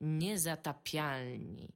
Niezatapialni. 0.00 1.68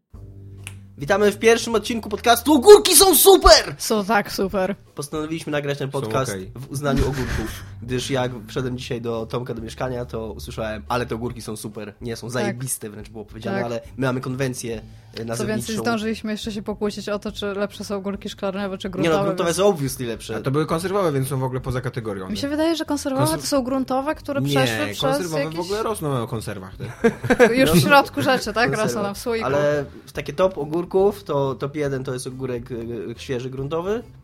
Witamy 0.99 1.31
w 1.33 1.39
pierwszym 1.39 1.75
odcinku 1.75 2.09
podcastu 2.09 2.53
Ogórki 2.53 2.97
są 2.97 3.15
super! 3.17 3.75
Są 3.79 4.05
tak 4.05 4.33
super. 4.33 4.77
Postanowiliśmy 4.95 5.53
nagrać 5.53 5.79
ten 5.79 5.91
podcast 5.91 6.31
okej. 6.31 6.53
w 6.55 6.71
uznaniu 6.71 7.03
ogórków, 7.03 7.63
gdyż 7.85 8.11
jak 8.11 8.31
wszedłem 8.47 8.79
dzisiaj 8.79 9.01
do 9.01 9.27
Tomka 9.27 9.55
do 9.55 9.63
mieszkania, 9.63 10.05
to 10.05 10.33
usłyszałem, 10.33 10.83
ale 10.89 11.07
te 11.07 11.15
ogórki 11.15 11.43
są 11.43 11.57
super, 11.57 11.95
nie, 12.01 12.17
są 12.17 12.31
zajebiste 12.31 12.91
wręcz 12.91 13.09
było 13.09 13.25
powiedziane, 13.25 13.57
Tak. 13.57 13.65
ale 13.67 13.81
my 13.97 14.07
mamy 14.07 14.21
konwencję 14.21 14.83
e, 15.15 15.19
Co 15.19 15.25
nazewniczą. 15.25 15.57
więcej, 15.57 15.77
zdążyliśmy 15.77 16.33
jeszcze 16.33 16.53
się 16.53 16.63
pokłócić 16.63 17.09
o 17.09 17.19
to, 17.19 17.33
czy 17.33 17.47
lepsze 17.47 17.85
są 17.85 18.01
górki 18.01 18.29
szklarniowe, 18.29 18.79
czy 18.79 18.89
Nie 18.89 18.93
gruntowe. 18.93 19.17
no, 19.19 19.25
gruntowe 19.25 19.49
więc- 19.49 19.57
są 19.57 19.67
obviously 19.67 20.07
lepsze. 20.07 20.37
A 20.37 20.41
to 20.41 20.51
były 20.51 20.67
konserwowe, 20.67 21.13
więc 21.13 21.29
są 21.29 21.39
w 21.39 21.45
ogóle 21.45 21.61
poza 21.61 21.81
kategorią. 21.81 22.29
Mi 22.31 22.37
się 22.37 22.49
wydaje, 22.49 22.77
że 22.77 22.85
konserwowe 22.85 23.27
Konser- 23.27 23.41
to 23.41 23.47
są 23.47 23.63
gruntowe, 23.63 24.15
które 24.15 24.43
przeszły 24.43 24.87
nie, 24.87 24.93
przez 24.93 25.01
konserwowe 25.01 25.41
jakieś... 25.45 25.57
w 25.57 25.61
ogóle 25.61 25.83
rosną 25.83 26.23
o 26.23 26.27
konserwach. 26.27 26.73
Te. 26.77 26.85
Już 27.61 27.71
w 27.71 27.81
środku 27.81 28.23
rzeczy, 28.23 28.53
tak? 28.53 28.55
Konserwa. 28.71 28.83
Rosną 28.85 29.03
nam 29.03 29.15
w 29.15 29.19
słoiku. 29.19 29.47
Ale 29.47 29.85
w 30.07 30.13
takie 30.13 30.33
top 30.33 30.59
ogórków, 30.59 31.25
to 31.25 31.55
top 31.55 31.77
jeden 31.77 32.05
to 32.05 32.13
jest 32.13 32.27
ogórek 32.27 32.69
e, 32.73 32.75
świeży, 33.21 33.51
gruntowy, 33.51 33.91
e, 33.91 34.24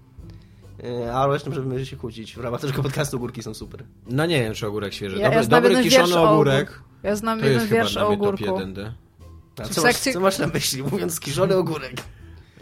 a 1.14 1.26
resztą, 1.26 1.52
żeby 1.52 1.86
się 1.86 1.96
kłócić. 1.96 2.36
W 2.36 2.40
ramach 2.40 2.60
tego 2.60 2.82
podcastu 2.82 3.16
ogórki 3.16 3.42
są 3.42 3.54
super. 3.54 3.84
No 4.06 4.26
nie 4.26 4.42
wiem, 4.42 4.54
czy 4.54 4.66
ogórek 4.66 4.94
świeży. 4.94 5.16
Ja- 5.16 5.22
Dobry, 5.24 5.36
ja 5.42 5.46
dobry 5.46 5.68
jeden 5.70 5.84
kiszony 5.84 6.18
ogórek. 6.18 6.80
Ja 7.02 7.16
znam 7.16 7.40
To 7.40 7.46
jeden 7.46 7.68
wiersz 7.68 7.96
o 7.96 8.08
ogórku. 8.08 8.44
1. 8.44 8.74
De. 8.74 8.92
A 9.58 9.64
W 9.64 9.68
co, 9.68 9.82
masz, 9.82 9.96
co 9.96 10.20
masz 10.20 10.38
na 10.38 10.46
myśli, 10.46 10.82
mówiąc 10.82 11.20
kiszony 11.20 11.56
ogórek? 11.56 11.92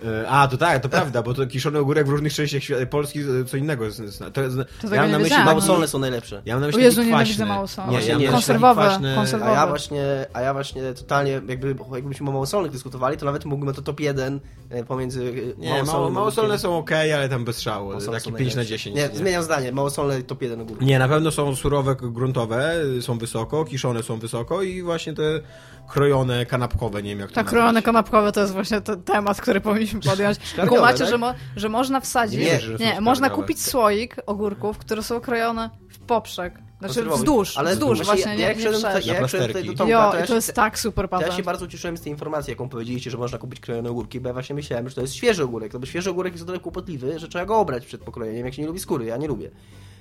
E, 0.04 0.28
A, 0.28 0.48
to 0.48 0.56
tak, 0.56 0.82
to 0.82 0.88
prawda, 0.88 1.22
bo 1.22 1.34
to 1.34 1.46
kiszony 1.46 1.78
ogórek 1.78 2.06
w 2.06 2.10
różnych 2.10 2.34
częściach 2.34 2.62
świata, 2.62 2.86
Polski 2.86 3.20
e, 3.20 3.44
co 3.46 3.56
innego 3.56 3.84
jest. 3.84 4.02
To 4.32 4.42
jest 4.42 4.56
tego 4.80 4.94
ja 4.94 5.00
mam 5.00 5.10
nie 5.10 5.12
na 5.12 5.18
myśli 5.18 5.24
wiedziałam. 5.24 5.46
Małosolne 5.46 5.88
są 5.88 5.98
najlepsze. 5.98 6.42
Ja 6.44 6.54
mam 6.54 6.60
na 6.60 6.66
O 6.66 6.68
myśli 6.68 6.82
Jezu, 6.82 6.96
taki 6.96 7.06
nienawidzę 7.06 7.34
kwaśny. 7.34 7.46
małosolne. 7.46 7.92
Nie, 7.92 8.06
ja 8.06 8.14
myśli 8.18 8.32
Konserwowe, 8.32 9.00
konserwowe. 9.14 9.50
A 9.52 9.54
ja 9.54 9.66
właśnie, 9.66 10.26
a 10.32 10.40
ja 10.40 10.52
właśnie 10.52 10.82
totalnie, 10.94 11.40
jakby, 11.48 11.76
jakbyśmy 11.94 12.28
o 12.28 12.32
małosolnych 12.32 12.72
dyskutowali, 12.72 13.16
to 13.16 13.26
nawet 13.26 13.44
mógłbym 13.44 13.74
to 13.74 13.82
top 13.82 14.00
1 14.00 14.40
e, 14.70 14.84
pomiędzy 14.84 15.54
Nie, 15.58 15.82
mało, 15.82 16.10
małosolne 16.10 16.58
są 16.58 16.78
ok, 16.78 16.90
ale 16.92 17.28
tam 17.28 17.44
bez 17.44 17.60
szału. 17.60 17.88
Małosolne 17.88 18.20
Takie 18.20 18.30
są 18.30 18.36
5 18.36 18.54
na 18.54 18.56
najlepsze. 18.56 18.90
10. 18.90 18.96
Nie, 18.96 19.18
zmieniam 19.18 19.42
zdanie, 19.42 19.72
małosolne 19.72 20.22
top 20.22 20.42
1 20.42 20.60
ogórki. 20.60 20.84
Nie, 20.84 20.98
na 20.98 21.08
pewno 21.08 21.30
są 21.30 21.56
surowe, 21.56 21.96
gruntowe, 22.00 22.74
są 23.00 23.18
wysoko, 23.18 23.64
kiszone 23.64 24.02
są 24.02 24.18
wysoko 24.18 24.62
i 24.62 24.82
właśnie 24.82 25.14
te 25.14 25.40
krojone, 25.88 26.46
kanapkowe, 26.46 27.02
nie 27.02 27.10
wiem 27.10 27.18
jak 27.18 27.28
to 27.28 27.34
Tak, 27.34 27.44
nazwać. 27.44 27.58
krojone 27.60 27.82
kanapkowe 27.82 28.32
to 28.32 28.40
jest 28.40 28.52
właśnie 28.52 28.80
ten 28.80 29.02
temat, 29.02 29.40
który 29.40 29.60
powinniśmy 29.60 30.00
podjąć. 30.00 30.38
Kumacie, 30.68 30.98
tak? 30.98 31.08
że, 31.08 31.18
mo 31.18 31.34
że 31.56 31.68
można 31.68 32.00
wsadzić... 32.00 32.40
Nie 32.40 32.60
Nie, 32.80 32.94
są 32.94 33.00
można 33.00 33.30
kupić 33.30 33.62
słoik 33.62 34.16
ogórków, 34.26 34.78
które 34.78 35.02
są 35.02 35.20
krojone 35.20 35.70
w 35.88 35.98
poprzek. 35.98 36.58
Znaczy 36.78 37.04
wzdłuż, 37.04 37.56
Ale 37.58 37.70
wzdłuż 37.72 38.02
właśnie, 38.02 38.22
ja, 38.30 38.34
nie, 38.34 38.42
jak 38.42 38.56
nie 38.56 38.62
szedłem 38.62 38.82
ja 39.06 39.14
jak 39.14 39.28
szedłem 39.28 39.48
tutaj 39.48 39.64
do. 39.64 39.74
Tomka, 39.74 39.92
Jo, 39.92 40.10
to 40.10 40.16
ja, 40.16 40.18
i 40.18 40.22
to 40.22 40.28
się, 40.28 40.34
jest 40.34 40.54
tak 40.54 40.78
super 40.78 41.08
to 41.08 41.16
ja 41.16 41.20
patent. 41.20 41.36
się 41.36 41.42
bardzo 41.42 41.64
ucieszyłem 41.64 41.96
z 41.96 42.00
tej 42.00 42.12
informacji, 42.12 42.50
jaką 42.50 42.68
powiedzieliście, 42.68 43.10
że 43.10 43.18
można 43.18 43.38
kupić 43.38 43.60
krojone 43.60 43.90
ogórki, 43.90 44.20
bo 44.20 44.28
ja 44.28 44.32
właśnie 44.32 44.54
myślałem, 44.54 44.88
że 44.88 44.94
to 44.94 45.00
jest 45.00 45.14
świeży 45.14 45.44
ogórek, 45.44 45.72
no 45.72 45.78
bo 45.80 45.86
świeży 45.86 46.10
ogórek 46.10 46.32
jest 46.32 46.42
o 46.42 46.46
tyle 46.46 46.60
kłopotliwy, 46.60 47.18
że 47.18 47.28
trzeba 47.28 47.46
go 47.46 47.58
obrać 47.58 47.86
przed 47.86 48.00
pokrojeniem, 48.04 48.44
jak 48.46 48.54
się 48.54 48.62
nie 48.62 48.68
lubi 48.68 48.80
skóry, 48.80 49.04
ja 49.04 49.16
nie 49.16 49.28
lubię. 49.28 49.50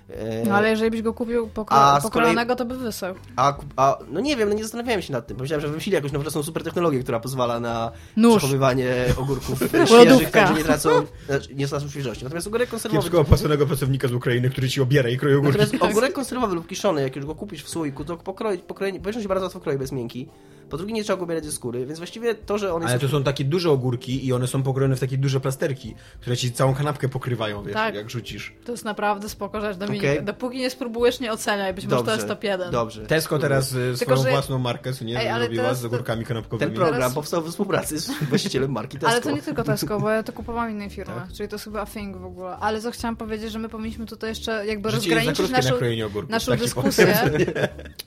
E, 0.09 0.44
No 0.50 0.55
ale 0.55 0.69
jeżeli 0.69 0.91
byś 0.91 1.02
go 1.02 1.13
kupił 1.13 1.47
pokro 1.47 1.77
pokrojonego, 2.02 2.55
to 2.55 2.66
by 2.66 2.77
wysał. 2.77 3.16
A, 3.36 3.53
a, 3.75 3.97
no 4.11 4.19
nie 4.19 4.36
wiem, 4.36 4.49
no 4.49 4.55
nie 4.55 4.64
zastanawiałem 4.64 5.02
się 5.02 5.14
nad 5.14 5.27
tym. 5.27 5.38
Pomyślałem, 5.38 5.61
że 5.61 5.67
wymyślili 5.67 5.95
jakąś 5.95 6.11
nowoczesną 6.11 6.44
super 6.44 6.64
technologię, 6.64 6.99
która 6.99 7.19
pozwala 7.19 7.59
na 7.59 7.91
Nóż. 8.17 8.38
przechowywanie 8.38 8.94
ogórków 9.17 9.61
Lodówka. 9.73 9.86
świeżych, 9.88 10.31
tak, 10.31 10.47
że 10.47 10.53
nie 10.53 10.64
tracą, 10.64 10.89
znaczy, 11.25 11.55
nie 11.55 11.67
tracą 11.67 11.89
świeżości. 11.89 12.23
Natomiast 12.23 12.47
ogórek 12.47 12.69
konserwowy... 12.69 12.97
Kiepskiego 13.02 13.22
opłaconego 13.22 13.67
pracownika 13.67 14.08
z 14.08 14.14
Ukrainy, 14.14 14.49
który 14.49 14.69
ci 14.69 14.81
obiera 14.81 15.09
i 15.09 15.17
kroi 15.17 15.33
ogórki. 15.36 15.58
Natomiast 15.59 15.83
ogórek 15.83 16.14
konserwowy 16.14 16.55
lub 16.55 16.67
kiszony, 16.67 17.02
jak 17.02 17.16
już 17.16 17.25
go 17.25 17.36
kupisz 17.36 17.64
w 17.64 17.69
słoiku, 17.69 18.05
to 18.05 18.17
pokroić, 18.17 18.61
pokrojenie, 18.61 18.99
po 18.99 19.05
pierwsze 19.05 19.21
się 19.21 19.27
bardzo 19.27 19.45
łatwo 19.45 19.59
kroi, 19.59 19.80
jest 19.80 19.94
miękki. 19.94 20.27
Po 20.69 20.77
drugie 20.77 20.93
nie 20.93 21.03
trzeba 21.03 21.17
go 21.17 21.23
ubierać 21.23 21.45
ze 21.45 21.51
skóry, 21.51 21.85
więc 21.85 21.99
właściwie 21.99 22.35
to, 22.35 22.57
że 22.57 22.73
on 22.73 22.81
jest... 22.81 22.91
Ale 22.91 22.99
to 22.99 23.07
są 23.09 23.23
takie 23.23 23.43
duże 23.45 23.71
ogórki 23.71 24.25
i 24.27 24.33
one 24.33 24.47
są 24.47 24.63
pokrojone 24.63 24.95
w 24.95 24.99
takie 24.99 25.17
duże 25.17 25.39
plasterki, 25.39 25.95
które 26.21 26.37
ci 26.37 26.51
całą 26.51 26.75
kanapkę 26.75 27.09
pokrywają, 27.09 27.63
wiesz, 27.63 27.73
Tak. 27.73 27.95
jak 27.95 28.09
rzucisz. 28.09 28.53
To 28.65 28.71
jest 28.71 28.85
naprawdę 28.85 29.29
spoko 29.29 29.61
rzecz, 29.61 29.77
Dominik. 29.77 30.02
Okej. 30.03 30.23
Dopóki 30.23 30.58
nie 30.58 30.69
spróbujesz, 30.69 31.19
nie 31.19 31.31
oceniaj. 31.31 31.73
Być 31.73 31.87
może 31.87 32.03
to 32.03 32.14
jest 32.15 32.27
top 32.27 32.43
1. 32.43 32.71
Dobrze. 32.71 33.05
Tesco 33.05 33.39
teraz 33.39 33.73
y, 33.73 33.97
swoją 33.97 34.23
że- 34.23 34.30
własną 34.30 34.59
markę, 34.59 34.93
co 34.93 35.05
nie, 35.05 35.19
Ej, 35.19 35.39
zrobiła 35.39 35.64
teraz 35.64 35.77
z 35.77 35.81
to- 35.81 35.87
ogórkami 35.87 36.19
Ten 36.21 36.27
kanapkowymi. 36.27 36.71
program 36.75 36.93
Teraz- 36.95 37.13
powstał 37.13 37.42
we 37.42 37.49
współpracy 37.52 37.99
z 37.99 38.11
właścicielem 38.30 38.71
marki 38.71 38.97
Tesco. 38.97 39.11
Ale 39.11 39.21
to 39.21 39.31
nie 39.31 39.42
tylko 39.42 39.63
Tesco, 39.63 39.99
bo 39.99 40.09
ja 40.09 40.23
to 40.23 40.33
kupowałam 40.33 40.71
innej 40.71 40.89
firmy, 40.89 41.13
Tak? 41.15 41.31
czyli 41.33 41.49
to 41.49 41.55
jest 41.55 41.65
chyba 41.65 41.86
Thing 41.86 42.17
w 42.17 42.25
ogóle. 42.25 42.58
Ale 42.58 42.81
co 42.81 42.92
chciałam 42.92 43.15
powiedzieć, 43.15 43.52
że 43.52 43.59
my 43.59 43.69
powinniśmy 43.69 44.05
tutaj 44.05 44.30
jeszcze 44.30 44.65
jakby 44.65 44.92
Życie 44.92 44.97
rozgraniczyć 45.15 45.37
krótkie 45.37 45.53
na 45.97 46.05
naszą, 46.08 46.27
naszą 46.30 46.52
tak 46.52 46.59
dyskusję. 46.59 47.17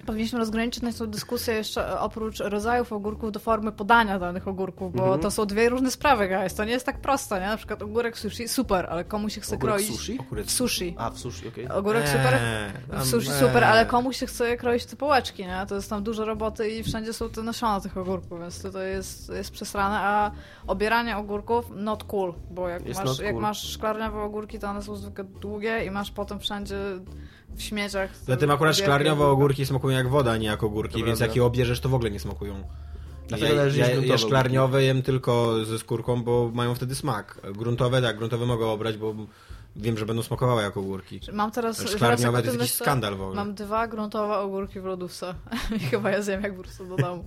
Powinniśmy 0.07 0.39
rozgraniczyć 0.39 0.83
naszą 0.83 1.07
dyskusję 1.07 1.55
jeszcze 1.55 1.89
e, 1.89 2.01
oprócz 2.01 2.41
rodzajów 2.51 2.93
ogórków 2.93 3.33
do 3.33 3.41
formy 3.41 3.73
podania 3.73 4.19
danych 4.19 4.49
ogórków, 4.49 4.93
bo 4.93 5.03
Mhm. 5.03 5.21
to 5.21 5.31
są 5.31 5.47
dwie 5.47 5.69
różne 5.69 5.91
sprawy, 5.91 6.29
guys. 6.29 6.55
To 6.55 6.65
nie 6.65 6.73
jest 6.73 6.87
tak 6.87 7.01
proste, 7.01 7.41
nie? 7.41 7.47
Na 7.47 7.57
przykład 7.57 7.83
ogórek 7.83 8.19
sushi, 8.19 8.49
super, 8.49 8.87
ale 8.91 9.05
komu 9.05 9.29
się 9.29 9.41
chce 9.41 9.55
Ogórek 9.57 9.75
kroić 9.77 9.91
sushi? 9.97 10.19
w 10.45 10.51
sushi. 10.51 10.95
A, 10.99 11.11
w 11.11 11.19
sushi, 11.19 11.49
okej. 11.49 11.69
Ogórek 11.69 12.09
super, 12.09 12.35
Eee, 12.35 12.73
tam, 12.91 13.01
w 13.01 13.07
sushi 13.07 13.31
eee. 13.31 13.41
super, 13.41 13.65
ale 13.65 13.87
komuś 13.87 14.17
się 14.17 14.27
chce 14.27 14.57
kroić 14.57 14.87
te 14.87 14.97
połeczki, 14.97 15.43
nie? 15.47 15.65
To 15.69 15.75
jest 15.75 15.91
tam 15.91 16.03
dużo 16.03 16.25
roboty 16.25 16.71
i 16.71 16.83
wszędzie 16.83 17.13
są 17.13 17.31
te 17.31 17.43
nasiona 17.43 17.81
tych 17.81 17.97
ogórków, 17.97 18.41
więc 18.41 18.63
to 18.73 18.83
jest, 18.83 19.29
jest 19.29 19.51
przesrane, 19.51 19.99
a 19.99 20.31
obieranie 20.67 21.17
ogórków 21.17 21.65
not 21.77 22.05
cool, 22.05 22.35
bo 22.51 22.69
jak, 22.69 22.87
Jest 22.87 23.01
masz, 23.01 23.09
not 23.09 23.19
jak 23.21 23.33
cool. 23.33 23.43
masz 23.43 23.63
szklarniowe 23.73 24.23
ogórki, 24.23 24.59
to 24.59 24.69
one 24.71 24.83
są 24.83 24.97
zwykle 24.97 25.25
długie 25.25 25.85
i 25.85 25.91
masz 25.91 26.11
potem 26.11 26.39
wszędzie 26.41 26.77
w 27.57 27.63
śmieciach. 27.63 28.11
Zatem 28.27 28.51
akurat 28.51 28.77
szklarniowe 28.77 29.27
ogórki 29.27 29.67
smakują 29.67 29.97
jak 29.97 30.09
woda, 30.09 30.37
nie 30.37 30.47
jak 30.47 30.63
ogórki, 30.63 31.01
To 31.01 31.07
więc 31.07 31.21
jak 31.21 31.37
je 31.37 31.45
obierzesz, 31.45 31.81
to 31.81 31.89
w 31.89 31.95
ogóle 31.95 32.11
nie 32.11 32.21
smakują. 32.21 32.65
Dlatego 33.29 33.55
Ja, 33.55 33.67
ja, 33.67 34.05
ja 34.05 34.19
szklarniowe 34.19 34.83
jem 34.83 35.03
tylko 35.03 35.65
ze 35.65 35.79
skórką, 35.79 36.23
bo 36.23 36.51
mają 36.55 36.75
wtedy 36.75 36.95
smak. 36.95 37.41
Gruntowe, 37.53 38.03
tak, 38.03 38.17
gruntowe 38.17 38.47
mogę 38.47 38.67
obrać, 38.67 38.97
bo 38.97 39.15
wiem, 39.77 39.99
że 39.99 40.07
będą 40.07 40.23
smakowały 40.23 40.63
jak 40.63 40.77
ogórki. 40.77 41.21
Mam 41.33 41.51
teraz... 41.51 41.91
Szklarniowe 41.91 42.39
to 42.39 42.47
jest 42.47 42.59
jakiś 42.59 42.75
skandal 42.75 43.17
w 43.17 43.23
ogóle. 43.23 43.37
Mam 43.37 43.55
dwa 43.55 43.89
gruntowe 43.89 44.39
ogórki 44.39 44.81
w 44.81 44.85
lodówce 44.85 45.35
i 45.77 45.79
chyba 45.79 46.11
je 46.11 46.23
zjem 46.23 46.43
jak 46.43 46.57
wrócę 46.57 46.89
do 46.89 46.97
domu. 46.97 47.25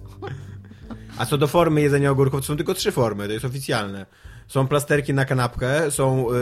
A 1.17 1.25
co 1.25 1.37
do 1.37 1.47
formy 1.47 1.81
jedzenia 1.81 2.11
ogórków, 2.11 2.41
to 2.41 2.47
są 2.47 2.57
tylko 2.57 2.73
trzy 2.73 2.91
formy, 2.91 3.27
to 3.27 3.33
jest 3.33 3.45
oficjalne. 3.45 4.05
Są 4.47 4.67
plasterki 4.67 5.13
na 5.13 5.25
kanapkę, 5.25 5.91
są 5.91 6.29
y, 6.31 6.33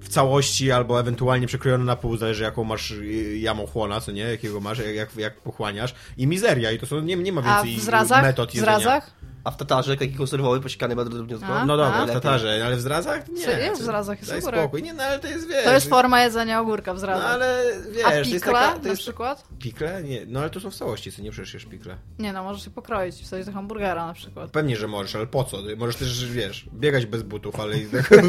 w 0.00 0.08
całości 0.08 0.72
albo 0.72 1.00
ewentualnie 1.00 1.46
przekrojone 1.46 1.84
na 1.84 1.96
pół, 1.96 2.16
zależy 2.16 2.42
jaką 2.42 2.64
masz 2.64 2.90
y, 2.90 3.38
jamochłona, 3.38 4.00
co 4.00 4.12
nie, 4.12 4.22
jakiego 4.22 4.60
masz, 4.60 4.78
jak, 4.94 5.16
jak, 5.16 5.40
pochłaniasz. 5.40 5.94
I 6.16 6.26
mizeria, 6.26 6.72
i 6.72 6.78
to 6.78 6.86
są, 6.86 7.00
nie, 7.00 7.16
nie 7.16 7.32
ma 7.32 7.40
A 7.44 7.62
więcej 7.62 7.80
w 7.80 7.84
zrazach? 7.84 8.22
metod 8.22 8.50
W 8.50 8.54
jedzenia. 8.54 8.78
zrazach? 8.80 9.10
A 9.44 9.50
w 9.50 9.56
tatarze 9.56 9.96
taki 9.96 10.14
konserwowy, 10.14 10.60
posiekany 10.60 10.96
bardzo 10.96 11.10
drobniutko. 11.12 11.46
A? 11.46 11.64
No 11.66 11.76
dobra, 11.76 11.96
w 11.96 12.00
lepiej. 12.00 12.14
tatarze, 12.14 12.62
ale 12.66 12.76
w 12.76 12.80
zrazach? 12.80 13.28
Nie. 13.28 13.44
Co 13.44 13.50
jest 13.50 13.82
w 13.82 13.84
zrazach? 13.84 14.18
Jest 14.18 14.30
Daj 14.30 14.38
ogórek. 14.40 14.60
spokój. 14.60 14.82
Nie, 14.82 14.94
no 14.94 15.02
ale 15.02 15.18
to 15.18 15.28
jest, 15.28 15.48
wiesz... 15.48 15.64
To 15.64 15.72
jest 15.72 15.88
forma 15.88 16.22
jedzenia 16.22 16.60
ogórka 16.60 16.92
w 16.92 16.96
No 16.96 17.00
zrazach. 17.00 17.30
ale, 17.30 17.64
wiesz, 17.92 18.04
A 18.06 18.10
to 18.10 18.14
jest 18.16 18.30
pikle 18.30 18.52
taka... 18.52 18.72
To 18.76 18.82
na 18.82 18.88
jest... 18.88 19.02
przykład? 19.02 19.44
Pikle? 19.58 20.02
Nie, 20.02 20.26
no 20.26 20.40
ale 20.40 20.50
to 20.50 20.60
są 20.60 20.70
w 20.70 20.74
całości, 20.74 21.12
co 21.12 21.22
nie 21.22 21.30
przecież 21.30 21.54
jesz 21.54 21.64
pikle. 21.66 21.96
Nie 22.18 22.32
no, 22.32 22.44
możesz 22.44 22.64
się 22.64 22.70
pokroić, 22.70 23.14
wsadzić 23.14 23.46
do 23.46 23.52
hamburgera 23.52 24.06
na 24.06 24.12
przykład. 24.14 24.50
Pewnie, 24.50 24.76
że 24.76 24.88
możesz, 24.88 25.16
ale 25.16 25.26
po 25.26 25.44
co? 25.44 25.58
Możesz 25.76 25.96
też, 25.96 26.26
wiesz, 26.26 26.66
biegać 26.74 27.06
bez 27.06 27.22
butów, 27.22 27.60
ale 27.60 27.78
i 27.78 27.86
tak... 27.86 28.08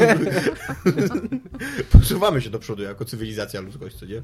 Posuwamy 1.92 2.40
się 2.42 2.50
do 2.50 2.58
przodu 2.58 2.82
jako 2.82 3.04
cywilizacja 3.04 3.60
ludzkość, 3.60 3.96
co 3.96 4.06
nie? 4.06 4.22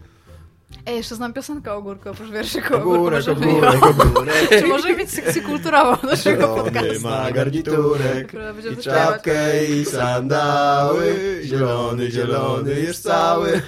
Ej, 0.86 0.96
jeszcze 0.96 1.14
znam 1.14 1.32
piosenkę 1.32 1.72
o 1.72 1.76
ogórku, 1.76 2.10
oprócz 2.10 2.30
wierszyku 2.30 2.74
o 2.74 2.76
Ogórek, 2.82 3.28
ogórek, 3.28 3.86
ogórek. 3.86 4.48
Czy 4.60 4.66
może 4.66 4.96
mieć 4.96 5.10
sekcję 5.10 5.42
kulturową 5.42 5.96
naszego 6.08 6.42
Zielony 6.42 6.62
podcastu? 6.70 7.08
ma 7.08 7.30
garniturek 7.32 8.26
i 8.28 8.60
śpiewać. 8.60 8.84
czapkę 8.84 9.64
i 9.66 9.84
sandały. 9.84 11.14
Zielony, 11.44 12.10
zielony 12.10 12.80
jest 12.80 13.02
cały. 13.02 13.62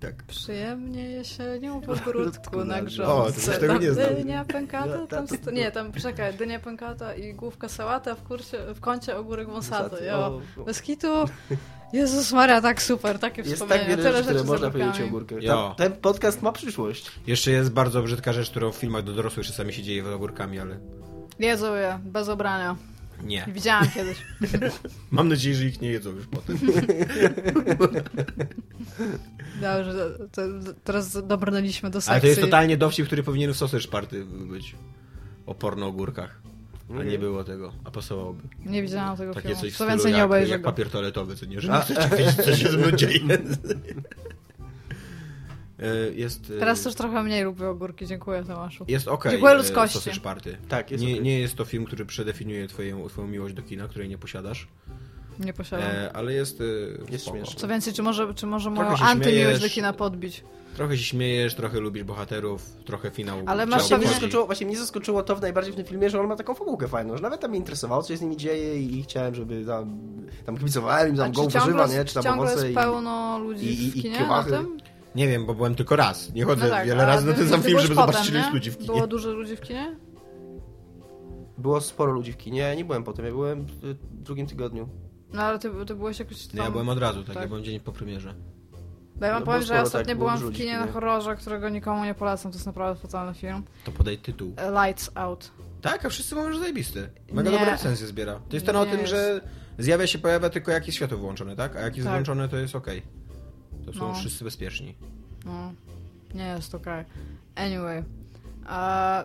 Tak. 0.00 0.14
Przyjemnie 0.26 1.10
jesienią 1.10 1.80
w 1.80 1.90
ogródku 1.90 2.64
na 2.64 2.74
O, 2.76 2.78
to 2.78 2.84
grządce. 2.84 3.50
już 3.50 3.60
tego 3.60 3.72
Tam 3.72 3.82
nie 3.82 3.92
znam. 3.92 4.14
dynia 4.14 4.44
pękata, 4.44 5.06
tam... 5.06 5.26
St- 5.26 5.52
nie, 5.52 5.70
tam, 5.70 5.92
czekaj, 5.92 6.34
dynia 6.34 6.58
pękata 6.60 7.14
i 7.14 7.34
główka 7.34 7.68
sałata, 7.68 8.14
w, 8.14 8.22
kurcie, 8.22 8.58
w 8.74 8.80
kącie 8.80 9.16
ogórek 9.16 9.48
wąsaty. 9.48 10.04
Jo. 10.04 10.40
Bez 10.66 10.82
kitu... 10.82 11.08
Jezus 11.92 12.32
Maria, 12.32 12.60
tak 12.60 12.82
super, 12.82 13.18
takie 13.18 13.42
Jest 13.42 13.52
wspomnienia. 13.54 13.80
tak 13.86 13.96
wiele 13.96 14.12
rzeczy, 14.12 14.24
które 14.24 14.44
można 14.44 14.70
powiedzieć 14.70 15.00
o 15.00 15.04
ogórkach. 15.04 15.38
Ta- 15.46 15.74
Ten 15.74 15.92
podcast 15.92 16.42
ma 16.42 16.52
przyszłość. 16.52 17.10
Jeszcze 17.26 17.50
jest 17.50 17.70
bardzo 17.72 18.02
brzydka 18.02 18.32
rzecz, 18.32 18.50
którą 18.50 18.72
w 18.72 18.76
filmach 18.76 19.04
do 19.04 19.12
dorosłych 19.12 19.46
czasami 19.46 19.72
się 19.72 19.82
dzieje 19.82 20.04
z 20.04 20.06
ogórkami, 20.06 20.58
ale 20.58 20.78
Jedzą 21.38 21.74
je, 21.74 21.98
bez 22.04 22.28
obrania. 22.28 22.76
nie. 23.24 23.44
Widziałam 23.54 23.90
kiedyś. 23.90 24.18
Mam 25.10 25.28
nadzieję, 25.28 25.56
że 25.56 25.64
ich 25.64 25.80
nie 25.80 25.90
jedzą 25.90 26.10
już 26.10 26.26
potem. 26.26 26.58
Dobrze, 29.60 29.92
to, 30.32 30.42
to 30.42 30.72
teraz 30.84 31.26
dobrnęliśmy 31.26 31.90
do 31.90 32.00
sekcji. 32.00 32.10
Ale 32.12 32.20
to 32.20 32.26
jest 32.26 32.40
totalnie 32.40 32.76
dowcip, 32.76 33.06
który 33.06 33.22
powinien 33.22 33.52
w 33.52 33.56
sosy 33.56 33.80
szparty 33.80 34.24
być. 34.24 34.74
O 35.46 35.54
porno 35.54 35.86
ogórkach. 35.86 36.40
A 37.00 37.02
nie 37.02 37.18
było 37.18 37.44
tego, 37.44 37.72
a 37.84 37.90
pasowałoby. 37.90 38.42
Nie 38.66 38.82
widziałam 38.82 39.16
tego 39.16 39.34
Takie 39.34 39.48
filmu. 39.48 39.60
coś 39.62 39.76
Co 39.76 39.86
więcej, 39.86 40.12
nie 40.12 40.18
jak, 40.18 40.26
obejrzę 40.26 40.52
jak 40.52 40.60
go. 40.62 40.70
papier 40.70 40.90
toaletowy, 40.90 41.36
co 41.36 41.46
nie? 41.46 41.60
Że 41.60 41.72
nie 41.72 41.80
chcecie 41.80 42.16
wiedzieć, 42.16 42.36
co 42.36 42.56
się 42.56 42.68
ze 42.68 42.76
mną 42.78 42.90
dzieje. 42.90 43.20
E, 45.80 46.10
Jest, 46.14 46.50
e, 46.56 46.58
Teraz 46.58 46.82
też 46.82 46.94
trochę 46.94 47.22
mniej 47.22 47.44
lubię 47.44 47.68
ogórki, 47.68 48.06
dziękuję 48.06 48.44
Tomaszu. 48.44 48.84
jest 48.88 49.08
okej. 49.08 49.32
Dziękuję 49.32 49.52
e, 49.52 49.56
ludzkości. 49.56 50.20
Party. 50.20 50.56
Tak, 50.68 50.90
jest 50.90 51.04
Nie, 51.04 51.10
okej. 51.12 51.22
nie 51.22 51.38
jest 51.40 51.54
to 51.56 51.64
film, 51.64 51.84
który 51.84 52.04
przedefiniuje 52.06 52.68
twoją, 52.68 53.08
twoją 53.08 53.28
miłość 53.28 53.54
do 53.54 53.62
kina, 53.62 53.88
której 53.88 54.08
nie 54.08 54.18
posiadasz, 54.18 54.68
Nie 55.38 55.52
posiadam. 55.52 55.86
e, 55.90 56.12
ale 56.12 56.32
jest, 56.32 56.60
e, 56.60 56.64
Jest 57.12 57.24
spoko. 57.24 57.38
śmieszny. 57.38 57.60
Co 57.60 57.68
więcej, 57.68 57.92
czy 57.92 58.02
może, 58.02 58.34
czy 58.34 58.46
może 58.46 58.70
moją 58.70 58.96
antymiłość 58.96 59.60
do 59.60 59.68
kina 59.68 59.92
podbić? 59.92 60.44
Trochę 60.76 60.96
się 60.96 61.04
śmiejesz, 61.04 61.54
trochę 61.54 61.80
lubisz 61.80 62.04
bohaterów, 62.04 62.62
trochę 62.84 63.10
finał 63.10 63.38
Ale 63.46 63.66
masz 63.66 63.78
Właśnie 63.80 63.98
mnie, 63.98 64.06
zaskoczyło, 64.06 64.46
właśnie 64.46 64.66
mnie 64.66 64.76
zaskoczyło 64.78 65.22
to 65.22 65.36
w 65.36 65.40
najbardziej 65.42 65.72
w 65.72 65.76
tym 65.76 65.84
filmie, 65.84 66.10
że 66.10 66.20
on 66.20 66.26
ma 66.26 66.36
taką 66.36 66.54
fabułkę 66.54 66.88
fajną, 66.88 67.16
że 67.16 67.22
nawet 67.22 67.40
tam 67.40 67.50
mnie 67.50 67.58
interesowało, 67.58 68.02
co 68.02 68.08
się 68.08 68.16
z 68.16 68.20
nimi 68.22 68.36
dzieje 68.36 68.82
i 68.82 69.02
chciałem, 69.02 69.34
żeby 69.34 69.64
tam, 69.64 69.98
tam 70.46 70.58
kibicowałem 70.58 71.16
tam 71.16 71.32
go 71.32 71.48
warzywa, 71.48 71.86
nie? 71.86 72.04
Czy 72.04 72.14
tam 72.14 72.22
ciągle 72.22 72.50
jest 72.52 72.70
i... 72.70 72.74
pełno 72.74 73.38
ludzi 73.38 73.66
i- 73.66 73.86
i- 73.86 73.90
w 73.90 73.94
kinie 74.02 74.26
na 74.26 74.44
tym? 74.44 74.78
Nie 75.14 75.28
wiem, 75.28 75.46
bo 75.46 75.54
byłem 75.54 75.74
tylko 75.74 75.96
raz. 75.96 76.32
Nie 76.34 76.44
chodzę 76.44 76.64
No 76.64 76.70
tak, 76.70 76.86
wiele 76.86 77.06
razy 77.06 77.26
na 77.26 77.32
ten 77.32 77.48
sam 77.48 77.62
film, 77.62 77.80
żeby 77.80 77.94
potem, 77.94 78.12
zobaczyć, 78.12 78.30
ile 78.30 78.38
jest 78.40 78.52
ludzi 78.52 78.70
w 78.70 78.76
kinie. 78.76 78.86
Było 78.86 79.06
dużo 79.06 79.32
ludzi 79.32 79.56
w 79.56 79.60
kinie? 79.60 79.96
Było 81.58 81.80
sporo 81.80 82.12
ludzi 82.12 82.32
w 82.32 82.36
kinie, 82.36 82.74
nie 82.76 82.84
byłem 82.84 83.04
potem, 83.04 83.24
ja 83.24 83.30
byłem 83.30 83.66
w 83.66 83.94
drugim 84.22 84.46
tygodniu. 84.46 84.88
No 85.32 85.42
ale 85.42 85.58
ty, 85.58 85.70
ty 85.86 85.94
byłeś 85.94 86.18
jakoś 86.18 86.46
tam... 86.46 86.56
Nie, 86.56 86.62
ja 86.64 86.70
byłem 86.70 86.88
od 86.88 86.98
razu, 86.98 87.24
tak, 87.24 87.34
tak. 87.34 87.42
ja 87.42 87.48
byłem 87.48 87.64
dzień 87.64 87.80
po 87.80 87.92
premierze. 87.92 88.34
Bo 89.16 89.26
ja 89.26 89.32
wam 89.32 89.40
No, 89.40 89.46
powiem, 89.46 89.62
że 89.62 89.74
ja 89.74 89.82
ostatnio 89.82 90.06
tak, 90.08 90.18
byłam 90.18 90.38
w 90.38 90.52
kinie 90.52 90.72
na 90.76 90.80
kinie. 90.80 90.92
horrorze, 90.92 91.36
którego 91.36 91.68
nikomu 91.68 92.04
nie 92.04 92.14
polecam, 92.14 92.52
to 92.52 92.56
jest 92.58 92.66
naprawdę 92.66 93.00
fatalny 93.00 93.34
film. 93.34 93.62
To 93.84 93.92
podaj 93.92 94.18
tytuł. 94.18 94.52
E, 94.56 94.70
Lights 94.86 95.10
Out. 95.14 95.50
Tak, 95.82 96.04
a 96.04 96.08
wszyscy 96.08 96.34
mówią, 96.34 96.52
że 96.52 96.58
zajebisty. 96.60 97.10
Mega 97.32 97.50
Nie. 97.50 97.58
dobre 97.58 97.72
recenzje 97.72 98.06
zbiera. 98.06 98.40
To 98.48 98.56
jest 98.56 98.66
ten 98.66 98.74
Nie 98.74 98.80
o 98.82 98.86
tym, 98.86 98.98
jest. 98.98 99.10
że 99.10 99.40
zjawia 99.78 100.06
się, 100.06 100.18
pojawia 100.18 100.50
tylko 100.50 100.70
jak 100.70 100.86
jest 100.86 100.96
światło 100.96 101.18
wyłączone, 101.18 101.56
tak? 101.56 101.76
A 101.76 101.80
jak 101.80 101.96
jest 101.96 102.06
Tak. 102.06 102.14
włączone, 102.14 102.48
to 102.48 102.56
jest 102.56 102.76
okej. 102.76 103.02
To 103.86 103.92
są 103.92 104.08
No. 104.08 104.14
wszyscy 104.14 104.44
bezpieczni. 104.44 104.94
No, 105.46 105.72
nie 106.34 106.46
jest 106.46 106.74
okej. 106.74 107.04
Anyway. 107.54 108.04
E, 108.70 109.24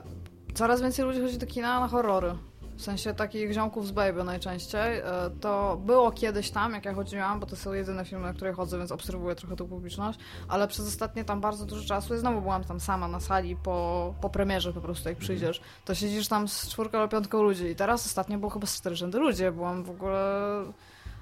coraz 0.53 0.81
więcej 0.81 1.05
ludzi 1.05 1.21
chodzi 1.21 1.37
do 1.37 1.45
kina 1.45 1.79
na 1.79 1.87
horrory. 1.87 2.33
W 2.77 2.81
sensie 2.81 3.13
takich 3.13 3.51
ziomków 3.51 3.87
z 3.87 3.91
Baby 3.91 4.23
najczęściej. 4.23 4.97
E, 4.97 5.03
to 5.41 5.77
było 5.85 6.11
kiedyś 6.11 6.51
tam, 6.51 6.73
jak 6.73 6.85
ja 6.85 6.93
chodziłam, 6.93 7.39
bo 7.39 7.45
to 7.45 7.55
są 7.55 7.73
jedyne 7.73 8.05
filmy, 8.05 8.25
na 8.25 8.33
które 8.33 8.53
chodzę, 8.53 8.77
więc 8.77 8.91
obserwuję 8.91 9.35
trochę 9.35 9.55
tą 9.55 9.67
publiczność, 9.67 10.19
ale 10.47 10.67
przez 10.67 10.87
ostatnie 10.87 11.25
tam 11.25 11.41
bardzo 11.41 11.65
dużo 11.65 11.87
czasu 11.87 12.15
i 12.15 12.17
znowu 12.17 12.41
byłam 12.41 12.63
tam 12.63 12.79
sama 12.79 13.07
na 13.07 13.19
sali 13.19 13.55
po, 13.55 14.13
po 14.21 14.29
premierze 14.29 14.73
po 14.73 14.81
prostu, 14.81 15.09
jak 15.09 15.17
przyjdziesz, 15.17 15.61
to 15.85 15.95
siedzisz 15.95 16.27
tam 16.27 16.47
z 16.47 16.69
czwórką 16.69 16.97
albo 16.97 17.11
piątką 17.11 17.43
ludzi 17.43 17.65
i 17.65 17.75
teraz 17.75 18.05
ostatnio 18.05 18.37
było 18.37 18.49
chyba 18.49 18.67
z 18.67 18.77
cztery 18.77 18.95
rzędy 18.95 19.19
ludzi, 19.19 19.43
byłam 19.51 19.83
w 19.83 19.89
ogóle... 19.89 20.63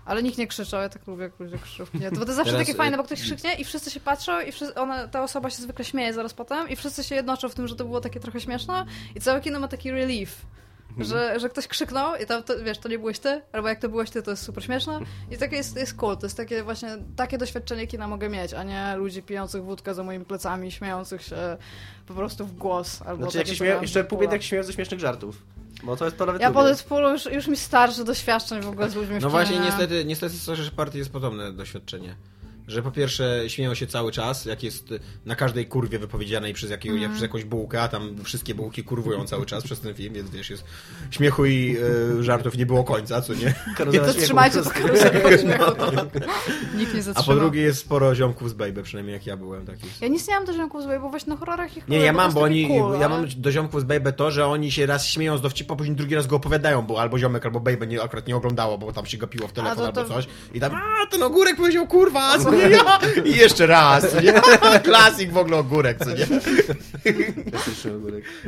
Ale 0.06 0.24
nikt 0.24 0.38
nie 0.38 0.48
krzyczał, 0.48 0.82
ja 0.82 0.90
tak 0.90 1.08
lubię, 1.08 1.24
jak 1.24 1.40
ludzie 1.40 1.58
krzyczą 1.58 1.86
w 1.86 1.92
kinie. 1.92 2.12
To, 2.12 2.20
bo 2.20 2.26
to 2.26 2.34
zawsze 2.34 2.52
Teraz, 2.52 2.68
takie 2.68 2.78
fajne, 2.78 2.96
y, 2.96 2.98
bo 2.98 3.04
ktoś 3.04 3.22
krzyknie 3.22 3.54
i 3.54 3.64
wszyscy 3.64 3.92
się 3.92 4.00
patrzą 4.00 4.42
i 4.42 4.52
wszyscy, 4.52 4.76
ona, 4.76 5.08
ta 5.08 5.24
osoba 5.24 5.50
się 5.50 5.62
zwykle 5.62 5.86
śmieje 5.86 6.14
zaraz 6.14 6.34
potem 6.34 6.70
i 6.70 6.76
wszyscy 6.76 7.04
się 7.04 7.16
jednoczą 7.16 7.50
w 7.50 7.56
tym, 7.56 7.68
że 7.68 7.76
to 7.76 7.86
było 7.86 8.02
takie 8.02 8.20
trochę 8.20 8.42
śmieszne 8.42 8.86
i 9.16 9.20
całe 9.20 9.42
kino 9.42 9.60
ma 9.60 9.68
taki 9.68 9.92
relief. 9.92 10.46
Że, 10.98 11.40
że 11.40 11.50
ktoś 11.50 11.68
krzyknął 11.68 12.16
i 12.16 12.26
tam, 12.26 12.44
to, 12.44 12.54
wiesz, 12.64 12.78
to 12.78 12.90
nie 12.90 13.00
byłeś 13.00 13.20
ty, 13.20 13.42
albo 13.52 13.68
jak 13.68 13.80
to 13.80 13.90
byłeś 13.90 14.10
ty, 14.10 14.22
to 14.22 14.32
jest 14.32 14.44
super 14.44 14.64
śmieszne. 14.64 15.00
I 15.32 15.38
takie 15.38 15.56
jest, 15.56 15.76
jest 15.76 15.94
cool, 15.94 16.18
to 16.18 16.26
jest 16.26 16.38
takie 16.38 16.64
właśnie, 16.64 16.98
takie 17.16 17.38
doświadczenie 17.38 17.88
kina 17.88 18.08
mogę 18.08 18.30
mieć, 18.30 18.54
a 18.54 18.64
nie 18.64 18.96
ludzi 18.96 19.24
pijących 19.24 19.64
wódkę 19.64 19.94
za 19.94 20.04
moimi 20.04 20.26
plecami, 20.26 20.72
śmiejących 20.72 21.22
się 21.22 21.58
po 22.08 22.14
prostu 22.14 22.46
w 22.46 22.54
głos. 22.58 23.02
Albo 23.02 23.24
Znaczy, 23.24 23.38
jak 23.38 23.48
się 23.48 23.56
śmieją, 23.56 23.82
jeszcze 23.82 24.04
pół 24.04 24.18
pula. 24.18 24.32
jak 24.32 24.42
się 24.42 24.48
śmieją 24.48 24.64
ze 24.64 24.74
śmiesznych 24.74 25.00
żartów. 25.00 25.44
Bo 25.84 25.98
to 25.98 26.06
jest 26.06 26.18
to 26.18 26.26
nawet 26.26 26.42
Ja 26.42 26.52
po 26.52 26.64
Deadpoolu 26.64 27.10
już, 27.10 27.26
już 27.26 27.48
mi 27.48 27.58
starczy 27.58 28.04
doświadczeń 28.04 28.62
w 28.62 28.70
ogóle 28.70 28.90
z 28.90 28.96
ludźmi 28.96 29.20
w 29.20 29.22
No 29.22 29.30
właśnie, 29.30 29.60
niestety, 29.60 30.06
niestety 30.06 30.36
Social 30.36 30.72
Party 30.72 30.98
jest 30.98 31.12
podobne 31.12 31.54
doświadczenie. 31.54 32.16
Że 32.68 32.82
po 32.84 32.92
pierwsze 32.92 33.44
śmieją 33.48 33.74
się 33.74 33.88
cały 33.88 34.12
czas, 34.12 34.46
jak 34.46 34.64
jest 34.64 34.90
na 35.26 35.36
każdej 35.36 35.66
kurwie 35.66 36.00
wypowiedzianej 36.00 36.54
przez, 36.54 36.70
jakiego, 36.70 36.94
Mhm. 36.96 37.12
przez 37.12 37.22
jakąś 37.22 37.44
bułkę, 37.44 37.82
a 37.82 37.88
tam 37.88 38.24
wszystkie 38.24 38.56
bułki 38.56 38.84
kurwują 38.84 39.26
cały 39.26 39.46
czas 39.46 39.64
przez 39.64 39.80
ten 39.80 39.94
film, 39.94 40.14
więc 40.14 40.30
wiesz, 40.30 40.50
jest 40.50 40.64
śmiechu 41.12 41.46
i 41.46 41.78
e, 42.20 42.24
żartów 42.24 42.58
nie 42.58 42.66
było 42.66 42.84
końca, 42.84 43.22
co 43.22 43.34
nie? 43.34 43.54
Karuzela 43.78 44.06
To 44.06 44.12
śmiechu. 44.12 44.26
trzymajcie 44.26 44.62
to 44.62 44.70
karuzelę 44.70 45.40
śmiechu, 45.40 45.72
to 45.72 45.92
nikt 46.78 46.94
nie 46.94 47.00
A 47.00 47.04
zatrzyma. 47.04 47.36
po 47.36 47.40
drugie 47.40 47.62
jest 47.62 47.80
sporo 47.80 48.16
ziomków 48.16 48.50
z 48.50 48.54
Baby, 48.54 48.84
przynajmniej 48.84 49.14
jak 49.14 49.26
ja 49.26 49.38
byłem 49.38 49.66
taki. 49.66 49.84
Ja 50.02 50.08
nic 50.08 50.28
nie 50.28 50.36
mam 50.36 50.46
do 50.46 50.54
ziomków 50.54 50.84
złej, 50.84 51.00
bo 51.00 51.10
właśnie 51.10 51.34
na 51.34 51.40
horrorach 51.40 51.78
ich 51.78 51.88
Nie, 51.88 51.98
ja 52.00 52.14
mam, 52.14 52.34
bo 52.34 52.42
oni, 52.42 52.68
cool, 52.68 52.92
ja 53.00 53.06
ale- 53.06 53.10
mam 53.10 53.26
do 53.38 53.52
ziomków 53.52 53.82
z 53.82 53.84
Baby 53.84 54.14
to, 54.14 54.32
że 54.32 54.46
oni 54.48 54.72
się 54.72 54.86
raz 54.86 55.06
śmieją 55.08 55.38
z 55.38 55.42
dowcipu, 55.42 55.74
a 55.74 55.78
później 55.78 55.96
drugi 55.96 56.16
raz 56.16 56.28
go 56.28 56.36
opowiadają, 56.36 56.82
bo 56.82 57.02
albo 57.02 57.20
ziomek, 57.20 57.46
albo 57.46 57.60
Baby 57.60 57.88
nie, 57.88 58.02
akurat 58.02 58.28
nie 58.28 58.36
oglądało, 58.36 58.78
bo 58.78 58.92
tam 58.94 59.06
się 59.06 59.18
gapiło 59.18 59.48
w 59.48 59.54
telefon 59.54 59.74
A 59.86 59.92
to- 59.92 60.02
albo 60.02 60.10
to- 60.10 60.16
coś 60.16 60.28
i 60.54 60.60
tam, 60.60 60.72
a 60.76 61.06
ten 61.12 61.24
ogórek 61.24 61.56
powiedział 61.58 61.88
kurwa, 61.88 62.38
co 62.40 62.51
ja? 62.54 63.00
I 63.26 63.36
jeszcze 63.36 63.68
raz, 63.68 64.06
nie? 64.24 64.34
Klasik 64.80 65.32
w 65.32 65.38
ogóle 65.38 65.58
ogórek, 65.58 65.98
co 66.06 66.10
nie? 66.10 66.26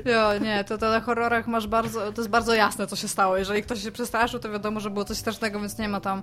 Jo, 0.05 0.39
nie, 0.41 0.63
to, 0.63 0.77
to 0.77 0.89
na 0.89 1.00
horrorach 1.01 1.47
masz 1.47 1.67
bardzo, 1.67 2.11
to 2.11 2.21
jest 2.21 2.29
bardzo 2.29 2.53
jasne, 2.53 2.88
co 2.88 2.95
się 2.95 3.07
stało. 3.07 3.38
Jeżeli 3.38 3.63
ktoś 3.63 3.83
się 3.83 3.91
przestraszył, 3.91 4.39
to 4.39 4.51
wiadomo, 4.51 4.79
że 4.79 4.89
było 4.89 5.05
coś 5.05 5.17
strasznego, 5.17 5.59
więc 5.59 5.77
nie 5.77 5.89
ma 5.89 6.00
tam 6.00 6.21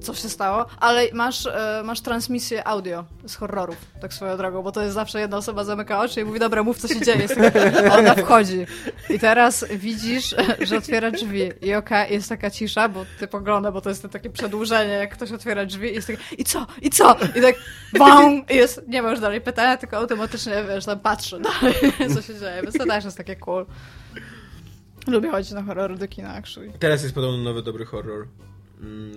co 0.00 0.14
się 0.14 0.28
stało. 0.28 0.66
Ale 0.80 1.06
masz, 1.12 1.46
y, 1.46 1.50
masz 1.84 2.00
transmisję 2.00 2.68
audio 2.68 3.04
z 3.26 3.34
horrorów, 3.34 3.76
tak 4.00 4.14
swoją 4.14 4.36
drogą, 4.36 4.62
bo 4.62 4.72
to 4.72 4.82
jest 4.82 4.94
zawsze 4.94 5.20
jedna 5.20 5.36
osoba 5.36 5.64
zamyka 5.64 6.00
oczy 6.00 6.20
i 6.20 6.24
mówi, 6.24 6.40
dobra, 6.40 6.62
mów, 6.62 6.78
co 6.78 6.88
się 6.88 7.00
dzieje. 7.00 7.28
Ona 7.98 8.14
wchodzi. 8.14 8.66
I 9.10 9.18
teraz 9.18 9.64
widzisz, 9.70 10.34
że 10.60 10.76
otwiera 10.76 11.10
drzwi 11.10 11.52
i 11.62 11.74
okej, 11.74 12.12
jest 12.12 12.28
taka 12.28 12.50
cisza, 12.50 12.88
bo 12.88 13.04
ty 13.18 13.26
pogląda, 13.26 13.72
bo 13.72 13.80
to 13.80 13.88
jest 13.88 14.08
takie 14.12 14.30
przedłużenie, 14.30 14.92
jak 14.92 15.12
ktoś 15.12 15.32
otwiera 15.32 15.66
drzwi 15.66 15.88
i 15.88 15.94
jest 15.94 16.06
takie, 16.06 16.22
i 16.38 16.44
co, 16.44 16.66
i 16.82 16.90
co? 16.90 17.16
I 17.34 17.40
tak, 17.40 17.54
bam! 17.98 18.42
I 18.50 18.56
jest, 18.56 18.88
nie 18.88 19.02
ma 19.02 19.10
już 19.10 19.20
dalej 19.20 19.40
pytania, 19.40 19.76
tylko 19.76 19.96
automatycznie, 19.96 20.64
wiesz, 20.68 20.84
tam 20.84 21.00
patrzy 21.00 21.40
dalej, 21.40 21.74
co 22.14 22.22
się 22.22 22.40
dzieje, 22.40 22.62
więc 22.62 22.78
to 22.78 22.86
też 22.86 23.04
jest 23.04 23.16
takie 23.16 23.36
cool. 23.36 23.66
Lubię 25.06 25.30
chodzić 25.30 25.52
na 25.52 25.62
horrory 25.62 25.96
do 25.96 26.08
kina, 26.08 26.34
actually. 26.34 26.72
Teraz 26.78 27.02
jest 27.02 27.14
podobno 27.14 27.38
nowy 27.38 27.62
dobry 27.62 27.84
horror 27.84 28.26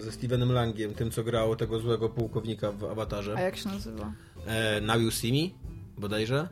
ze 0.01 0.11
Stevenem 0.11 0.51
Langiem, 0.51 0.93
tym 0.93 1.11
co 1.11 1.23
grał 1.23 1.55
tego 1.55 1.79
złego 1.79 2.09
pułkownika 2.09 2.71
w 2.71 2.83
A 2.83 2.89
Awatarze. 2.91 3.33
jak 3.41 3.57
się 3.57 3.69
nazywa? 3.69 4.11
E, 4.45 4.81
Now 4.81 5.01
You 5.01 5.11
See 5.11 5.31
Me, 5.33 5.49
bodajże. 6.01 6.47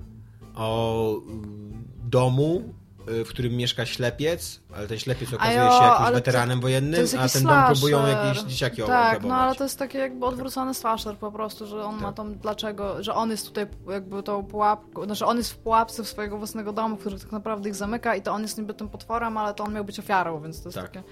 O 0.55 1.15
mm, 1.27 1.83
domu, 2.03 2.73
y, 3.09 3.25
w 3.25 3.29
którym 3.29 3.53
mieszka 3.53 3.85
ślepiec, 3.85 4.61
ale 4.75 4.87
ten 4.87 4.99
ślepiec 4.99 5.33
okazuje 5.33 5.57
jo, 5.57 5.69
się 5.79 5.83
jakimś 5.83 6.07
to- 6.07 6.13
weteranem 6.13 6.57
To 6.59 6.61
wojennym, 6.61 7.01
jest 7.01 7.15
a 7.19 7.29
ten 7.29 7.43
dom 7.43 7.63
próbują 7.71 8.07
jakieś 8.07 8.43
dzieciaki 8.43 8.81
Tak, 8.81 9.23
no 9.23 9.35
ale 9.35 9.55
to 9.55 9.63
jest 9.63 9.79
taki 9.79 9.97
jakby 9.97 10.25
odwrócony 10.25 10.73
slasher 10.73 11.17
po 11.17 11.31
prostu, 11.31 11.67
że 11.67 11.85
on 11.85 11.95
ma 11.95 12.01
Tak. 12.07 12.15
tam, 12.15 12.35
dlaczego, 12.37 13.03
że 13.03 13.13
on 13.15 13.29
jest 13.31 13.47
tutaj 13.47 13.67
jakby 13.89 14.23
tą 14.23 14.43
pułapką, 14.45 15.05
znaczy 15.05 15.25
on 15.25 15.37
jest 15.37 15.51
w 15.51 15.57
pułapce 15.57 16.05
swojego 16.05 16.37
własnego 16.37 16.73
domu, 16.73 16.97
który 16.97 17.19
tak 17.19 17.31
naprawdę 17.31 17.69
ich 17.69 17.75
zamyka 17.75 18.15
i 18.15 18.21
to 18.21 18.31
on 18.33 18.41
jest 18.41 18.57
niby 18.57 18.73
tym 18.73 18.89
potworem, 18.89 19.37
ale 19.37 19.53
to 19.53 19.63
on 19.63 19.73
miał 19.73 19.85
być 19.85 19.99
ofiarą, 19.99 20.41
więc 20.41 20.61
to 20.63 20.69
jest 20.69 20.77
Tak. 20.77 20.87
takie... 20.91 21.03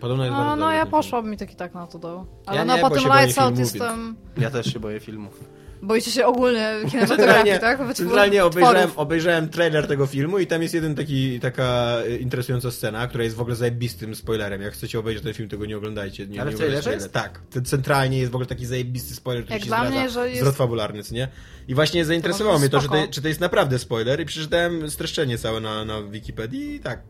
Podobno 0.00 0.24
jest 0.24 0.36
bardzo 0.36 0.50
No, 0.50 0.56
no 0.56 0.72
ja 0.72 0.86
poszłabym 0.86 1.30
mi 1.30 1.36
taki 1.36 1.56
tak 1.56 1.74
na 1.74 1.86
to 1.86 1.98
do. 1.98 2.26
Ale 2.46 2.58
Ja 2.58 2.64
no 2.64 2.76
nie, 2.76 2.82
po 2.82 2.90
tym 2.90 3.04
Lights 3.04 3.38
Out 3.38 3.58
jestem... 3.58 4.16
Ja 4.38 4.50
też 4.50 4.72
się 4.72 4.80
boję 4.80 5.00
filmów. 5.00 5.40
Boicie 5.82 6.10
się 6.10 6.26
ogólnie 6.26 6.74
kinematografii, 6.90 7.60
tak? 7.60 7.94
Centralnie 7.94 8.44
obejrzałem, 8.44 8.90
obejrzałem 8.96 9.48
trailer 9.48 9.86
tego 9.88 10.06
filmu 10.06 10.38
i 10.38 10.46
tam 10.46 10.62
jest 10.62 10.74
jeden 10.74 10.94
taki, 10.94 11.40
taka 11.40 11.98
y, 12.06 12.16
interesująca 12.16 12.70
scena, 12.70 13.06
która 13.06 13.24
jest 13.24 13.36
w 13.36 13.40
ogóle 13.40 13.56
zajebistym 13.56 14.14
spoilerem. 14.14 14.62
Jak 14.62 14.72
chcecie 14.72 14.98
obejrzeć 14.98 15.24
ten 15.24 15.34
film, 15.34 15.48
tego 15.48 15.66
nie 15.66 15.76
oglądajcie. 15.76 16.26
Nie, 16.26 16.40
Ale 16.40 16.50
nie 16.50 16.56
w 16.56 16.58
trailerze 16.58 16.82
trailer. 16.82 17.10
Tak. 17.10 17.40
Ten 17.50 17.64
centralnie 17.64 18.18
jest 18.18 18.32
w 18.32 18.34
ogóle 18.34 18.46
taki 18.46 18.66
zajebisty 18.66 19.14
spoiler, 19.14 19.44
który 19.44 19.54
Jak 19.54 19.62
się 19.62 19.68
dla 19.68 19.84
mnie, 19.84 20.10
że 20.10 20.28
jest- 20.28 20.40
Zwrot 20.40 20.56
fabularny, 20.56 21.02
co 21.02 21.14
nie? 21.14 21.28
I 21.68 21.74
właśnie 21.74 22.04
zainteresowało 22.04 22.56
To 22.56 22.60
mnie 22.60 22.68
to, 22.68 22.80
że 22.80 22.88
to, 22.88 23.06
czy 23.10 23.22
to 23.22 23.28
jest 23.28 23.40
naprawdę 23.40 23.78
spoiler 23.78 24.20
i 24.20 24.24
przeczytałem 24.24 24.90
streszczenie 24.90 25.38
całe 25.38 25.60
na, 25.60 25.84
na 25.84 26.02
Wikipedii 26.02 26.74
i 26.74 26.80
tak. 26.80 27.02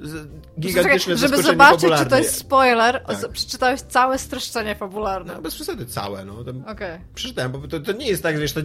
Z, 0.00 0.28
gigantyczne 0.60 1.14
Czekaj, 1.14 1.28
Żeby 1.28 1.42
zobaczyć, 1.42 1.80
czy 1.80 1.80
fabularne. 1.88 2.10
to 2.10 2.18
jest 2.18 2.36
spoiler, 2.36 3.04
Tak. 3.06 3.28
przeczytałeś 3.32 3.80
całe 3.80 4.18
streszczenie 4.18 4.74
fabularne. 4.74 5.34
No, 5.34 5.42
bez 5.42 5.54
przesady 5.54 5.86
całe, 5.86 6.24
no. 6.24 6.44
Tam 6.44 6.64
Okej. 6.68 7.00
Przeczytałem, 7.14 7.52
bo 7.52 7.68
to, 7.68 7.80
to 7.80 7.92
nie 7.92 8.06
jest 8.08 8.22
tak, 8.22 8.38
wiesz, 8.38 8.52
to, 8.52 8.60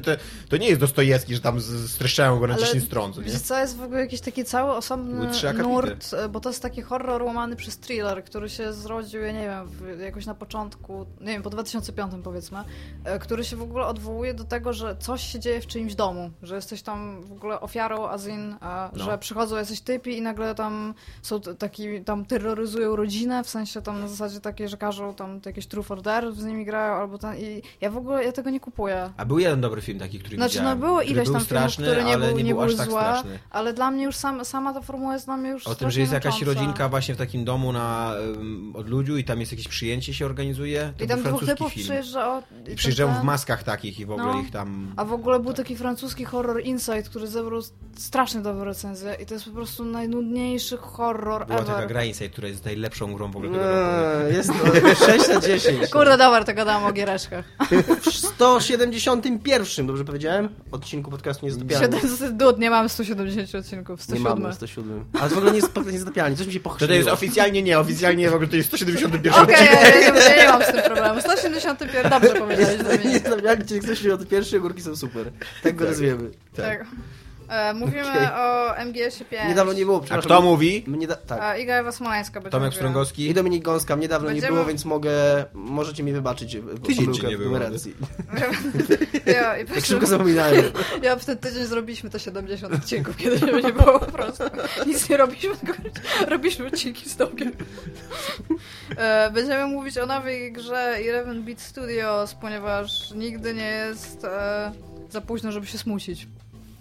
to, 0.49 0.57
nie 0.57 0.67
jest 0.67 0.81
Dostojewski, 0.81 1.35
że 1.35 1.41
tam 1.41 1.61
streszczają 1.87 2.39
go 2.39 2.47
na 2.47 2.53
Ale 2.53 2.63
10 2.65 2.83
stron? 2.83 3.11
Wiesz 3.17 3.39
co, 3.41 3.59
jest 3.59 3.77
w 3.77 3.83
ogóle 3.83 3.99
jakiś 3.99 4.21
taki 4.21 4.45
cały 4.45 4.71
osobny 4.71 5.29
nurt, 5.57 6.13
e, 6.13 6.29
bo 6.29 6.39
to 6.39 6.49
jest 6.49 6.61
taki 6.61 6.81
horror 6.81 7.23
łamany 7.23 7.55
przez 7.55 7.77
thriller, 7.77 8.23
który 8.23 8.49
się 8.49 8.73
zrodził, 8.73 9.21
ja 9.21 9.31
nie 9.31 9.39
wiem, 9.41 9.67
w, 9.67 9.99
jakoś 9.99 10.25
na 10.25 10.35
początku, 10.35 11.05
nie 11.21 11.27
wiem, 11.33 11.43
po 11.43 11.49
2005 11.49 12.13
powiedzmy, 12.23 12.59
e, 13.05 13.19
który 13.19 13.43
się 13.43 13.55
w 13.55 13.61
ogóle 13.61 13.85
odwołuje 13.85 14.33
do 14.33 14.43
tego, 14.43 14.73
że 14.73 14.95
coś 14.99 15.23
się 15.23 15.39
dzieje 15.39 15.61
w 15.61 15.67
czyimś 15.67 15.95
domu, 15.95 16.31
że 16.43 16.55
jesteś 16.55 16.81
tam 16.81 17.21
w 17.23 17.31
ogóle 17.31 17.59
ofiarą, 17.61 18.07
as 18.07 18.27
in, 18.27 18.51
e, 18.61 18.89
No. 18.95 19.03
że 19.05 19.17
przychodzą 19.17 19.55
jacyś 19.55 19.81
typi 19.81 20.17
i 20.17 20.21
nagle 20.21 20.55
tam 20.55 20.93
są 21.23 21.41
taki, 21.41 22.01
tam 22.03 22.25
terroryzują 22.25 22.95
rodzinę, 22.95 23.43
w 23.43 23.49
sensie 23.49 23.81
tam 23.81 23.99
na 24.01 24.07
zasadzie 24.07 24.39
takiej, 24.39 24.69
że 24.69 24.77
każą 24.77 25.13
tam 25.13 25.39
jakieś 25.45 25.67
True 25.67 25.83
for 25.83 26.01
Dare 26.01 26.31
z 26.31 26.43
nimi 26.45 26.65
grają, 26.65 26.93
albo 26.93 27.17
tam 27.17 27.37
i 27.37 27.61
ja 27.81 27.89
w 27.91 27.97
ogóle, 27.97 28.23
ja 28.23 28.31
tego 28.31 28.49
nie 28.49 28.59
kupuję. 28.59 29.09
A 29.17 29.25
był 29.25 29.39
jeden 29.39 29.61
dobry 29.61 29.81
film 29.81 29.99
taki, 29.99 30.19
który 30.19 30.35
Znaczy, 30.35 30.61
no 30.61 30.75
było 30.75 30.97
który 30.99 31.11
ileś 31.11 31.25
był 31.25 31.33
tam 31.33 31.41
filmów, 31.45 31.45
straszny, 31.45 31.85
które 31.85 32.03
nie, 32.03 32.13
ale 32.13 32.27
był, 32.27 32.37
nie 32.37 32.43
nie 32.43 32.53
był 32.53 32.61
aż 32.63 32.67
były 32.75 32.77
tak 32.77 32.87
straszny. 32.89 33.39
ale 33.49 33.73
dla 33.73 33.91
mnie 33.91 34.03
już 34.03 34.15
sam, 34.15 34.45
sama 34.45 34.73
ta 34.73 34.81
formuła 34.81 35.13
jest 35.13 35.25
dla 35.25 35.37
mnie 35.37 35.49
już 35.49 35.67
O 35.67 35.75
tym, 35.75 35.91
że 35.91 35.99
jest 35.99 36.13
jakaś 36.13 36.33
męcząca. 36.41 36.59
rodzinka 36.59 36.89
właśnie 36.89 37.15
w 37.15 37.17
takim 37.17 37.45
domu 37.45 37.71
na 37.73 38.13
um, 38.37 38.73
odludziu 38.75 39.17
i 39.17 39.23
tam 39.23 39.39
jest 39.39 39.51
jakieś 39.51 39.67
przyjęcie 39.67 40.13
się 40.13 40.25
organizuje. 40.25 40.93
To 40.97 41.03
I 41.03 41.07
tam 41.07 41.23
był 41.23 41.31
dwóch 41.37 41.45
typów 41.49 41.73
film. 41.73 41.83
przyjeżdża 41.85 42.33
o... 42.33 42.39
i 42.39 42.61
I 42.61 42.65
ten- 42.65 42.75
przyjeżdżają 42.75 43.13
w 43.13 43.23
maskach 43.23 43.63
takich 43.63 43.99
i 43.99 44.05
w 44.05 44.11
ogóle 44.11 44.33
No. 44.33 44.39
ich 44.41 44.51
tam... 44.51 44.93
A 44.97 45.05
w 45.05 45.13
ogóle 45.13 45.39
był 45.39 45.53
taki 45.53 45.75
francuski 45.75 46.25
horror 46.25 46.61
Inside, 46.63 47.03
który 47.03 47.27
zebrał 47.27 47.61
strasznie 47.97 48.41
dobre 48.41 48.63
recenzje 48.65 49.17
i 49.21 49.25
to 49.25 49.33
jest 49.33 49.45
po 49.45 49.51
prostu 49.51 49.85
najnudniejszy 49.85 50.77
horror 50.77 51.12
Była 51.19 51.45
ever. 51.45 51.65
taka 51.65 51.85
gra 51.87 52.03
Inside, 52.03 52.29
która 52.29 52.47
jest 52.47 52.65
najlepszą 52.65 53.13
grą 53.13 53.31
w 53.31 53.35
ogóle 53.35 53.51
tego. 53.51 53.63
Eee, 54.27 54.33
Jest 54.35 54.49
to 54.49 55.05
6 55.05 55.27
na 55.27 55.39
10. 55.41 55.89
Kurde, 55.89 56.17
dobra, 56.17 56.43
to 56.43 56.53
gadałam 56.53 56.85
o 56.85 56.91
giereczkach. 56.93 57.45
W 58.01 58.09
171, 58.15 59.87
dobrze 59.87 60.05
powiedziałem? 60.05 60.49
Odcinku 60.71 61.11
podcastu 61.11 61.45
Niezdopialni. 61.45 61.95
700 62.01 62.37
dud, 62.37 62.59
nie 62.59 62.69
mamy 62.69 62.89
170 62.89 63.55
odcinków, 63.55 63.99
Nie 63.99 64.03
107. 64.03 64.41
mamy 64.41 64.53
107. 64.53 65.05
Ale 65.21 65.29
w 65.29 65.37
ogóle 65.37 65.51
nie 65.51 65.57
jest 65.57 65.69
Niezdopialni, 65.91 66.37
coś 66.37 66.47
mi 66.47 66.53
się 66.53 66.59
To, 66.59 66.63
pochrzciło. 66.63 66.87
to 66.87 66.93
jest 66.93 67.07
oficjalnie 67.09 67.63
nie, 67.63 67.79
oficjalnie 67.79 68.29
w 68.29 68.33
ogóle 68.33 68.49
to 68.49 68.55
jest 68.55 68.67
171 68.69 69.33
Okej, 69.33 69.55
ja, 69.65 69.71
ja, 69.89 69.99
ja, 69.99 70.35
ja 70.35 70.43
nie 70.43 70.49
mam 70.49 70.63
z 70.63 70.65
tym 70.71 70.81
problemu. 70.81 71.21
171, 71.21 72.11
dobrze 72.11 72.29
powiedziałeś. 72.35 72.77
Niezdopialni, 73.05 73.65
czyli 73.65 73.79
ktoś 73.81 74.05
od 74.05 74.27
pierwszej 74.27 74.59
górki 74.59 74.81
są 74.81 74.95
super. 74.95 75.31
Tak 75.63 75.75
go 75.75 75.85
nazwiemy. 75.85 76.29
Tak. 76.55 76.85
E, 77.49 77.73
mówimy 77.73 78.01
Okej. 78.11 78.27
o 78.27 78.73
MGS-ie 78.85 79.25
5. 79.29 79.49
Niedawno 79.49 79.73
nie 79.73 79.85
było, 79.85 79.97
A 79.97 80.01
przepraszam. 80.01 80.25
kto 80.31 80.41
mówi? 80.41 80.83
Mnie 80.87 81.07
da... 81.07 81.15
Tak. 81.15 81.41
A 81.41 81.57
Iga 81.57 81.73
Ewa 81.75 81.91
Smoleńska 81.91 82.39
będzie 82.39 82.51
Tomek 82.51 82.65
mówiła. 82.65 82.79
Strągowski? 82.79 83.27
I 83.29 83.33
Dominik 83.33 83.63
Gąska, 83.63 83.95
mnie 83.95 84.07
dawno 84.07 84.27
nie 84.29 84.33
Będziemy- 84.33 84.53
było, 84.53 84.65
więc 84.65 84.85
mogę, 84.85 85.11
możecie 85.53 86.03
mi 86.03 86.13
wybaczyć 86.13 86.55
e, 86.55 86.61
Tydzień 86.83 87.05
pomyłkę 87.05 87.27
nie 87.27 87.35
w 87.37 87.39
było. 87.39 87.51
numeracji. 87.53 87.93
Ja, 89.25 89.57
i 89.57 89.65
Jak 89.75 89.85
szybko 89.85 90.05
zapominałem. 90.05 90.63
ja 91.03 91.15
w 91.15 91.25
ten 91.25 91.37
tydzień 91.37 91.65
zrobiliśmy 91.65 92.09
te 92.09 92.19
70 92.19 92.73
odcinków, 92.73 93.17
kiedy 93.17 93.39
nie 93.63 93.73
było 93.73 93.99
po 93.99 94.11
prostu. 94.11 94.43
Nic 94.87 95.09
nie 95.09 95.17
robiliśmy, 95.17 95.57
tylko 95.57 95.73
robiliśmy 96.29 96.67
odcinki 96.67 97.09
z 97.09 97.15
Tomkiem. 97.15 97.51
E, 98.97 99.31
Będziemy 99.31 99.65
mówić 99.67 99.97
o 99.97 100.05
nowej 100.05 100.51
grze 100.53 100.77
Eleven 101.09 101.43
Beat 101.43 101.61
Studios, 101.61 102.33
ponieważ 102.35 103.11
nigdy 103.11 103.53
nie 103.53 103.65
jest 103.69 104.23
e, 104.25 104.71
za 105.09 105.21
późno, 105.21 105.51
żeby 105.51 105.67
się 105.67 105.77
smucić 105.77 106.27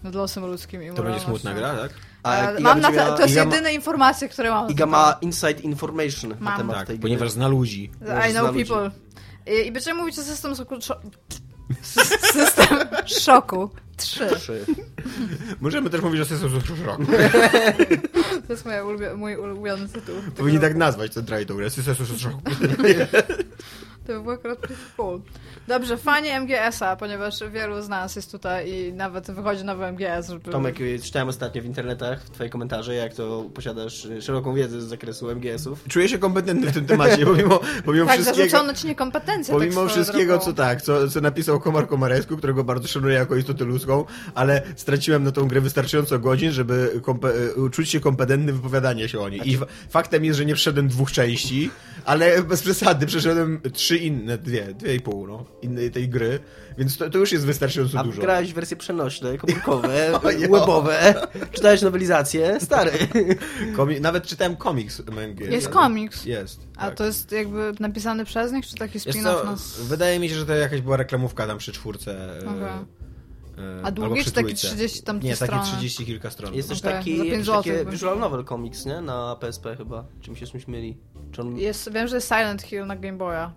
nad 0.04 0.14
losem 0.14 0.46
ludzkim 0.46 0.82
i 0.82 0.90
To 0.94 1.02
będzie 1.02 1.20
smutna 1.20 1.54
gra, 1.54 1.74
tak? 1.76 1.92
A 2.22 2.36
E, 2.36 2.52
Iga 2.52 2.62
mam 2.62 2.80
na 2.80 2.90
miała- 2.90 3.16
to 3.16 3.22
jest 3.22 3.32
Iga 3.34 3.44
ma- 3.44 3.50
jedyne 3.54 3.74
informacje, 3.74 4.28
które 4.28 4.50
mam. 4.50 4.70
Iga 4.70 4.86
ma 4.86 5.18
inside 5.20 5.60
information 5.60 6.30
na 6.30 6.36
Mam. 6.40 6.58
temat 6.58 6.76
Tak, 6.76 6.86
tej 6.86 6.98
gry. 6.98 7.02
ponieważ 7.02 7.30
zna 7.30 7.48
ludzi. 7.48 7.90
I 8.30 8.32
know 8.32 8.52
ludzi. 8.54 8.64
people. 8.66 8.90
I, 9.46 9.66
I 9.66 9.72
będziemy 9.72 10.00
mówić 10.00 10.18
o 10.18 10.22
System 10.22 10.54
Szoku... 10.54 10.74
System 12.32 12.78
Szoku 13.06 13.70
3. 13.96 14.26
Trzy. 14.36 14.64
Możemy 15.60 15.90
też 15.90 16.00
mówić 16.00 16.20
o 16.20 16.24
System 16.24 16.50
Shock. 16.50 16.66
To 18.46 18.52
jest 18.52 18.64
moje 18.64 18.82
ulubio- 18.84 19.16
mój 19.16 19.36
ulubiony 19.36 19.88
tytuł. 19.88 20.14
Powinni 20.36 20.60
tak 20.60 20.74
nazwać 20.76 21.14
tą 21.14 21.22
grę. 21.56 21.70
System 21.70 21.94
Shock. 21.94 22.36
To 24.06 24.12
by 24.12 24.20
było 24.20 24.34
akurat 24.34 24.58
pretty 24.58 24.74
cool. 24.96 25.20
Dobrze, 25.68 25.96
fani 25.96 26.28
MGS-a, 26.40 26.96
ponieważ 26.96 27.34
wielu 27.52 27.82
z 27.82 27.88
nas 27.88 28.16
jest 28.16 28.32
tutaj 28.32 28.70
i 28.72 28.92
nawet 28.92 29.30
wychodzi 29.30 29.64
nowy 29.64 29.86
MGS, 29.86 30.28
żeby... 30.28 30.50
Tomek, 30.50 30.76
czytałem 31.02 31.28
ostatnio 31.28 31.62
w 31.62 31.64
internetach 31.64 32.22
twoje 32.30 32.50
komentarze, 32.50 32.94
jak 32.94 33.14
to 33.14 33.44
posiadasz 33.54 34.08
szeroką 34.20 34.54
wiedzę 34.54 34.80
z 34.80 34.84
zakresu 34.84 35.30
MGS-ów. 35.30 35.84
Czuję 35.88 36.08
się 36.08 36.18
kompetentny 36.18 36.66
w 36.70 36.74
tym 36.74 36.86
temacie, 36.86 37.26
pomimo, 37.26 37.60
pomimo 37.84 38.06
tak, 38.06 38.14
wszystkiego... 38.14 38.50
zarzucono 38.50 38.74
ci 38.74 38.86
niekompetencję. 38.86 39.54
Pomimo 39.54 39.82
tak 39.82 39.90
wszystkiego, 39.90 40.32
drogą. 40.32 40.44
co 40.44 40.52
tak, 40.52 40.82
co, 40.82 41.08
co 41.08 41.20
napisał 41.20 41.60
Komar 41.60 41.86
Komaresku, 41.88 42.36
którego 42.36 42.64
bardzo 42.64 42.88
szanuję 42.88 43.14
jako 43.14 43.36
istotę 43.36 43.64
ludzką, 43.64 44.04
ale 44.34 44.62
straciłem 44.76 45.24
na 45.24 45.32
tą 45.32 45.48
grę 45.48 45.60
wystarczająco 45.60 46.18
godzin, 46.18 46.52
żeby 46.52 47.00
kompe- 47.02 47.32
e, 47.66 47.70
czuć 47.70 47.88
się 47.90 48.00
kompetentny 48.00 48.52
w 48.52 48.56
wypowiadaniu 48.56 49.08
się 49.08 49.20
o 49.20 49.28
niej. 49.28 49.50
I 49.50 49.54
f- 49.54 49.64
faktem 49.90 50.24
jest, 50.24 50.38
że 50.38 50.44
nie 50.44 50.54
przeszedłem 50.54 50.88
dwóch 50.88 51.12
części, 51.12 51.70
ale 52.04 52.42
bez 52.42 52.62
przesady 52.62 53.06
przeszedłem 53.06 53.60
trzy 53.72 53.96
inne, 53.98 54.38
dwie, 54.38 54.74
dwie 54.74 54.94
i 54.94 55.00
pół, 55.00 55.26
no, 55.26 55.44
innej 55.62 55.90
tej 55.90 56.08
gry, 56.08 56.38
więc 56.78 56.96
to, 56.96 57.10
to 57.10 57.18
już 57.18 57.32
jest 57.32 57.46
wystarczająco 57.46 57.98
A 57.98 58.04
dużo. 58.04 58.20
grałeś 58.22 58.52
w 58.52 58.54
wersje 58.54 58.76
przenośne, 58.76 59.38
komórkowe, 59.38 60.20
webowe, 60.40 61.14
czytałeś 61.52 61.82
nowelizację, 61.82 62.60
stary. 62.60 62.92
Komi- 63.76 64.00
nawet 64.00 64.26
czytałem 64.26 64.56
komiks 64.56 65.00
MNG. 65.00 65.40
Jest 65.40 65.68
komiks. 65.68 66.24
Jest. 66.24 66.60
A 66.76 66.86
tak. 66.86 66.94
to 66.94 67.04
jest 67.06 67.32
jakby 67.32 67.72
napisany 67.80 68.24
przez 68.24 68.52
nich, 68.52 68.66
czy 68.66 68.74
taki 68.74 68.98
spin-off 68.98 69.22
co, 69.22 69.44
na... 69.44 69.56
wydaje 69.88 70.18
mi 70.18 70.28
się, 70.28 70.34
że 70.34 70.46
to 70.46 70.54
jakaś 70.54 70.80
była 70.80 70.96
reklamówka 70.96 71.46
tam 71.46 71.58
przy 71.58 71.72
czwórce. 71.72 72.38
e, 72.46 72.66
e, 72.68 73.01
A 73.82 73.86
albo 73.86 74.06
długi, 74.06 74.20
przy 74.20 74.30
czy 74.30 74.34
taki 74.34 74.46
trójce. 74.46 74.66
30 74.66 75.02
tam 75.02 75.20
Nie, 75.20 75.36
takie 75.36 75.44
strony? 75.46 75.62
30 75.64 76.06
kilka 76.06 76.30
stron. 76.30 76.54
Jest 76.54 76.68
też 76.68 76.78
Okej, 76.78 76.92
taki, 76.92 77.16
za 77.16 77.22
pięć 77.22 77.32
jakieś 77.32 77.46
złotych 77.46 77.78
takie 77.78 77.90
visual 77.90 78.18
novel 78.18 78.44
komiks, 78.44 78.86
nie? 78.86 79.00
Na 79.00 79.36
PSP 79.36 79.76
chyba. 79.76 80.04
Czy 80.20 80.30
mi 80.30 80.36
się 80.36 80.46
czymś 80.46 80.68
myli? 80.68 80.96
Czy 81.32 81.40
on... 81.40 81.58
Jest, 81.58 81.92
wiem, 81.92 82.08
że 82.08 82.16
jest 82.16 82.28
Silent 82.28 82.62
Hill 82.62 82.86
na 82.86 82.96
Game 82.96 83.18
Boya. 83.18 83.50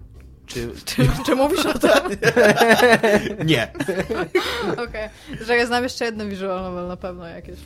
Czy... 0.46 0.72
Czy, 0.86 1.10
czy 1.25 1.36
mówisz 1.36 1.66
o 1.66 1.80
tym? 1.80 1.92
Nie. 3.46 3.74
Okej. 4.88 5.10
Że 5.42 5.58
ja 5.58 5.66
znam 5.66 5.84
jeszcze 5.84 6.06
jedno 6.06 6.25
visual 6.25 6.64
novel 6.64 6.88
na 6.88 6.98
pewno 6.98 7.28
jakieś. 7.28 7.60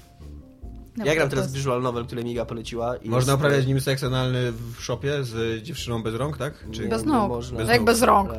Na 1.00 1.06
Ja 1.06 1.15
gram 1.15 1.29
teraz 1.29 1.46
jest- 1.46 1.56
visual 1.56 1.82
novel, 1.82 2.06
który 2.06 2.24
Miga 2.24 2.46
poleciła. 2.46 2.98
I 2.98 3.10
Można 3.10 3.32
jest- 3.34 3.39
uprawiać 3.44 3.65
nim 3.65 3.82
seks 3.82 4.03
analny 4.03 4.51
w 4.51 4.82
shopie 4.84 5.24
z 5.24 5.63
dziewczyną 5.63 6.03
bez 6.03 6.15
rąk, 6.15 6.38
tak? 6.38 6.53
Czy... 6.72 6.88
Bez 6.88 7.06
nóg. 7.06 7.29
można. 7.29 7.58
Bez 7.58 7.68
Jak 7.70 7.77
nóg. 7.77 7.86
bez 7.86 8.01
rąk. 8.01 8.29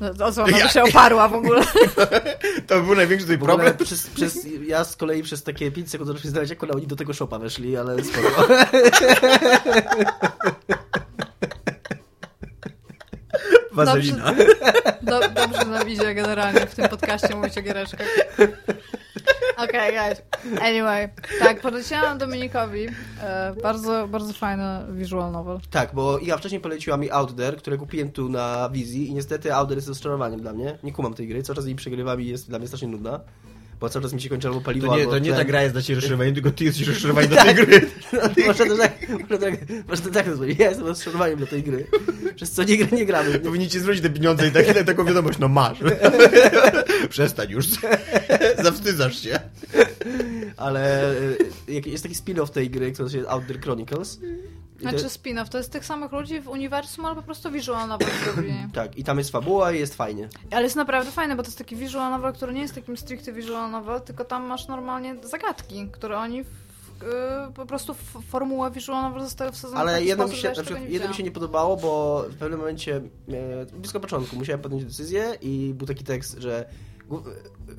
No, 0.00 0.26
o 0.26 0.32
co 0.32 0.42
ona 0.44 0.58
Ja- 0.58 0.64
by 0.66 0.70
się 0.70 0.82
oparła 0.82 1.28
w 1.28 1.34
ogóle? 1.34 1.62
To 2.66 2.80
był 2.80 2.94
największy 2.94 3.26
tutaj 3.26 3.38
problem. 3.38 3.76
przez, 3.76 4.06
przez, 4.06 4.38
ja 4.66 4.84
z 4.84 4.96
kolei 4.96 5.22
przez 5.22 5.42
takie 5.42 5.70
5 5.70 5.90
sekund 5.90 6.06
zacząłem 6.06 6.22
się 6.22 6.28
zdawać, 6.28 6.50
jak 6.50 6.62
oni 6.74 6.86
do 6.86 6.96
tego 6.96 7.14
shopa 7.14 7.38
weszli, 7.38 7.76
ale 7.76 7.96
spoko. 8.04 8.46
Wazelina. 13.72 14.34
Do, 15.02 15.20
dobrze 15.28 15.64
nam 15.64 15.88
idzie 15.88 16.14
generalnie 16.14 16.66
w 16.66 16.74
tym 16.74 16.88
podcaście 16.88 17.36
mówić 17.36 17.58
o 17.58 17.62
giereczkach. 17.62 18.06
Okej, 19.64 19.90
okay, 19.90 19.92
guys. 19.92 20.22
Anyway, 20.60 21.08
tak, 21.38 21.60
poleciłam 21.60 22.18
Dominikowi 22.18 22.86
e, 23.22 23.54
bardzo, 23.62 24.08
bardzo 24.08 24.32
fajny 24.32 24.64
visual 24.90 25.32
novel. 25.32 25.58
Tak, 25.70 25.94
bo 25.94 26.18
Iga 26.18 26.36
wcześniej 26.36 26.60
poleciła 26.60 26.96
mi 26.96 27.10
Out 27.10 27.36
There, 27.36 27.56
które 27.56 27.76
kupiłem 27.76 28.12
tu 28.12 28.28
na 28.28 28.68
wizji 28.72 29.08
i 29.08 29.14
niestety 29.14 29.54
Out 29.54 29.68
There 29.68 29.78
jest 29.78 29.88
rozczarowaniem 29.88 30.40
dla 30.40 30.52
mnie. 30.52 30.78
Nie 30.82 30.92
kumam 30.92 31.14
tej 31.14 31.28
gry, 31.28 31.42
cały 31.42 31.56
czas 31.56 31.66
jej 31.66 31.74
przegrywam 31.74 32.20
i 32.20 32.26
jest 32.26 32.48
dla 32.48 32.58
mnie 32.58 32.68
strasznie 32.68 32.88
nudna. 32.88 33.20
Bo 33.80 33.88
cały 33.88 34.02
czas 34.02 34.12
mi 34.12 34.20
się 34.20 34.28
kończy 34.28 34.48
albo 34.48 34.60
paliwo, 34.60 34.86
To 34.86 34.96
nie, 34.96 35.04
to 35.04 35.18
nie 35.18 35.24
tlen. 35.30 35.36
ta 35.38 35.44
gra 35.44 35.62
jest 35.62 35.74
dla 35.74 35.82
ciebie 35.82 35.94
rozczarowaniem, 36.00 36.34
tylko 36.34 36.50
ty 36.50 36.64
jesteś 36.64 36.88
rozczarowany 36.88 37.28
do 37.34 37.36
tej 37.36 37.54
gry. 37.54 37.80
Można 38.46 38.66
to 38.66 38.76
tak, 38.76 39.08
można 39.08 39.38
tak, 39.38 39.54
można 39.88 40.06
to 40.06 40.12
tak 40.14 40.26
nazwać. 40.26 40.58
Ja 40.58 40.68
jestem 40.68 40.86
rozczarowaniem 40.86 41.38
dla 41.38 41.46
tej 41.46 41.62
gry. 41.62 41.86
Przez 42.36 42.50
co 42.50 42.62
nie, 42.64 42.76
gra- 42.78 42.92
nie 42.92 43.06
gramy. 43.06 43.38
Powinni 43.38 43.68
ci 43.68 43.78
zwrócić 43.80 44.02
te 44.02 44.10
pieniądze 44.10 44.48
i 44.48 44.50
tak, 44.50 44.66
taką 44.86 45.04
wiadomość, 45.04 45.38
no 45.38 45.48
masz. 45.48 45.78
Przestań 47.08 47.50
już. 47.50 47.66
Zawstydzasz 48.62 49.22
się. 49.22 49.40
Ale 50.56 51.12
y, 51.68 51.82
jest 51.86 52.02
taki 52.02 52.14
spin-off 52.16 52.50
tej 52.50 52.70
gry, 52.70 52.92
który 52.92 53.10
się 53.10 53.28
Out 53.28 53.46
There 53.46 53.60
Chronicles. 53.60 54.20
Znaczy 54.80 55.04
spin-off, 55.06 55.48
to 55.48 55.58
jest 55.58 55.72
tych 55.72 55.84
samych 55.84 56.12
ludzi 56.12 56.40
w 56.40 56.48
uniwersum, 56.48 57.04
ale 57.04 57.16
po 57.16 57.22
prostu 57.22 57.50
visual 57.50 57.88
novel 57.88 58.08
zrobili. 58.24 58.54
Tak, 58.72 58.98
i 58.98 59.04
tam 59.04 59.18
jest 59.18 59.30
fabuła 59.30 59.72
i 59.72 59.78
jest 59.78 59.94
fajnie. 59.94 60.28
Ale 60.50 60.62
jest 60.62 60.76
naprawdę 60.76 61.10
fajne, 61.10 61.36
bo 61.36 61.42
to 61.42 61.48
jest 61.48 61.58
taki 61.58 61.76
visual 61.76 62.10
novel, 62.10 62.32
który 62.32 62.52
nie 62.54 62.60
jest 62.62 62.74
takim 62.74 62.96
stricte 62.96 63.32
visual 63.32 63.70
novel, 63.70 64.00
tylko 64.00 64.24
tam 64.24 64.46
masz 64.46 64.68
normalnie 64.68 65.16
zagadki, 65.22 65.88
które 65.92 66.18
oni 66.18 66.44
w, 66.44 66.48
y, 66.48 67.52
po 67.54 67.66
prostu 67.66 67.94
w 67.94 68.24
formułę 68.28 68.70
visual 68.70 69.02
novel 69.02 69.22
zostały 69.22 69.52
wsadzone 69.52 69.76
w 69.76 69.80
Ale 69.80 70.04
jedno 70.04 70.28
mi, 70.28 70.36
się, 70.36 70.48
na 70.48 70.62
przykład, 70.62 70.88
jedno 70.88 71.08
mi 71.08 71.14
się 71.14 71.22
nie 71.22 71.30
podobało, 71.30 71.76
bo 71.76 72.24
w 72.28 72.34
pewnym 72.36 72.58
momencie, 72.58 72.96
e, 72.96 73.66
blisko 73.72 74.00
początku, 74.00 74.36
musiałem 74.36 74.60
podjąć 74.60 74.84
decyzję 74.84 75.36
i 75.40 75.74
był 75.74 75.86
taki 75.86 76.04
tekst, 76.04 76.36
że 76.38 76.68
głó- 77.08 77.22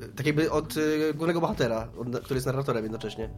e, 0.04 0.08
tak 0.16 0.26
jakby 0.26 0.50
od 0.50 0.74
e, 0.76 1.14
głównego 1.14 1.40
bohatera, 1.40 1.88
który 2.24 2.34
jest 2.36 2.46
narratorem 2.46 2.82
jednocześnie. 2.82 3.30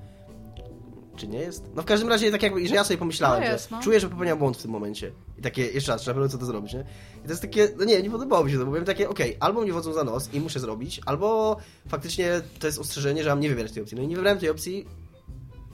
Czy 1.16 1.28
nie 1.28 1.38
jest? 1.38 1.64
No 1.74 1.82
w 1.82 1.84
każdym 1.84 2.08
razie 2.08 2.30
tak 2.30 2.42
jakby, 2.42 2.68
że 2.68 2.74
ja 2.74 2.84
sobie 2.84 2.98
pomyślałem, 2.98 3.42
No 3.42 3.50
jest, 3.50 3.70
że 3.70 3.76
no. 3.76 3.82
czuję, 3.82 4.00
że 4.00 4.08
popełniam 4.08 4.38
błąd 4.38 4.56
w 4.56 4.62
tym 4.62 4.70
momencie. 4.70 5.12
I 5.38 5.42
takie, 5.42 5.66
jeszcze 5.66 5.92
raz, 5.92 6.00
trzeba 6.00 6.28
co 6.28 6.38
to 6.38 6.46
zrobić, 6.46 6.72
nie? 6.74 6.84
I 7.20 7.24
to 7.24 7.28
jest 7.30 7.42
takie, 7.42 7.68
no 7.78 7.84
nie, 7.84 8.02
nie 8.02 8.10
podobało 8.10 8.44
mi 8.44 8.50
się 8.50 8.58
to, 8.58 8.64
bo 8.64 8.70
byłem 8.70 8.84
takie, 8.84 9.08
okej, 9.08 9.36
albo 9.40 9.62
mnie 9.62 9.72
wodzą 9.72 9.92
za 9.92 10.04
nos 10.04 10.34
i 10.34 10.40
muszę 10.40 10.60
zrobić, 10.60 11.00
albo 11.06 11.56
faktycznie 11.88 12.40
to 12.58 12.66
jest 12.66 12.78
ostrzeżenie, 12.78 13.22
że 13.24 13.30
mam 13.30 13.40
nie 13.40 13.48
wybierać 13.48 13.72
tej 13.72 13.82
opcji. 13.82 13.96
No 13.96 14.02
i 14.02 14.06
nie 14.08 14.16
wybrałem 14.16 14.38
tej 14.40 14.50
opcji, 14.50 14.86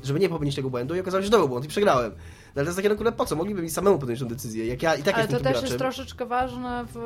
żeby 0.02 0.20
nie 0.20 0.28
popełnić 0.28 0.56
tego 0.56 0.70
błędu 0.70 0.94
i 0.94 1.00
okazało 1.00 1.20
się, 1.22 1.24
że 1.26 1.30
to 1.32 1.38
był 1.38 1.48
błąd 1.48 1.64
i 1.64 1.68
przegrałem. 1.68 2.12
No 2.12 2.52
ale 2.56 2.64
to 2.64 2.68
jest 2.68 2.76
takie, 2.76 2.88
no 2.88 2.96
kurde, 2.96 3.12
po 3.12 3.26
co? 3.26 3.36
Mogliby 3.36 3.62
mi 3.62 3.70
samemu 3.70 3.98
podjąć 3.98 4.20
tę 4.20 4.26
decyzję, 4.26 4.66
jak 4.66 4.82
ja 4.82 4.94
i 4.94 5.02
tak 5.02 5.14
Ale 5.14 5.22
jestem 5.22 5.38
to 5.38 5.44
tym 5.44 5.52
też 5.52 5.52
graczem. 5.52 5.66
jest 5.68 5.78
troszeczkę 5.78 6.26
ważne 6.26 6.86
w 6.94 6.98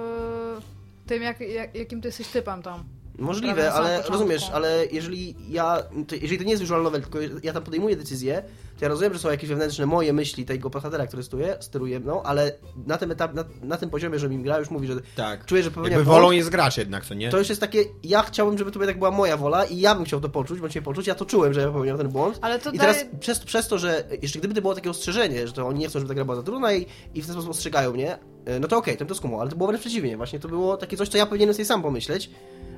tym, 1.06 1.22
jak, 1.22 1.40
jak, 1.40 1.74
jakim 1.74 2.00
ty 2.00 2.08
jesteś 2.08 2.28
typem 2.28 2.62
tam. 2.62 2.84
Możliwe, 3.18 3.73
ale 3.73 4.02
rozumiesz, 4.02 4.50
ale 4.52 4.87
jeżeli 4.92 5.35
ja, 5.49 5.83
to, 6.09 6.14
jeżeli 6.14 6.38
to 6.38 6.44
nie 6.44 6.50
jest 6.50 6.62
visual 6.62 6.83
novel, 6.83 7.02
tylko 7.02 7.18
ja 7.42 7.52
tam 7.52 7.62
podejmuję 7.62 7.97
decyzję, 7.97 8.42
ja 8.81 8.88
rozumiem, 8.88 9.12
że 9.12 9.19
są 9.19 9.31
jakieś 9.31 9.50
wewnętrzne 9.50 9.87
moje 9.87 10.12
myśli 10.12 10.45
tego 10.45 10.71
bohatera, 10.71 11.07
który 11.07 11.23
stuje, 11.23 11.57
steruje 11.61 12.00
mną, 12.00 12.23
ale 12.23 12.52
na 12.87 12.99
tym 12.99 13.11
etapie, 13.11 13.35
na, 13.35 13.45
na 13.62 13.76
tym 13.76 13.90
poziomie, 13.90 14.19
że 14.19 14.28
mi 14.28 14.43
gra 14.43 14.59
już 14.59 14.71
mówi, 14.71 14.87
że 14.87 14.95
Tak. 15.16 15.47
czuję, 15.47 15.62
że 15.62 15.71
popełnia 15.71 15.90
Jakby 15.97 16.04
wolą 16.12 16.31
jest 16.31 16.49
gracz 16.50 16.76
jednak, 16.76 17.04
co 17.07 17.14
nie? 17.14 17.31
to 17.31 17.38
już 17.38 17.49
jest 17.49 17.61
takie, 17.61 17.85
ja 18.02 18.23
chciałbym, 18.23 18.59
żeby 18.59 18.71
to 18.71 18.81
tak 18.81 18.99
była 18.99 19.11
moja 19.11 19.37
wola 19.37 19.64
i 19.64 19.81
ja 19.81 19.95
bym 19.95 20.04
chciał 20.04 20.21
to 20.21 20.28
poczuć, 20.28 20.61
bądź 20.61 20.75
nie 20.75 20.83
poczuć, 20.83 21.07
ja 21.07 21.14
to 21.14 21.25
czułem, 21.25 21.54
że 21.54 21.61
ja 21.61 21.66
popełniam 21.66 21.99
ten 21.99 22.09
błąd. 22.09 22.38
Ale 22.43 22.59
to 22.59 22.71
I 22.71 22.78
daje- 22.78 22.95
teraz 22.95 23.07
przez, 23.21 23.38
przez 23.40 23.69
to, 23.69 23.78
że 23.78 24.04
jeszcze 24.23 24.38
gdyby 24.38 24.54
to 24.54 24.61
było 24.61 24.75
takie 24.75 24.90
ostrzeżenie, 24.90 25.47
że 25.47 25.52
to 25.52 25.66
oni 25.66 25.78
nie 25.78 25.88
chcą, 25.88 25.99
żeby 25.99 26.09
ta 26.09 26.14
gra 26.14 26.25
była 26.25 26.37
za 26.37 26.43
trudna 26.43 26.73
i, 26.73 26.87
i 27.14 27.23
w 27.23 27.26
ten 27.26 27.33
sposób 27.33 27.50
ostrzegają 27.50 27.93
mnie, 27.93 28.19
e, 28.45 28.61
no 28.61 28.69
to 28.69 28.76
okej, 28.76 28.95
to 28.95 28.99
bym 28.99 29.09
to 29.09 29.14
skumał, 29.14 29.40
ale 29.40 29.50
to 29.50 29.57
było 29.57 29.66
wręcz 29.66 29.81
przeciwnie, 29.81 30.16
właśnie 30.16 30.40
to 30.40 30.49
było 30.49 30.76
takie 30.76 30.97
coś, 30.97 31.09
co 31.09 31.19
ja 31.19 31.26
powinienem 31.26 31.54
sobie 31.54 31.64
sam 31.64 31.83
pomyśleć, 31.83 32.31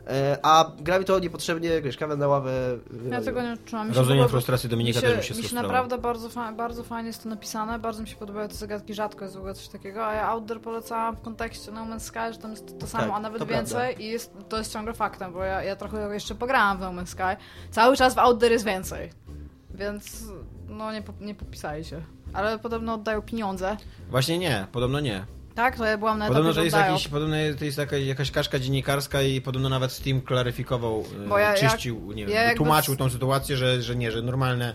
e, 0.07 0.39
a 0.43 0.73
gra 0.81 0.99
mi 0.99 1.05
to 1.05 1.19
niepotrzebnie, 1.19 1.83
wiesz, 1.83 1.97
kawę 1.97 2.17
na 2.17 2.29
ławę 2.29 2.79
Ja 3.11 3.21
tego 3.21 3.43
nie 3.43 3.57
czułam. 3.65 3.89
Mi 3.89 3.95
się 3.95 4.01
Rozumiem 4.01 4.29
frustrację 4.29 4.71
Dominika, 4.71 5.01
mi 5.01 5.07
się, 5.07 5.09
też 5.09 5.17
mi 5.19 5.25
się 5.25 5.35
Mi 5.35 5.49
się. 5.49 5.57
Naprawdę 5.87 6.03
bardzo, 6.09 6.29
fa 6.29 6.53
bardzo 6.53 6.85
fajnie 6.85 7.07
jest 7.07 7.23
to 7.23 7.29
napisane, 7.29 7.79
bardzo 7.79 8.03
mi 8.03 8.09
się 8.09 8.17
podobają 8.17 8.49
te 8.49 8.55
zagadki, 8.55 8.95
rzadko 8.95 9.25
jest 9.25 9.35
w 9.37 9.39
ogóle 9.39 9.55
coś 9.55 9.69
takiego, 9.69 10.07
a 10.07 10.15
ja 10.15 10.29
Outdoor 10.29 10.61
polecałam 10.61 11.17
w 11.17 11.21
kontekście 11.21 11.73
No 11.73 11.81
Man's 11.87 12.01
Sky, 12.01 12.33
że 12.33 12.39
tam 12.39 12.51
jest 12.51 12.79
to 12.79 12.87
samo, 12.87 13.05
Tak, 13.05 13.13
a 13.15 13.21
nawet 13.21 13.45
więcej 13.45 13.77
prawda. 13.79 14.03
i 14.03 14.07
jest, 14.07 14.33
to 14.49 14.59
jest 14.59 14.73
ciągle 14.73 14.95
faktem, 14.95 15.33
bo 15.33 15.45
ja, 15.45 15.63
ja 15.63 15.77
trochę 15.77 16.15
jeszcze 16.15 16.35
pograłam 16.35 16.79
w 16.79 16.81
No 16.81 16.91
Man's 16.93 17.07
Sky. 17.07 17.43
Cały 17.71 17.97
czas 17.97 18.15
w 18.15 18.19
Outdoor 18.19 18.53
jest 18.53 18.65
więcej, 18.65 19.11
więc 19.71 20.25
no 20.69 20.93
nie, 20.93 21.03
po, 21.03 21.13
nie 21.21 21.35
popisali 21.35 21.85
się. 21.85 22.03
Ale 22.33 22.59
podobno 22.59 22.95
oddają 22.95 23.23
pieniądze. 23.23 23.77
Właśnie 24.11 24.39
nie, 24.39 24.67
podobno 24.73 25.01
nie. 25.01 25.25
Tak? 25.55 25.77
To 25.77 25.85
ja 25.85 25.99
byłam 25.99 26.19
na 26.19 26.25
etapie, 26.25 26.35
Podobno 26.35 26.53
że 26.53 26.65
jest, 26.65 26.77
jakiś, 26.77 27.09
podobno 27.09 27.37
to 27.59 27.65
jest 27.65 27.79
jakaś, 27.79 28.03
jakaś 28.05 28.31
kaszka 28.31 28.59
dziennikarska 28.59 29.23
i 29.23 29.41
podobno 29.41 29.69
nawet 29.69 29.93
Steam 29.93 30.21
klaryfikował, 30.21 31.05
e, 31.25 31.29
Bo 31.29 31.39
ja- 31.39 31.55
czyścił, 31.55 32.13
nie 32.13 32.23
ja 32.23 32.47
wiem, 32.47 32.57
tłumaczył 32.57 32.97
tą 32.97 33.11
sytuację, 33.11 33.57
że, 33.57 33.83
że 33.83 33.97
nie, 33.97 34.11
że 34.13 34.23
normalne 34.23 34.75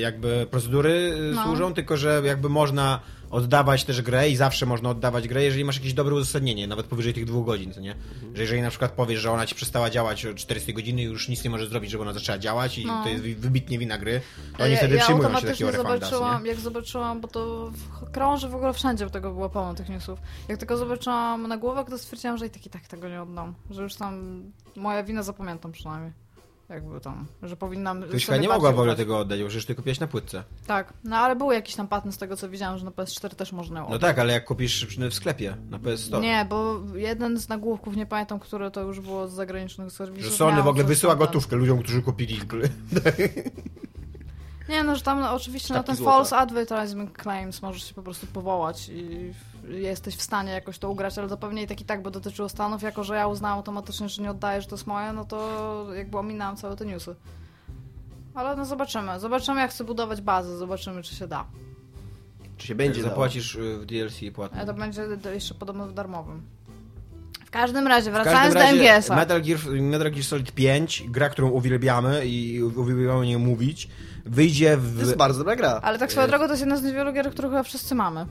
jakby 0.00 0.46
procedury 0.50 1.14
e, 1.30 1.34
No. 1.34 1.44
służą, 1.44 1.74
tylko 1.74 1.96
że 1.96 2.22
jakby 2.24 2.48
można 2.48 3.00
oddawać 3.30 3.84
też 3.84 4.02
grę 4.02 4.28
i 4.30 4.36
zawsze 4.36 4.66
można 4.66 4.90
oddawać 4.90 5.28
grę, 5.28 5.42
jeżeli 5.44 5.64
masz 5.64 5.76
jakieś 5.76 5.94
dobre 5.94 6.14
uzasadnienie, 6.14 6.66
nawet 6.66 6.86
powyżej 6.86 7.14
tych 7.14 7.24
dwóch 7.24 7.46
godzin, 7.46 7.72
co 7.72 7.80
nie? 7.80 7.92
Mhm. 7.94 8.36
Że 8.36 8.42
jeżeli 8.42 8.62
na 8.62 8.70
przykład 8.70 8.92
powiesz, 8.92 9.20
że 9.20 9.30
ona 9.30 9.46
ci 9.46 9.54
przestała 9.54 9.90
działać 9.90 10.26
o 10.26 10.34
40 10.34 10.74
godziny 10.74 11.02
i 11.02 11.04
już 11.04 11.28
nic 11.28 11.44
nie 11.44 11.50
możesz 11.50 11.68
zrobić, 11.68 11.90
żeby 11.90 12.02
ona 12.02 12.12
zaczęła 12.12 12.38
działać 12.38 12.78
i 12.78 12.86
No. 12.86 13.02
to 13.02 13.08
jest 13.08 13.22
wy- 13.22 13.34
wybitnie 13.34 13.78
wina 13.78 13.98
gry, 13.98 14.20
to 14.58 14.64
oni 14.64 14.72
ja, 14.72 14.78
wtedy 14.78 14.96
ja 14.96 15.02
przyjmują 15.02 15.40
się 15.40 15.46
takiego 15.46 15.70
nie? 15.70 15.76
zobaczyłam, 15.76 16.46
jak 16.46 16.60
zobaczyłam, 16.60 17.20
bo 17.20 17.28
to 17.28 17.70
w, 17.70 18.10
krąży 18.10 18.48
w 18.48 18.54
ogóle 18.54 18.72
wszędzie 18.72 19.10
tego 19.10 19.30
było 19.32 19.50
pełno 19.50 19.74
tych 19.74 19.88
newsów. 19.88 20.18
Jak 20.48 20.58
tylko 20.58 20.76
zobaczyłam 20.76 21.46
nagłówek, 21.46 21.90
to 21.90 21.98
stwierdziłam, 21.98 22.38
że 22.38 22.46
i 22.46 22.50
tak 22.50 22.66
i 22.66 22.70
tak 22.70 22.86
tego 22.88 23.08
nie 23.08 23.22
oddam. 23.22 23.54
Że 23.70 23.82
już 23.82 23.94
tam 23.94 24.42
moja 24.76 25.02
wina 25.02 25.22
zapamiętam 25.22 25.72
przynajmniej. 25.72 26.12
Jakby 26.70 27.00
tam, 27.00 27.26
że 27.42 27.56
powinnam. 27.56 28.04
Sobie 28.18 28.38
nie 28.38 28.48
mogła 28.48 28.72
w 28.72 28.78
ogóle 28.78 28.96
tego 28.96 29.18
oddać, 29.18 29.40
bo 29.42 29.48
przecież 29.48 29.66
ty 29.66 29.74
kupiłeś 29.74 30.00
na 30.00 30.06
płytce. 30.06 30.44
Tak, 30.66 30.92
no 31.04 31.16
ale 31.16 31.36
był 31.36 31.52
jakiś 31.52 31.74
tam 31.74 31.88
patent 31.88 32.14
z 32.14 32.18
tego 32.18 32.36
co 32.36 32.48
widziałam, 32.48 32.78
że 32.78 32.84
na 32.84 32.90
PS4 32.90 33.34
też 33.34 33.52
można 33.52 33.80
No 33.80 33.86
oddać. 33.86 34.00
tak, 34.00 34.18
ale 34.18 34.32
jak 34.32 34.44
kupisz 34.44 34.86
w 35.10 35.14
sklepie 35.14 35.56
na 35.70 35.78
PS 35.78 36.00
Store. 36.04 36.22
Nie, 36.22 36.46
bo 36.48 36.80
jeden 36.94 37.38
z 37.38 37.48
nagłówków, 37.48 37.96
nie 37.96 38.06
pamiętam, 38.06 38.38
które 38.38 38.70
to 38.70 38.80
już 38.82 39.00
było 39.00 39.28
z 39.28 39.32
zagranicznych 39.32 39.92
serwisów. 39.92 40.30
Że 40.30 40.36
Sony 40.38 40.62
w 40.62 40.66
ogóle 40.66 40.84
wysyła 40.84 41.12
ten- 41.12 41.18
gotówkę 41.26 41.56
ludziom, 41.56 41.78
którzy 41.78 42.02
kupili 42.02 42.38
gry. 42.38 42.68
Nie, 44.68 44.82
no, 44.84 44.96
że 44.96 45.02
tam 45.02 45.20
no, 45.20 45.32
oczywiście 45.34 45.74
na 45.74 45.82
ten 45.82 45.96
złota. 45.96 46.12
false 46.12 46.36
advertisement 46.36 47.22
claims 47.22 47.62
możesz 47.62 47.84
się 47.88 47.94
po 47.94 48.02
prostu 48.02 48.26
powołać 48.26 48.88
i 48.88 49.32
jesteś 49.70 50.16
w 50.16 50.22
stanie 50.22 50.52
jakoś 50.52 50.78
to 50.78 50.90
ugrać, 50.90 51.18
ale 51.18 51.28
to 51.28 51.36
pewnie 51.36 51.62
i 51.62 51.66
tak 51.66 51.80
i 51.80 51.84
tak, 51.84 52.02
bo 52.02 52.10
dotyczyło 52.10 52.48
Stanów, 52.48 52.82
jako 52.82 53.04
że 53.04 53.16
ja 53.16 53.26
uznałam 53.26 53.58
automatycznie, 53.58 54.08
że 54.08 54.22
nie 54.22 54.30
oddaję, 54.30 54.60
że 54.60 54.68
to 54.68 54.74
jest 54.74 54.86
moje, 54.86 55.12
no 55.12 55.24
to 55.24 55.86
jakby 55.94 56.18
ominęłam 56.18 56.56
całe 56.56 56.76
te 56.76 56.86
newsy. 56.86 57.14
Ale 58.34 58.56
no 58.56 58.64
zobaczymy. 58.64 59.20
Zobaczymy, 59.20 59.60
jak 59.60 59.70
chcę 59.70 59.84
budować 59.84 60.20
bazę, 60.20 60.58
zobaczymy, 60.58 61.02
czy 61.02 61.14
się 61.14 61.26
da. 61.28 61.44
Czy 62.56 62.66
się 62.66 62.74
będzie 62.74 63.02
dało. 63.02 63.10
Zapłacisz 63.10 63.54
y, 63.54 63.78
w 63.78 63.86
DLC 63.86 64.22
Ale 64.22 64.30
płatne. 64.30 64.66
to 64.66 64.74
będzie 64.74 65.02
jeszcze 65.34 65.54
podobno 65.54 65.86
w 65.86 65.92
darmowym. 65.92 66.42
W 67.46 67.50
każdym 67.50 67.86
razie, 67.86 68.10
W 68.10 68.14
wracając 68.14 68.54
każdym 68.54 68.76
do 68.76 68.82
razie 68.82 68.94
MGS-a. 68.94 69.16
Metal 69.16 69.42
Gear, 69.42 69.58
Metal 69.82 70.10
Gear 70.10 70.24
Solid 70.24 70.52
5, 70.52 71.04
gra, 71.08 71.28
którą 71.28 71.50
uwielbiamy 71.50 72.26
i 72.26 72.62
uwielbiamy 72.62 73.26
nie 73.26 73.38
mówić, 73.38 73.88
wyjdzie 74.24 74.76
w... 74.76 74.94
To 74.94 75.00
jest 75.00 75.16
bardzo 75.16 75.38
dobra 75.38 75.56
gra. 75.56 75.80
Ale 75.82 75.98
tak 75.98 76.10
swoją 76.10 76.26
e, 76.26 76.28
drogą 76.28 76.44
to 76.44 76.50
jest 76.50 76.60
jedna 76.60 76.76
z 76.76 76.82
niewielu 76.82 77.12
gier, 77.12 77.30
które 77.30 77.48
chyba 77.48 77.62
wszyscy 77.62 77.94
mamy. 77.94 78.26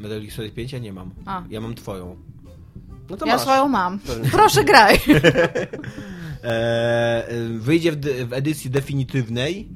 Metal 0.00 0.20
Gear 0.20 0.32
Solid 0.32 0.54
5 0.54 0.72
ja 0.72 0.78
nie 0.78 0.92
mam. 0.92 1.10
A. 1.26 1.42
Ja 1.50 1.60
mam 1.60 1.74
twoją. 1.74 2.16
No 3.10 3.16
to 3.16 3.26
ja 3.26 3.32
masz. 3.32 3.42
swoją 3.42 3.68
mam. 3.68 3.98
Proszę 4.32 4.64
graj. 4.64 4.98
E, 6.44 7.26
wyjdzie 7.58 7.92
w, 7.92 8.00
w 8.28 8.32
edycji 8.32 8.70
definitywnej 8.70 9.68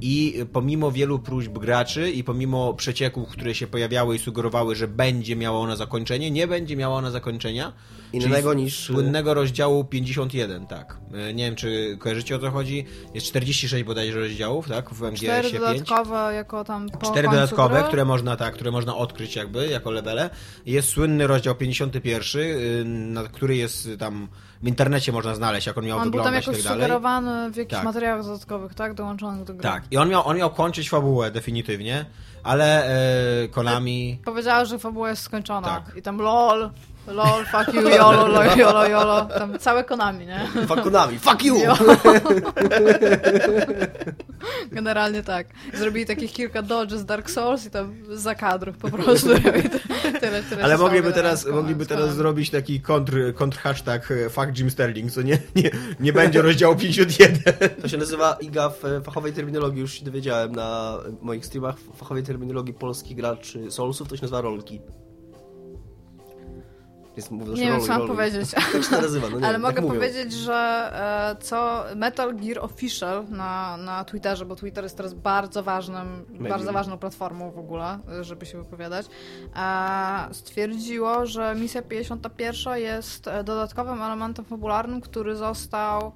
i 0.00 0.44
pomimo 0.52 0.90
wielu 0.92 1.18
próśb 1.18 1.52
graczy 1.52 2.10
i 2.10 2.24
pomimo 2.24 2.74
przecieków, 2.74 3.28
które 3.28 3.54
się 3.54 3.66
pojawiały 3.66 4.16
i 4.16 4.18
sugerowały, 4.18 4.74
że 4.76 4.88
będzie 4.88 5.36
miała 5.36 5.58
ona 5.60 5.76
zakończenie, 5.76 6.30
nie 6.30 6.46
będzie 6.46 6.76
miała 6.76 6.96
ona 6.96 7.10
zakończenia. 7.10 7.72
Innego 8.12 8.54
niż- 8.54 8.78
Słynnego 8.86 9.34
rozdziału 9.34 9.84
51, 9.84 10.66
tak. 10.66 10.98
E, 11.14 11.34
Nie 11.34 11.44
wiem, 11.44 11.56
czy 11.56 11.96
kojarzycie 12.00 12.36
o 12.36 12.38
co 12.38 12.50
chodzi. 12.50 12.84
Jest 13.14 13.26
46 13.26 13.84
bodajże 13.84 14.20
rozdziałów, 14.20 14.68
tak, 14.68 14.90
w 14.90 15.02
MGS-ie 15.02 15.42
5. 15.42 15.58
dodatkowe 15.60 16.34
jako 16.34 16.64
tam 16.64 16.88
po 16.88 16.98
Cztery 17.10 17.28
końcu 17.28 17.40
dodatkowe, 17.40 17.74
gry. 17.78 17.88
które 17.88 18.04
można, 18.04 18.36
tak, 18.36 18.54
które 18.54 18.70
można 18.70 18.96
odkryć 18.96 19.36
jakby 19.36 19.66
jako 19.68 19.90
levele. 19.90 20.30
Jest 20.66 20.88
słynny 20.88 21.26
rozdział 21.26 21.54
51, 21.54 22.42
y, 22.42 22.84
na 22.84 23.22
który 23.24 23.56
jest 23.56 23.88
tam 23.98 24.28
w 24.62 24.68
internecie 24.68 25.12
można 25.12 25.34
znaleźć, 25.34 25.66
jak 25.66 25.78
on 25.78 25.84
miał 25.84 25.98
On 25.98 26.10
był 26.10 26.22
tam 26.22 26.32
wyglądać 26.34 26.46
i 26.46 26.50
jakoś 26.50 26.62
tak 26.64 26.72
dalej. 26.72 26.82
sugerowany 26.84 27.50
w 27.50 27.56
jakichś 27.56 27.74
Tak. 27.74 27.84
materiałach 27.84 28.24
dodatkowych, 28.24 28.74
tak? 28.74 28.94
Dołączonych 28.94 29.44
do 29.44 29.54
gry. 29.54 29.62
Tak, 29.62 29.82
i 29.90 29.96
on 29.96 30.08
miał, 30.08 30.26
on 30.28 30.36
miał 30.36 30.50
kończyć 30.50 30.90
fabułę 30.90 31.30
definitywnie, 31.30 32.04
ale 32.42 32.84
e, 33.44 33.48
Konami... 33.48 34.18
Powiedziała, 34.24 34.64
że 34.64 34.78
fabuła 34.78 35.10
jest 35.10 35.22
skończona. 35.22 35.68
Tak. 35.68 35.96
I 35.96 36.02
tam 36.02 36.18
lol, 36.18 36.70
lol, 37.06 37.44
fuck 37.44 37.74
you, 37.74 37.88
jolo, 37.88 38.26
lol, 38.28 38.56
jolo, 38.58 38.88
jolo. 38.88 39.24
Tam 39.24 39.58
całe 39.58 39.84
Konami, 39.84 40.26
nie? 40.26 40.48
Fakunami, 40.66 41.18
fuck 41.18 41.44
you! 41.44 41.56
Jo. 41.58 41.74
Generalnie 44.72 45.22
tak. 45.22 45.46
Zrobili 45.74 46.06
takich 46.06 46.32
kilka 46.32 46.62
dodges 46.62 47.04
Dark 47.04 47.30
Souls 47.30 47.66
i 47.66 47.70
tam 47.70 47.94
za 48.10 48.34
kadrów 48.34 48.76
po 48.78 48.90
prostu. 48.90 49.28
Tyle, 50.20 50.42
tyle 50.42 50.64
Ale 50.64 50.78
mogliby 50.78 51.12
teraz, 51.12 51.40
z 51.40 51.46
Konami- 51.46 51.52
mogliby 51.54 51.84
z 51.84 51.88
teraz 51.88 52.00
Konami. 52.02 52.18
zrobić 52.18 52.50
taki 52.50 52.80
kontr, 52.80 53.34
kontr 53.34 53.58
hashtag 53.58 54.10
e, 54.10 54.30
fuck 54.30 54.58
Jim 54.58 54.70
Sterling, 54.70 55.12
co 55.12 55.22
nie, 55.22 55.38
nie, 55.56 55.70
nie 56.00 56.12
będzie 56.12 56.42
rozdziału 56.42 56.76
51. 56.76 57.54
To 57.82 57.88
się 57.88 57.96
nazywa 57.96 58.36
IGA 58.40 58.68
w 58.70 58.84
e, 58.84 59.00
fachowej 59.00 59.32
terminologii, 59.32 59.80
już 59.80 59.92
się 59.92 60.04
dowiedziałem 60.04 60.52
na 60.52 60.98
moich 61.22 61.46
streamach, 61.46 61.78
w 61.78 61.96
fachowej 61.98 62.22
terminologii 62.22 62.74
polskich 62.74 63.16
graczy 63.16 63.70
Soulsów, 63.70 64.08
to 64.08 64.16
się 64.16 64.22
nazywa 64.22 64.40
rolki. 64.40 64.80
Jest 67.16 67.30
mówię, 67.30 67.56
że 67.56 67.62
Nie 67.62 67.68
wiem, 67.68 67.80
co 67.80 67.98
mam 67.98 68.08
powiedzieć. 68.08 68.50
Tak 68.72 68.84
się 68.84 68.90
nazywa, 68.90 69.30
no 69.30 69.40
nie 69.40 69.46
Ale 69.46 69.58
mogę 69.58 69.74
tak 69.74 69.84
mówią. 69.84 69.94
powiedzieć, 69.94 70.32
że 70.32 70.90
e, 71.40 71.42
co 71.42 71.84
Metal 71.96 72.36
Gear 72.36 72.58
Official 72.58 73.28
na, 73.28 73.76
na 73.76 74.04
Twitterze, 74.04 74.46
bo 74.46 74.56
Twitter 74.56 74.84
jest 74.84 74.96
teraz 74.96 75.14
bardzo 75.14 75.62
ważnym, 75.62 76.24
bardzo 76.40 76.72
ważną 76.72 76.98
platformą 76.98 77.50
w 77.50 77.58
ogóle, 77.58 77.98
żeby 78.20 78.46
się 78.46 78.58
wypowiadać, 78.58 79.06
e, 79.56 80.34
stwierdziło, 80.34 81.26
że 81.26 81.54
misja 81.54 81.82
51 81.82 82.78
jest 82.78 83.28
e, 83.28 83.44
dodatkowym 83.44 84.02
elementem 84.02 84.44
fabularnym, 84.44 85.00
który 85.00 85.36
został 85.36 86.12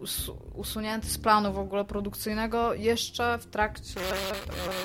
us, 0.00 0.30
usunięty 0.54 1.08
z 1.08 1.18
planu 1.18 1.52
w 1.52 1.58
ogóle 1.58 1.84
produkcyjnego 1.84 2.74
jeszcze 2.74 3.38
w 3.38 3.46
trakcie 3.46 4.00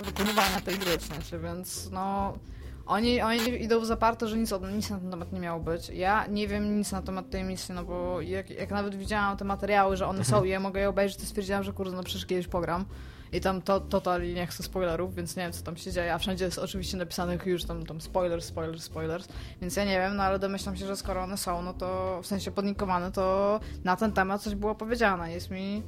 wykonywania 0.06 0.62
tej 0.66 0.78
gry, 0.78 0.98
w 0.98 1.04
sensie, 1.04 1.40
więc 1.40 1.90
no... 1.92 2.38
Oni, 2.86 3.22
oni 3.22 3.64
idą 3.64 3.80
w 3.80 3.86
zaparte, 3.86 4.28
że 4.28 4.38
nic, 4.38 4.54
nic 4.74 4.90
na 4.90 5.00
ten 5.00 5.12
temat 5.12 5.34
nie 5.34 5.40
miało 5.40 5.60
być. 5.60 5.90
Ja 5.90 6.28
nie 6.28 6.48
wiem 6.48 6.78
nic 6.78 6.92
na 6.92 7.02
temat 7.02 7.30
tej 7.30 7.44
misji, 7.44 7.76
no 7.76 7.84
bo 7.84 8.22
jak, 8.22 8.50
jak 8.50 8.72
nawet 8.72 8.96
widziałam 8.96 9.38
te 9.38 9.46
materiały, 9.46 9.98
że 9.98 10.08
one 10.08 10.24
są 10.24 10.44
i 10.44 10.50
ja 10.50 10.60
mogę 10.60 10.80
je 10.80 10.90
obejrzeć, 10.90 11.18
to 11.18 11.26
stwierdziłam, 11.26 11.64
że 11.64 11.74
kurde, 11.74 11.96
no 11.96 12.04
przecież 12.04 12.26
kiedyś 12.26 12.48
pogram. 12.48 12.86
I 13.32 13.42
tam 13.42 13.62
to, 13.62 13.80
totalnie 13.80 14.34
nie 14.34 14.48
chcę 14.48 14.64
spoilerów, 14.64 15.16
więc 15.16 15.36
nie 15.36 15.44
wiem, 15.44 15.52
co 15.52 15.64
tam 15.64 15.78
się 15.78 15.92
dzieje. 15.92 16.14
A 16.14 16.18
wszędzie 16.18 16.46
jest 16.46 16.60
oczywiście 16.60 16.98
napisane 16.98 17.38
już 17.46 17.64
tam, 17.64 17.86
tam 17.86 18.02
spoilers, 18.02 18.46
spoilers, 18.46 18.84
spoilers. 18.84 19.28
Więc 19.62 19.76
ja 19.76 19.86
nie 19.86 19.98
wiem, 19.98 20.16
no 20.16 20.24
ale 20.24 20.40
domyślam 20.40 20.76
się, 20.76 20.86
że 20.86 20.96
skoro 20.96 21.24
one 21.24 21.38
są, 21.38 21.62
no 21.62 21.74
to 21.74 22.20
w 22.24 22.28
sensie 22.28 22.52
podnikowane, 22.52 23.12
to 23.12 23.60
na 23.84 23.96
ten 23.96 24.12
temat 24.12 24.42
coś 24.42 24.56
było 24.56 24.76
powiedziane. 24.76 25.32
Jest 25.34 25.52
mi... 25.52 25.84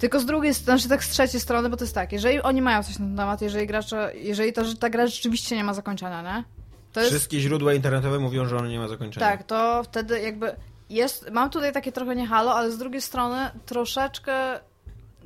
Tylko 0.00 0.20
z 0.20 0.26
drugiej 0.26 0.54
strony, 0.54 0.78
znaczy 0.78 0.88
tak 0.88 1.04
z 1.04 1.08
trzeciej 1.08 1.40
strony, 1.40 1.68
bo 1.68 1.76
to 1.76 1.84
jest 1.84 1.94
tak, 1.94 2.12
jeżeli 2.12 2.40
oni 2.42 2.62
mają 2.62 2.82
coś 2.82 2.98
na 2.98 3.06
ten 3.06 3.16
temat, 3.16 3.42
jeżeli 3.42 3.66
gracze, 3.66 4.12
jeżeli 4.14 4.52
to, 4.52 4.64
że 4.64 4.76
ta 4.76 4.90
gra 4.90 5.06
rzeczywiście 5.06 5.56
nie 5.56 5.64
ma 5.64 5.74
zakończenia, 5.74 6.22
nie? 6.22 6.44
To 6.92 7.00
jest, 7.00 7.12
Wszystkie 7.12 7.40
źródła 7.40 7.74
internetowe 7.74 8.18
mówią, 8.18 8.46
że 8.46 8.56
on 8.56 8.68
nie 8.68 8.78
ma 8.78 8.88
zakończenia. 8.88 9.26
tak, 9.26 9.44
to 9.44 9.82
wtedy 9.84 10.20
jakby 10.20 10.56
jest, 10.90 11.30
mam 11.30 11.50
tutaj 11.50 11.72
takie 11.72 11.92
trochę 11.92 12.16
nie 12.16 12.26
halo, 12.26 12.54
ale 12.54 12.70
z 12.72 12.78
drugiej 12.78 13.00
strony 13.00 13.50
troszeczkę, 13.66 14.60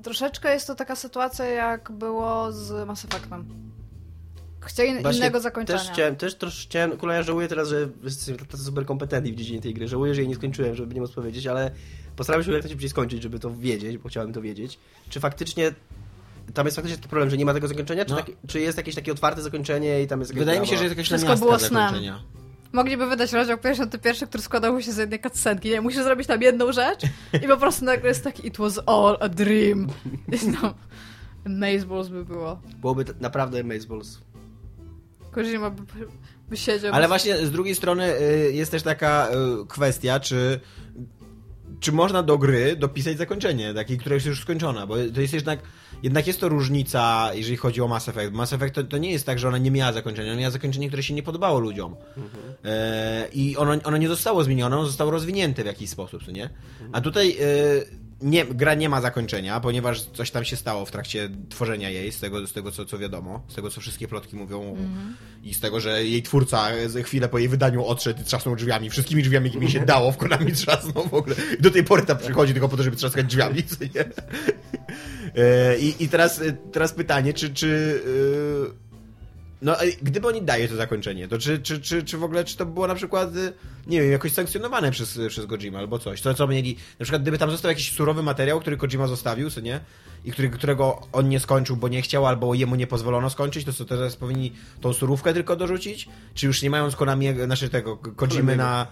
troszeczkę 0.02 0.54
jest 0.54 0.66
to 0.66 0.74
taka 0.74 0.96
sytuacja, 0.96 1.44
jak 1.44 1.92
było 1.92 2.52
z 2.52 2.86
Mass 2.88 3.04
Effectem. 3.04 3.44
chcieli 4.60 5.02
Właśnie 5.02 5.18
innego 5.18 5.40
zakończenia. 5.40 5.78
Też 5.78 5.90
chciałem, 5.90 6.16
też 6.16 6.34
troszkę 6.34 6.62
chciałem, 6.62 6.96
kula, 6.96 7.14
ja 7.14 7.22
żałuję 7.22 7.48
teraz, 7.48 7.68
że 7.68 7.88
jesteśmy 8.02 8.46
tacy 8.46 8.64
super 8.64 8.86
kompetentni 8.86 9.32
w 9.32 9.36
dziedzinie 9.36 9.60
tej 9.60 9.74
gry. 9.74 9.88
Żałuję, 9.88 10.14
że 10.14 10.20
jej 10.20 10.28
nie 10.28 10.34
skończyłem, 10.34 10.74
żeby 10.74 10.94
nie 10.94 11.00
móc 11.00 11.12
powiedzieć, 11.12 11.46
ale 11.46 11.70
postaram 12.16 12.42
się 12.44 12.52
jak 12.52 12.62
najszybciej 12.62 12.88
skończyć, 12.88 13.22
żeby 13.22 13.38
to 13.38 13.50
wiedzieć, 13.56 13.98
bo 13.98 14.08
chciałem 14.08 14.32
to 14.32 14.42
wiedzieć. 14.42 14.78
Czy 15.08 15.20
faktycznie 15.20 15.72
tam 16.54 16.66
jest 16.66 16.76
faktycznie 16.76 16.96
taki 16.98 17.08
problem, 17.08 17.30
że 17.30 17.36
nie 17.36 17.44
ma 17.44 17.54
tego 17.54 17.68
zakończenia? 17.68 18.04
Czy, 18.04 18.10
No. 18.10 18.16
tak, 18.16 18.26
czy 18.48 18.60
jest 18.60 18.78
jakieś 18.78 18.94
takie 18.94 19.12
otwarte 19.12 19.42
zakończenie 19.42 20.02
i 20.02 20.06
tam 20.06 20.20
jest 20.20 20.34
Wydaje 20.34 20.60
mi 20.60 20.66
się, 20.66 20.76
że 20.76 20.82
jest 20.84 20.92
jakaś 20.96 21.06
Wszystko 21.06 21.36
było 21.36 21.58
snem. 21.58 21.70
zakończenia. 21.72 22.22
Mogliby 22.72 23.06
wydać 23.06 23.32
rozdział 23.32 23.58
51, 23.58 24.28
który 24.28 24.42
składałby 24.42 24.82
się 24.82 24.92
z 24.92 24.96
jednej 24.96 25.20
cutscenki. 25.20 25.70
Nie, 25.70 25.80
musisz 25.80 26.02
zrobić 26.02 26.26
tam 26.26 26.42
jedną 26.42 26.72
rzecz 26.72 27.00
i 27.42 27.48
po 27.48 27.56
prostu 27.56 27.84
nagle 27.84 28.08
jest 28.08 28.24
taki 28.24 28.46
it 28.46 28.56
was 28.56 28.80
all 28.86 29.16
a 29.20 29.28
dream. 29.28 29.86
I 30.32 30.52
tam 30.52 30.74
Mazeballs 31.46 32.08
by 32.08 32.24
było. 32.24 32.60
Byłoby 32.80 33.04
t- 33.04 33.12
naprawdę 33.20 33.60
Amazeballs. 33.60 34.18
Kojima 35.30 35.70
by, 35.70 35.82
by 36.48 36.56
siedział. 36.56 36.94
Ale 36.94 37.08
właśnie 37.08 37.46
z 37.46 37.50
drugiej 37.50 37.74
strony 37.74 38.20
y, 38.20 38.52
jest 38.52 38.70
też 38.70 38.82
taka 38.82 39.28
y, 39.62 39.66
kwestia, 39.66 40.20
czy 40.20 40.60
czy 41.84 41.92
można 41.92 42.22
do 42.22 42.38
gry 42.38 42.76
dopisać 42.76 43.18
zakończenie, 43.18 43.74
takie, 43.74 43.96
które 43.96 44.14
jest 44.14 44.26
już 44.26 44.40
skończona, 44.40 44.86
bo 44.86 44.94
to 45.14 45.20
jest 45.20 45.34
jednak, 45.34 45.60
jednak 46.02 46.26
jest 46.26 46.40
to 46.40 46.48
różnica, 46.48 47.30
jeżeli 47.34 47.56
chodzi 47.56 47.80
o 47.82 47.88
Mass 47.88 48.08
Effect. 48.08 48.32
Mass 48.32 48.52
Effect 48.52 48.74
to, 48.74 48.84
to 48.84 48.98
nie 48.98 49.10
jest 49.10 49.26
tak, 49.26 49.38
że 49.38 49.48
ona 49.48 49.58
nie 49.58 49.70
miała 49.70 49.92
zakończenia, 49.92 50.32
ona 50.32 50.40
miała 50.40 50.50
zakończenie, 50.50 50.88
które 50.88 51.02
się 51.02 51.14
nie 51.14 51.22
podobało 51.22 51.58
ludziom. 51.58 51.96
E, 52.64 53.28
I 53.32 53.56
ono, 53.56 53.72
ono 53.84 53.96
nie 53.96 54.08
zostało 54.08 54.44
zmienione, 54.44 54.76
ono 54.76 54.86
zostało 54.86 55.10
rozwinięte 55.10 55.62
w 55.62 55.66
jakiś 55.66 55.90
sposób, 55.90 56.28
nie? 56.28 56.50
A 56.92 57.00
tutaj 57.00 57.30
e, 57.30 57.34
nie, 58.22 58.44
gra 58.44 58.74
nie 58.74 58.88
ma 58.88 59.00
zakończenia, 59.00 59.60
ponieważ 59.60 60.02
coś 60.02 60.30
tam 60.30 60.44
się 60.44 60.56
stało 60.56 60.86
w 60.86 60.90
trakcie 60.90 61.30
tworzenia 61.48 61.90
jej, 61.90 62.12
z 62.12 62.20
tego, 62.20 62.46
z 62.46 62.52
tego 62.52 62.70
co, 62.70 62.84
co 62.84 62.98
wiadomo, 62.98 63.42
z 63.48 63.54
tego 63.54 63.70
co 63.70 63.80
wszystkie 63.80 64.08
plotki 64.08 64.36
mówią 64.36 64.76
i 65.42 65.54
z 65.54 65.60
tego, 65.60 65.80
że 65.80 66.04
jej 66.04 66.22
twórca 66.22 66.68
chwilę 67.04 67.28
po 67.28 67.38
jej 67.38 67.48
wydaniu 67.48 67.84
odszedł 67.84 68.20
i 68.20 68.24
trzasnął 68.24 68.56
drzwiami, 68.56 68.90
wszystkimi 68.90 69.22
drzwiami, 69.22 69.46
jakimi 69.46 69.70
się 69.70 69.80
dało, 69.80 70.12
w 70.12 70.16
Konami 70.16 70.52
trzasnął 70.52 71.08
w 71.08 71.14
ogóle. 71.14 71.36
I 71.58 71.62
do 71.62 71.70
tej 71.70 71.84
pory 71.84 72.02
tam 72.02 72.18
przychodzi 72.18 72.52
tylko 72.52 72.68
po 72.68 72.76
to, 72.76 72.82
żeby 72.82 72.96
trzaskać 72.96 73.26
drzwiami? 73.26 73.62
E, 75.36 75.78
I, 75.78 76.04
I 76.04 76.08
teraz, 76.08 76.40
teraz 76.72 76.92
pytanie, 76.92 77.32
czy, 77.32 77.54
czy 77.54 78.00
e, 78.66 78.83
no, 79.64 79.76
gdyby 80.02 80.28
oni 80.28 80.42
daje 80.42 80.68
to 80.68 80.76
zakończenie, 80.76 81.28
to 81.28 81.38
czy, 81.38 81.58
czy, 81.58 81.80
czy, 81.80 82.02
czy 82.02 82.18
w 82.18 82.24
ogóle, 82.24 82.44
czy 82.44 82.56
to 82.56 82.66
było 82.66 82.86
na 82.86 82.94
przykład, 82.94 83.36
y, 83.36 83.52
nie 83.86 84.02
wiem, 84.02 84.10
jakoś 84.10 84.32
sankcjonowane 84.32 84.90
przez, 84.90 85.18
przez 85.28 85.46
Kojima 85.46 85.78
albo 85.78 85.98
coś? 85.98 86.20
To, 86.20 86.34
co 86.34 86.46
mieli, 86.46 86.76
na 86.98 87.04
przykład 87.04 87.22
gdyby 87.22 87.38
tam 87.38 87.50
został 87.50 87.68
jakiś 87.68 87.92
surowy 87.92 88.22
materiał, 88.22 88.60
który 88.60 88.76
Kojima 88.76 89.06
zostawił, 89.06 89.50
co 89.50 89.60
nie? 89.60 89.80
I 90.24 90.32
który, 90.32 90.50
którego 90.50 91.00
on 91.12 91.28
nie 91.28 91.40
skończył, 91.40 91.76
bo 91.76 91.88
nie 91.88 92.02
chciał, 92.02 92.26
albo 92.26 92.54
jemu 92.54 92.74
nie 92.74 92.86
pozwolono 92.86 93.30
skończyć, 93.30 93.64
to 93.64 93.72
co 93.72 93.84
teraz 93.84 94.16
powinni 94.16 94.52
tą 94.80 94.92
surówkę 94.92 95.34
tylko 95.34 95.56
dorzucić? 95.56 96.08
Czy 96.34 96.46
już 96.46 96.62
nie 96.62 96.70
mając 96.70 96.96
Konami, 96.96 97.34
znaczy 97.44 97.68
tego, 97.68 97.96
Kojimy 97.96 98.56
na... 98.56 98.86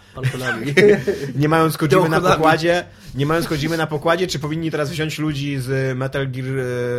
Nie 1.35 1.49
mając 1.49 1.77
Kojimy 1.77 2.09
na 2.09 2.21
pokładzie, 2.21 2.85
nie 3.15 3.27
mając 3.27 3.49
Kojimy 3.49 3.77
na 3.77 3.87
pokładzie, 3.87 4.27
czy 4.27 4.39
powinni 4.39 4.71
teraz 4.71 4.91
wziąć 4.91 5.19
ludzi 5.19 5.59
z 5.59 5.99
Metal 5.99 6.31
Gear, 6.31 6.47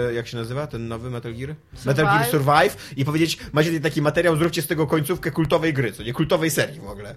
e, 0.10 0.14
jak 0.14 0.28
się 0.28 0.38
nazywa, 0.38 0.68
ten 0.68 0.88
nowy 0.88 1.10
Metal 1.10 1.34
Gear? 1.36 1.56
Metal 1.86 2.06
Gear 2.06 2.26
Survive 2.26 2.78
i 2.98 3.06
powiedzieć, 3.06 3.38
macie 3.54 3.70
tutaj 3.70 3.82
taki 3.82 4.02
materiał, 4.02 4.36
zróbcie 4.38 4.62
z 4.62 4.68
tego 4.68 4.88
końcówkę 4.88 5.32
kultowej 5.32 5.74
gry, 5.74 5.92
co 5.92 6.04
nie? 6.04 6.14
Kultowej 6.14 6.50
serii 6.50 6.80
w 6.80 6.88
ogóle. 6.88 7.16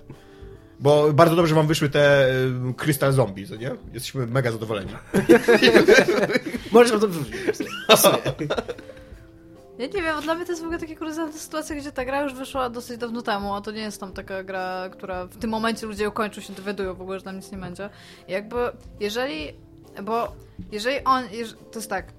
Bo 0.80 1.12
bardzo 1.12 1.36
dobrze 1.36 1.54
wam 1.54 1.66
wyszły 1.66 1.88
te 1.88 2.30
e, 2.30 2.74
Crystal 2.76 3.12
Zombie, 3.12 3.46
co 3.46 3.56
nie? 3.56 3.70
Jesteśmy 3.92 4.26
mega 4.26 4.52
zadowoleni. 4.52 4.90
Możesz 6.72 6.92
nam 6.92 7.00
to. 7.00 7.08
Ja 9.78 9.86
nie 9.86 10.02
wiem, 10.02 10.20
dla 10.22 10.34
mnie 10.34 10.44
to 10.44 10.52
jest 10.52 10.62
w 10.62 10.64
ogóle 10.64 10.78
taka 10.78 10.94
kuriozalna 10.94 11.32
sytuacja, 11.32 11.76
gdzie 11.76 11.92
ta 11.92 12.04
gra 12.04 12.22
już 12.22 12.34
wyszła 12.34 12.70
dosyć 12.70 12.98
dawno 12.98 13.22
temu, 13.22 13.54
a 13.54 13.60
to 13.60 13.70
nie 13.70 13.80
jest 13.80 14.00
tam 14.00 14.12
taka 14.12 14.44
gra, 14.44 14.88
która 14.92 15.26
w 15.26 15.36
tym 15.36 15.50
momencie 15.50 15.86
ludzie 15.86 16.04
ją 16.04 16.10
kończą, 16.10 16.40
się 16.40 16.52
dowiadują 16.52 16.94
w 16.94 17.02
ogóle, 17.02 17.18
że 17.18 17.24
tam 17.24 17.36
nic 17.36 17.52
nie 17.52 17.58
będzie. 17.58 17.90
Jakby, 18.28 18.56
jeżeli, 19.00 19.52
bo 20.02 20.32
jeżeli 20.72 21.04
on, 21.04 21.24
jeż, 21.32 21.52
to 21.52 21.78
jest 21.78 21.90
tak, 21.90 22.12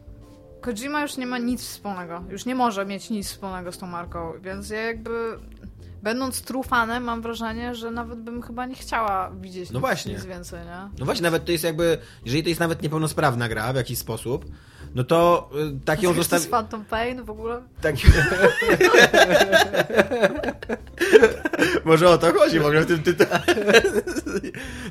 Kojima 0.61 1.01
już 1.01 1.17
nie 1.17 1.27
ma 1.27 1.37
nic 1.37 1.61
wspólnego, 1.61 2.23
już 2.29 2.45
nie 2.45 2.55
może 2.55 2.85
mieć 2.85 3.09
nic 3.09 3.27
wspólnego 3.27 3.71
z 3.71 3.77
tą 3.77 3.87
marką, 3.87 4.33
więc 4.41 4.69
ja 4.69 4.81
jakby, 4.81 5.39
będąc 6.07 6.41
true 6.41 6.63
fanem, 6.63 7.03
mam 7.03 7.21
wrażenie, 7.21 7.75
że 7.75 7.91
nawet 7.91 8.19
bym 8.19 8.41
chyba 8.41 8.65
nie 8.65 8.75
chciała 8.75 9.31
widzieć 9.31 9.69
No 9.69 9.73
nic, 9.79 9.81
właśnie. 9.81 10.13
nic 10.13 10.25
więcej, 10.25 10.59
nie? 10.65 10.89
No 10.99 11.05
właśnie, 11.05 11.23
nawet 11.23 11.45
to 11.45 11.51
jest 11.51 11.63
jakby, 11.63 11.97
jeżeli 12.25 12.43
to 12.43 12.49
jest 12.49 12.59
nawet 12.59 12.81
niepełnosprawna 12.81 13.49
gra 13.49 13.73
w 13.73 13.75
jakiś 13.75 13.97
sposób, 13.97 14.45
no 14.95 15.03
to 15.03 15.49
e, 15.53 15.79
tak 15.85 16.03
ją 16.03 16.09
To 16.09 16.15
zostawi... 16.15 16.39
jest 16.39 16.51
Phantom 16.51 16.85
Pain 16.85 17.23
w 17.23 17.29
ogóle? 17.29 17.61
Tak. 17.81 17.95
Może 21.85 22.09
o 22.09 22.17
to 22.17 22.33
chodzi 22.33 22.59
w 22.59 22.65
ogóle 22.65 22.81
w 22.81 22.85
tym 22.85 23.03
tytule. 23.03 23.39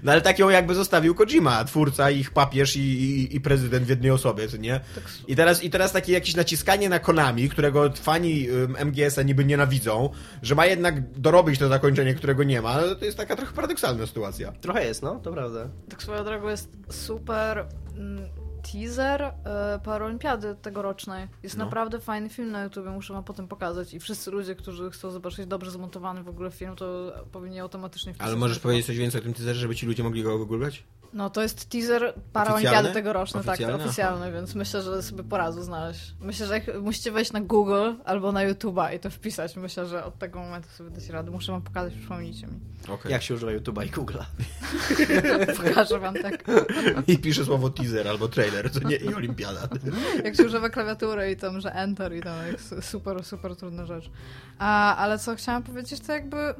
No 0.02 0.12
ale 0.12 0.20
tak 0.20 0.38
ją 0.38 0.48
jakby 0.48 0.74
zostawił 0.74 1.14
Kojima, 1.14 1.64
twórca, 1.64 2.10
ich 2.10 2.30
papież 2.30 2.76
i, 2.76 2.80
i, 2.80 3.36
i 3.36 3.40
prezydent 3.40 3.86
w 3.86 3.88
jednej 3.88 4.10
osobie, 4.10 4.48
co 4.48 4.56
nie? 4.56 4.80
I 5.28 5.36
teraz, 5.36 5.64
I 5.64 5.70
teraz 5.70 5.92
takie 5.92 6.12
jakieś 6.12 6.36
naciskanie 6.36 6.88
na 6.88 6.98
Konami, 6.98 7.48
którego 7.48 7.90
fani 7.92 8.48
MGS-a 8.84 9.22
niby 9.22 9.44
nienawidzą, 9.44 10.10
że 10.42 10.54
ma 10.54 10.66
jednak 10.66 11.10
dorobić 11.10 11.58
to 11.58 11.68
zakończenie, 11.68 12.14
którego 12.14 12.44
nie 12.44 12.62
ma, 12.62 12.78
to 12.98 13.04
jest 13.04 13.16
taka 13.16 13.36
trochę 13.36 13.52
paradoksalna 13.52 14.06
sytuacja. 14.06 14.52
Trochę 14.52 14.86
jest, 14.86 15.02
no, 15.02 15.20
to 15.20 15.32
prawda. 15.32 15.68
Tak 15.88 16.02
swoją 16.02 16.24
drogą 16.24 16.48
jest 16.48 16.68
super 16.90 17.66
mm, 17.96 18.28
teaser 18.72 19.32
Paralimpiady 19.84 20.56
tegorocznej. 20.62 21.28
Jest 21.42 21.56
No. 21.56 21.64
naprawdę 21.64 22.00
fajny 22.00 22.28
film 22.28 22.50
na 22.50 22.64
YouTube, 22.64 22.86
muszę 22.86 23.14
wam 23.14 23.24
potem 23.24 23.48
pokazać. 23.48 23.94
I 23.94 24.00
wszyscy 24.00 24.30
ludzie, 24.30 24.54
którzy 24.54 24.90
chcą 24.90 25.10
zobaczyć 25.10 25.46
dobrze 25.46 25.70
zmontowany 25.70 26.22
w 26.22 26.28
ogóle 26.28 26.50
film, 26.50 26.76
to 26.76 27.12
powinni 27.32 27.60
automatycznie 27.60 28.12
wpisać. 28.12 28.28
Ale 28.28 28.36
możesz 28.36 28.58
powiedzieć 28.58 28.86
coś 28.86 28.96
więcej 28.98 29.20
o 29.20 29.24
tym 29.24 29.34
teaserze, 29.34 29.60
żeby 29.60 29.76
ci 29.76 29.86
ludzie 29.86 30.02
mogli 30.02 30.22
go 30.22 30.38
wygooglać? 30.38 30.84
No 31.12 31.30
to 31.30 31.42
jest 31.42 31.68
teaser 31.68 32.14
Paralimpiady 32.32 32.68
Oficjalny? 32.68 32.92
tegorocznej, 32.92 33.44
tak, 33.44 33.54
Oficjalny? 33.54 33.78
to 33.78 33.84
oficjalny, 33.84 34.32
więc 34.32 34.54
myślę, 34.54 34.82
że 34.82 35.02
sobie 35.02 35.24
poradzę 35.24 35.64
znaleźć. 35.64 36.14
Myślę, 36.20 36.46
że 36.46 36.54
jak 36.54 36.80
musicie 36.82 37.12
wejść 37.12 37.32
na 37.32 37.40
Google 37.40 37.92
albo 38.04 38.32
na 38.32 38.40
YouTube'a 38.40 38.94
i 38.94 38.98
to 38.98 39.10
wpisać, 39.10 39.56
myślę, 39.56 39.86
że 39.86 40.04
od 40.04 40.18
tego 40.18 40.38
momentu 40.38 40.68
sobie 40.68 40.90
dać 40.90 41.08
radę. 41.08 41.30
Muszę 41.30 41.52
wam 41.52 41.62
pokazać, 41.62 41.94
przypomnijcie 41.94 42.46
mi. 42.46 42.60
Okej. 42.88 43.12
Jak 43.12 43.22
się 43.22 43.34
używa 43.34 43.52
YouTube'a 43.52 43.86
i 43.86 43.90
Google'a. 43.90 44.24
Pokażę 45.68 45.98
wam 45.98 46.14
tak. 46.14 46.44
I 47.06 47.18
pisze 47.18 47.44
słowo 47.44 47.70
teaser 47.70 48.08
albo 48.08 48.28
trailer, 48.28 48.72
co 48.72 48.88
nie? 48.88 48.96
I 48.96 49.14
olimpiada. 49.14 49.68
Jak 50.24 50.36
się 50.36 50.44
używa 50.46 50.68
klawiatury 50.70 51.30
i 51.30 51.36
tam, 51.36 51.60
że 51.60 51.72
enter 51.72 52.16
i 52.16 52.22
tam 52.22 52.46
jest 52.52 52.74
super, 52.80 53.24
super 53.24 53.56
trudna 53.56 53.86
rzecz. 53.86 54.10
A, 54.58 54.96
ale 54.96 55.18
co 55.18 55.36
chciałam 55.36 55.62
powiedzieć, 55.62 56.00
to 56.00 56.12
jakby... 56.12 56.54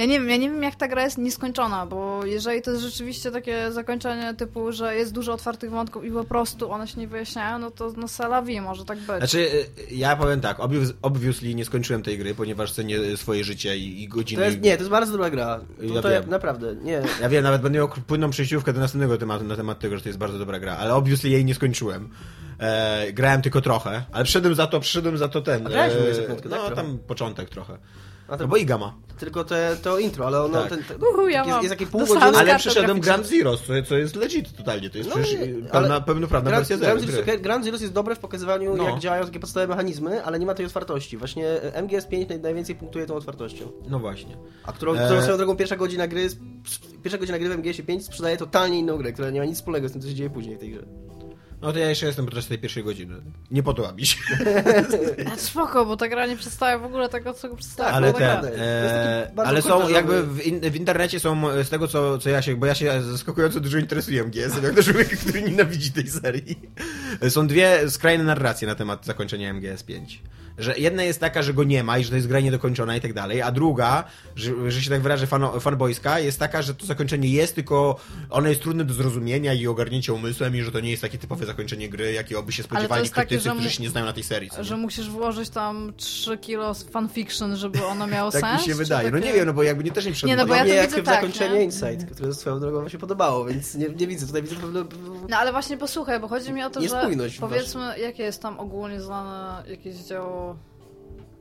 Ja 0.00 0.06
nie 0.06 0.20
wiem, 0.20 0.30
ja 0.30 0.36
nie 0.36 0.50
wiem 0.50 0.62
jak 0.62 0.74
ta 0.74 0.88
gra 0.88 1.04
jest 1.04 1.18
nieskończona, 1.18 1.86
bo 1.86 2.24
jeżeli 2.24 2.62
to 2.62 2.70
jest 2.70 2.82
rzeczywiście 2.82 3.30
takie 3.30 3.72
zakończenie 3.72 4.34
typu, 4.34 4.72
że 4.72 4.96
jest 4.96 5.12
dużo 5.12 5.32
otwartych 5.32 5.70
wątków 5.70 6.04
i 6.04 6.10
po 6.10 6.24
prostu 6.24 6.70
one 6.72 6.88
się 6.88 7.00
nie 7.00 7.08
wyjaśniają, 7.08 7.58
no 7.58 7.70
to 7.70 7.92
no 7.96 8.08
salawi 8.08 8.60
może 8.60 8.84
tak 8.84 8.98
być. 8.98 9.16
Znaczy, 9.18 9.38
y, 9.38 9.94
ja 9.94 10.16
powiem 10.16 10.40
tak, 10.40 10.58
obvious- 10.58 10.92
obviously 11.02 11.54
nie 11.54 11.64
skończyłem 11.64 12.02
tej 12.02 12.18
gry, 12.18 12.34
ponieważ 12.34 12.72
cenię 12.72 13.16
swoje 13.16 13.44
życie 13.44 13.76
i, 13.76 14.02
i 14.02 14.08
godziny. 14.08 14.42
To 14.42 14.46
jest, 14.48 14.60
nie, 14.60 14.72
to 14.76 14.78
jest 14.78 14.90
bardzo 14.90 15.12
dobra 15.12 15.30
gra. 15.30 15.60
To, 15.78 15.94
Ja 15.94 16.02
to 16.02 16.08
wiem. 16.08 16.30
naprawdę, 16.30 16.74
nie. 16.74 17.02
Ja 17.20 17.28
wiem, 17.28 17.42
nawet 17.44 17.62
będę 17.62 17.78
miał 17.78 17.88
płynną 17.88 18.30
przejściówkę 18.30 18.72
do 18.72 18.80
następnego 18.80 19.18
tematu 19.18 19.44
na 19.44 19.56
temat 19.56 19.78
tego, 19.78 19.96
że 19.96 20.02
to 20.02 20.08
jest 20.08 20.18
bardzo 20.18 20.38
dobra 20.38 20.60
gra, 20.60 20.76
ale 20.76 20.94
obviously 20.94 21.30
jej 21.30 21.44
nie 21.44 21.54
skończyłem. 21.54 22.08
E, 22.58 23.12
grałem 23.12 23.42
tylko 23.42 23.60
trochę, 23.60 24.02
ale 24.12 24.24
przyszedłem 24.24 24.54
za 24.54 24.66
to, 24.66 24.80
przyszedłem 24.80 25.18
za 25.18 25.28
to 25.28 25.40
ten. 25.42 25.66
A 25.66 25.70
e, 25.70 26.14
za 26.14 26.22
piątkę, 26.22 26.48
tak? 26.48 26.58
No, 26.58 26.66
Trochę? 26.66 26.76
tam 26.76 26.98
początek 26.98 27.48
trochę. 27.50 27.78
No 28.38 28.48
bo 28.48 28.56
Iga 28.56 28.78
ma. 28.78 28.94
Tylko 29.18 29.44
te, 29.44 29.76
to 29.82 29.98
intro, 29.98 30.26
ale 30.26 30.42
ono... 30.42 30.60
Tak. 30.60 30.68
Ten, 30.70 30.84
ten, 30.84 30.96
Uhu, 31.02 31.28
ja 31.28 31.38
jest, 31.38 31.50
mam. 31.50 31.62
jest 31.62 31.90
pół 31.90 32.00
godziny... 32.00 32.20
Ale 32.38 32.58
przyszedłem. 32.58 33.00
Grand 33.00 33.26
Zero, 33.26 33.56
co, 33.56 33.72
co 33.88 33.96
jest 33.98 34.16
legit 34.16 34.56
totalnie, 34.56 34.90
to 34.90 34.98
jest 34.98 35.10
No 35.10 35.16
pełna, 35.72 36.00
pełnoprawna 36.00 36.50
Grand, 36.50 36.68
wersja 36.68 36.76
zero. 36.76 36.92
Grand, 37.00 37.10
gry. 37.12 37.24
Zero, 37.24 37.42
Grand 37.42 37.64
Zero 37.64 37.76
jest 37.78 37.92
dobre 37.92 38.14
w 38.14 38.18
pokazywaniu, 38.18 38.76
No. 38.76 38.84
jak 38.84 38.98
działają 38.98 39.24
takie 39.24 39.40
podstawowe 39.40 39.68
mechanizmy, 39.68 40.24
ale 40.24 40.38
nie 40.38 40.46
ma 40.46 40.54
tej 40.54 40.66
otwartości. 40.66 41.16
Właśnie 41.16 41.48
e, 41.48 41.82
MGS5 41.82 42.28
naj, 42.28 42.40
najwięcej 42.40 42.74
punktuje 42.76 43.06
tą 43.06 43.14
otwartością. 43.14 43.72
No 43.88 43.98
właśnie. 43.98 44.36
A 44.64 44.72
którą, 44.72 44.94
E. 44.94 45.04
którą 45.04 45.22
swoją 45.22 45.36
drogą 45.36 45.56
pierwsza 45.56 45.76
godzina 45.76 46.06
gry, 46.08 46.28
pierwsza 47.02 47.18
godzina 47.18 47.38
gry 47.38 47.48
w 47.48 47.58
MGS 47.58 47.80
5 47.86 48.04
sprzedaje 48.04 48.36
totalnie 48.36 48.78
inną 48.78 48.96
grę, 48.96 49.12
która 49.12 49.30
nie 49.30 49.40
ma 49.40 49.46
nic 49.46 49.56
wspólnego 49.56 49.88
z 49.88 49.92
tym, 49.92 50.00
co 50.00 50.08
się 50.08 50.14
dzieje 50.14 50.30
później 50.30 50.56
w 50.56 50.58
tej 50.60 50.70
grze. 50.70 50.86
No 51.62 51.72
to 51.72 51.78
ja 51.78 51.88
jeszcze 51.88 52.06
jestem 52.06 52.24
podczas 52.24 52.46
tej 52.46 52.58
pierwszej 52.58 52.84
godziny. 52.84 53.14
Nie 53.50 53.62
podoba 53.62 53.92
mi 53.92 54.06
się. 54.06 54.16
A 55.32 55.36
spoko, 55.36 55.86
bo 55.86 55.96
ta 55.96 56.08
gra 56.08 56.26
nie 56.26 56.36
przedstawia 56.36 56.78
w 56.78 56.84
ogóle 56.84 57.08
tego, 57.08 57.34
co 57.34 57.56
przedstawia. 57.56 57.90
ale 57.90 58.12
ten, 58.12 58.20
tak- 58.40 58.42
jest 58.44 58.54
e, 58.56 59.32
ale 59.36 59.62
są 59.62 59.88
jakby 59.88 60.22
w, 60.22 60.46
in, 60.46 60.60
w 60.70 60.76
internecie 60.76 61.20
są 61.20 61.50
e, 61.50 61.64
z 61.64 61.68
tego 61.70 61.88
co, 61.88 62.18
co 62.18 62.30
ja 62.30 62.42
się, 62.42 62.56
bo 62.56 62.66
ja 62.66 62.74
się 62.74 63.02
zaskakująco 63.02 63.60
dużo 63.60 63.78
interesuję 63.78 64.24
MGS, 64.24 64.62
jak 64.62 64.74
to 64.74 64.82
człowiek, 64.82 65.18
który 65.18 65.42
nienawidzi 65.42 65.92
tej 65.92 66.08
serii. 66.10 66.58
E, 67.20 67.30
Są 67.30 67.46
dwie 67.46 67.90
skrajne 67.90 68.24
narracje 68.24 68.68
na 68.68 68.74
temat 68.74 69.06
zakończenia 69.06 69.54
MGS 69.54 69.82
5. 69.82 70.22
Że 70.58 70.78
jedna 70.78 71.02
jest 71.02 71.20
taka, 71.20 71.42
że 71.42 71.54
go 71.54 71.64
nie 71.64 71.84
ma 71.84 71.98
i 71.98 72.04
że 72.04 72.10
to 72.10 72.16
jest 72.16 72.28
gra 72.28 72.40
niedokończona 72.40 72.96
i 72.96 73.00
tak 73.00 73.12
dalej, 73.12 73.42
a 73.42 73.52
druga, 73.52 74.04
że, 74.36 74.70
że 74.70 74.82
się 74.82 74.90
tak 74.90 75.00
wyrażę 75.00 75.26
fano, 75.26 75.60
fanboyska, 75.60 76.18
jest 76.18 76.38
taka, 76.38 76.62
że 76.62 76.74
to 76.74 76.86
zakończenie 76.86 77.28
jest, 77.28 77.54
tylko 77.54 77.96
ono 78.30 78.48
jest 78.48 78.60
trudne 78.62 78.84
do 78.84 78.94
zrozumienia 78.94 79.54
i 79.54 79.66
ogarnięcia 79.66 80.12
umysłem 80.12 80.56
i 80.56 80.62
że 80.62 80.72
to 80.72 80.80
nie 80.80 80.90
jest 80.90 81.02
takie 81.02 81.18
typowe 81.18 81.46
zakończenie 81.46 81.88
gry, 81.88 82.12
jakiego 82.12 82.42
by 82.42 82.52
się 82.52 82.62
spodziewali 82.62 83.02
jest 83.02 83.14
takie, 83.14 83.26
krytycy, 83.28 83.44
że 83.44 83.50
którzy 83.50 83.64
mu- 83.68 83.74
się 83.74 83.82
nie 83.82 83.90
znają 83.90 84.06
na 84.06 84.12
tej 84.12 84.22
serii. 84.22 84.50
Że 84.60 84.74
nie? 84.74 84.80
musisz 84.80 85.10
włożyć 85.10 85.50
tam 85.50 85.92
3 85.96 86.38
kilo 86.38 86.74
z 86.74 86.82
fanfiction, 86.84 87.56
żeby 87.56 87.84
ono 87.84 88.06
miało 88.06 88.30
Tak 88.40 88.40
sens? 88.40 88.60
mi 88.62 88.66
się 88.68 88.74
wydaje. 88.74 89.10
No 89.10 89.18
takie- 89.18 89.28
nie 89.28 89.34
wiem, 89.34 89.46
no 89.46 89.52
bo 89.52 89.62
jakby 89.62 89.84
nie 89.84 89.92
też 89.92 90.04
nie 90.04 90.12
Nie, 90.28 90.36
no 90.36 90.46
bo 90.46 90.54
ja 90.54 90.64
nie 90.64 90.70
to 90.70 90.76
jak 90.76 90.90
widzę 90.90 91.02
w 91.02 91.04
tak, 91.04 91.14
zakończenie 91.14 91.58
nie? 91.58 91.64
Insight, 91.64 92.14
które 92.14 92.34
swoją 92.34 92.60
drogą 92.60 92.82
mi 92.82 92.90
się 92.90 92.98
podobało, 92.98 93.44
więc 93.44 93.74
nie, 93.74 93.88
nie 93.88 94.06
widzę. 94.06 94.26
Tutaj 94.26 94.42
widzę 94.42 94.56
pewne... 94.56 94.84
No 95.28 95.36
ale 95.36 95.52
właśnie 95.52 95.76
posłuchaj, 95.76 96.20
bo 96.20 96.28
chodzi 96.28 96.52
mi 96.52 96.62
o 96.62 96.70
to, 96.70 96.80
że 96.88 96.96
powiedzmy, 97.40 97.98
jakie 97.98 98.22
jest 98.22 98.42
tam 98.42 98.60
ogólnie 98.60 99.00
znane 99.00 99.62
jakieś 99.68 99.96
dzieło 99.96 100.56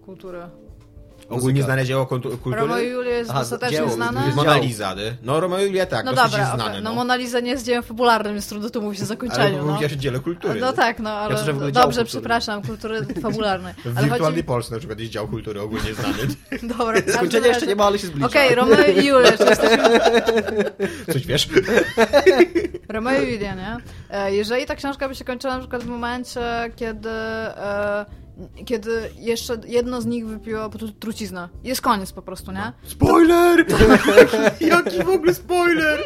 kultury? 0.06 0.42
Ogólnie 1.30 1.64
znane 1.64 1.86
dzieło 1.86 2.06
kultu- 2.06 2.30
kultury. 2.38 2.56
Romeo 2.56 2.80
i 2.80 2.88
Julia 2.88 3.18
jest 3.18 3.30
Aha, 3.32 3.40
dostatecznie 3.40 3.78
dzieło, 3.78 3.90
znane? 3.90 4.22
Mona. 4.36 4.58
Lisa, 4.58 4.96
ty. 4.96 5.18
No 5.24 5.40
Romeo 5.40 5.60
i 5.60 5.64
Julia 5.66 5.86
tak, 5.86 6.06
No 6.06 6.14
dosyć 6.14 6.32
dobra, 6.32 6.56
znane. 6.56 6.82
no 6.82 6.90
no. 6.90 6.96
Mona 6.96 7.16
Lisa 7.16 7.40
nie 7.40 7.52
jest 7.52 7.66
dziełem 7.66 7.84
fabularnym, 7.84 8.36
jest 8.36 8.50
trudno 8.50 8.70
tu 8.70 8.82
mówić 8.82 9.00
o 9.00 9.02
Ale 9.02 9.08
zakończeniu, 9.08 9.58
no. 9.58 9.72
mówiłaś 9.72 9.94
o 9.94 9.96
dziele 9.96 10.20
kultury. 10.20 10.60
No 10.60 10.68
nie? 10.72 10.74
tak, 10.78 11.00
no 11.00 11.10
ale 11.10 11.36
dział 11.36 11.46
dobrze, 11.46 11.72
kultury. 11.72 12.06
przepraszam, 12.06 12.62
kultury 12.62 13.06
fabularnej. 13.22 13.74
W 13.74 13.98
Ale 13.98 14.08
wirtualnej 14.08 14.32
chodzi... 14.32 14.44
Polsce 14.44 14.74
na 14.74 14.80
przykład 14.80 15.00
jest 15.00 15.12
dział 15.12 15.28
kultury 15.28 15.62
ogólnie 15.62 15.94
znany. 15.94 16.18
Dobra, 16.78 17.02
Zakończenia 17.14 17.48
jeszcze 17.48 17.68
nie 17.68 17.76
ma, 17.76 17.84
ale 17.86 18.00
się 18.00 18.08
zbliża. 18.08 18.26
Okej, 18.28 18.56
Romeo 18.56 18.86
i 18.88 19.06
Julia, 19.06 19.32
jesteśmy 19.32 19.70
Coś 21.14 21.26
wiesz? 21.28 21.50
Romeo 22.90 23.22
i 23.22 23.32
Julia, 23.32 23.56
nie? 23.56 23.78
E, 24.10 24.36
Jeżeli 24.36 24.66
ta 24.66 24.76
książka 24.76 25.08
by 25.10 25.16
się 25.16 25.26
kończyła 25.26 25.54
na 25.54 25.60
przykład 25.60 25.84
w 25.84 25.88
momencie, 25.88 26.42
kiedy, 26.76 27.10
e, 27.10 28.06
kiedy 28.66 29.10
jeszcze 29.20 29.58
jedno 29.68 30.02
z 30.02 30.06
nich 30.06 30.28
wypiło 30.28 30.68
tru- 30.70 30.92
truciznę. 31.00 31.50
Jest 31.64 31.82
koniec 31.82 32.12
po 32.12 32.22
prostu, 32.22 32.52
nie? 32.52 32.72
Spoiler! 32.84 33.66
Jaki 34.62 35.04
w 35.04 35.10
ogóle 35.10 35.34
spoiler! 35.34 36.00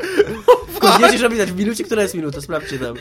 Tylko 0.72 0.98
wiecie, 1.00 1.18
że 1.18 1.30
widać 1.30 1.52
w 1.52 1.56
minucie, 1.58 1.84
która 1.84 2.02
jest 2.02 2.16
minuta, 2.16 2.42
sprawdźcie 2.42 2.80
tam. 2.80 2.96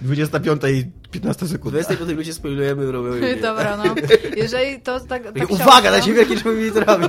25 0.00 0.62
i 0.72 0.84
15 1.10 1.46
W 1.46 1.48
sekund. 1.48 1.74
25 1.74 2.10
minucie 2.10 2.34
spoilujemy 2.34 2.92
Romeo 2.92 3.14
i 3.14 3.20
Julię. 3.20 3.36
Dobra, 3.36 3.76
no. 3.76 3.94
Jeżeli 4.36 4.80
to 4.80 5.00
tak... 5.00 5.22
Ta 5.22 5.32
Takie, 5.32 5.46
książka- 5.46 5.62
Uwaga, 5.64 5.90
dajcie 5.90 6.12
wielkie 6.14 6.34
liczby 6.34 6.54
mililitrami. 6.54 7.04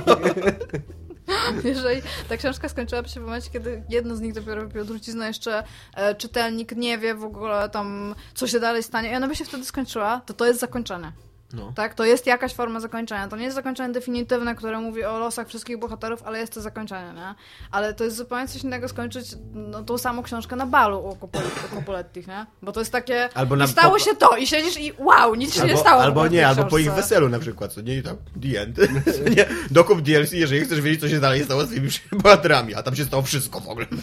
Jeżeli 1.64 2.02
ta 2.28 2.36
książka 2.36 2.68
skończyłaby 2.68 3.08
się 3.08 3.20
w 3.20 3.22
momencie, 3.22 3.50
kiedy 3.50 3.82
jedno 3.88 4.16
z 4.16 4.20
nich 4.20 4.32
dopiero 4.32 4.62
wypiło 4.62 4.84
truciznę, 4.84 5.26
jeszcze 5.26 5.64
e, 5.94 6.14
czytelnik 6.14 6.72
nie 6.76 6.98
wie 6.98 7.14
w 7.14 7.24
ogóle 7.24 7.68
tam, 7.68 8.14
co 8.34 8.46
się 8.46 8.60
dalej 8.60 8.82
stanie 8.82 9.10
i 9.10 9.14
ona 9.14 9.28
by 9.28 9.36
się 9.36 9.44
wtedy 9.44 9.64
skończyła, 9.64 10.20
to 10.26 10.34
to 10.34 10.46
jest 10.46 10.60
zakończenie. 10.60 11.12
No. 11.52 11.72
Tak, 11.74 11.94
to 11.94 12.04
jest 12.04 12.26
jakaś 12.26 12.54
forma 12.54 12.80
zakończenia. 12.80 13.28
To 13.28 13.36
nie 13.36 13.44
jest 13.44 13.56
zakończenie 13.56 13.92
definitywne, 13.94 14.54
które 14.54 14.80
mówi 14.80 15.04
o 15.04 15.18
losach 15.18 15.48
wszystkich 15.48 15.78
bohaterów, 15.78 16.22
ale 16.22 16.38
jest 16.38 16.52
to 16.52 16.60
zakończenie, 16.60 17.12
nie? 17.14 17.34
Ale 17.70 17.94
to 17.94 18.04
jest 18.04 18.16
zupełnie 18.16 18.48
coś 18.48 18.64
innego 18.64 18.88
skończyć 18.88 19.26
no, 19.54 19.82
tą 19.82 19.98
samą 19.98 20.22
książkę 20.22 20.56
na 20.56 20.66
balu 20.66 20.98
u 20.98 21.12
Coppol- 21.12 21.42
u 21.76 22.28
nie? 22.28 22.46
Bo 22.62 22.72
to 22.72 22.80
jest 22.80 22.92
takie, 22.92 23.28
Albo 23.34 23.56
na- 23.56 23.64
i 23.64 23.68
stało 23.68 23.98
się 23.98 24.14
to 24.16 24.36
i 24.36 24.46
siedzisz 24.46 24.80
i 24.80 24.92
wow, 24.98 25.34
nic 25.34 25.54
się 25.54 25.60
nie 25.64 25.70
Albo, 25.70 25.80
stało. 25.80 26.00
w 26.02 26.04
albo 26.04 26.28
nie, 26.28 26.48
albo 26.48 26.64
po 26.64 26.78
ich 26.78 26.92
weselu 26.92 27.28
na 27.28 27.38
przykład, 27.38 27.72
co 27.72 27.80
nie? 27.80 27.96
I 27.96 28.02
tam, 28.02 28.16
the 28.42 28.60
end. 28.62 28.78
Nie? 29.36 29.46
Dokup 29.70 30.00
DLC, 30.00 30.32
jeżeli 30.32 30.60
chcesz 30.60 30.80
wiedzieć, 30.80 31.00
co 31.00 31.08
się 31.08 31.20
dalej 31.20 31.44
stało 31.44 31.64
z 31.64 31.70
tymi 31.70 31.88
bohaterami, 32.12 32.74
a 32.74 32.82
tam 32.82 32.96
się 32.96 33.04
stało 33.04 33.22
wszystko 33.22 33.60
w 33.60 33.68
ogóle. 33.68 33.86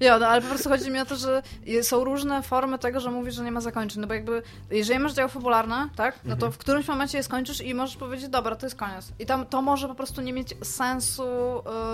Jo, 0.00 0.18
no 0.18 0.26
ale 0.26 0.42
po 0.42 0.48
prostu 0.48 0.68
chodzi 0.68 0.90
mi 0.90 1.00
o 1.00 1.04
to, 1.04 1.16
że 1.16 1.42
są 1.82 2.04
różne 2.04 2.42
formy 2.42 2.78
tego, 2.78 3.00
że 3.00 3.10
mówisz, 3.10 3.34
że 3.34 3.44
nie 3.44 3.52
ma 3.52 3.60
zakończeń. 3.60 4.00
No 4.00 4.06
bo 4.06 4.14
jakby, 4.14 4.42
jeżeli 4.70 4.98
masz 4.98 5.12
dzieło 5.12 5.28
fabularne, 5.28 5.88
tak, 5.96 6.18
no 6.24 6.36
to 6.40 6.50
w 6.50 6.58
którymś 6.58 6.88
momencie 6.88 7.18
je 7.18 7.24
skończysz 7.24 7.60
i 7.60 7.74
możesz 7.74 7.96
powiedzieć, 7.96 8.28
dobra, 8.28 8.56
to 8.56 8.66
jest 8.66 8.76
koniec. 8.76 9.12
I 9.18 9.26
tam 9.26 9.46
to 9.46 9.62
może 9.62 9.88
po 9.88 9.94
prostu 9.94 10.20
nie 10.20 10.32
mieć 10.32 10.54
sensu 10.62 11.22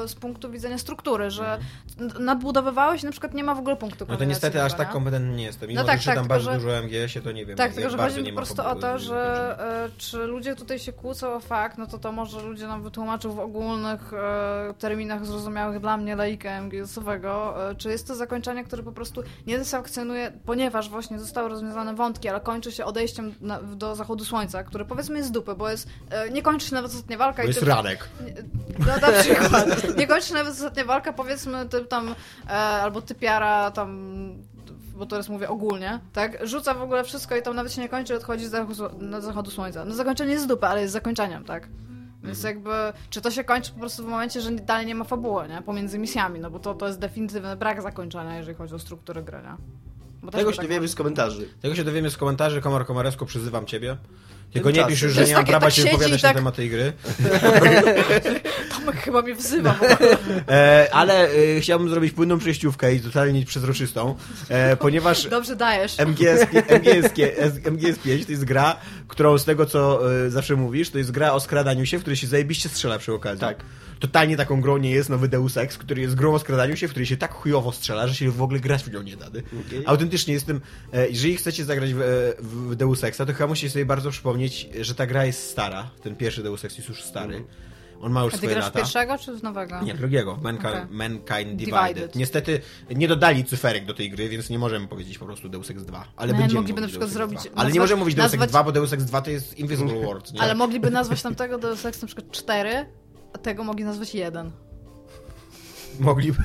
y, 0.04 0.08
z 0.08 0.14
punktu 0.14 0.50
widzenia 0.50 0.78
struktury, 0.78 1.30
że 1.30 1.58
n- 2.00 2.12
nadbudowywałeś 2.24 3.02
i 3.02 3.06
na 3.06 3.12
przykład 3.12 3.34
nie 3.34 3.44
ma 3.44 3.54
w 3.54 3.58
ogóle 3.58 3.76
punktu 3.76 4.06
No 4.08 4.16
to 4.16 4.24
niestety 4.24 4.62
aż 4.62 4.74
tak 4.74 4.90
kompetentny 4.90 5.36
nie 5.36 5.44
jestem. 5.44 5.68
Mimo, 5.68 5.80
No 5.80 5.86
tak, 5.86 5.96
że 6.00 6.02
czytam 6.10 6.16
tak, 6.24 6.26
bardzo 6.28 6.50
tylko, 6.50 6.60
że- 6.60 6.66
dużo 6.82 6.86
MGS-ie, 6.86 7.22
to 7.24 7.32
nie 7.32 7.46
wiem. 7.46 7.56
Tak, 7.56 7.74
tylko 7.74 7.90
że 7.90 7.96
bardzo 7.96 8.16
chodzi 8.16 8.26
mi 8.30 8.32
po 8.32 8.36
prostu 8.36 8.62
o 8.66 8.74
to, 8.74 8.98
że 8.98 9.56
e, 9.86 9.98
czy 9.98 10.16
ludzie 10.18 10.56
tutaj 10.56 10.78
się 10.78 10.92
kłócą 10.92 11.34
o 11.34 11.40
fakt, 11.40 11.78
no 11.78 11.86
to 11.86 11.98
to 11.98 12.12
może 12.12 12.42
ludzie 12.42 12.66
nam 12.66 12.82
wytłumaczą 12.82 13.32
w 13.32 13.38
ogólnych 13.40 14.12
e, 14.12 14.74
terminach 14.78 15.26
zrozumiałych 15.26 15.80
dla 15.80 15.96
mnie, 15.96 16.16
laika 16.16 16.50
MGS-owego, 16.60 17.54
e, 17.70 17.74
czy 17.74 17.90
jest 17.90 18.06
to 18.08 18.14
zakończenie, 18.14 18.64
które 18.64 18.82
po 18.82 18.92
prostu 18.92 19.22
nie 19.46 19.54
satysfakcjonuje, 19.54 20.32
ponieważ 20.44 20.88
właśnie 20.88 21.18
zostały 21.18 21.48
rozwiązane 21.48 21.94
wątki, 21.94 22.28
ale 22.28 22.40
kończy 22.40 22.72
się 22.72 22.84
odejściem 22.84 23.34
na, 23.40 23.62
do 23.62 23.94
zachodu 23.96 24.24
słońca, 24.24 24.35
które 24.64 24.84
powiedzmy 24.84 25.16
jest 25.16 25.28
z 25.28 25.32
dupy, 25.32 25.54
bo 25.54 25.70
jest, 25.70 25.88
e, 26.10 26.30
nie 26.30 26.42
kończy 26.42 26.66
się 26.66 26.74
nawet 26.74 26.90
ostatnia 26.90 27.18
walka. 27.18 27.36
Bo 27.42 27.44
i 27.44 27.46
jest 27.48 27.60
ty- 27.60 27.66
ranek. 27.66 28.08
no 28.78 28.86
na 28.86 29.12
przykład. 29.22 29.96
Nie 29.98 30.06
kończy 30.06 30.28
się 30.28 30.34
nawet 30.34 30.52
ostatnia 30.52 30.84
walka, 30.84 31.12
powiedzmy, 31.12 31.68
ty 31.68 31.84
tam, 31.84 32.14
e, 32.46 32.50
albo 32.52 33.02
typiara 33.02 33.70
tam, 33.70 33.98
bo 34.96 35.06
teraz 35.06 35.28
mówię 35.28 35.48
ogólnie, 35.48 36.00
tak? 36.12 36.46
Rzuca 36.46 36.74
w 36.74 36.82
ogóle 36.82 37.04
wszystko 37.04 37.36
i 37.36 37.42
tam 37.42 37.56
nawet 37.56 37.72
się 37.72 37.80
nie 37.82 37.88
kończy, 37.88 38.14
odchodzi 38.16 38.46
z 38.46 38.50
zachodu, 38.50 38.88
na 38.98 39.20
zachodu 39.20 39.50
słońca. 39.50 39.84
No 39.84 39.94
zakończenie 39.94 40.32
jest 40.32 40.46
dupy, 40.46 40.66
ale 40.66 40.80
jest 40.80 40.92
zakończeniem, 40.92 41.44
tak? 41.44 41.68
Więc 42.22 42.38
Mhm. 42.38 42.54
jakby, 42.54 42.98
czy 43.10 43.20
to 43.20 43.30
się 43.30 43.44
kończy 43.44 43.72
po 43.72 43.78
prostu 43.80 44.02
w 44.02 44.06
momencie, 44.06 44.40
że 44.40 44.50
dalej 44.50 44.86
nie 44.86 44.94
ma 44.94 45.04
fabuły, 45.04 45.48
nie? 45.48 45.62
Pomiędzy 45.62 45.98
misjami, 45.98 46.40
no 46.40 46.50
bo 46.50 46.58
to, 46.58 46.74
to 46.74 46.86
jest 46.86 46.98
definitywny 46.98 47.56
brak 47.56 47.82
zakończenia, 47.82 48.36
jeżeli 48.36 48.56
chodzi 48.56 48.74
o 48.74 48.78
strukturę 48.78 49.22
też 49.22 49.56
Tego 50.32 50.50
się 50.52 50.56
tak 50.56 50.66
dowiemy 50.66 50.88
z 50.88 50.94
komentarzy. 50.94 51.48
Tego 51.62 51.74
się 51.74 51.84
dowiemy 51.84 52.10
z 52.10 52.16
komentarzy, 52.16 52.60
Komar 52.60 52.86
Komaresko, 52.86 53.26
przyzywam 53.26 53.66
ciebie. 53.66 53.96
Tylko 54.52 54.70
nie 54.70 54.86
pisz 54.86 55.02
już, 55.02 55.12
że 55.12 55.24
nie 55.24 55.34
mam 55.34 55.44
prawa 55.44 55.66
tak 55.66 55.74
się 55.74 55.82
siedzi 55.82 55.90
wypowiadać 55.90 56.22
na 56.22 56.28
tak- 56.28 56.36
temat 56.36 56.54
tej 56.54 56.70
gry. 56.70 56.92
Tomek 58.78 58.96
chyba 58.96 59.22
mnie 59.22 59.34
wzywa. 59.34 59.78
E, 60.48 60.88
ale 60.92 61.30
e, 61.30 61.60
chciałbym 61.60 61.90
zrobić 61.90 62.12
płynną 62.12 62.38
przejściówkę 62.38 62.94
i 62.94 63.00
totalnie 63.00 63.46
przezroczystą, 63.46 64.14
e, 64.48 64.76
ponieważ 64.76 65.28
Dobrze 65.28 65.56
dajesz. 65.56 65.98
MGS, 65.98 66.40
MGS, 66.68 67.70
MGS 67.70 67.98
5 67.98 68.26
to 68.26 68.32
jest 68.32 68.44
gra, 68.44 68.76
którą 69.08 69.38
z 69.38 69.44
tego 69.44 69.66
co 69.66 70.00
zawsze 70.28 70.56
mówisz, 70.56 70.90
to 70.90 70.98
jest 70.98 71.10
gra 71.10 71.32
o 71.32 71.40
skradaniu 71.40 71.86
się, 71.86 71.98
w 71.98 72.00
której 72.00 72.16
się 72.16 72.26
zajebiście 72.26 72.68
strzela 72.68 72.98
przy 72.98 73.12
okazji. 73.12 73.40
Tak. 73.40 73.64
Totalnie 74.00 74.36
taką 74.36 74.60
grą 74.60 74.76
nie 74.76 74.90
jest 74.90 75.08
nowy 75.08 75.28
Deus 75.28 75.56
Ex, 75.56 75.78
który 75.78 76.02
jest 76.02 76.14
grą 76.14 76.34
o 76.34 76.38
skradaniu 76.38 76.76
się, 76.76 76.88
w 76.88 76.90
której 76.90 77.06
się 77.06 77.16
tak 77.16 77.32
chujowo 77.32 77.72
strzela, 77.72 78.08
że 78.08 78.14
się 78.14 78.30
w 78.30 78.42
ogóle 78.42 78.60
grać 78.60 78.82
w 78.84 78.92
nią 78.92 79.02
nie 79.02 79.16
da. 79.16 79.26
Okej. 79.26 79.82
Autentycznie 79.86 80.34
jestem, 80.34 80.60
e, 80.92 81.08
jeżeli 81.08 81.36
chcecie 81.36 81.64
zagrać 81.64 81.94
w, 81.94 82.32
w 82.38 82.74
Deus 82.74 83.04
Exa, 83.04 83.18
to 83.26 83.32
chyba 83.32 83.46
musicie 83.46 83.70
sobie 83.70 83.86
bardzo 83.86 84.10
przypomnieć, 84.10 84.35
że 84.80 84.94
ta 84.94 85.06
gra 85.06 85.24
jest 85.24 85.50
stara. 85.50 85.90
Ten 86.02 86.16
pierwszy 86.16 86.42
Deus 86.42 86.64
Ex 86.64 86.76
jest 86.76 86.88
już 86.88 87.02
stary. 87.04 87.44
On 88.00 88.12
ma 88.12 88.22
już 88.24 88.28
A 88.28 88.36
ty 88.36 88.38
swoje 88.38 88.52
grasz 88.54 88.64
lata. 88.64 88.78
pierwszego 88.78 89.18
czy 89.18 89.32
w 89.34 89.42
nowego? 89.42 89.82
Nie, 89.82 89.94
drugiego. 89.94 90.38
Mankind, 90.42 90.74
Okej. 90.74 90.86
Mankind 90.90 91.56
Divided. 91.56 91.84
Divided. 91.88 92.16
Niestety 92.16 92.60
nie 92.90 93.08
dodali 93.08 93.44
cyferek 93.44 93.84
do 93.86 93.94
tej 93.94 94.10
gry, 94.10 94.28
więc 94.28 94.50
nie 94.50 94.58
możemy 94.58 94.88
powiedzieć 94.88 95.18
po 95.18 95.26
prostu 95.26 95.48
Deus 95.48 95.70
Ex 95.70 95.82
2. 95.84 96.04
Ale 96.16 96.32
No, 96.32 96.38
będziemy 96.38 96.60
mogliby 96.60 96.80
na 96.80 96.88
przykład 96.88 97.10
zrobić- 97.10 97.40
2. 97.42 97.50
Ale 97.62 97.72
nie 97.72 97.80
możemy 97.80 97.98
mówić 97.98 98.14
Deus 98.14 98.24
Ex 98.26 98.32
nazwać- 98.32 98.50
2, 98.50 98.64
bo 98.64 98.72
Deus 98.72 98.92
Ex 98.92 99.04
2 99.04 99.22
to 99.22 99.30
jest 99.30 99.58
Invisible 99.58 100.00
World. 100.00 100.32
Nie? 100.32 100.40
Ale 100.40 100.54
mogliby 100.54 100.90
nazwać 100.90 101.22
tamtego 101.22 101.58
Deus 101.58 101.86
Ex 101.86 102.02
na 102.02 102.06
przykład 102.06 102.30
4, 102.30 102.86
a 103.32 103.38
tego 103.38 103.64
mogli 103.64 103.84
nazwać 103.84 104.14
1. 104.14 104.52
Mogliby. 106.00 106.38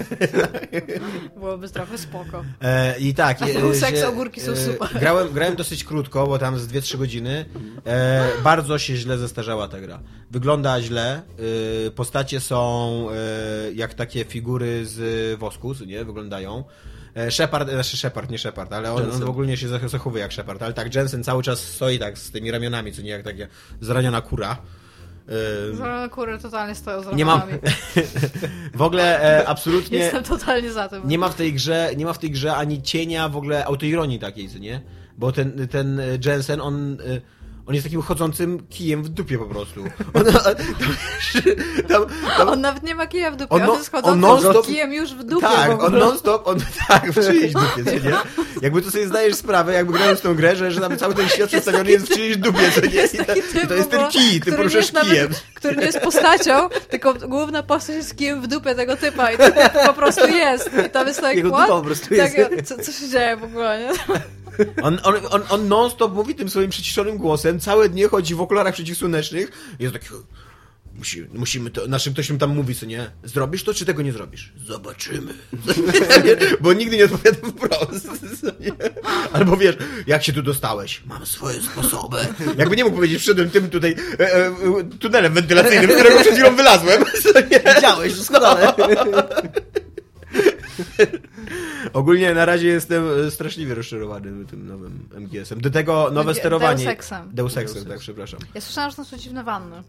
Byłoby 1.36 1.70
trochę 1.70 1.98
spoko. 1.98 2.44
E, 2.62 3.00
I 3.00 3.14
tak. 3.14 3.42
A 3.42 3.48
e, 3.48 3.96
że, 3.96 4.08
ogórki 4.08 4.42
są 4.42 4.52
e, 4.52 4.56
super. 4.58 5.00
Grałem, 5.00 5.34
grałem 5.34 5.56
dosyć 5.56 5.84
krótko, 5.84 6.28
bo 6.28 6.40
tam 6.40 6.60
z 6.60 6.68
2-3 6.68 6.98
godziny. 6.98 7.46
E, 7.86 8.28
bardzo 8.44 8.80
się 8.80 8.96
źle 8.96 9.18
zestarzała 9.18 9.68
ta 9.68 9.82
gra. 9.82 10.00
Wygląda 10.32 10.82
źle. 10.82 11.22
E, 11.88 11.92
postacie 11.92 12.40
są 12.40 13.08
e, 13.12 13.72
jak 13.74 13.94
takie 13.94 14.26
figury 14.26 14.86
z 14.86 15.40
wosku, 15.40 15.74
nie? 15.88 16.06
Wyglądają. 16.06 16.64
E, 17.16 17.32
Shepard, 17.32 17.70
znaczy 17.70 17.98
Shepard, 17.98 18.30
nie 18.30 18.38
Shepard, 18.38 18.74
ale 18.74 18.92
on, 18.92 18.98
on 18.98 19.04
Jensen. 19.10 19.26
w 19.26 19.30
ogóle 19.30 19.58
się 19.58 19.68
zach- 19.68 19.90
zachowuje 19.90 20.22
jak 20.22 20.34
Shepard. 20.34 20.62
Ale 20.64 20.74
tak, 20.74 20.96
Jensen 20.96 21.24
cały 21.24 21.44
czas 21.44 21.60
stoi 21.60 22.00
tak 22.00 22.18
z 22.18 22.32
tymi 22.32 22.52
ramionami, 22.52 22.92
co 22.92 23.02
nie 23.02 23.10
jak 23.10 23.24
takie 23.24 23.48
zraniona 23.82 24.22
kura. 24.22 24.58
Zielone 25.76 26.10
kury 26.10 26.40
totalnie 26.40 26.76
stoją 26.76 27.04
z 27.04 27.16
nie 27.16 27.26
mam. 27.26 27.42
w 28.74 28.82
ogóle 28.82 29.40
e, 29.40 29.48
absolutnie. 29.48 29.98
Jestem 29.98 30.24
totalnie 30.24 30.72
za 30.72 30.90
tym. 30.90 31.02
Nie 31.06 31.18
ma 31.18 31.30
w 31.30 31.36
tej 31.36 31.54
grze, 31.54 31.90
nie 31.98 32.06
ma 32.06 32.14
w 32.14 32.20
tej 32.20 32.32
grze 32.32 32.56
ani 32.56 32.82
cienia 32.82 33.30
w 33.30 33.38
ogóle 33.38 33.66
autoironii 33.66 34.20
takiej, 34.20 34.50
co 34.50 34.58
nie? 34.58 34.82
Bo 35.18 35.32
ten, 35.32 35.68
ten 35.68 36.02
Jensen, 36.26 36.62
on, 36.62 36.94
e, 36.94 37.22
on 37.72 37.76
jest 37.76 37.86
takim 37.86 38.02
chodzącym 38.02 38.68
kijem 38.70 39.04
w 39.04 39.10
dupie 39.10 39.38
po 39.38 39.46
prostu. 39.46 39.84
On, 40.14 40.24
tam, 41.88 42.06
tam, 42.38 42.50
On 42.50 42.62
nawet 42.62 42.84
nie 42.84 42.96
ma 42.96 43.08
kija 43.08 43.32
w 43.32 43.36
dupie, 43.36 43.50
On 43.56 43.62
on, 43.62 43.68
no- 43.68 43.76
jest 43.78 43.96
on 43.96 44.02
chodzącym 44.04 44.22
non-stop- 44.50 44.66
kijem 44.66 44.94
już 44.94 45.14
w 45.14 45.24
dupie 45.24 45.48
tak, 45.48 45.84
on 45.84 45.98
non-stop, 46.00 46.48
on 46.48 46.60
tak, 46.88 47.12
w 47.12 47.28
czyjejś 47.28 47.54
dupie, 47.54 47.84
co 47.86 47.92
nie? 47.92 48.14
Jakby 48.62 48.82
to 48.82 48.92
sobie 48.92 49.08
zdajesz 49.08 49.36
sprawę, 49.36 49.74
jakby 49.74 49.94
grając 49.94 50.20
w 50.20 50.22
tą 50.22 50.36
grę, 50.36 50.56
że, 50.56 50.72
że 50.72 50.82
tam 50.82 50.98
cały 50.98 51.14
ten 51.16 51.30
świat 51.30 51.48
przedstawiony 51.48 51.92
jest 51.92 52.06
w 52.06 52.14
czyjejś 52.14 52.38
dupie, 52.38 52.72
co 52.76 52.82
nie? 52.82 52.88
Jest 52.94 53.14
I, 53.16 53.18
ta, 53.18 53.34
typ 53.34 53.68
to 53.68 53.76
jest 53.76 53.90
ten 53.92 54.08
kij, 54.10 54.42
ty 54.42 54.52
poruszasz 54.52 54.76
jest 54.82 54.94
nawet- 54.94 55.10
kijem. 55.12 55.30
Który 55.54 55.76
nie 55.76 55.86
jest 55.86 56.00
postacią, 56.00 56.70
tylko 56.90 57.14
główna 57.14 57.64
postać 57.64 57.96
jest 57.96 58.18
kijem 58.18 58.42
w 58.42 58.48
dupie 58.48 58.76
tego 58.76 58.98
typa 58.98 59.32
i 59.32 59.38
typ 59.38 59.56
po 59.86 59.94
prostu 59.94 60.28
jest. 60.28 60.70
I 60.88 60.90
tam 60.90 61.08
jest 61.08 61.22
tak, 61.22 61.36
Jego 61.36 61.50
dupa 61.50 61.68
po 61.68 61.82
prostu 61.82 62.16
tak, 62.16 62.34
jest. 62.38 62.64
co, 62.64 62.84
co 62.84 62.92
się 62.92 63.10
dzieje 63.10 63.38
w 63.38 63.44
ogóle, 63.44 63.80
nie? 63.80 64.16
On, 64.82 65.00
on, 65.04 65.16
on, 65.30 65.42
on 65.50 65.68
non-stop 65.68 66.14
mówi 66.14 66.36
tym 66.36 66.50
swoim 66.50 66.70
przyciszonym 66.70 67.18
głosem, 67.18 67.60
całe 67.60 67.90
dnie 67.90 68.08
chodzi 68.08 68.36
w 68.36 68.42
okularach 68.42 68.74
przeciwsłonecznych 68.74 69.52
i 69.80 69.84
jest 69.84 69.94
taki... 69.94 70.08
Musi, 70.96 71.28
musimy 71.34 71.70
to, 71.70 71.86
znaczy 71.86 72.14
ktoś 72.14 72.30
mi 72.30 72.38
tam 72.38 72.56
mówi, 72.56 72.76
co 72.76 72.86
nie, 72.86 73.12
zrobisz 73.24 73.64
to, 73.64 73.74
czy 73.74 73.86
tego 73.86 74.02
nie 74.02 74.12
zrobisz? 74.12 74.54
Zobaczymy. 74.68 75.34
Bo 76.62 76.74
nigdy 76.74 76.98
nie 76.98 77.06
odpowiada 77.06 77.38
wprost. 77.48 78.08
nie? 78.60 78.72
Albo 79.34 79.58
wiesz, 79.58 79.78
jak 80.08 80.24
się 80.24 80.34
tu 80.34 80.42
dostałeś? 80.42 81.02
Mam 81.06 81.26
swoje 81.26 81.62
sposoby. 81.62 82.18
Jakby 82.58 82.76
nie 82.76 82.84
mógł 82.84 82.96
powiedzieć, 82.96 83.22
wszedłem 83.22 83.50
tym 83.50 83.70
tutaj 83.70 83.96
e, 84.20 84.36
e, 84.36 84.54
tunelem 85.00 85.34
wentylacyjnym, 85.34 85.90
którego 85.90 86.20
przed 86.20 86.34
chwilą 86.34 86.56
wylazłem. 86.56 87.04
co 87.24 87.40
nie? 87.40 87.76
Widziałeś, 87.76 88.14
doskonale. 88.14 88.74
Ogólnie 91.94 92.34
na 92.34 92.46
razie 92.46 92.68
jestem 92.68 93.04
e, 93.28 93.32
straszliwie 93.32 93.76
rozczarowany 93.76 94.46
tym 94.46 94.68
nowym 94.68 95.10
MGS-em. 95.20 95.62
Do 95.62 95.70
tego 95.70 96.10
nowe 96.12 96.26
Deus 96.26 96.38
sterowanie. 96.38 96.90
Exem. 96.90 97.30
Deus 97.34 97.58
Exem, 97.58 97.76
Deus 97.76 97.86
tak, 97.88 97.94
Ex. 97.96 98.04
przepraszam. 98.04 98.40
Ja 98.54 98.62
słyszałam, 98.62 98.90
że 98.90 98.96
tam 98.96 99.06
są 99.06 99.18
dziwne 99.18 99.44
wanny. 99.44 99.84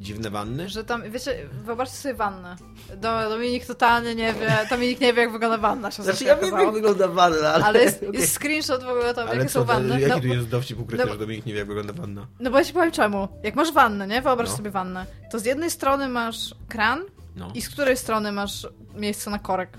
Dziwne 0.00 0.30
wanny? 0.30 0.68
Że 0.68 0.84
tam, 0.84 1.10
wiecie, 1.10 1.48
wyobraźcie 1.64 1.96
sobie 1.96 2.14
wannę. 2.14 2.56
Do, 2.96 3.30
Dominik 3.30 3.66
totalnie 3.66 4.14
nie 4.14 4.32
wie, 4.32 4.66
Dominik 4.70 5.00
nie 5.00 5.12
wie, 5.12 5.22
jak 5.22 5.32
wygląda 5.32 5.58
wanna 5.58 5.90
się 5.90 6.02
Znaczy 6.02 6.24
ja 6.24 6.36
wiem, 6.36 6.54
jak 6.58 6.72
wygląda 6.72 7.08
wanna, 7.08 7.48
ale... 7.48 7.64
Ale 7.64 7.82
jest, 7.82 8.02
okej. 8.02 8.20
jest 8.20 8.34
screenshot 8.38 8.84
w 8.84 8.88
ogóle 8.88 9.14
tam, 9.14 9.28
Ale 9.28 9.36
jakie 9.36 9.48
co, 9.48 9.58
są 9.60 9.64
wanny. 9.64 10.00
jaki 10.00 10.14
No, 10.14 10.20
tu 10.20 10.26
jest 10.26 10.48
dowcip 10.48 10.80
ukryty, 10.80 11.04
no- 11.04 11.12
że 11.12 11.18
Dominik 11.18 11.46
nie 11.46 11.52
wie, 11.52 11.58
jak 11.58 11.68
wygląda 11.68 11.92
wanna? 11.92 12.26
no 12.40 12.50
bo 12.50 12.58
ja 12.58 12.64
ci 12.64 12.72
powiem 12.72 12.92
czemu. 12.92 13.28
Jak 13.42 13.54
masz 13.54 13.72
wannę, 13.72 14.06
nie? 14.06 14.22
Wyobraź 14.22 14.48
No. 14.50 14.56
sobie 14.56 14.70
wannę. 14.70 15.06
To 15.30 15.38
z 15.38 15.44
jednej 15.44 15.70
strony 15.70 16.08
masz 16.08 16.54
kran 16.68 17.00
No. 17.36 17.50
i 17.54 17.62
z 17.62 17.68
której 17.68 17.96
strony 17.96 18.32
masz 18.32 18.66
miejsce 18.94 19.30
na 19.30 19.38
korek. 19.38 19.78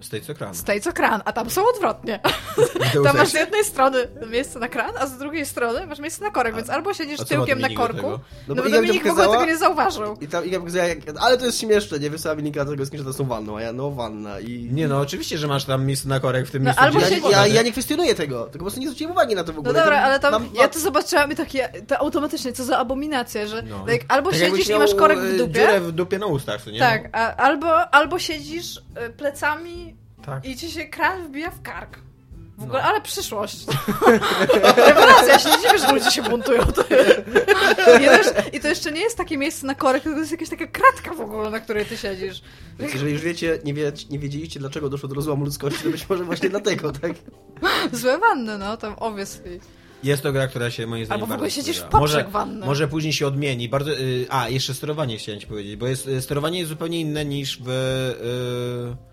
Z 0.00 0.08
tej 0.08 0.20
co 0.22 0.34
kran. 0.34 0.54
Z 0.54 0.64
tej 0.64 0.80
co 0.80 0.92
kran, 0.92 1.22
a 1.24 1.32
tam 1.32 1.50
są 1.50 1.62
odwrotnie. 1.74 2.20
Tam 3.04 3.16
masz 3.16 3.28
z 3.28 3.34
jednej 3.34 3.64
strony 3.64 4.08
miejsce 4.30 4.58
na 4.58 4.68
kran, 4.68 4.90
a 4.98 5.06
z 5.06 5.18
drugiej 5.18 5.46
strony 5.46 5.86
masz 5.86 5.98
miejsce 5.98 6.24
na 6.24 6.30
korek, 6.30 6.54
więc 6.56 6.70
albo 6.70 6.94
siedzisz 6.94 7.20
a 7.20 7.24
tyłkiem 7.24 7.58
na 7.58 7.68
korku, 7.68 7.96
tego? 7.96 8.08
no, 8.48 8.54
No 8.54 8.54
bo 8.54 8.68
Iga 8.68 8.76
Dominik 8.76 8.94
w 9.02 9.06
ogóle 9.06 9.14
pokazała- 9.14 9.36
tego 9.38 9.52
nie 9.52 9.56
zauważył. 9.58 10.16
I 10.20 10.28
tam 10.28 10.44
Iga 10.46 10.58
pokazała, 10.58 10.84
jak... 10.84 10.98
ale 11.20 11.38
to 11.38 11.44
jest 11.46 11.60
śmieszne, 11.60 11.98
nie? 11.98 12.10
Wysłała 12.10 12.36
mi 12.36 12.42
linka 12.42 12.64
do 12.64 12.70
tego 12.70 12.86
screenshotu, 12.86 13.12
to 13.12 13.18
są 13.18 13.24
wanną, 13.28 13.56
a 13.56 13.62
ja, 13.62 13.72
no 13.72 13.90
wanna 13.90 14.40
i... 14.40 14.68
Nie 14.72 14.88
no, 14.88 15.00
oczywiście, 15.00 15.38
że 15.38 15.46
masz 15.46 15.64
tam 15.64 15.86
miejsce 15.86 16.08
na 16.08 16.20
korek 16.20 16.46
w 16.46 16.50
tym 16.50 16.62
No, 16.62 16.66
miejscu, 16.66 16.84
albo 16.84 16.98
gdzie 17.00 17.18
Ja, 17.18 17.30
ja, 17.30 17.46
ja 17.46 17.62
nie? 17.62 17.72
kwestionuję 17.72 18.14
tego, 18.14 18.42
tylko 18.44 18.58
po 18.58 18.64
prostu 18.64 18.80
nie 18.80 18.86
zwróciłem 18.86 19.12
uwagi 19.12 19.34
na 19.34 19.44
to 19.44 19.52
w 19.52 19.54
No 19.54 19.60
ogóle. 19.60 19.74
dobra, 19.80 20.00
ale 20.02 20.20
tam, 20.20 20.32
mam- 20.32 20.48
ja 20.54 20.68
to 20.68 20.78
zobaczyłam 20.80 21.32
i 21.32 21.36
takie, 21.36 21.68
to 21.86 21.98
automatycznie, 21.98 22.52
co 22.52 22.64
za 22.64 22.78
abominacja, 22.78 23.46
że 23.46 23.62
No. 23.62 23.84
tak, 23.88 24.00
albo 24.08 24.30
Tak 24.30 24.38
siedzisz 24.40 24.68
i 24.68 24.74
masz 24.74 24.94
korek 24.94 25.18
w 25.18 25.24
e, 25.34 25.36
dupie, 25.38 25.80
w 25.80 25.92
dupie 25.92 26.18
na 26.18 26.26
ustach, 26.26 26.66
nie? 26.66 26.78
tak, 26.78 27.08
a, 27.12 27.36
albo, 27.36 27.94
albo 27.94 28.18
siedzisz 28.18 28.76
y, 28.76 29.10
plecami 29.10 29.87
Tak. 30.28 30.44
i 30.44 30.56
ci 30.56 30.70
się 30.70 30.84
kran 30.84 31.28
wbija 31.28 31.50
w 31.50 31.62
kark. 31.62 31.98
W 32.58 32.62
ogóle, 32.62 32.82
No. 32.82 32.88
ale 32.88 33.00
przyszłość. 33.00 33.66
Rewelacja, 34.86 35.28
ja 35.32 35.38
się 35.38 35.48
nie 35.48 35.56
dziwię, 35.56 35.78
że 35.78 35.92
ludzie 35.92 36.10
się 36.10 36.22
buntują. 36.22 36.62
To 36.64 36.84
I, 38.52 38.60
to 38.60 38.68
jeszcze 38.68 38.92
nie 38.92 39.00
jest 39.00 39.16
takie 39.16 39.38
miejsce 39.38 39.66
na 39.66 39.74
korek, 39.74 40.02
tylko 40.02 40.16
to 40.16 40.20
jest 40.20 40.32
jakaś 40.32 40.48
taka 40.48 40.66
kratka 40.66 41.14
w 41.14 41.20
ogóle, 41.20 41.50
na 41.50 41.60
której 41.60 41.84
ty 41.86 41.96
siedzisz. 41.96 42.42
Więc 42.78 42.92
jeżeli 42.92 43.12
już 43.12 43.22
wiecie, 43.22 43.58
nie, 43.64 43.74
wie, 43.74 43.92
nie 44.10 44.18
wiedzieliście, 44.18 44.60
dlaczego 44.60 44.88
doszło 44.88 45.08
do 45.08 45.14
rozłamu 45.14 45.44
ludzkości, 45.44 45.82
to 45.82 45.90
być 45.90 46.08
może 46.08 46.24
właśnie 46.24 46.50
dlatego, 46.50 46.92
tak? 46.92 47.12
Złe 47.92 48.18
wanny, 48.18 48.58
no, 48.58 48.76
tam 48.76 48.94
obviously. 48.98 49.60
Jest 50.04 50.22
to 50.22 50.32
gra, 50.32 50.46
która 50.48 50.70
się 50.70 50.86
moim 50.86 51.04
zdaniem 51.04 51.22
Albo 51.22 51.34
w 51.34 51.36
ogóle 51.36 51.50
siedzisz 51.50 51.80
w 51.80 51.92
może, 51.92 52.24
wanny. 52.24 52.66
Może 52.66 52.88
później 52.88 53.12
się 53.12 53.26
odmieni. 53.26 53.68
Bardzo, 53.68 53.92
y, 53.92 54.26
a, 54.30 54.48
jeszcze 54.48 54.74
sterowanie 54.74 55.18
chciałem 55.18 55.40
ci 55.40 55.46
powiedzieć, 55.46 55.76
bo 55.76 55.86
jest, 55.86 56.08
y, 56.08 56.22
sterowanie 56.22 56.58
jest 56.58 56.68
zupełnie 56.68 57.00
inne 57.00 57.24
niż 57.24 57.58
w 57.62 57.68
y, 57.68 59.08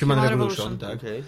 Human, 0.00 0.18
Human 0.18 0.30
Revolution, 0.30 0.72
Revolution. 0.72 0.78
tak? 0.78 0.98
Okej. 0.98 1.22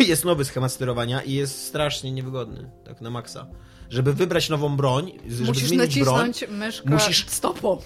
Jest 0.08 0.24
nowy 0.24 0.44
schemat 0.44 0.72
sterowania 0.72 1.22
i 1.22 1.32
jest 1.32 1.66
strasznie 1.66 2.12
niewygodny, 2.12 2.70
tak 2.84 3.00
na 3.00 3.10
maksa. 3.10 3.46
Żeby 3.90 4.12
wybrać 4.14 4.48
nową 4.48 4.76
broń, 4.76 5.12
żeby 5.28 5.44
Musisz 5.44 5.68
zmienić 5.68 6.00
broń, 6.00 6.26
nacisnąć 6.26 6.58
myszkę 6.58 6.90
musisz- 6.90 7.24
stopą. 7.28 7.78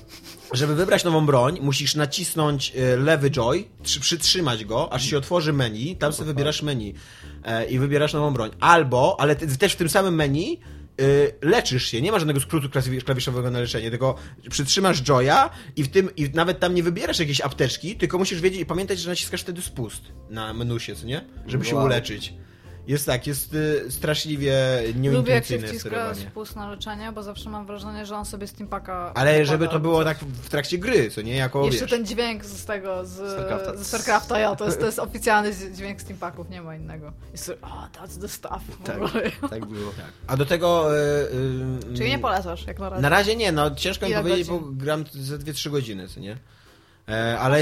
żeby 0.52 0.74
wybrać 0.74 1.04
nową 1.04 1.26
broń, 1.26 1.58
musisz 1.62 1.94
nacisnąć 1.94 2.72
e, 2.76 2.96
lewy 2.96 3.30
joy, 3.30 3.64
trzy, 3.82 4.00
przytrzymać 4.00 4.64
go, 4.64 4.92
aż 4.92 5.04
się 5.04 5.18
otworzy 5.18 5.52
menu, 5.52 5.96
tam 5.96 6.12
sobie 6.12 6.26
wybierasz 6.26 6.62
menu 6.62 6.94
e, 7.44 7.64
i 7.64 7.78
wybierasz 7.78 8.12
nową 8.12 8.32
broń. 8.32 8.50
Albo, 8.60 9.16
ale 9.20 9.36
te, 9.36 9.46
też 9.46 9.72
w 9.72 9.76
tym 9.76 9.88
samym 9.88 10.14
menu 10.14 10.60
leczysz 11.42 11.86
się, 11.86 12.02
nie 12.02 12.12
ma 12.12 12.18
żadnego 12.18 12.40
skrótu 12.40 12.68
klawi- 12.68 13.02
klawiszowego 13.02 13.50
na 13.50 13.58
leczenie, 13.60 13.90
tylko 13.90 14.14
przytrzymasz 14.50 15.08
joya 15.08 15.50
i 15.76 15.82
w 15.84 15.88
tym, 15.88 16.16
i 16.16 16.30
nawet 16.34 16.60
tam 16.60 16.74
nie 16.74 16.82
wybierasz 16.82 17.18
jakiejś 17.18 17.40
apteczki, 17.40 17.96
tylko 17.96 18.18
musisz 18.18 18.40
wiedzieć 18.40 18.60
i 18.60 18.66
pamiętać, 18.66 18.98
że 18.98 19.10
naciskasz 19.10 19.40
wtedy 19.42 19.62
spust 19.62 20.02
na 20.30 20.54
menusie, 20.54 20.94
co 20.94 21.06
nie? 21.06 21.24
Żeby 21.46 21.64
się 21.64 21.76
Wow. 21.76 21.84
uleczyć. 21.84 22.32
Jest 22.88 23.06
tak, 23.06 23.26
jest 23.26 23.54
y, 23.54 23.84
straszliwie 23.90 24.82
Lubię 25.12 25.32
jak 25.34 25.44
się 25.44 25.58
wciska 25.58 26.14
spust 26.14 26.56
na 26.56 26.70
leczenie, 26.70 27.12
bo 27.12 27.22
zawsze 27.22 27.50
mam 27.50 27.66
wrażenie, 27.66 28.06
że 28.06 28.16
on 28.16 28.24
sobie 28.24 28.46
steampaka... 28.46 29.12
Ale 29.14 29.46
żeby 29.46 29.68
to 29.68 29.80
było 29.80 30.04
coś. 30.04 30.04
tak 30.04 30.18
w 30.18 30.48
trakcie 30.48 30.78
gry, 30.78 31.10
co 31.10 31.22
nie? 31.22 31.36
Jako, 31.36 31.64
Jeszcze 31.64 31.80
wiesz, 31.80 31.90
ten 31.90 32.06
dźwięk 32.06 32.44
z 32.44 32.64
tego, 32.64 33.06
z 33.06 33.12
Starcrafta. 33.32 33.76
z 33.76 33.86
Starcrafta, 33.86 34.38
ja, 34.38 34.56
to 34.56 34.64
jest, 34.64 34.80
to 34.80 34.86
jest 34.86 34.98
oficjalny 34.98 35.52
z- 35.52 35.76
dźwięk 35.76 36.00
steampaków, 36.00 36.50
nie 36.50 36.62
ma 36.62 36.76
innego. 36.76 37.12
Jest 37.32 37.46
to, 37.46 37.52
oh, 37.62 37.88
that's 37.94 38.20
the 38.20 38.28
stuff. 38.28 38.62
Tak, 38.84 38.96
tak 39.50 39.66
było. 39.66 39.92
A 40.26 40.36
do 40.36 40.46
tego... 40.46 40.96
y, 40.96 41.00
y, 41.92 41.96
Czyli 41.96 42.10
nie 42.10 42.18
polecasz, 42.18 42.66
jak 42.66 42.78
na 42.78 42.88
razie. 42.88 43.02
Na 43.02 43.08
razie 43.08 43.36
nie, 43.36 43.52
no 43.52 43.74
ciężko 43.74 44.08
mi 44.08 44.14
powiedzieć, 44.14 44.48
bo 44.48 44.58
godzin? 44.58 44.78
gram 44.78 45.04
ze 45.12 45.38
2-3 45.38 45.70
godziny, 45.70 46.08
co 46.08 46.20
nie? 46.20 46.36
E, 47.08 47.38
ale 47.38 47.58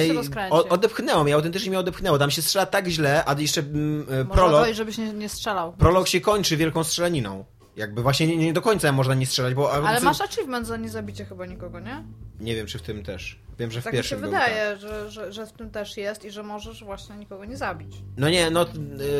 o, 0.50 0.68
odepchnęło 0.68 1.24
mnie, 1.24 1.34
autentycznie 1.34 1.70
mnie 1.70 1.78
odepchnęło. 1.78 2.18
Tam 2.18 2.30
się 2.30 2.42
strzela 2.42 2.66
tak 2.66 2.88
źle, 2.88 3.24
a 3.24 3.34
jeszcze 3.40 3.60
mm, 3.60 4.06
e, 4.10 4.24
prolog, 4.24 4.60
dojść, 4.60 4.76
żebyś 4.76 4.98
nie, 4.98 5.12
nie 5.12 5.28
strzelał. 5.28 5.72
prolog 5.72 6.08
się 6.08 6.20
kończy 6.20 6.56
wielką 6.56 6.84
strzelaniną. 6.84 7.44
Jakby 7.76 8.02
właśnie 8.02 8.26
nie, 8.26 8.36
nie 8.36 8.52
do 8.52 8.62
końca 8.62 8.92
można 8.92 9.14
nie 9.14 9.26
strzelać, 9.26 9.54
bo... 9.54 9.72
Ale 9.72 10.00
masz 10.00 10.20
achievement 10.20 10.66
za 10.66 10.76
niezabicie 10.76 11.24
chyba 11.24 11.46
nikogo, 11.46 11.80
nie? 11.80 12.04
Nie 12.40 12.54
wiem, 12.54 12.66
czy 12.66 12.78
w 12.78 12.82
tym 12.82 13.02
też. 13.02 13.38
Wiem, 13.58 13.70
że 13.70 13.80
w 13.80 13.84
Tak 13.84 13.92
mi 13.92 13.96
się 13.96 14.02
pierwszym 14.02 14.20
był, 14.20 14.30
tak. 14.30 14.48
wydaje, 14.48 14.76
że, 14.76 15.10
że, 15.10 15.32
że 15.32 15.46
w 15.46 15.52
tym 15.52 15.70
też 15.70 15.96
jest 15.96 16.24
i 16.24 16.30
że 16.30 16.42
możesz 16.42 16.84
właśnie 16.84 17.16
nikogo 17.16 17.44
nie 17.44 17.56
zabić. 17.56 17.96
No 18.16 18.30
nie, 18.30 18.50
no 18.50 18.66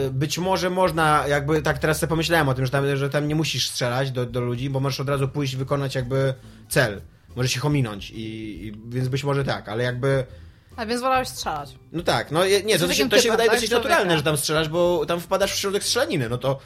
y, 0.07 0.11
być 0.11 0.39
może 0.39 0.71
można, 0.71 1.25
jakby 1.29 1.62
tak 1.62 1.79
teraz 1.79 1.99
sobie 1.99 2.09
pomyślałem 2.09 2.49
o 2.49 2.55
tym, 2.55 2.65
że 2.67 2.73
tam, 2.73 2.97
że 2.97 3.11
tam 3.11 3.29
nie 3.29 3.35
musisz 3.35 3.69
strzelać 3.71 4.11
do, 4.11 4.27
do 4.27 4.41
ludzi, 4.41 4.71
bo 4.71 4.81
możesz 4.81 5.01
od 5.01 5.09
razu 5.09 5.29
pójść 5.29 5.57
wykonać 5.57 5.95
jakby 5.95 6.35
cel. 6.69 7.01
Możesz 7.37 7.57
ich 7.57 7.64
ominąć 7.66 8.11
i, 8.11 8.16
i 8.66 8.72
więc 8.88 9.09
być 9.09 9.25
może 9.25 9.44
tak, 9.44 9.68
ale 9.68 9.85
jakby 9.85 10.25
A 10.77 10.87
więc 10.87 11.01
wolałeś 11.01 11.29
strzelać. 11.29 11.75
No 11.92 12.03
tak, 12.03 12.31
no 12.31 12.40
nie, 12.64 12.79
to, 12.79 12.87
to, 12.87 12.94
się, 12.94 13.09
to 13.09 13.16
się 13.16 13.22
typem, 13.22 13.33
wydaje 13.33 13.51
tak? 13.51 13.57
dosyć 13.57 13.70
Człowieka. 13.70 13.88
naturalne, 13.88 14.16
że 14.16 14.22
tam 14.22 14.37
strzelasz, 14.37 14.68
bo 14.68 15.07
tam 15.07 15.20
wpadasz 15.20 15.53
w 15.53 15.57
środek 15.57 15.85
strzelaniny, 15.85 16.29
no 16.29 16.38
to 16.38 16.59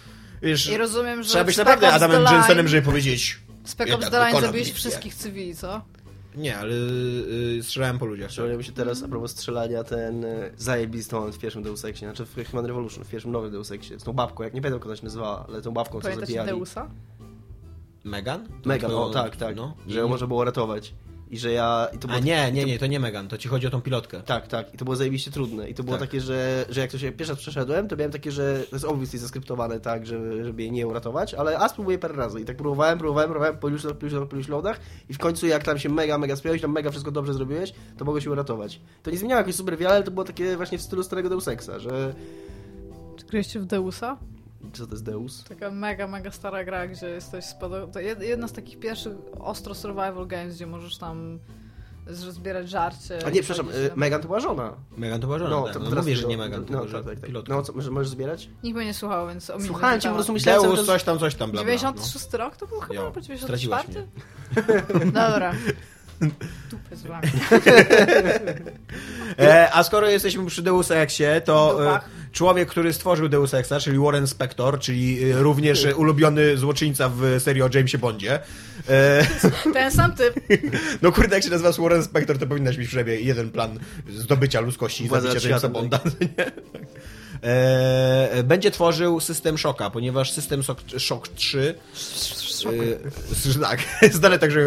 wiesz, 0.43 0.69
I 0.69 0.77
rozumiem, 0.77 1.23
że 1.23 1.29
trzeba 1.29 1.45
być 1.45 1.57
naprawdę 1.57 1.93
Adamem 1.93 2.23
Line- 2.23 2.33
Jensenem, 2.35 2.69
żeby 2.69 2.83
powiedzieć 2.83 3.41
Spec 3.65 3.91
Ops 3.91 4.11
The 4.11 4.19
Line 4.19 4.27
wykonam 4.27 4.51
zabiłeś 4.51 4.73
wszystkich 4.73 5.15
cywili, 5.15 5.57
co? 5.57 5.83
Nie, 6.37 6.57
ale 6.59 6.73
y, 7.59 7.61
strzelałem 7.63 7.99
po 7.99 8.07
ludziach. 8.07 8.29
Przypomniał 8.29 8.59
mi 8.59 8.65
się 8.65 8.73
teraz, 8.73 9.03
a 9.03 9.09
propos 9.09 9.31
strzelania, 9.31 9.85
ten 9.85 10.25
e, 10.25 10.51
zajebisty 10.57 11.15
moment 11.15 11.37
w 11.37 11.39
pierwszym 11.39 11.63
Deus 11.63 11.85
Exie, 11.85 12.09
znaczy 12.09 12.25
w 12.27 12.51
Human 12.51 12.67
Revolution, 12.67 13.05
w 13.05 13.09
pierwszym 13.09 13.33
nowym 13.33 13.51
Deus 13.51 13.71
Exie, 13.71 13.99
z 14.01 14.03
tą 14.05 14.13
babką, 14.13 14.43
jak 14.45 14.55
nie 14.55 14.61
pamiętam, 14.63 14.79
jak 14.79 14.87
ona 14.87 14.97
się 14.97 15.05
nazywała, 15.05 15.47
ale 15.49 15.63
tą 15.63 15.71
babką, 15.73 16.01
co 16.01 16.15
zabijali. 16.15 16.49
Deusa? 16.49 16.89
Megan? 18.05 18.49
Megan, 18.65 18.91
o 18.95 19.11
tak, 19.11 19.37
tak, 19.37 19.57
No. 19.57 19.75
że 19.89 19.99
ją 19.99 20.09
można 20.09 20.27
było 20.27 20.45
ratować. 20.45 20.95
I 21.31 21.39
że 21.39 21.53
ja... 21.53 21.89
I 21.95 21.99
to 21.99 22.09
A 22.09 22.11
było 22.13 22.25
nie, 22.25 22.53
nie, 22.53 22.65
nie, 22.65 22.79
to 22.79 22.87
nie 22.87 23.01
Megan, 23.01 23.29
to 23.29 23.39
ci 23.39 23.49
chodzi 23.49 23.67
o 23.67 23.71
tą 23.71 23.81
pilotkę. 23.83 24.23
Tak, 24.23 24.49
tak. 24.49 24.75
I 24.75 24.79
to 24.79 24.85
było 24.85 24.97
zajebiście 24.97 25.31
trudne. 25.31 25.71
I 25.71 25.75
to 25.75 25.83
było 25.83 25.97
Tak. 25.99 26.09
takie, 26.09 26.21
że, 26.21 26.65
że 26.69 26.81
jak 26.81 26.91
to 26.91 26.99
się 26.99 27.13
pierwszy 27.13 27.33
raz 27.33 27.39
przeszedłem, 27.43 27.89
to 27.89 27.97
miałem 27.97 28.13
takie, 28.13 28.33
że 28.33 28.63
to 28.71 28.77
jest 28.77 28.85
obviously 28.85 29.19
zaskryptowane 29.19 29.81
tak, 29.81 30.07
żeby, 30.07 30.45
żeby 30.45 30.63
jej 30.63 30.73
nie 30.73 30.87
uratować, 30.87 31.35
ale 31.35 31.59
a 31.59 31.69
spróbuję 31.69 31.99
parę 31.99 32.15
razy. 32.15 32.41
I 32.41 32.45
tak 32.45 32.57
próbowałem, 32.57 32.99
próbowałem, 32.99 33.31
próbowałem 33.31 33.59
po 33.59 33.69
iluś, 33.69 33.83
po 34.01 34.07
iluś, 34.07 34.29
po 34.29 34.37
iluś 34.37 34.49
loadach 34.49 34.81
i 35.09 35.15
w 35.15 35.19
końcu 35.19 35.47
jak 35.47 35.65
tam 35.65 35.79
się 35.79 35.89
mega, 35.89 36.19
mega 36.19 36.37
spiąłeś, 36.37 36.63
tam 36.63 36.73
mega 36.73 36.91
wszystko 36.91 37.11
dobrze 37.11 37.35
zrobiłeś, 37.35 37.73
to 37.99 38.05
mogło 38.05 38.21
się 38.21 38.31
uratować. 38.31 38.81
To 39.03 39.11
nie 39.11 39.19
zmieniało 39.19 39.39
jakoś 39.39 39.55
super 39.55 39.79
wiele, 39.79 39.91
ale 39.95 40.03
to 40.05 40.11
było 40.11 40.25
takie 40.25 40.57
właśnie 40.57 40.79
w 40.79 40.83
stylu 40.83 41.03
starego 41.03 41.29
Deus 41.29 41.49
Exa, 41.49 41.79
że... 41.79 42.15
Czy 43.17 43.27
graliście 43.27 43.61
w 43.61 43.67
Deusa? 43.67 44.17
Co 44.73 44.87
to 44.87 44.93
jest 44.93 45.05
Deus? 45.05 45.45
Taka 45.45 45.71
mega, 45.71 46.07
mega 46.07 46.31
stara 46.31 46.65
gra, 46.65 46.87
gdzie 46.87 47.09
jesteś 47.09 47.45
spado... 47.45 47.87
To 47.87 47.99
jed- 47.99 48.23
jedna 48.23 48.49
z 48.49 48.53
takich 48.53 48.79
pierwszych 48.79 49.13
ostro 49.39 49.75
survival 49.75 50.27
games, 50.27 50.55
gdzie 50.57 50.67
możesz 50.67 50.99
tam 50.99 51.39
zbierać 52.07 52.69
żarcie. 52.71 53.27
A 53.27 53.31
nie, 53.31 53.43
przepraszam, 53.43 53.69
y, 53.75 53.89
tam. 53.89 53.99
Megan 53.99 54.21
to 54.21 54.27
była 54.27 54.41
żona. 54.41 54.77
Megan 54.97 55.21
to 55.21 55.27
była 55.27 55.39
żona, 55.39 55.51
No, 55.51 55.65
tak. 55.65 55.73
to 55.73 55.81
no, 55.81 55.97
mówię, 55.97 56.17
że 56.17 56.27
nie 56.29 56.39
Megan, 56.39 56.67
No, 56.71 56.81
tylko 56.81 57.03
tak, 57.03 57.21
tak, 57.21 57.21
tak. 57.35 57.49
No, 57.49 57.63
co, 57.63 57.73
może- 57.73 57.91
możesz 57.91 58.09
zbierać? 58.09 58.49
Nikt 58.63 58.77
mnie 58.77 58.87
nie 58.87 58.95
słuchał, 58.95 59.29
więc 59.29 59.51
ominę 59.51 59.67
Słuchałem 59.67 60.01
cię, 60.01 60.09
po 60.09 60.15
prostu 60.15 60.33
myślałem 60.33 60.63
Deus, 60.63 60.87
coś 60.87 61.03
tam, 61.05 61.19
coś 61.19 61.35
tam, 61.35 61.51
bla, 61.51 61.63
bla, 61.63 61.73
no. 61.73 61.79
96 61.79 62.33
rok 62.35 62.57
to 62.57 62.67
był 62.67 62.81
chyba, 62.81 62.95
Jo, 62.95 63.01
albo 63.07 63.11
straciłaś 63.21 63.41
94? 63.41 64.07
Dobra. 65.05 65.53
Dupy 66.71 66.97
z 66.97 67.03
wami. 67.03 67.29
E, 69.39 69.73
a 69.73 69.83
skoro 69.83 70.09
jesteśmy 70.09 70.47
przy 70.47 70.63
Deus 70.63 70.91
Exie, 70.91 71.41
to 71.45 71.87
e, 71.97 72.01
człowiek, 72.33 72.69
który 72.69 72.93
stworzył 72.93 73.29
Deus 73.29 73.55
Exa, 73.55 73.81
czyli 73.81 73.99
Warren 73.99 74.27
Spector, 74.27 74.79
czyli 74.79 75.31
e, 75.31 75.43
również 75.43 75.85
e, 75.85 75.97
ulubiony 75.97 76.57
złoczyńca 76.57 77.09
w 77.09 77.23
serii 77.39 77.63
o 77.63 77.69
Jamesie 77.75 77.99
Bondzie. 77.99 78.39
E, 78.89 79.27
Ten 79.75 79.91
sam 79.91 80.13
typ. 80.13 80.35
no 81.03 81.13
kurde, 81.13 81.35
jak 81.35 81.45
się 81.45 81.51
nazywasz 81.51 81.81
Warren 81.81 82.05
Spector, 82.05 82.39
to 82.39 82.47
powinnaś 82.47 82.79
mieć 82.79 82.87
przynajmniej 82.89 83.27
jeden 83.27 83.51
plan 83.51 83.79
zdobycia 84.09 84.61
ludzkości 84.61 85.05
i 85.05 85.09
zabicia 85.09 85.29
Jamesa 85.29 85.49
światem, 85.49 85.73
Bonda. 85.73 86.01
nie? 86.21 86.45
E, 87.43 88.43
będzie 88.45 88.71
tworzył 88.71 89.21
system 89.21 89.59
Shocka, 89.59 89.91
ponieważ 89.91 90.33
system 90.33 90.63
Shock, 90.63 90.81
Shock 90.99 91.29
3 91.29 91.75
szoku. 91.95 92.75
Y, 92.75 93.59
tak, 93.69 93.81
zdane 94.13 94.39
tak, 94.39 94.51
że 94.51 94.61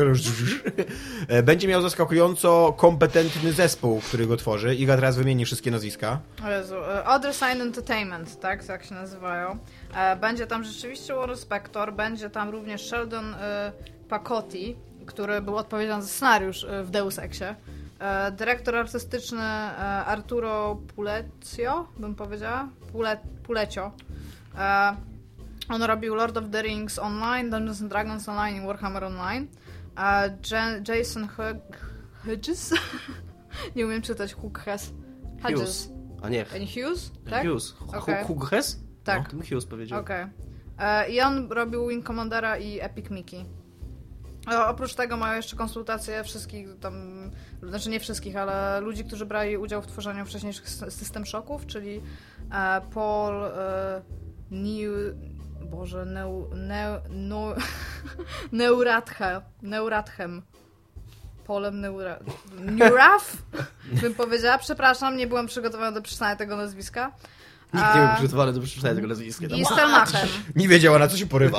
E, 1.27 1.43
będzie 1.43 1.67
miał 1.67 1.81
zaskakująco 1.81 2.73
kompetentny 2.77 3.53
zespół, 3.53 4.01
który 4.01 4.27
go 4.27 4.37
tworzy. 4.37 4.75
Iga 4.75 4.95
teraz 4.95 5.17
wymieni 5.17 5.45
wszystkie 5.45 5.71
nazwiska. 5.71 6.19
E, 6.45 7.05
Other 7.05 7.33
Sign 7.35 7.61
Entertainment, 7.61 8.39
tak, 8.39 8.63
tak 8.65 8.83
się 8.83 8.95
nazywają. 8.95 9.57
E, 9.95 10.15
Będzie 10.15 10.47
tam 10.47 10.63
rzeczywiście 10.63 11.13
Warren 11.15 11.37
Spector, 11.37 11.93
będzie 11.93 12.29
tam 12.29 12.49
również 12.49 12.81
Sheldon 12.81 13.33
e, 13.33 13.71
Pacotti, 14.09 14.75
który 15.05 15.41
był 15.41 15.57
odpowiedzialny 15.57 16.03
za 16.03 16.09
scenariusz 16.09 16.63
e, 16.63 16.83
w 16.83 16.91
Deus 16.91 17.19
Exie. 17.19 17.55
E, 18.03 18.31
Dyrektor 18.31 18.75
artystyczny 18.75 19.41
e, 19.41 19.75
Arturo 20.05 20.75
Pulecio, 20.95 21.87
bym 21.97 22.15
powiedziała. 22.15 22.69
Pule, 22.91 23.17
Pulecio. 23.43 23.91
E, 24.57 24.95
On 25.69 25.83
robił 25.83 26.15
Lord 26.15 26.37
of 26.37 26.43
the 26.51 26.61
Rings 26.61 26.99
Online, 26.99 27.49
Dungeons 27.49 27.81
and 27.81 27.89
Dragons 27.91 28.29
Online 28.29 28.63
i 28.63 28.67
Warhammer 28.67 29.03
Online. 29.03 29.47
Ja- 30.51 30.93
Jason 30.95 31.27
Hug- 31.27 31.77
Hughes? 32.25 32.73
Nie 33.75 33.85
umiem 33.85 34.01
czytać. 34.01 34.33
Hughes. 34.33 34.93
Hughes. 35.43 35.89
A 36.21 36.29
nie, 36.29 36.45
Any 36.55 36.65
Hughes? 36.67 37.11
Tak? 37.29 37.45
Hughes. 37.47 37.71
Hugh 38.27 38.49
Hughes? 38.49 38.79
Tak. 39.03 39.33
No, 39.33 39.39
Hughes 39.49 39.65
powiedział. 39.65 39.99
Okej. 39.99 40.25
E, 40.79 41.09
I 41.09 41.21
on 41.21 41.51
robił 41.51 41.87
Wing 41.87 42.07
Commandera 42.07 42.57
i 42.57 42.79
Epic 42.79 43.09
Mickey. 43.09 43.45
Oprócz 44.67 44.93
tego 44.93 45.17
mają 45.17 45.35
jeszcze 45.35 45.55
konsultacje 45.55 46.23
wszystkich 46.23 46.79
tam, 46.79 46.93
znaczy 47.63 47.89
nie 47.89 47.99
wszystkich, 47.99 48.35
ale 48.35 48.79
ludzi, 48.81 49.05
którzy 49.05 49.25
brali 49.25 49.57
udział 49.57 49.81
w 49.81 49.87
tworzeniu 49.87 50.25
wcześniejszych 50.25 50.69
sy- 50.69 50.91
System 50.91 51.25
Shocków, 51.25 51.65
czyli 51.65 52.01
e, 52.51 52.81
Paul 52.93 53.43
e, 53.45 54.01
New... 54.51 54.91
Boże, 55.61 56.05
Neu... 56.05 56.49
Neu... 56.55 56.99
Neu 57.09 57.55
Neurathe, 58.51 59.41
Neurathem. 59.61 60.41
Polem 61.45 61.81
Neura... 61.81 62.19
Neuraf? 62.59 63.37
Bym 64.01 64.13
powiedziała. 64.15 64.57
Przepraszam, 64.57 65.17
nie 65.17 65.27
byłam 65.27 65.47
przygotowana 65.47 65.91
do 65.91 66.01
przeczytania 66.01 66.35
tego 66.35 66.57
nazwiska. 66.57 67.11
Nikt 67.73 67.95
nie 67.95 68.01
był 68.01 68.09
A- 68.09 68.13
przygotowany 68.15 68.53
do 68.53 68.61
przeczytania 68.61 68.95
tego 68.95 69.07
nazwiska. 69.07 69.45
I 69.45 69.65
Stelmachem. 69.65 70.27
Nie 70.55 70.67
wiedziała, 70.67 70.99
na 70.99 71.07
co 71.07 71.17
się 71.17 71.25
porywa. 71.25 71.57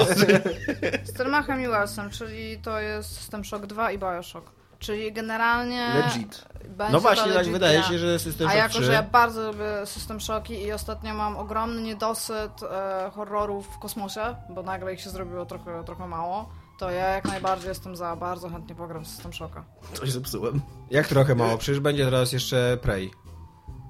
Stelmachem 1.14 1.60
i 1.62 1.68
Wellsem, 1.68 2.10
czyli 2.10 2.58
to 2.58 2.80
jest 2.80 3.16
System 3.16 3.44
Shock 3.44 3.66
2 3.66 3.90
i 3.92 3.98
Bioshock. 3.98 4.50
Czyli 4.78 5.12
generalnie... 5.12 5.88
Legit. 5.94 6.44
będzie 6.64 6.92
No 6.92 6.98
to 6.98 7.00
właśnie, 7.00 7.24
tak 7.24 7.34
legit 7.34 7.52
wydaje 7.52 7.78
gra. 7.78 7.88
się, 7.88 7.98
że 7.98 8.18
System 8.18 8.46
A 8.46 8.50
Shock 8.50 8.62
jako, 8.62 8.74
3... 8.74 8.84
że 8.84 8.92
ja 8.92 9.02
bardzo 9.02 9.52
lubię 9.52 9.86
System 9.86 10.20
Shocki 10.20 10.62
i 10.62 10.72
ostatnio 10.72 11.14
mam 11.14 11.36
ogromny 11.36 11.82
niedosyt 11.82 12.62
e, 12.62 13.10
horrorów 13.14 13.68
w 13.68 13.78
kosmosie, 13.78 14.36
bo 14.50 14.62
nagle 14.62 14.94
ich 14.94 15.00
się 15.00 15.10
zrobiło 15.10 15.46
trochę, 15.46 15.84
trochę 15.84 16.06
mało, 16.08 16.48
to 16.78 16.90
ja 16.90 17.06
jak 17.08 17.24
najbardziej 17.24 17.68
jestem 17.68 17.96
za, 17.96 18.16
bardzo 18.16 18.48
chętnie 18.48 18.74
pogram 18.74 19.04
w 19.04 19.08
System 19.08 19.32
Shocka. 19.32 19.64
Coś 19.92 20.10
zepsułem. 20.12 20.60
Jak 20.90 21.08
trochę 21.08 21.34
mało, 21.34 21.58
przecież 21.58 21.80
będzie 21.80 22.04
teraz 22.04 22.32
jeszcze 22.32 22.78
Prey. 22.82 23.10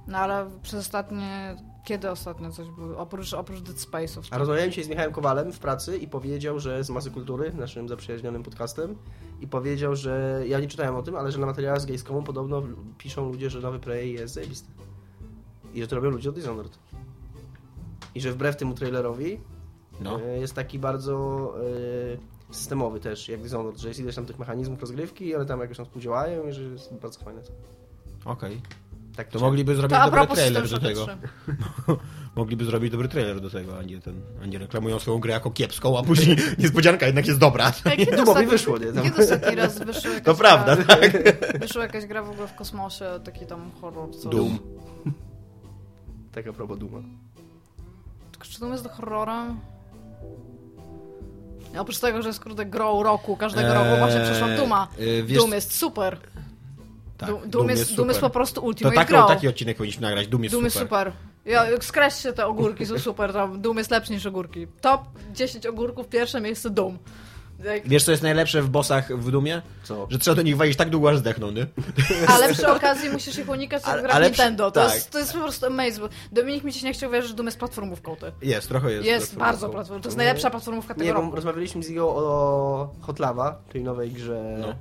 No 0.06 0.18
ale 0.18 0.50
przez 0.62 0.80
ostatnie... 0.80 1.56
Kiedy 1.84 2.10
ostatnio 2.10 2.50
coś 2.52 2.68
było? 2.68 2.98
Oprócz, 2.98 3.34
oprócz 3.34 3.60
Dead 3.60 3.76
Space'ów. 3.76 4.22
A 4.30 4.38
rozmawiałem 4.38 4.70
dzisiaj 4.70 4.84
z 4.84 4.88
Michałem 4.88 5.12
Kowalem 5.12 5.52
w 5.52 5.58
pracy 5.58 5.98
i 5.98 6.08
powiedział, 6.08 6.60
że 6.60 6.84
z 6.84 6.90
Masy 6.90 7.10
Kultury, 7.10 7.52
naszym 7.54 7.88
zaprzyjaźnionym 7.88 8.42
podcastem, 8.42 8.96
i 9.40 9.46
powiedział, 9.46 9.96
że 9.96 10.42
ja 10.46 10.60
nie 10.60 10.68
czytałem 10.68 10.96
o 10.96 11.02
tym, 11.02 11.16
ale 11.16 11.32
że 11.32 11.38
na 11.38 11.46
materiałach 11.46 11.80
z 11.80 11.86
Gamescomu 11.86 12.22
podobno 12.22 12.62
piszą 12.98 13.28
ludzie, 13.28 13.50
że 13.50 13.60
nowy 13.60 13.78
Prey 13.78 14.12
jest 14.12 14.34
zajebisty. 14.34 14.68
I 15.74 15.80
że 15.80 15.88
to 15.88 15.96
robią 15.96 16.10
ludzie 16.10 16.28
od 16.28 16.34
Dishonored. 16.34 16.78
I 18.14 18.20
że 18.20 18.32
wbrew 18.32 18.56
temu 18.56 18.74
trailerowi 18.74 19.40
No. 20.00 20.20
e, 20.20 20.38
jest 20.38 20.54
taki 20.54 20.78
bardzo 20.78 21.54
e, 22.50 22.54
systemowy 22.54 23.00
też, 23.00 23.28
jak 23.28 23.40
Dishonored, 23.42 23.80
że 23.80 23.88
jest 23.88 24.00
ileś 24.00 24.14
tam 24.14 24.26
tych 24.26 24.38
mechanizmów 24.38 24.80
rozgrywki 24.80 25.34
one 25.34 25.46
tam 25.46 25.60
jakoś 25.60 25.76
tam 25.76 25.86
współdziałają 25.86 26.48
i 26.48 26.52
że 26.52 26.62
jest 26.62 26.94
bardzo 26.94 27.20
fajne. 27.20 27.42
Okej. 28.24 28.60
Tak 29.16 29.28
To 29.28 29.38
czy- 29.38 29.44
mogliby 29.44 29.74
zrobić 29.76 29.98
To 29.98 30.10
dobry 30.10 30.26
trailer 30.34 30.68
do 30.68 30.78
tego. 30.78 31.06
3. 31.06 31.16
Mogliby 32.36 32.64
zrobić 32.64 32.90
dobry 32.92 33.08
trailer 33.08 33.40
do 33.40 33.50
tego, 33.50 33.78
a 33.78 33.82
nie 33.82 34.00
ten, 34.00 34.20
a 34.42 34.46
nie 34.46 34.58
reklamują 34.58 34.98
swoją 34.98 35.18
grę 35.18 35.32
jako 35.32 35.50
kiepską, 35.50 35.98
a 35.98 36.02
później 36.02 36.36
niespodzianka 36.58 37.06
jednak 37.06 37.26
jest 37.26 37.38
dobra. 37.38 37.72
Kiedy 37.96 38.04
Dumowi 38.04 38.22
ostatni- 38.30 38.46
wyszło, 38.46 38.78
nie? 38.78 38.92
Tam. 38.92 39.04
Kiedy 39.04 39.22
ostatni 39.22 39.56
raz 39.56 39.78
wyszła 39.78 40.10
jakaś 40.10 40.24
To 40.24 40.34
prawda, 40.34 40.76
gra, 40.76 40.84
tak. 40.84 41.12
Wyszła 41.60 41.82
jakaś 41.82 42.06
gra 42.06 42.22
w 42.22 42.30
ogóle 42.30 42.48
w 42.48 42.54
kosmosie, 42.54 43.04
taki 43.24 43.46
tam 43.46 43.70
horror. 43.80 44.10
Co? 44.22 44.28
Doom. 44.28 44.58
Tak 46.32 46.46
a 46.46 46.52
propos 46.52 46.78
Duma. 46.78 46.98
Tylko 48.32 48.46
Czy 48.46 48.60
Doom 48.60 48.72
jest 48.72 48.88
horrorem? 48.90 49.60
Oprócz 51.78 51.98
tego, 51.98 52.22
że 52.22 52.28
jest 52.28 52.40
kurde 52.40 52.66
grą 52.66 53.02
roku, 53.02 53.36
każdego 53.36 53.68
Eee, 53.68 53.74
roku 53.74 53.98
właśnie 53.98 54.20
przeszła 54.20 54.48
Duma. 54.48 54.88
yy, 54.98 55.22
wiesz- 55.24 55.38
Doom 55.38 55.52
jest 55.52 55.74
super. 55.74 56.18
Tak, 57.26 57.34
Doom, 57.34 57.50
Doom, 57.50 57.68
jest, 57.70 57.94
Doom 57.96 58.08
jest 58.08 58.20
po 58.20 58.30
prostu 58.30 58.54
To 58.60 58.66
ultimate 58.66 58.96
taki, 58.96 59.08
grą. 59.12 59.26
taki 59.28 59.48
odcinek 59.48 59.76
powinniśmy 59.76 60.02
nagrać. 60.02 60.28
Doom 60.28 60.42
jest 60.42 60.54
Doom 60.54 60.70
super. 60.70 60.72
jest 60.72 60.78
super. 60.90 61.12
Ja, 61.44 61.64
skreślcie 61.80 62.32
te 62.32 62.46
ogórki, 62.46 62.86
są 62.86 62.98
super. 63.08 63.32
Tam 63.32 63.60
Doom 63.60 63.78
jest 63.78 63.90
lepszy 63.90 64.12
niż 64.12 64.26
ogórki. 64.26 64.66
Top 64.80 65.00
10 65.32 65.66
ogórków, 65.66 66.08
pierwsze 66.08 66.40
miejsce 66.40 66.70
Doom. 66.70 66.98
Jak, 67.64 67.88
Wiesz, 67.88 68.04
co 68.04 68.10
jest 68.10 68.22
najlepsze 68.22 68.62
w 68.62 68.68
bossach 68.68 69.16
w 69.18 69.30
Dumie? 69.30 69.62
Co? 69.82 70.06
Że 70.10 70.18
trzeba 70.18 70.34
do 70.34 70.42
nich 70.42 70.56
walić 70.56 70.76
tak 70.76 70.90
długo, 70.90 71.10
aż 71.10 71.18
zdechną, 71.18 71.50
nie? 71.50 71.66
ale 72.34 72.52
przy 72.52 72.68
okazji 72.72 73.10
musisz 73.10 73.38
ich 73.38 73.48
unikać 73.48 73.82
jak 73.82 73.92
Ale- 73.92 74.02
grach 74.02 74.16
ale 74.16 74.30
przy- 74.30 74.42
Nintendo. 74.42 74.70
To, 74.70 74.80
tak. 74.84 74.94
jest, 74.94 75.10
to 75.10 75.18
jest 75.18 75.32
po 75.32 75.38
prostu 75.38 75.66
amazing. 75.66 76.10
Dominik 76.32 76.64
mi 76.64 76.72
się 76.72 76.86
nie 76.86 76.92
chciał 76.92 77.10
wierzyć, 77.10 77.30
że 77.30 77.36
Doom 77.36 77.46
jest 77.46 77.58
platformówką. 77.58 78.16
Ty. 78.16 78.32
Jest, 78.42 78.68
trochę 78.68 78.92
jest. 78.92 79.06
Jest 79.06 79.36
bardzo 79.36 79.68
platformą. 79.68 80.02
To 80.02 80.08
jest 80.08 80.16
najlepsza 80.16 80.50
platformówka 80.50 80.94
tego 80.94 81.04
Nie, 81.06 81.12
roku. 81.12 81.36
rozmawialiśmy 81.36 81.82
z 81.82 81.90
Igą 81.90 82.08
o 82.08 82.94
Hot 83.00 83.18
Lava, 83.18 83.58
czyli 83.72 83.84
nowej 83.84 84.10
grze 84.10 84.56
No. 84.60 84.74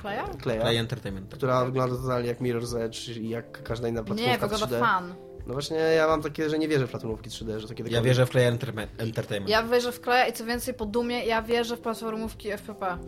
Kleja? 0.00 0.24
Kleja, 0.42 0.80
Entertainment. 0.80 1.34
która 1.34 1.64
wygląda 1.64 1.96
totalnie 1.96 2.28
jak 2.28 2.40
Mirror's 2.40 2.78
Edge 2.80 3.08
i 3.08 3.28
jak 3.28 3.62
każda 3.62 3.88
inna 3.88 4.02
platformówka 4.04 4.32
Nie, 4.32 4.38
wygląda 4.50 4.76
3D. 4.76 4.80
fan. 4.80 5.14
No 5.46 5.52
właśnie 5.52 5.76
ja 5.76 6.06
mam 6.06 6.22
takie, 6.22 6.50
że 6.50 6.58
nie 6.58 6.68
wierzę 6.68 6.86
w 6.86 6.90
platformówki 6.90 7.30
3D, 7.30 7.58
że 7.58 7.68
to 7.68 7.74
kiedykolwiek... 7.74 7.92
Ja 7.92 8.02
wierzę 8.02 8.26
w 8.26 8.30
Enterme- 8.30 8.86
Entertainment. 8.98 9.50
Ja 9.50 9.62
wierzę 9.62 9.92
w 9.92 10.00
Kleja 10.00 10.26
i 10.26 10.32
co 10.32 10.44
więcej 10.44 10.74
po 10.74 10.86
Dumie, 10.86 11.24
ja 11.24 11.42
wierzę 11.42 11.76
w 11.76 11.80
platformówki 11.80 12.50
FPP. 12.50 12.98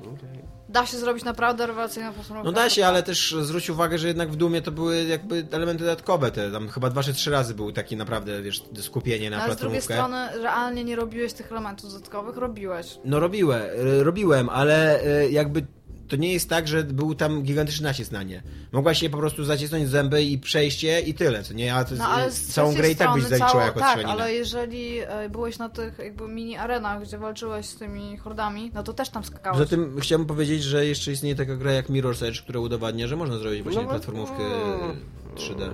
Okej. 0.00 0.58
Da 0.68 0.86
się 0.86 0.96
zrobić 0.96 1.24
naprawdę 1.24 1.66
rewelacyjną 1.66 2.12
platformówkę 2.12 2.50
No 2.50 2.52
da 2.52 2.62
się, 2.70 2.82
FPP. 2.82 2.88
ale 2.88 3.02
też 3.02 3.34
zwróć 3.40 3.70
uwagę, 3.70 3.98
że 3.98 4.08
jednak 4.08 4.30
w 4.30 4.36
Dumie 4.36 4.62
to 4.62 4.72
były 4.72 5.04
jakby 5.04 5.46
elementy 5.50 5.84
dodatkowe. 5.84 6.30
Te, 6.30 6.50
tam 6.52 6.68
chyba 6.68 6.90
dwa 6.90 7.02
czy 7.02 7.14
trzy 7.14 7.30
razy 7.30 7.54
był 7.54 7.72
taki 7.72 7.96
naprawdę, 7.96 8.42
wiesz, 8.42 8.62
skupienie 8.80 9.30
na 9.30 9.36
No, 9.36 9.42
ale 9.42 9.54
z 9.54 9.56
drugiej 9.56 9.80
platformówkę. 9.80 10.24
strony 10.28 10.42
realnie 10.44 10.84
nie 10.84 10.96
robiłeś 10.96 11.32
tych 11.32 11.52
elementów 11.52 11.92
dodatkowych, 11.92 12.36
robiłeś. 12.36 12.98
No 13.04 13.20
robiłem, 13.20 13.62
e, 13.62 14.02
robiłem, 14.04 14.48
ale 14.48 15.00
e, 15.02 15.30
jakby 15.30 15.66
to 16.08 16.16
nie 16.16 16.32
jest 16.32 16.48
tak, 16.48 16.68
że 16.68 16.84
był 16.84 17.14
tam 17.14 17.42
gigantyczny 17.42 17.84
nacisk 17.84 18.12
na 18.12 18.22
nie. 18.22 18.42
Mogłaś 18.72 18.98
się 19.00 19.10
po 19.10 19.18
prostu 19.18 19.44
zacisnąć 19.44 19.88
zęby 19.88 20.22
i 20.22 20.38
przejście 20.38 21.00
i 21.00 21.14
tyle, 21.14 21.42
co 21.42 21.54
nie? 21.54 21.74
A 21.74 21.84
to, 21.84 21.94
No 21.94 22.04
ale 22.08 22.30
z 22.30 22.46
całą 22.46 22.74
grę 22.74 22.90
i 22.90 22.96
tak 22.96 23.12
byś 23.14 23.22
zaliczyła 23.24 23.50
całą- 23.50 23.64
jako 23.64 23.80
Tak, 23.80 23.88
strzelanina. 23.90 24.22
ale 24.24 24.34
jeżeli 24.34 24.98
e, 24.98 25.28
byłeś 25.28 25.58
na 25.58 25.68
tych 25.68 25.98
jakby 25.98 26.28
mini 26.28 26.56
arenach, 26.56 27.02
gdzie 27.02 27.18
walczyłeś 27.18 27.66
z 27.66 27.76
tymi 27.76 28.16
hordami, 28.16 28.70
no 28.74 28.82
to 28.82 28.92
też 28.92 29.08
tam 29.08 29.24
skakałeś. 29.24 29.58
Poza 29.58 29.70
tym 29.70 30.00
chciałbym 30.00 30.26
powiedzieć, 30.28 30.62
że 30.62 30.86
jeszcze 30.86 31.12
istnieje 31.12 31.34
taka 31.36 31.56
gra 31.56 31.72
jak 31.72 31.88
Mirror's 31.88 32.26
Edge, 32.26 32.42
która 32.42 32.60
udowadnia, 32.60 33.06
że 33.06 33.16
można 33.16 33.38
zrobić 33.38 33.62
właśnie 33.62 33.82
No, 33.82 33.88
platformówkę 33.88 34.44
mm, 34.44 34.96
3D. 35.36 35.72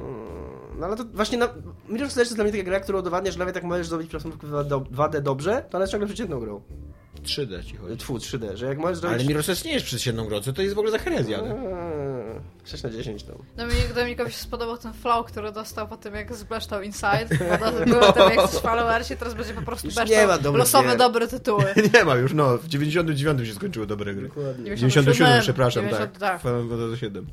No 0.79 0.87
ale 0.87 0.97
to 0.97 1.05
właśnie 1.05 1.39
na... 1.39 1.47
Mirror's 1.91 2.05
Edge 2.13 2.17
jest 2.17 2.35
dla 2.35 2.45
mnie 2.45 2.53
taka 2.53 2.65
gra, 2.65 2.81
która 2.81 2.99
udowadnia, 2.99 3.33
że 3.33 3.39
nawet 3.39 3.55
jak 3.55 3.65
możesz 3.65 3.87
zrobić 3.89 4.11
platformówkę 4.11 4.47
2D 4.47 5.21
dobrze, 5.23 5.65
to 5.71 5.79
ona 5.79 5.83
jest 5.83 5.93
ciągle 5.93 6.07
przeciętną 6.07 6.41
grą. 6.41 6.61
3D 7.25 7.65
ci 7.65 7.77
chodzi. 7.77 7.97
Tfu, 7.97 8.17
3D, 8.19 8.57
że 8.57 8.67
jak 8.67 8.79
Ale 8.79 8.95
zrobić... 8.97 9.27
Mirror's 9.27 9.53
Edge 9.53 9.65
nie 9.65 9.73
jest 9.73 9.87
przeciętną 9.87 10.25
grą, 10.25 10.41
co 10.41 10.53
to 10.53 10.63
jest 10.63 10.75
w 10.75 10.79
ogóle 10.79 10.93
za 10.93 10.99
herezja? 10.99 11.43
Nie? 12.65 12.71
Eee, 12.71 12.71
6 12.71 12.83
na 12.83 12.91
10 12.91 13.23
tam. 13.23 13.37
Dominik, 13.57 13.93
Dominikowi 13.93 14.33
się 14.33 14.39
spodobał 14.39 14.79
ten 14.79 14.93
flow, 14.93 15.27
który 15.27 15.53
dostał 15.53 15.89
po 15.89 15.97
tym, 15.97 16.15
jak 16.15 16.35
zbleształ 16.35 16.83
Inside. 16.83 17.27
Bo 17.61 17.85
były 17.87 18.13
tam 18.13 18.31
jakiś 18.37 18.61
followersi, 18.61 19.17
teraz 19.17 19.35
będzie 19.35 19.55
po 19.55 19.63
prostu 19.63 19.87
Już 19.87 19.97
beształ 19.97 20.19
nie 20.21 20.27
ma 20.27 20.39
dobrych 20.39 20.59
losowe, 20.59 20.89
gier. 20.89 20.99
dobre 20.99 21.29
tytuły. 21.29 21.65
Nie 21.95 22.05
ma 22.05 22.15
już, 22.15 22.33
no. 22.33 22.59
W 22.59 22.69
99 22.69 23.49
się 23.49 23.55
skończyły 23.55 23.87
dobre 23.87 24.15
gry. 24.15 24.29
Dokładnie. 24.29 24.65
97, 24.77 25.41
przepraszam, 25.41 25.83
90, 25.85 26.19
tak. 26.19 26.21
tak. 26.21 26.41
Final 26.43 26.69
Fantasy 26.69 26.97
7. 27.01 27.27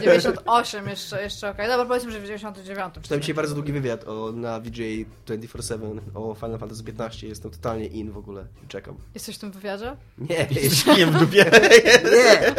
98 0.00 0.88
jeszcze, 0.88 1.22
jeszcze 1.22 1.50
okej. 1.50 1.68
Dobra, 1.68 1.86
powiedzmy, 1.86 2.12
że 2.12 2.18
w 2.20 2.22
99. 2.22 2.94
Czytałem 3.02 3.20
dzisiaj 3.20 3.34
bardzo 3.34 3.54
długi 3.54 3.72
wywiad 3.72 4.04
o, 4.08 4.32
na 4.32 4.60
VJ 4.60 5.06
24-7 5.26 5.98
o 6.14 6.34
Final 6.34 6.58
Fantasy 6.58 6.84
15. 6.84 7.28
Jestem 7.28 7.50
totalnie 7.50 7.86
in 7.86 8.10
w 8.10 8.16
ogóle 8.16 8.44
i 8.64 8.68
czekam. 8.68 8.96
Jesteś 9.14 9.36
w 9.36 9.38
tym 9.38 9.50
wywiadzie? 9.52 9.96
Nie, 10.18 10.46
Nie 10.98 11.06
w 11.06 11.18
dupie. 11.18 11.44
nie! 12.04 12.54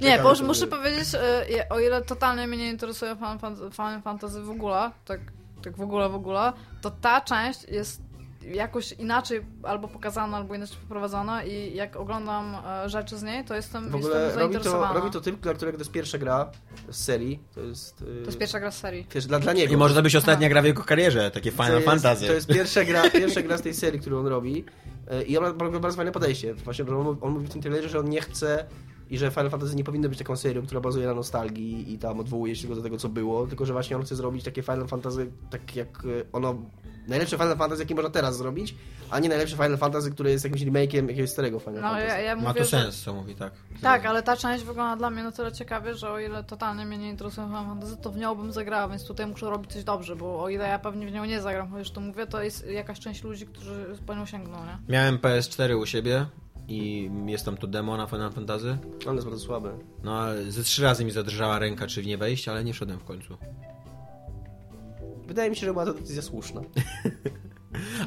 Nie, 0.00 0.18
bo 0.18 0.34
to 0.34 0.44
muszę 0.44 0.66
powiedzieć, 0.66 1.08
e, 1.14 1.68
o 1.70 1.80
ile 1.80 2.02
totalnie 2.02 2.46
mnie 2.46 2.56
nie 2.58 2.70
interesuje 2.70 3.16
Final 3.16 3.38
Fan- 3.38 3.70
Final 3.72 4.02
Fantasy 4.02 4.40
w 4.42 4.50
ogóle, 4.50 4.90
tak, 5.04 5.20
tak 5.62 5.76
w 5.76 5.80
ogóle, 5.80 6.08
w 6.08 6.14
ogóle, 6.14 6.52
to 6.82 6.90
ta 6.90 7.20
część 7.20 7.64
jest 7.68 8.02
jakoś 8.42 8.92
inaczej 8.92 9.40
albo 9.62 9.88
pokazana, 9.88 10.36
albo 10.36 10.54
inaczej 10.54 10.76
poprowadzona 10.82 11.44
i 11.44 11.74
jak 11.74 11.96
oglądam 11.96 12.56
e, 12.66 12.88
rzeczy 12.88 13.18
z 13.18 13.22
niej, 13.22 13.44
to 13.44 13.54
jestem, 13.54 13.90
W 13.90 13.94
ogóle 13.94 14.20
jestem 14.24 14.40
robi 14.40 14.54
to, 14.54 14.62
zainteresowana. 14.62 15.00
robi 15.00 15.10
to 15.10 15.20
typ, 15.20 15.40
dla 15.40 15.54
którego 15.54 15.78
to 15.78 15.80
jest 15.82 15.92
pierwsza 15.92 16.18
gra 16.18 16.50
z 16.90 17.04
serii. 17.04 17.38
To 17.54 17.60
jest... 17.60 17.98
To 17.98 18.04
jest 18.26 18.38
pierwsza 18.38 18.60
gra 18.60 18.70
z 18.70 18.78
serii. 18.78 19.06
Wiesz, 19.14 19.26
dla, 19.26 19.38
dla 19.38 19.52
niego. 19.52 19.74
I 19.74 19.76
może 19.76 19.94
to 19.94 20.02
być 20.02 20.16
ostatnia 20.16 20.48
gra 20.48 20.62
w 20.62 20.64
jego 20.64 20.82
karierze, 20.84 21.30
takie 21.30 21.50
Final 21.50 21.66
to 21.68 21.74
jest, 21.74 21.86
Fantasy. 21.86 22.26
To 22.26 22.32
jest 22.32 22.46
pierwsza 22.48 22.84
gra, 22.84 23.10
pierwsza 23.20 23.42
gra 23.42 23.58
z 23.58 23.62
tej 23.62 23.74
serii, 23.74 24.00
którą 24.00 24.18
on 24.20 24.26
robi. 24.26 24.64
E, 25.10 25.22
I 25.22 25.38
on 25.38 25.44
ma 25.44 25.52
bardzo, 25.80 25.96
fajne 25.96 26.12
podejście. 26.12 26.54
Właśnie, 26.54 26.84
on, 26.84 26.90
mówi- 27.04 27.18
on 27.20 27.32
mówi 27.32 27.46
w 27.46 27.50
tym 27.50 27.62
trailerze, 27.62 27.88
że 27.88 27.98
on 27.98 28.08
nie 28.08 28.20
chce 28.20 28.66
i 29.10 29.18
że 29.18 29.30
Final 29.30 29.50
Fantasy 29.50 29.76
nie 29.76 29.84
powinno 29.84 30.08
być 30.08 30.18
taką 30.18 30.36
serią, 30.36 30.62
która 30.66 30.80
bazuje 30.80 31.06
na 31.06 31.14
nostalgii 31.14 31.92
i 31.94 31.98
tam 31.98 32.20
odwołuje 32.20 32.56
się 32.56 32.60
tylko 32.62 32.76
do 32.76 32.82
tego, 32.82 32.96
co 32.98 33.08
było, 33.08 33.46
tylko 33.46 33.66
że 33.66 33.72
właśnie 33.72 33.96
on 33.96 34.02
chce 34.02 34.16
zrobić 34.16 34.44
takie 34.44 34.62
Final 34.62 34.88
Fantasy, 34.88 35.30
tak 35.50 35.76
jak 35.76 35.88
e, 36.04 36.32
ono... 36.32 36.54
Najlepsze 37.08 37.36
Final 37.38 37.56
Fantasy, 37.56 37.82
jakie 37.82 37.94
można 37.94 38.10
teraz 38.10 38.36
zrobić, 38.36 38.74
a 39.10 39.18
nie 39.18 39.28
najlepsze 39.28 39.56
Final 39.56 39.78
Fantasy, 39.78 40.10
które 40.10 40.30
jest 40.30 40.44
jakimś 40.44 40.62
remake'iem 40.62 41.08
jakiegoś 41.08 41.30
starego 41.30 41.58
Final 41.58 41.74
No 41.74 41.80
Fantasy. 41.88 42.06
ja, 42.06 42.18
ja 42.18 42.36
mówię, 42.36 42.48
Ma 42.48 42.54
to 42.54 42.60
że- 42.64 42.70
sens, 42.70 43.02
co 43.02 43.14
mówi, 43.14 43.34
tak. 43.34 43.52
Tak, 43.82 44.06
ale 44.06 44.22
ta 44.22 44.36
część 44.36 44.64
wygląda 44.64 44.96
dla 44.96 45.10
mnie 45.10 45.22
na 45.22 45.32
tyle 45.32 45.52
ciekawie, 45.52 45.94
że 45.94 46.10
o 46.10 46.18
ile 46.18 46.44
totalnie 46.44 46.86
mnie 46.86 46.98
nie 46.98 47.10
interesuje 47.10 47.46
Final 47.46 47.64
Fantasy, 47.66 47.96
to 47.96 48.10
w 48.10 48.16
nią 48.16 48.34
bym 48.34 48.52
zagrała, 48.52 48.88
więc 48.88 49.04
tutaj 49.06 49.26
muszę 49.26 49.50
robić 49.50 49.72
coś 49.72 49.84
dobrze, 49.84 50.16
bo 50.16 50.42
o 50.42 50.48
ile 50.48 50.68
ja 50.68 50.78
pewnie 50.78 51.06
w 51.06 51.12
nią 51.12 51.24
nie 51.24 51.40
zagram, 51.42 51.70
chociaż 51.70 51.90
to 51.90 52.00
mówię, 52.00 52.26
to 52.26 52.42
jest 52.42 52.66
jakaś 52.66 53.00
część 53.00 53.22
ludzi, 53.24 53.46
którzy 53.46 53.96
po 54.06 54.14
nią 54.14 54.26
sięgną, 54.26 54.58
nie? 54.64 54.78
Miałem 54.88 55.18
PS4 55.18 55.80
u 55.80 55.86
siebie 55.86 56.26
i 56.70 57.10
jest 57.26 57.44
tam 57.44 57.56
to 57.56 57.66
demo 57.66 57.96
na 57.96 58.06
Final 58.06 58.32
Fantasy. 58.32 58.78
On 59.06 59.14
jest 59.14 59.26
bardzo 59.26 59.44
słaby. 59.44 59.70
No 60.02 60.22
ze 60.48 60.62
trzy 60.62 60.82
razy 60.82 61.04
mi 61.04 61.10
zadrżała 61.10 61.58
ręka, 61.58 61.86
czy 61.86 62.02
w 62.02 62.06
nie 62.06 62.18
wejść, 62.18 62.48
ale 62.48 62.64
nie 62.64 62.72
wszedłem 62.72 62.98
w 62.98 63.04
końcu. 63.04 63.36
Wydaje 65.26 65.50
mi 65.50 65.56
się, 65.56 65.66
że 65.66 65.72
była 65.72 65.86
to 65.86 65.94
decyzja 65.94 66.22
słuszna. 66.22 66.60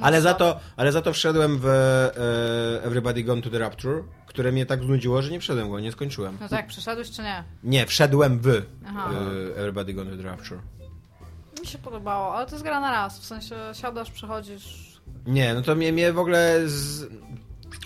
Ale 0.02 0.22
za 0.22 0.34
to, 0.34 0.60
ale 0.76 0.92
za 0.92 1.02
to 1.02 1.14
wszedłem 1.14 1.60
w 1.60 1.66
e, 1.66 2.84
Everybody 2.84 3.24
Gone 3.24 3.42
to 3.42 3.50
the 3.50 3.60
Rapture, 3.60 4.04
które 4.26 4.52
mnie 4.52 4.66
tak 4.66 4.84
znudziło, 4.84 5.22
że 5.22 5.32
nie 5.32 5.40
wszedłem 5.40 5.70
go, 5.70 5.80
nie 5.80 5.92
skończyłem. 5.92 6.38
No 6.42 6.50
to 6.50 6.56
jak, 6.56 6.68
przeszedłeś 6.68 7.12
czy 7.12 7.22
nie? 7.22 7.44
Nie, 7.64 7.86
wszedłem 7.86 8.40
w 8.40 8.62
Aha. 8.86 9.10
e, 9.56 9.56
Everybody 9.56 9.94
Gone 9.94 10.12
to 10.12 10.18
the 10.18 10.24
Rapture. 10.24 10.60
Mi 11.62 11.68
się 11.68 11.78
podobało, 11.78 12.36
ale 12.36 12.46
to 12.46 12.52
jest 12.52 12.64
gra 12.64 12.80
na 12.80 12.92
raz, 12.92 13.20
w 13.20 13.26
sensie 13.26 13.56
siadasz, 13.74 14.12
przechodzisz... 14.12 14.94
Nie, 15.26 15.54
no 15.54 15.62
to 15.62 15.76
mnie, 15.76 15.94
mnie 15.94 16.14
w 16.14 16.20
ogóle 16.20 16.62
z... 16.66 17.08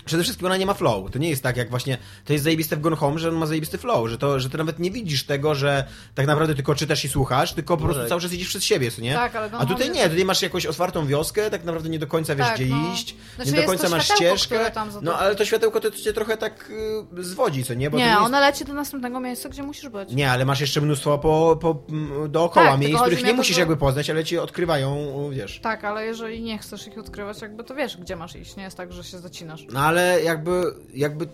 Przede 0.08 0.22
wszystkim 0.22 0.46
ona 0.46 0.56
nie 0.56 0.66
ma 0.66 0.74
flow. 0.74 1.10
To 1.10 1.18
nie 1.18 1.28
jest 1.30 1.42
tak 1.42 1.56
jak 1.56 1.70
właśnie. 1.70 1.98
To 2.24 2.32
jest 2.32 2.44
zajebiste 2.44 2.76
w 2.76 2.80
Gone 2.80 2.96
Home, 2.96 3.18
że 3.18 3.28
on 3.28 3.34
ma 3.34 3.46
zajebisty 3.46 3.78
flow, 3.78 4.08
że, 4.10 4.18
to, 4.18 4.40
że 4.40 4.50
ty 4.50 4.58
nawet 4.58 4.78
nie 4.78 4.90
widzisz 4.90 5.24
tego, 5.24 5.54
że 5.54 5.84
tak 6.14 6.26
naprawdę 6.26 6.54
tylko 6.54 6.74
czytasz 6.74 7.04
i 7.04 7.08
słuchasz, 7.08 7.52
tylko 7.52 7.76
po 7.76 7.84
prostu 7.84 8.08
cały 8.08 8.20
czas 8.20 8.32
idziesz 8.32 8.48
przed 8.48 8.64
siebie, 8.64 8.90
co 8.90 9.02
nie? 9.02 9.14
Tak, 9.14 9.36
ale 9.36 9.50
Gone 9.50 9.62
A 9.62 9.66
tutaj 9.66 9.86
Home 9.88 9.98
nie, 10.00 10.08
tutaj 10.08 10.24
masz 10.24 10.42
jakąś 10.42 10.66
otwartą 10.66 11.06
wioskę, 11.06 11.50
tak 11.50 11.64
naprawdę 11.64 11.88
nie 11.88 11.98
do 11.98 12.06
końca 12.06 12.34
wiesz 12.36 12.46
Tak, 12.46 12.56
gdzie 12.56 12.66
no. 12.66 12.92
iść, 12.92 13.16
Znaczy 13.36 13.52
nie 13.52 13.60
do 13.60 13.66
końca 13.66 13.84
to 13.84 13.90
masz 13.90 14.04
ścieżkę. 14.08 14.70
to- 14.70 14.86
No 15.02 15.18
ale 15.18 15.34
to 15.36 15.44
światełko 15.44 15.80
to 15.80 15.90
cię 15.90 16.12
trochę 16.12 16.36
tak 16.36 16.70
y, 17.18 17.22
zwodzi, 17.24 17.64
co 17.64 17.74
nie? 17.74 17.90
Bo 17.90 17.96
to 17.98 18.04
Nie, 18.04 18.10
jest... 18.10 18.20
ona 18.22 18.40
leci 18.40 18.64
do 18.64 18.74
następnego 18.74 19.20
miejsca, 19.20 19.48
gdzie 19.48 19.62
musisz 19.62 19.88
być. 19.88 20.10
Nie, 20.12 20.30
ale 20.30 20.44
masz 20.44 20.60
jeszcze 20.60 20.80
mnóstwo 20.80 21.18
po, 21.18 21.58
po, 21.60 21.82
dookoła 22.28 22.66
Tak, 22.66 22.80
miejsc, 22.80 23.00
których 23.00 23.22
nie 23.24 23.30
to, 23.30 23.36
musisz 23.36 23.54
że- 23.56 23.60
jakby 23.60 23.76
poznać, 23.76 24.10
ale 24.10 24.24
ci 24.24 24.38
odkrywają, 24.38 25.08
wiesz. 25.32 25.60
Tak, 25.60 25.84
ale 25.84 26.06
jeżeli 26.06 26.42
nie 26.42 26.58
chcesz 26.58 26.86
ich 26.86 26.98
odkrywać, 26.98 27.42
jakby 27.42 27.64
to 27.64 27.74
wiesz, 27.74 27.96
gdzie 27.96 28.16
masz 28.16 28.36
iść. 28.36 28.56
Nie 28.56 28.62
jest 28.62 28.76
tak, 28.76 28.92
że 28.92 29.04
się 29.04 29.18
zacinasz. 29.18 29.64
No 29.72 29.80
ale 29.80 29.97
jakby, 30.24 30.62
jakby 30.94 31.28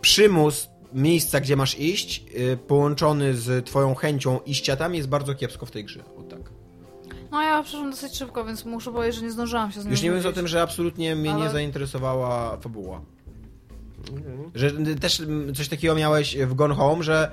przymus 0.00 0.68
miejsca, 0.92 1.40
gdzie 1.40 1.56
masz 1.56 1.78
iść, 1.78 2.24
y, 2.38 2.56
połączony 2.56 3.34
z 3.34 3.66
twoją 3.66 3.94
chęcią 3.94 4.40
iścia 4.46 4.76
tam 4.76 4.94
jest 4.94 5.08
bardzo 5.08 5.34
kiepsko 5.34 5.66
w 5.66 5.70
tej 5.70 5.84
grze. 5.84 6.04
O 6.18 6.22
tak. 6.22 6.40
No 7.30 7.42
ja 7.42 7.62
przeszłam 7.62 7.90
dosyć 7.90 8.16
szybko, 8.16 8.44
więc 8.44 8.64
muszę 8.64 8.92
powiedzieć, 8.92 9.16
że 9.20 9.22
nie 9.26 9.32
zdążyłam 9.32 9.72
się 9.72 9.80
z 9.80 9.84
nim 9.84 9.92
Już 9.92 10.02
nie 10.02 10.10
mówiąc 10.10 10.26
o 10.26 10.32
tym, 10.32 10.48
że 10.48 10.62
absolutnie 10.62 11.16
mnie 11.16 11.34
nie 11.34 11.42
Ale- 11.42 11.50
zainteresowała 11.50 12.56
fabuła. 12.56 13.00
Że 14.54 14.66
y, 14.66 14.96
też 15.00 15.20
y, 15.20 15.52
coś 15.56 15.68
takiego 15.68 15.94
miałeś 15.94 16.36
w 16.36 16.54
Gone 16.54 16.74
Home, 16.74 17.02
że 17.02 17.30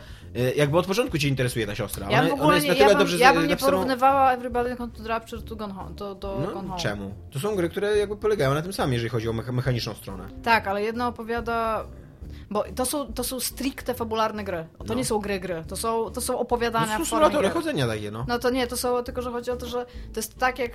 jakby 0.55 0.77
od 0.77 0.86
początku 0.88 1.17
cię 1.17 1.27
interesuje 1.27 1.67
ta 1.67 1.75
siostra. 1.75 2.07
Ja 2.11 2.19
ona, 2.19 2.27
bym 2.30 2.38
w 2.38 2.41
ogóle 2.41 2.55
jest 2.55 2.65
nie, 2.67 2.71
na 2.71 2.75
tyle 2.75 2.88
ja 2.89 2.95
bym, 2.95 2.99
dobrze 2.99 3.17
ja 3.17 3.34
bym 3.34 3.43
nie 3.47 3.55
napisaną- 3.55 3.65
porównywała 3.65 4.32
Everybody 4.34 4.75
Come 4.75 4.91
to 4.93 5.07
Rapture 5.07 5.43
to 5.43 5.55
Gone 5.55 5.73
Home. 5.73 5.91
Do, 5.95 6.15
do 6.15 6.34
Gone 6.34 6.45
No, 6.53 6.61
Home. 6.61 6.77
czemu? 6.80 7.13
To 7.32 7.39
są 7.39 7.55
gry, 7.55 7.69
które 7.69 7.97
jakby 7.97 8.15
polegają 8.17 8.53
na 8.53 8.61
tym 8.61 8.73
samym, 8.73 8.93
jeżeli 8.93 9.09
chodzi 9.09 9.30
o 9.30 9.34
mecha- 9.34 9.51
mechaniczną 9.53 9.93
stronę. 9.93 10.27
Tak, 10.43 10.67
ale 10.67 10.84
jedna 10.84 11.07
opowiada... 11.07 11.86
Bo 12.49 12.63
to 12.75 12.86
są, 12.86 13.13
to 13.13 13.23
są 13.23 13.39
stricte 13.39 13.93
fabularne 13.93 14.43
gry. 14.43 14.67
To 14.77 14.84
No. 14.88 14.93
nie 14.93 15.05
są 15.05 15.19
gry 15.19 15.39
gry. 15.39 15.63
To 15.67 15.75
są, 15.75 16.09
to 16.11 16.21
są 16.21 16.39
opowiadania 16.39 16.99
No, 16.99 17.05
są 17.05 17.17
w 17.17 17.21
formie 17.21 17.39
gry. 17.39 17.49
chodzenia 17.49 17.88
takie, 17.88 18.11
no. 18.11 18.25
No 18.27 18.39
to 18.39 18.49
nie, 18.49 18.67
to 18.67 18.77
są, 18.77 19.03
tylko 19.03 19.21
że 19.21 19.32
chodzi 19.32 19.51
o 19.51 19.55
to, 19.55 19.65
że 19.65 19.86
to 19.86 20.19
jest 20.19 20.38
tak 20.38 20.59
jak 20.59 20.71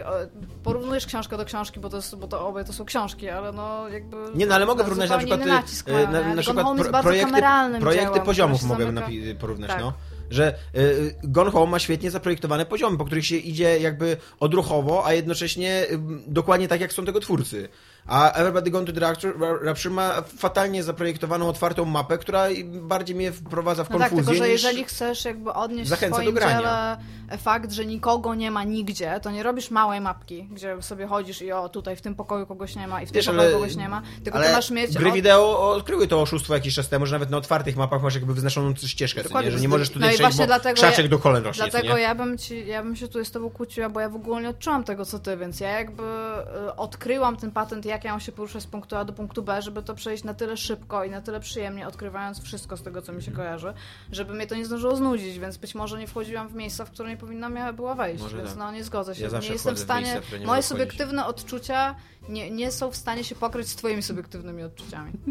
porównujesz 0.63 1.07
książkę 1.07 1.37
do 1.37 1.45
książki, 1.45 1.81
bo 1.81 1.91
to, 1.91 1.97
jest, 1.97 2.17
bo 2.17 2.29
to 2.29 2.49
obie 2.49 2.65
to 2.65 2.73
są 2.73 2.85
książki, 2.85 3.29
ale 3.29 3.53
no 3.53 3.89
jakby... 3.89 4.17
Nie, 4.35 4.47
no 4.47 4.55
ale 4.55 4.67
mogę 4.67 4.79
no, 4.79 4.85
porównać 4.85 5.11
na 5.11 5.19
przykład, 5.19 5.41
y, 5.41 5.47
nacisk 5.47 5.89
y, 5.89 5.93
na, 5.93 6.07
na 6.07 6.21
Gone 6.23 6.43
przykład 6.43 6.67
pro, 6.91 7.03
projekty, 7.03 7.33
projekty 7.81 8.07
dziełem, 8.13 8.27
poziomów 8.27 8.63
mogę 8.63 8.85
zamyka- 8.87 9.35
porównać, 9.35 9.71
Tak. 9.71 9.81
no. 9.81 9.93
Że 10.31 10.55
y, 10.77 11.15
Gone 11.25 11.51
Home 11.51 11.71
ma 11.71 11.79
świetnie 11.79 12.11
zaprojektowane 12.11 12.67
poziomy, 12.67 12.99
po 12.99 13.05
których 13.05 13.27
się 13.27 13.37
idzie 13.37 13.79
jakby 13.81 14.17
odruchowo, 14.41 15.07
a 15.07 15.13
jednocześnie 15.13 15.83
y, 15.91 15.99
dokładnie 16.27 16.69
tak, 16.69 16.81
jak 16.81 16.93
są 16.93 17.05
tego 17.05 17.21
twórcy. 17.21 17.69
A 18.07 18.33
Everybody 18.33 18.71
Gone 18.71 18.87
to 18.87 18.93
the 18.93 19.01
Rapture, 19.01 19.91
ma 19.91 20.23
fatalnie 20.23 20.83
zaprojektowaną, 20.83 21.49
otwartą 21.49 21.85
mapę, 21.85 22.19
która 22.19 22.45
bardziej 22.65 23.17
mnie 23.17 23.33
wprowadza 23.33 23.85
w 23.85 23.91
No 23.91 23.99
tak, 23.99 24.11
konfuzję 24.11 24.33
tylko 24.33 24.45
że 24.45 24.53
niż... 24.53 24.63
jeżeli 24.63 24.85
chcesz 24.85 25.25
jakby 25.25 25.53
odnieść 25.53 25.91
zachęca 25.91 26.17
do 26.17 26.23
swoim 26.23 26.35
grania. 26.35 26.59
dziele 26.59 26.97
fakt, 27.39 27.73
że 27.73 27.87
nikogo 27.87 28.35
nie 28.35 28.51
ma 28.51 28.65
nigdzie, 28.65 29.21
to 29.23 29.31
nie 29.31 29.43
robisz 29.43 29.71
małej 29.71 30.01
mapki, 30.01 30.49
gdzie 30.53 30.83
sobie 30.83 31.07
chodzisz 31.07 31.43
i 31.43 31.53
o, 31.53 31.69
tutaj 31.69 31.97
w 31.97 32.01
tym 32.01 32.15
pokoju 32.15 32.47
kogoś 32.47 32.77
nie 32.77 32.87
ma 32.89 33.03
i 33.03 33.07
w 33.07 33.09
tym 33.09 33.15
Wiesz, 33.15 33.27
pokoju 33.27 33.41
ale- 33.43 33.53
kogoś 33.53 33.77
nie 33.77 33.89
ma, 33.89 34.03
tylko 34.25 34.39
ale 34.39 34.47
ty 34.49 34.53
masz 34.53 34.71
mieć... 34.71 34.99
Gry 34.99 35.13
wideo 35.13 35.71
odkryły 35.71 36.09
to 36.09 36.21
oszustwo 36.23 36.55
jakiś 36.55 36.75
czas 36.75 36.89
temu, 36.89 37.07
że 37.07 37.15
nawet 37.15 37.31
na 37.31 37.37
otwartych 37.37 37.77
mapach 37.77 38.03
masz 38.03 38.15
jakby 38.15 38.35
wyznaczoną 38.35 38.75
ścieżkę, 38.75 39.23
nie? 39.45 39.51
że 39.51 39.61
nie 39.61 39.69
możesz 39.69 39.89
No 39.91 39.95
tutaj 39.95 40.11
i 40.15 40.19
przejść, 40.19 40.39
bo 40.39 40.47
dlatego 40.47 40.75
krzaczek 40.75 41.05
ja- 41.05 41.11
do 41.11 41.19
kolen 41.19 41.45
rośnie, 41.45 41.65
Dlatego 41.71 41.97
ja 41.97 42.15
bym, 42.15 42.39
ci, 42.39 42.67
ja 42.67 42.83
bym 42.83 42.97
się 42.97 43.09
tu 43.09 43.25
z 43.25 43.31
tobą 43.31 43.51
kłóciła, 43.51 43.89
bo 43.89 44.01
ja 44.01 44.09
w 44.09 44.17
ogóle 44.17 44.43
nie 44.43 44.49
odczułam 44.49 44.85
tego, 44.85 45.05
co 45.05 45.19
ty, 45.19 45.37
więc 45.37 45.61
ja 45.61 45.69
jakby 45.71 46.03
y, 46.03 46.77
odkryłam 46.77 47.37
ten 47.37 47.51
patent, 47.51 47.85
jak 47.85 48.05
ja 48.05 48.11
mam 48.11 48.21
się 48.21 48.33
poruszać 48.33 48.63
z 48.63 48.67
punktu 48.67 48.97
A 48.97 49.05
do 49.05 49.13
punktu 49.13 49.43
B, 49.43 49.63
żeby 49.63 49.83
to 49.83 49.95
przejść 49.95 50.25
na 50.25 50.35
tyle 50.35 50.57
szybko 50.57 51.05
i 51.05 51.11
na 51.11 51.21
tyle 51.21 51.41
przyjemnie, 51.41 51.89
odkrywając 51.89 52.43
wszystko 52.43 52.77
z 52.77 52.83
tego, 52.83 53.03
co 53.03 53.13
mi 53.13 53.23
się 53.23 53.31
Mhm. 53.31 53.47
kojarzy, 53.47 53.75
żeby 54.13 54.35
mnie 54.35 54.47
to 54.47 54.55
nie 54.55 54.65
zdążyło 54.67 54.97
znudzić, 54.97 55.39
więc 55.39 55.57
być 55.57 55.75
może 55.75 55.99
nie 55.99 56.07
wchodziłam 56.07 56.49
w 56.49 56.55
miejsca, 56.55 56.85
w 56.85 56.91
które 56.91 57.11
nie 57.15 57.21
powinna 57.21 57.49
miała 57.49 57.73
była 57.73 57.95
wejść, 57.95 58.23
Może 58.23 58.37
więc 58.37 58.49
tak. 58.49 58.59
no 58.59 58.73
nie 58.73 58.85
zgodzę 58.85 59.15
się. 59.15 59.25
Ja 59.25 59.39
nie 59.39 59.49
jestem 59.49 59.75
w 59.75 59.79
stanie, 59.79 60.07
miejsca, 60.15 60.31
moje 60.31 60.63
wchodzić. 60.63 60.67
subiektywne 60.67 61.27
odczucia 61.27 61.95
nie, 62.29 62.51
nie 62.51 62.73
są 62.73 62.91
w 62.91 62.97
stanie 62.97 63.25
się 63.25 63.35
pokryć 63.35 63.69
z 63.69 63.77
twoimi 63.77 64.03
subiektywnymi 64.03 64.63
odczuciami. 64.63 65.13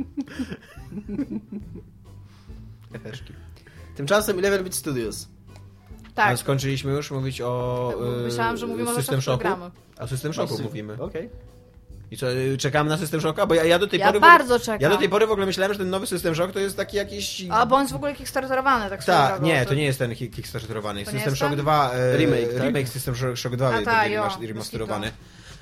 Heheszki. 2.94 3.34
Tymczasem 3.96 4.40
Eleven 4.40 4.64
Bit 4.64 4.76
Studios. 4.76 5.28
Tak, 6.16 6.40
skończyliśmy 6.40 6.92
już 6.92 7.12
mówić 7.12 7.42
o 7.42 7.94
y, 8.20 8.24
myślałam, 8.24 8.58
że 8.58 8.68
mówimy 8.68 8.90
o 8.90 8.96
System 8.96 9.22
Shocku. 9.22 9.40
gramy. 9.40 9.72
O 10.00 10.08
System 10.08 10.34
Shocku 10.34 10.64
mówimy. 10.64 11.02
Okej. 11.02 11.30
I 12.14 12.18
co, 12.18 12.32
y, 12.32 12.58
czekamy 12.58 12.90
na 12.90 12.98
System 12.98 13.22
Shocka? 13.22 13.46
Bo 13.46 13.56
ja, 13.56 13.64
ja 13.64 13.80
do 13.80 13.88
tej 13.88 14.00
Ja 14.00 14.08
pory... 14.08 14.20
bardzo 14.20 14.54
ogóle, 14.56 14.66
czekam. 14.66 14.82
Ja 14.82 14.90
do 14.90 14.98
tej 14.98 15.10
pory 15.10 15.28
w 15.28 15.32
ogóle 15.32 15.46
myślałem, 15.46 15.74
że 15.74 15.80
ten 15.80 15.90
nowy 15.90 16.08
System 16.08 16.36
Shock 16.36 16.54
to 16.54 16.60
jest 16.60 16.78
taki 16.78 16.98
jakiś... 16.98 17.46
A 17.50 17.66
bo 17.66 17.76
on 17.76 17.82
jest 17.82 17.94
w 17.94 17.96
ogóle 17.96 18.16
kickstarterowany, 18.16 18.90
tak 18.90 19.04
Tak, 19.04 19.42
nie, 19.42 19.66
to 19.66 19.74
nie 19.74 19.84
jest 19.84 20.00
ten 20.00 20.16
ki- 20.16 20.30
kickstarterowany. 20.30 21.06
To 21.06 21.12
System 21.12 21.36
Shock 21.36 21.52
ten? 21.52 21.60
2... 21.60 21.92
e, 21.94 22.18
Remake, 22.18 22.54
tak? 22.54 22.64
Remake 22.64 22.88
System 22.90 23.16
Shock, 23.16 23.38
Shock 23.38 23.56
2 23.56 23.68
A 23.68 23.72
będzie 23.72 23.86
tak, 23.86 24.12
jo, 24.12 24.24
remaster- 24.24 24.48
remasterowany. 24.48 25.12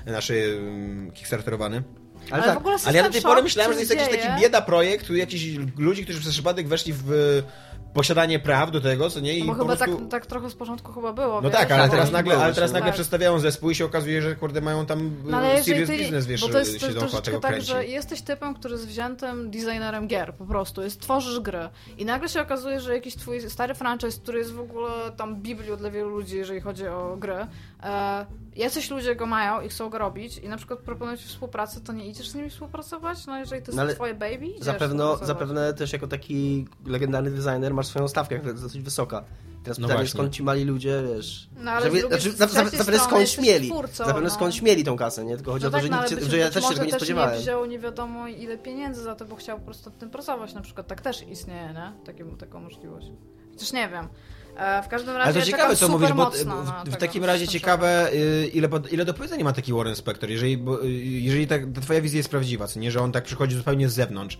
Znaczy 0.06 0.60
um, 0.62 1.10
kickstarterowany. 1.14 1.82
Ale, 2.30 2.42
tak, 2.42 2.54
w 2.54 2.56
ogóle 2.56 2.76
Ale 2.84 2.96
ja 2.96 3.02
do 3.02 3.10
tej 3.10 3.22
pory 3.22 3.42
myślałem, 3.42 3.72
że 3.72 3.76
to 3.76 3.80
jest 3.80 3.94
jakiś 3.94 4.22
taki 4.22 4.42
bieda 4.42 4.62
projekt, 4.62 5.06
tu 5.06 5.14
jakiś 5.16 5.58
ludzi, 5.78 6.04
którzy 6.04 6.20
przez 6.20 6.32
przypadek 6.32 6.68
weszli 6.68 6.92
w 6.92 7.12
e, 7.12 7.71
posiadanie 7.94 8.38
praw 8.38 8.70
do 8.70 8.80
tego, 8.80 9.10
co 9.10 9.20
nie? 9.20 9.34
I 9.38 9.40
Bo 9.44 9.46
po 9.46 9.52
chyba 9.52 9.76
prostu... 9.76 9.96
tak, 9.98 10.08
tak 10.10 10.26
trochę 10.26 10.50
z 10.50 10.54
początku 10.54 10.92
chyba 10.92 11.12
było. 11.12 11.40
No 11.40 11.50
wiesz? 11.50 11.58
tak, 11.58 11.70
ale 11.70 11.82
tak, 11.82 11.90
teraz 11.90 12.06
tak, 12.06 12.12
nagle, 12.12 12.44
ale 12.44 12.54
teraz 12.54 12.72
nagle 12.72 12.86
Tak. 12.86 12.94
przedstawiają 12.94 13.38
zespół 13.38 13.70
i 13.70 13.74
się 13.74 13.84
okazuje, 13.84 14.22
że 14.22 14.36
kurde 14.36 14.60
mają 14.60 14.86
tam 14.86 15.10
No 15.24 15.36
ale 15.36 15.52
e, 15.52 15.56
jeżeli 15.56 15.64
serious 15.70 15.88
ty, 15.90 15.98
business, 15.98 16.26
wiesz, 16.26 16.40
bo 16.40 16.48
to 16.48 16.58
jest 16.58 16.80
się 16.80 16.94
to, 16.94 17.22
tego 17.22 17.40
tak, 17.40 17.50
kręci. 17.50 17.66
że 17.66 17.86
jesteś 17.86 18.22
typem, 18.22 18.54
który 18.54 18.74
jest 18.74 18.86
wziętym 18.86 19.50
designerem 19.50 20.08
gier, 20.08 20.34
po 20.34 20.44
prostu. 20.44 20.82
Jest, 20.82 21.00
tworzysz 21.00 21.40
gry 21.40 21.68
i 21.98 22.04
nagle 22.04 22.28
się 22.28 22.40
okazuje, 22.42 22.80
że 22.80 22.94
jakiś 22.94 23.16
twój 23.16 23.50
stary 23.50 23.74
franchise, 23.74 24.20
który 24.20 24.38
jest 24.38 24.52
w 24.52 24.60
ogóle 24.60 24.90
tam 25.16 25.36
biblią 25.36 25.76
dla 25.76 25.90
wielu 25.90 26.08
ludzi, 26.08 26.36
jeżeli 26.36 26.60
chodzi 26.60 26.86
o 26.88 27.16
gry, 27.16 27.46
e, 27.82 28.26
jacyś 28.56 28.90
ludzie 28.90 29.16
go 29.16 29.26
mają 29.26 29.60
i 29.60 29.68
chcą 29.68 29.90
go 29.90 29.98
robić 29.98 30.38
i 30.38 30.48
na 30.48 30.56
przykład 30.56 30.78
proponują 30.78 31.16
ci 31.16 31.28
współpracę, 31.28 31.80
to 31.80 31.92
nie 31.92 32.06
idziesz 32.06 32.28
z 32.28 32.34
nimi 32.34 32.50
współpracować? 32.50 33.26
No 33.26 33.38
jeżeli 33.38 33.62
to 33.62 33.72
jest 33.72 33.76
No 33.76 33.94
twoje 33.94 34.14
baby, 34.14 34.46
idziesz 34.46 34.64
Zapewne, 34.64 35.04
zapewne 35.22 35.74
też 35.74 35.92
jako 35.92 36.06
taki 36.06 36.66
legendarny 36.86 37.30
designer 37.30 37.74
masz 37.74 37.86
swoją 37.86 38.08
stawkę 38.08 38.36
która 38.38 38.50
jest 38.52 38.62
dosyć 38.64 38.82
wysoka. 38.82 39.24
Teraz 39.64 39.78
No 39.78 39.86
pytanie, 39.88 40.04
właśnie. 40.04 40.18
skąd 40.18 40.32
ci 40.34 40.42
mali 40.42 40.64
ludzie, 40.64 41.02
wiesz... 41.14 41.48
No, 41.56 41.70
ale 41.70 41.86
żeby, 41.86 42.00
znaczy, 42.00 42.32
zapewne 42.32 42.70
strony 42.70 42.98
skąd 42.98 43.28
śmieli. 43.28 43.68
twórcą, 43.70 44.04
Zapewne 44.04 44.28
no. 44.28 44.34
skąd 44.34 44.54
śmieli 44.54 44.84
tą 44.84 44.96
kasę, 44.96 45.24
nie? 45.24 45.36
Tylko 45.36 45.52
chodzi 45.52 45.62
No 45.62 45.68
o 45.68 45.70
to, 45.70 45.76
tak, 45.76 45.84
że, 45.86 45.90
no, 45.92 46.02
nikt, 46.02 46.14
być, 46.14 46.24
że 46.24 46.38
ja 46.38 46.50
też 46.50 46.54
się 46.54 46.60
może 46.60 46.74
tego 46.74 46.84
nie 46.86 46.92
też 46.92 47.00
nie 47.00 47.06
spodziewałem. 47.06 47.40
wziął 47.40 47.64
nie 47.66 47.78
wiadomo 47.78 48.28
ile 48.28 48.58
pieniędzy 48.58 49.02
za 49.02 49.14
to, 49.14 49.24
bo 49.24 49.36
chciał 49.36 49.58
po 49.58 49.64
prostu 49.64 49.90
nad 49.90 49.98
tym 49.98 50.10
pracować. 50.10 50.54
Na 50.54 50.60
przykład 50.60 50.86
tak 50.86 51.00
też 51.00 51.22
istnieje, 51.28 51.68
nie? 51.68 51.92
Taki, 52.04 52.24
taką 52.38 52.60
możliwość. 52.60 53.06
Chociaż 53.52 53.72
nie 53.72 53.88
wiem. 53.88 54.08
E, 54.56 54.82
w 54.82 54.88
każdym 54.88 55.16
razie 55.16 55.30
Ale 55.30 55.40
to 55.40 55.50
ciekawe, 55.50 55.76
co 55.76 55.88
mówisz, 55.88 56.08
bo 56.08 56.14
mocno 56.14 56.62
w, 56.62 56.90
w 56.90 56.96
takim 56.96 57.24
razie 57.24 57.48
ciekawe, 57.48 58.12
y, 58.12 58.50
ile, 58.54 58.68
ile 58.90 59.04
do 59.04 59.14
powiedzenia 59.14 59.44
ma 59.44 59.52
taki 59.52 59.72
Warren 59.72 59.96
Spector, 59.96 60.30
jeżeli, 60.30 60.54
y, 60.84 60.90
jeżeli 61.02 61.46
ta, 61.46 61.54
ta 61.74 61.80
twoja 61.80 62.00
wizja 62.00 62.16
jest 62.16 62.28
prawdziwa, 62.28 62.66
co 62.66 62.80
nie, 62.80 62.90
że 62.90 63.00
on 63.00 63.12
tak 63.12 63.24
przychodzi 63.24 63.56
zupełnie 63.56 63.88
z 63.88 63.94
zewnątrz 63.94 64.38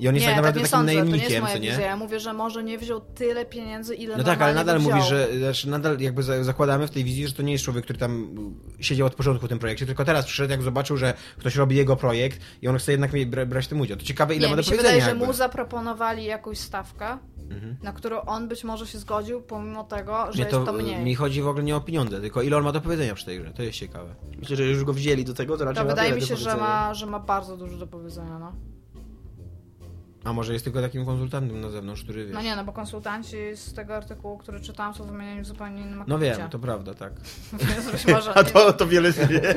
I 0.00 0.08
on 0.08 0.14
jest 0.14 0.26
nie, 0.26 0.34
tak 0.34 0.36
naprawdę 0.44 0.60
tak 0.60 0.66
nie 0.66 0.70
takim 0.70 0.78
sądzę, 0.78 0.92
to 0.92 1.16
nie 1.16 1.22
jest 1.22 1.30
najemnikiem, 1.30 1.42
moja 1.42 1.54
co 1.54 1.58
nie? 1.60 1.70
wizja. 1.70 1.86
Ja 1.86 1.96
mówię, 1.96 2.20
że 2.20 2.32
może 2.32 2.64
nie 2.64 2.78
wziął 2.78 3.00
tyle 3.00 3.44
pieniędzy, 3.46 3.94
ile 3.94 4.16
No 4.16 4.24
tak, 4.24 4.42
ale 4.42 4.54
nadal 4.54 4.78
wziął. 4.78 5.02
że 5.02 5.28
znaczy 5.38 5.68
nadal 5.68 5.98
jakby 6.00 6.22
za- 6.22 6.44
zakładamy 6.44 6.86
w 6.86 6.90
tej 6.90 7.04
wizji, 7.04 7.26
że 7.26 7.32
to 7.32 7.42
nie 7.42 7.52
jest 7.52 7.64
człowiek, 7.64 7.84
który 7.84 7.98
tam 7.98 8.34
siedział 8.80 9.06
od 9.06 9.14
początku 9.14 9.46
w 9.46 9.48
tym 9.48 9.58
projekcie, 9.58 9.86
tylko 9.86 10.04
teraz 10.04 10.24
przyszedł, 10.26 10.50
jak 10.50 10.62
zobaczył, 10.62 10.96
że 10.96 11.14
ktoś 11.38 11.56
robi 11.56 11.76
jego 11.76 11.96
projekt 11.96 12.40
i 12.62 12.68
on 12.68 12.78
chce 12.78 12.92
jednak 12.92 13.10
brać 13.46 13.64
w 13.64 13.68
tym 13.68 13.80
udział. 13.80 13.96
To 13.96 14.04
ciekawe, 14.04 14.34
ile 14.34 14.46
nie, 14.46 14.50
ma 14.50 14.56
do 14.56 14.60
mi 14.60 14.64
się 14.64 14.70
powiedzenia. 14.70 14.88
wydaje, 14.94 15.02
że 15.02 15.08
jakby. 15.10 15.26
mu 15.26 15.32
zaproponowali 15.32 16.24
jakąś 16.24 16.58
stawkę, 16.58 17.18
Mhm. 17.50 17.76
na 17.82 17.92
którą 17.92 18.20
on 18.20 18.48
być 18.48 18.64
może 18.64 18.86
się 18.86 18.98
zgodził, 18.98 19.42
pomimo 19.42 19.84
tego, 19.84 20.26
że 20.32 20.38
Nie, 20.38 20.44
jest 20.44 20.50
to, 20.50 20.64
to 20.64 20.72
mniej. 20.72 21.04
mi 21.04 21.14
chodzi 21.14 21.42
w 21.42 21.48
ogóle 21.48 21.64
nie 21.64 21.76
o 21.76 21.80
pieniądze, 21.80 22.20
tylko 22.20 22.42
ile 22.42 22.56
on 22.56 22.64
ma 22.64 22.72
do 22.72 22.80
powiedzenia 22.80 23.14
przy 23.14 23.24
tej 23.26 23.40
grze. 23.40 23.50
To 23.50 23.62
jest 23.62 23.78
ciekawe. 23.78 24.14
Myślę, 24.38 24.56
że 24.56 24.64
już 24.64 24.84
go 24.84 24.92
wzięli 24.92 25.24
do 25.24 25.34
tego, 25.34 25.56
to 25.58 25.64
raczej 25.64 25.76
To 25.76 25.84
ma 25.84 25.90
wydaje 25.90 26.12
mi 26.12 26.22
się, 26.22 26.36
że 26.36 26.56
ma, 26.56 26.94
że 26.94 27.06
ma 27.06 27.18
bardzo 27.18 27.56
dużo 27.56 27.76
do 27.76 27.86
powiedzenia, 27.86 28.38
no. 28.38 28.52
A 30.24 30.32
może 30.32 30.52
jest 30.52 30.64
tylko 30.64 30.80
takim 30.80 31.06
konsultantem 31.06 31.60
na 31.60 31.70
zewnątrz, 31.70 32.02
który 32.02 32.26
wiesz. 32.26 32.34
No 32.34 32.42
nie, 32.42 32.56
no 32.56 32.64
bo 32.64 32.72
konsultanci 32.72 33.36
z 33.54 33.74
tego 33.74 33.96
artykułu, 33.96 34.38
który 34.38 34.60
czytałam, 34.60 34.94
są 34.94 35.04
wymienieni 35.04 35.42
w 35.42 35.46
zupełnie 35.46 35.82
innym 35.82 36.04
No 36.06 36.18
wiem, 36.18 36.48
to 36.50 36.58
prawda, 36.58 36.94
tak. 36.94 37.12
Więc 37.68 37.90
być 37.92 38.06
może... 38.06 38.34
A 38.38 38.44
to, 38.44 38.72
to 38.72 38.86
wiele 38.86 39.12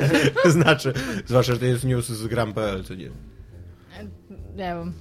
znaczy. 0.46 0.94
Zwłaszcza, 1.26 1.54
że 1.54 1.60
to 1.60 1.66
jest 1.66 1.84
news 1.84 2.08
z 2.08 2.28
gram.pl, 2.28 2.84
to 2.84 2.96
nie. 2.96 3.10
Nie 4.56 4.76
wiem. 4.76 4.94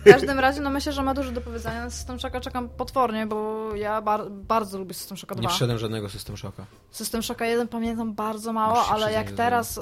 w 0.00 0.04
każdym 0.04 0.38
razie, 0.38 0.60
no 0.60 0.70
myślę, 0.70 0.92
że 0.92 1.02
ma 1.02 1.14
dużo 1.14 1.32
do 1.32 1.40
powiedzenia. 1.40 1.84
Na 1.84 1.90
System 1.90 2.20
Shocka 2.20 2.40
czekam 2.40 2.68
potwornie, 2.68 3.26
bo 3.26 3.68
ja 3.74 4.02
bar 4.02 4.30
bardzo 4.30 4.78
lubię 4.78 4.94
System 4.94 5.16
Shocka 5.16 5.34
2. 5.34 5.42
Nie 5.42 5.48
przyszedłem 5.48 5.78
żadnego 5.78 6.08
system 6.08 6.36
shocka. 6.36 6.66
System 6.90 7.22
Shocka 7.22 7.46
1 7.46 7.68
pamiętam 7.68 8.14
bardzo 8.14 8.52
mało, 8.52 8.86
ale 8.86 9.12
jak 9.12 9.30
teraz, 9.30 9.80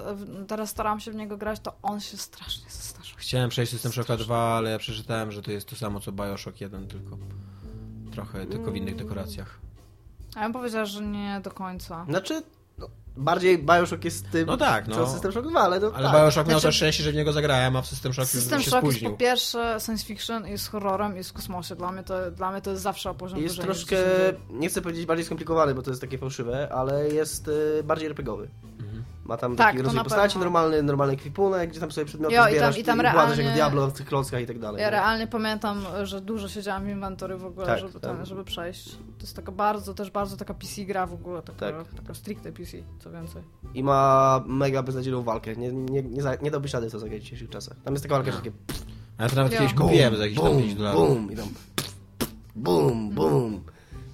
teraz 0.48 0.70
staram 0.70 1.00
się 1.00 1.10
w 1.10 1.14
niego 1.14 1.36
grać, 1.36 1.60
to 1.60 1.72
on 1.82 2.00
się 2.00 2.16
strasznie 2.16 2.70
zestarzał. 2.70 2.99
Chciałem 3.20 3.50
przejść 3.50 3.72
system 3.72 3.92
shocka 3.92 4.16
2, 4.16 4.38
ale 4.38 4.70
ja 4.70 4.78
przeczytałem, 4.78 5.32
że 5.32 5.42
to 5.42 5.50
jest 5.50 5.66
to 5.68 5.76
samo 5.76 6.00
co 6.00 6.12
Bioshock 6.12 6.60
1, 6.60 6.88
tylko 6.88 7.18
trochę 8.12 8.46
tylko 8.46 8.70
w 8.70 8.76
innych 8.76 8.96
dekoracjach. 8.96 9.58
A 10.34 10.38
ja 10.40 10.44
bym 10.44 10.52
powiedziała, 10.52 10.84
że 10.84 11.02
nie 11.02 11.40
do 11.44 11.50
końca. 11.50 12.04
Znaczy, 12.08 12.42
no, 12.78 12.86
bardziej 13.16 13.58
Bioshock 13.58 14.04
jest 14.04 14.30
tym, 14.30 14.46
No 14.46 14.56
tak, 14.56 14.88
no. 14.88 14.94
co 14.94 15.06
System 15.06 15.32
Shock 15.32 15.48
2, 15.48 15.60
ale 15.60 15.80
no 15.80 15.92
Ale 15.94 16.08
tak. 16.08 16.16
Bioshock 16.16 16.48
miał 16.48 16.56
to 16.56 16.60
Znaczy- 16.60 16.76
szczęście, 16.76 17.02
że 17.04 17.12
w 17.12 17.14
niego 17.14 17.32
zagrałem, 17.32 17.76
a 17.76 17.82
w 17.82 17.86
System 17.86 18.12
Shock 18.12 18.28
System 18.28 18.58
już 18.58 18.64
się 18.64 18.70
Shock 18.70 18.84
jest 18.86 19.00
po 19.04 19.10
pierwsze 19.10 19.76
science 19.84 20.04
fiction, 20.06 20.46
jest 20.46 20.68
horrorem, 20.70 21.16
jest 21.16 21.30
w 21.30 21.32
kosmosie. 21.32 21.76
Dla 21.76 21.92
mnie 21.92 22.02
to, 22.02 22.30
dla 22.30 22.52
mnie 22.52 22.60
to 22.60 22.70
jest 22.70 22.82
zawsze 22.82 23.10
o 23.10 23.14
poziom 23.14 23.38
Jest 23.40 23.60
troszkę, 23.60 23.96
10. 23.96 24.38
nie 24.50 24.68
chcę 24.68 24.82
powiedzieć 24.82 25.06
bardziej 25.06 25.26
skomplikowany, 25.26 25.74
bo 25.74 25.82
to 25.82 25.90
jest 25.90 26.00
takie 26.00 26.18
fałszywe, 26.18 26.68
ale 26.72 27.08
jest 27.08 27.48
y, 27.48 27.82
bardziej 27.84 28.06
RPGowy. 28.08 28.48
Mhm. 28.80 29.04
Ma 29.30 29.36
tam 29.36 29.56
Tak, 29.56 29.66
taki 29.66 29.78
rozwój 29.82 29.96
na 29.96 30.04
postaci, 30.04 30.32
pewno. 30.34 30.44
normalny, 30.44 30.82
normalny 30.82 31.12
ekwipunek, 31.14 31.70
gdzie 31.70 31.80
tam 31.80 31.90
sobie 31.92 32.04
przedmioty 32.04 32.34
Jo, 32.34 32.40
i 32.42 32.44
tam- 32.44 32.50
zbierasz 32.52 32.78
i 32.78 32.84
tam 32.84 33.00
realnie- 33.00 33.42
jak 33.44 33.54
Diablo 33.54 33.86
w 33.86 33.92
tych 33.92 34.06
klockach 34.06 34.42
i 34.42 34.46
tak 34.46 34.58
dalej. 34.58 34.80
Ja 34.80 34.86
nie? 34.86 34.90
realnie 34.90 35.26
pamiętam, 35.26 35.82
że 36.02 36.20
dużo 36.20 36.48
siedziałam 36.48 36.84
w 36.84 36.88
inwentory 36.88 37.36
w 37.36 37.44
ogóle, 37.44 37.66
Tak, 37.66 37.78
żeby, 37.78 37.92
tak. 37.92 38.02
ten, 38.16 38.26
żeby 38.26 38.44
przejść. 38.44 38.90
To 38.90 39.20
jest 39.20 39.36
taka 39.36 39.52
bardzo, 39.52 39.94
też 39.94 40.10
bardzo 40.10 40.36
taka 40.36 40.54
PC 40.54 40.84
gra 40.84 41.06
w 41.06 41.12
ogóle, 41.14 41.42
taka, 41.42 41.58
Tak. 41.72 41.94
taka 41.96 42.14
stricte 42.14 42.52
PC, 42.52 42.76
co 42.98 43.10
więcej. 43.10 43.42
I 43.74 43.82
ma 43.84 44.42
mega 44.46 44.82
beznadziejną 44.82 45.22
walkę. 45.22 45.56
Nie, 45.56 45.72
nie, 45.72 46.02
nie, 46.02 46.22
za, 46.22 46.34
nie 46.34 46.50
dałbyś 46.50 46.72
rady 46.74 46.90
to 46.90 46.98
zagrać 46.98 47.20
w 47.20 47.22
dzisiejszych 47.24 47.50
czasach. 47.50 47.76
Tam 47.84 47.94
jest 47.94 48.04
taka 48.04 48.14
walka, 48.14 48.30
że 48.30 48.36
takie 48.38 48.52
A 49.18 49.22
ja 49.22 49.28
to 49.28 49.36
nawet 49.36 49.52
kiedyś 49.52 49.74
kupiłem 49.74 50.16
za 50.16 50.22
jakieś 50.22 50.40
tam 50.40 50.58
5 50.58 50.74
dolarów. 50.74 51.08
bum, 51.08 51.32
i 51.32 51.36
tam 51.36 51.46
bum, 52.56 53.10
bum. 53.10 53.64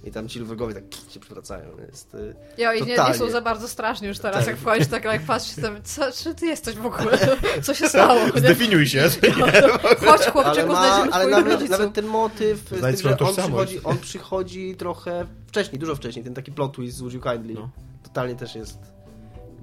I 0.07 0.11
tam 0.11 0.29
ci 0.29 0.41
wrogowie 0.41 0.75
tak 0.75 0.85
się 1.15 1.21
przewracają. 1.21 1.71
Jest, 1.91 2.15
y, 2.15 2.35
Jo, 2.59 2.73
i 2.73 2.83
nie, 2.83 2.97
nie 3.09 3.15
są 3.15 3.31
za 3.31 3.41
bardzo 3.41 3.69
straszni 3.69 4.09
już 4.09 4.19
teraz, 4.19 4.39
Tak. 4.39 4.47
jak 4.47 4.57
wchodzisz, 4.57 4.87
tak 4.87 5.05
jak 5.05 5.23
patrzysz, 5.23 5.63
tam, 5.63 5.83
co, 5.83 6.13
czy 6.13 6.35
ty 6.35 6.47
jesteś 6.47 6.77
w 6.77 6.87
ogóle? 6.87 7.19
Co 7.63 7.75
się 7.75 7.89
stało? 7.89 8.21
Nie? 8.35 8.41
Zdefiniuj 8.41 8.87
się. 8.87 9.09
Chodź 10.07 10.21
ale 10.21 10.31
chłopczyku, 10.31 10.73
ma, 10.73 10.87
znajdziemy 10.87 11.13
ale 11.13 11.27
nawet, 11.27 11.71
nawet 11.71 11.93
ten 11.93 12.07
motyw, 12.07 12.65
tym, 12.65 12.97
że 12.97 13.19
on 13.19 13.35
przychodzi, 13.35 13.83
on 13.85 13.99
przychodzi 13.99 14.75
trochę 14.77 15.27
wcześniej, 15.47 15.79
dużo 15.79 15.97
wcześniej. 15.97 16.25
Ten 16.25 16.35
taki 16.35 16.53
plot 16.53 16.73
twist 16.73 16.97
z 16.97 17.01
Would 17.01 17.15
You 17.15 17.21
Kindly. 17.21 17.55
No. 17.55 17.71
Totalnie 18.03 18.35
też 18.35 18.55
jest 18.55 18.96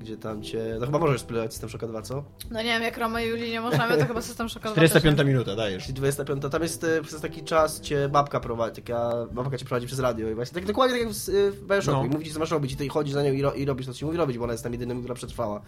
gdzie 0.03 0.17
tam 0.17 0.43
cię... 0.43 0.77
No 0.79 0.85
chyba 0.85 0.99
możesz 0.99 1.21
spróbować 1.21 1.51
System 1.51 1.69
Shocka 1.69 1.87
2, 1.87 2.01
co? 2.01 2.23
No 2.51 2.59
nie 2.59 2.65
wiem, 2.65 2.83
jak 2.83 2.97
Roma 2.97 3.21
i 3.21 3.29
Julii 3.29 3.51
nie 3.51 3.61
możemy, 3.61 3.97
to 3.97 4.05
chyba 4.05 4.21
system 4.21 4.49
szokowy. 4.49 4.71
45 4.71 5.19
minuta, 5.23 5.55
dajesz. 5.55 5.83
Czyli 5.83 5.93
25, 5.93 6.43
tam 6.51 6.61
jest 6.61 6.83
e, 6.83 7.01
przez 7.01 7.21
taki 7.21 7.43
czas 7.43 7.81
cię 7.81 8.09
babka 8.09 8.39
prowadzi, 8.39 8.81
taka 8.81 9.11
babka 9.31 9.57
cię 9.57 9.65
prowadzi 9.65 9.87
przez 9.87 9.99
radio 9.99 10.29
i 10.29 10.35
właśnie 10.35 10.55
tak 10.55 10.65
dokładnie 10.65 10.97
tak 10.97 11.05
jak 11.07 11.15
w, 11.15 11.29
e, 11.29 11.51
w 11.51 11.67
Bioshocku 11.67 12.01
No. 12.01 12.05
i 12.05 12.09
mówi 12.09 12.25
ci 12.25 12.31
co 12.33 12.39
masz 12.39 12.51
robić 12.51 12.71
i 12.71 12.75
ty 12.75 12.89
chodzisz 12.89 13.13
za 13.13 13.23
nią 13.23 13.33
i, 13.33 13.41
ro, 13.41 13.53
i 13.53 13.65
robisz 13.65 13.85
to, 13.87 13.93
co 13.93 13.99
ci 13.99 14.05
mówi 14.05 14.17
robić, 14.17 14.37
bo 14.37 14.43
ona 14.43 14.53
jest 14.53 14.63
tam 14.63 14.73
jedyną, 14.73 14.99
która 14.99 15.15
przetrwała. 15.15 15.61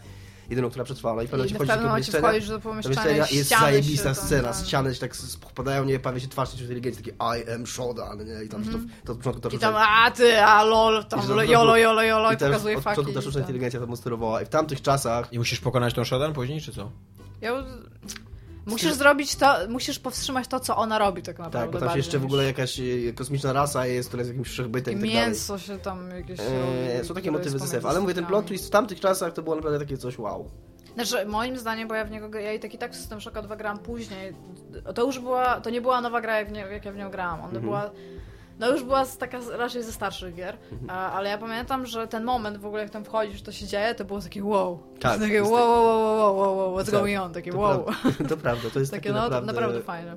Jedyną, 0.50 0.70
która 0.70 0.86
przetrwała 0.86 1.16
pewnym 1.16 1.48
I 1.48 1.54
momencie 1.54 1.54
w 1.54 1.58
wchodzisz 1.58 1.68
do 1.68 1.74
pewnym 1.74 1.90
momencie 1.90 2.12
pomieszczenia, 2.12 2.30
wchodzisz 2.32 2.50
do 2.50 2.60
pomieszczenia 2.60 3.28
jest 3.32 3.50
zajebista 3.50 4.14
scena, 4.14 4.54
tam- 4.54 4.66
ściany 4.66 4.94
się 4.94 5.00
tak 5.00 5.16
spadają, 5.16 5.86
nie, 5.86 6.00
pojawia 6.00 6.20
się 6.20 6.28
twarz 6.28 6.62
inteligencji, 6.62 7.04
taki 7.04 7.18
I 7.18 7.52
am 7.54 7.68
Shodan, 7.68 8.18
nie? 8.26 8.44
I 8.44 8.50
tam 8.50 8.64
to, 8.64 8.72
to 9.06 9.12
od 9.12 9.18
początku 9.18 9.42
to 9.42 9.50
Mhm. 9.50 9.54
I 9.56 9.60
tam, 9.60 9.76
a 10.06 10.12
ty, 10.12 10.42
a 10.42 10.64
lol, 10.64 11.06
tam 11.06 11.22
że- 11.22 11.28
jolo, 11.28 11.78
jolo, 11.78 12.04
jolo 12.04 12.32
i 12.32 12.38
pokazuje 12.38 12.78
od 12.78 12.84
faki. 12.84 12.96
początku 12.96 13.14
ta 13.14 13.20
i 13.20 13.22
sztuczna 13.22 13.42
tam. 13.42 13.50
inteligencja 13.50 13.80
to 13.80 13.96
sterowała 13.96 14.42
i 14.42 14.46
w 14.46 14.50
tamtych 14.50 14.82
czasach 14.82 15.34
I 15.34 15.38
musisz 15.40 15.60
pokonać 15.60 15.94
tą 15.94 16.06
Shodan 16.06 16.34
później, 16.34 16.62
czy 16.62 16.72
co? 16.74 16.92
Ja... 17.42 17.52
Musisz 18.66 18.94
zrobić 18.94 19.36
to, 19.36 19.56
musisz 19.70 20.00
powstrzymać 20.00 20.48
to, 20.48 20.60
co 20.60 20.78
ona 20.78 21.00
robi 21.00 21.22
tak 21.22 21.38
naprawdę. 21.40 21.60
tak, 21.60 21.72
bo 21.72 21.80
tam 21.80 21.90
się 21.90 21.98
jeszcze 21.98 22.20
w 22.20 22.26
ogóle 22.26 22.44
jakaś 22.44 22.80
e, 22.80 23.14
kosmiczna 23.16 23.54
rasa 23.54 23.88
jest, 23.88 24.08
która 24.10 24.22
jest 24.22 24.30
jakimś 24.32 24.48
wszechbytem 24.48 24.94
i 24.94 24.98
tak 25.02 25.10
dalej. 25.10 25.26
Mięso 25.28 25.60
się 25.60 25.78
tam 25.80 26.10
jakieś 26.12 26.40
Eee, 26.40 27.06
są 27.06 27.14
takie 27.14 27.32
motywy 27.32 27.54
jest 27.56 27.66
z 27.66 27.70
SF, 27.70 27.72
pomiędzy 27.72 27.88
ale 27.90 28.02
mówię, 28.02 28.14
ten 28.14 28.26
plot 28.26 28.46
twist 28.46 28.68
w 28.68 28.70
tamtych 28.70 29.00
czasach 29.00 29.34
to 29.34 29.42
było 29.42 29.56
naprawdę 29.56 29.80
takie 29.80 29.98
coś 29.98 30.20
wow. 30.20 30.50
Znaczy, 30.96 31.26
moim 31.26 31.58
zdaniem, 31.58 31.88
bo 31.88 31.96
ja 31.96 32.06
w 32.06 32.12
niego, 32.12 32.40
ja 32.40 32.54
i 32.54 32.60
tak 32.60 32.74
i 32.74 32.78
tak 32.78 32.96
System 32.96 33.22
Shocka 33.22 33.42
2 33.42 33.56
grałam 33.56 33.80
później, 33.80 34.34
to 34.96 35.06
już 35.06 35.20
była, 35.20 35.62
to 35.62 35.70
nie 35.70 35.82
była 35.82 36.02
nowa 36.02 36.22
gra, 36.22 36.40
jak, 36.40 36.52
nie, 36.52 36.60
jak 36.60 36.86
ja 36.86 36.92
w 36.92 36.96
nią 36.96 37.10
grałam, 37.12 37.40
ona 37.40 37.46
Mhm. 37.46 37.64
była, 37.64 37.92
no 38.60 38.70
już 38.72 38.84
była 38.84 39.06
taka 39.06 39.40
raczej 39.58 39.84
ze 39.84 39.92
starszych 39.92 40.36
gier, 40.36 40.58
Mhm. 40.72 40.90
ale 41.14 41.30
ja 41.30 41.38
pamiętam, 41.38 41.86
że 41.86 42.08
ten 42.08 42.24
moment 42.24 42.58
w 42.58 42.66
ogóle, 42.66 42.82
jak 42.82 42.92
tam 42.92 43.04
wchodzisz, 43.06 43.42
to 43.42 43.52
się 43.52 43.68
dzieje, 43.68 43.96
to 43.96 44.06
było 44.06 44.22
takie 44.22 44.44
wow, 44.44 44.80
Tak, 45.00 45.20
takie 45.20 45.44
wow, 45.44 45.52
wow, 45.52 45.84
wow, 45.86 46.18
wow, 46.18 46.38
wow, 46.38 46.58
wow, 46.58 46.76
what's 46.78 46.86
Tak, 46.86 46.94
going 46.94 47.20
on, 47.20 47.34
takie 47.34 47.52
To, 47.52 47.58
wow. 47.58 47.86
prawda, 47.86 48.24
to 48.30 48.38
prawda, 48.38 48.70
to 48.70 48.80
jest 48.80 48.92
Takie 48.92 49.02
takie 49.04 49.14
no, 49.14 49.22
naprawdę... 49.22 49.54
naprawdę... 49.54 49.82
fajne. 49.82 50.16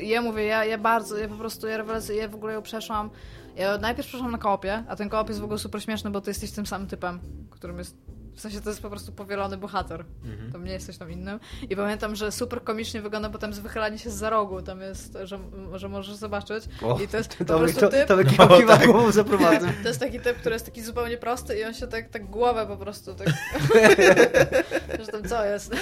I 0.00 0.08
ja 0.08 0.22
mówię, 0.22 0.44
ja, 0.44 0.64
ja 0.64 0.78
bardzo, 0.78 1.18
ja 1.18 1.28
po 1.28 1.34
prostu, 1.34 1.66
ja 1.66 1.76
rewelacyjnie, 1.76 2.22
ja 2.22 2.28
w 2.28 2.34
ogóle 2.34 2.52
ją 2.52 2.62
przeszłam. 2.62 3.10
Ja 3.56 3.78
najpierw 3.78 4.08
przeszłam 4.08 4.30
na 4.30 4.38
koopie, 4.38 4.84
a 4.88 4.96
ten 4.96 5.08
koop 5.08 5.28
jest 5.28 5.40
w 5.40 5.44
ogóle 5.44 5.58
super 5.58 5.82
śmieszny, 5.82 6.10
bo 6.10 6.20
ty 6.20 6.30
jesteś 6.30 6.50
tym 6.52 6.66
samym 6.66 6.86
typem, 6.88 7.20
którym 7.50 7.78
jest. 7.78 7.96
W 8.38 8.40
sensie 8.40 8.60
to 8.60 8.68
jest 8.70 8.82
po 8.82 8.90
prostu 8.90 9.12
powielony 9.12 9.56
bohater. 9.56 10.04
Mhm. 10.24 10.52
To 10.52 10.58
nie 10.58 10.72
jesteś 10.72 10.98
tam 10.98 11.10
innym. 11.10 11.40
I 11.70 11.76
pamiętam, 11.76 12.16
że 12.16 12.32
super 12.32 12.64
komicznie 12.64 13.02
wygląda 13.02 13.30
potem 13.30 13.52
z 13.54 13.58
wychylanie 13.58 13.98
się 13.98 14.10
z 14.10 14.14
za 14.14 14.30
rogu. 14.30 14.62
Tam 14.62 14.80
jest, 14.80 15.18
że, 15.24 15.38
że 15.74 15.88
możesz 15.88 16.14
zobaczyć. 16.14 16.64
O, 16.82 16.98
I 17.00 17.08
to 17.08 17.16
jest 17.16 17.34
po 17.36 17.44
To, 17.44 17.58
prostu 17.58 17.80
to, 17.80 17.88
typ. 17.88 18.06
to, 18.08 18.16
to 18.16 18.22
No, 18.22 18.30
kiwa 18.58 18.76
tak. 18.76 18.86
głową 18.86 19.10
zaprowadzę. 19.12 19.68
To 19.82 19.88
jest 19.88 20.00
taki 20.00 20.20
typ, 20.20 20.36
który 20.38 20.54
jest 20.54 20.64
taki 20.64 20.82
zupełnie 20.82 21.16
prosty 21.18 21.58
i 21.58 21.64
on 21.64 21.74
się 21.74 21.86
tak, 21.86 22.08
tak 22.08 22.26
głowę 22.30 22.66
po 22.66 22.76
prostu 22.76 23.14
tak... 23.14 23.28
że 25.00 25.06
tam 25.12 25.28
co 25.28 25.44
jest? 25.44 25.72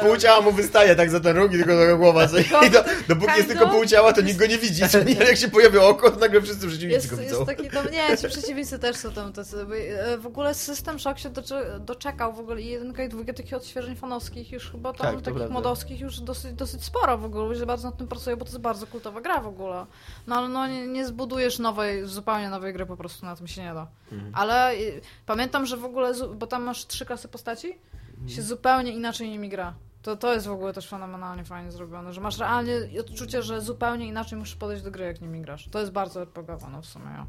Pół 0.00 0.16
ciała 0.16 0.40
mu 0.40 0.52
wystaje 0.52 0.96
tak 0.96 1.10
za 1.10 1.20
ten 1.20 1.36
róg 1.36 1.52
i 1.52 1.56
tylko 1.56 1.72
taka 1.78 1.96
głowa. 1.96 2.24
I 2.66 2.70
do, 2.70 2.84
dopóki 3.08 3.32
jest 3.36 3.48
tylko 3.48 3.68
pół 3.68 3.86
ciała, 3.86 4.12
to 4.12 4.20
nikt 4.20 4.38
go 4.38 4.46
nie 4.46 4.58
widzi. 4.58 4.82
Jak 5.28 5.36
się 5.36 5.48
pojawi 5.48 5.78
oko, 5.78 6.10
to 6.10 6.18
nagle 6.20 6.42
wszyscy 6.42 6.66
przeciwnicy 6.66 6.94
Jest, 6.94 7.10
go 7.14 7.20
jest 7.22 7.32
widzą. 7.32 7.46
taki 7.46 7.70
tam, 7.70 7.86
nie, 7.90 8.16
ci 8.18 8.28
przeciwnicy 8.28 8.78
też 8.78 8.96
są 8.96 9.12
tam 9.12 9.32
tacy. 9.32 9.56
e, 9.98 10.18
W 10.18 10.26
ogóle 10.26 10.54
System 10.54 10.98
Shock 10.98 11.18
się 11.18 11.30
docze, 11.30 11.80
doczekał 11.84 12.32
w 12.32 12.38
ogóle 12.40 12.62
i 12.62 12.66
jedynka 12.66 13.04
i 13.04 13.08
dwójka 13.08 13.32
takich 13.32 13.54
odświeżeń 13.54 13.96
fanowskich 13.96 14.52
już 14.52 14.70
chyba 14.70 14.92
tam, 14.92 15.06
Tak, 15.06 15.16
takich 15.22 15.34
prawda. 15.34 15.54
modowskich 15.54 16.00
już 16.00 16.20
dosyć, 16.20 16.52
dosyć 16.52 16.84
sporo 16.84 17.18
w 17.18 17.24
ogóle, 17.24 17.44
ludzie 17.48 17.66
bardzo 17.66 17.88
nad 17.88 17.98
tym 17.98 18.08
pracują, 18.08 18.36
bo 18.36 18.44
to 18.44 18.50
jest 18.50 18.60
bardzo 18.60 18.86
kultowa 18.86 19.20
gra 19.20 19.40
w 19.40 19.46
ogóle. 19.46 19.86
No 20.26 20.36
ale 20.36 20.48
no 20.48 20.66
nie, 20.66 20.86
nie 20.86 21.06
zbudujesz 21.06 21.58
nowej, 21.58 22.06
zupełnie 22.06 22.48
nowej 22.50 22.72
gry, 22.72 22.86
po 22.86 22.96
prostu 22.96 23.26
na 23.26 23.36
tym 23.36 23.46
się 23.46 23.62
nie 23.62 23.74
da. 23.74 23.86
Mhm. 24.12 24.32
Ale 24.34 24.74
y, 24.74 25.00
pamiętam, 25.26 25.66
że 25.66 25.76
w 25.76 25.84
ogóle, 25.84 26.12
bo 26.36 26.46
tam 26.46 26.62
masz 26.62 26.86
trzy 26.86 27.06
klasy 27.06 27.28
postaci, 27.28 27.78
Mhm. 28.10 28.28
się 28.28 28.42
zupełnie 28.42 28.92
inaczej 28.92 29.30
nimi 29.30 29.48
gra. 29.48 29.74
To, 30.02 30.16
to 30.16 30.34
jest 30.34 30.46
w 30.46 30.50
ogóle 30.52 30.72
też 30.72 30.88
fenomenalnie 30.88 31.44
fajnie 31.44 31.72
zrobione, 31.72 32.12
że 32.12 32.20
masz 32.20 32.38
realnie 32.38 32.72
odczucie, 33.00 33.42
że 33.42 33.60
zupełnie 33.60 34.06
inaczej 34.06 34.38
musisz 34.38 34.56
podejść 34.56 34.82
do 34.82 34.90
gry, 34.90 35.04
jak 35.04 35.20
nimi 35.20 35.40
grasz. 35.40 35.68
To 35.68 35.80
jest 35.80 35.92
bardzo 35.92 36.20
RPGowe, 36.22 36.66
no 36.72 36.82
w 36.82 36.86
sumie, 36.86 37.04
ja. 37.06 37.26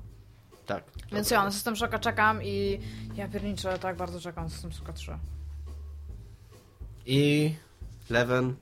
Tak. 0.65 0.83
Więc 1.11 1.31
ja 1.31 1.43
na 1.43 1.51
System 1.51 1.75
Shocka 1.75 1.99
czekam 1.99 2.43
i 2.43 2.79
ja 3.15 3.27
pierniczę, 3.27 3.79
tak 3.79 3.97
bardzo 3.97 4.19
czekam 4.19 4.43
na 4.43 4.49
System 4.49 4.71
Shocka 4.73 4.93
3. 4.93 5.11
I 7.05 7.53
Leven. 8.09 8.55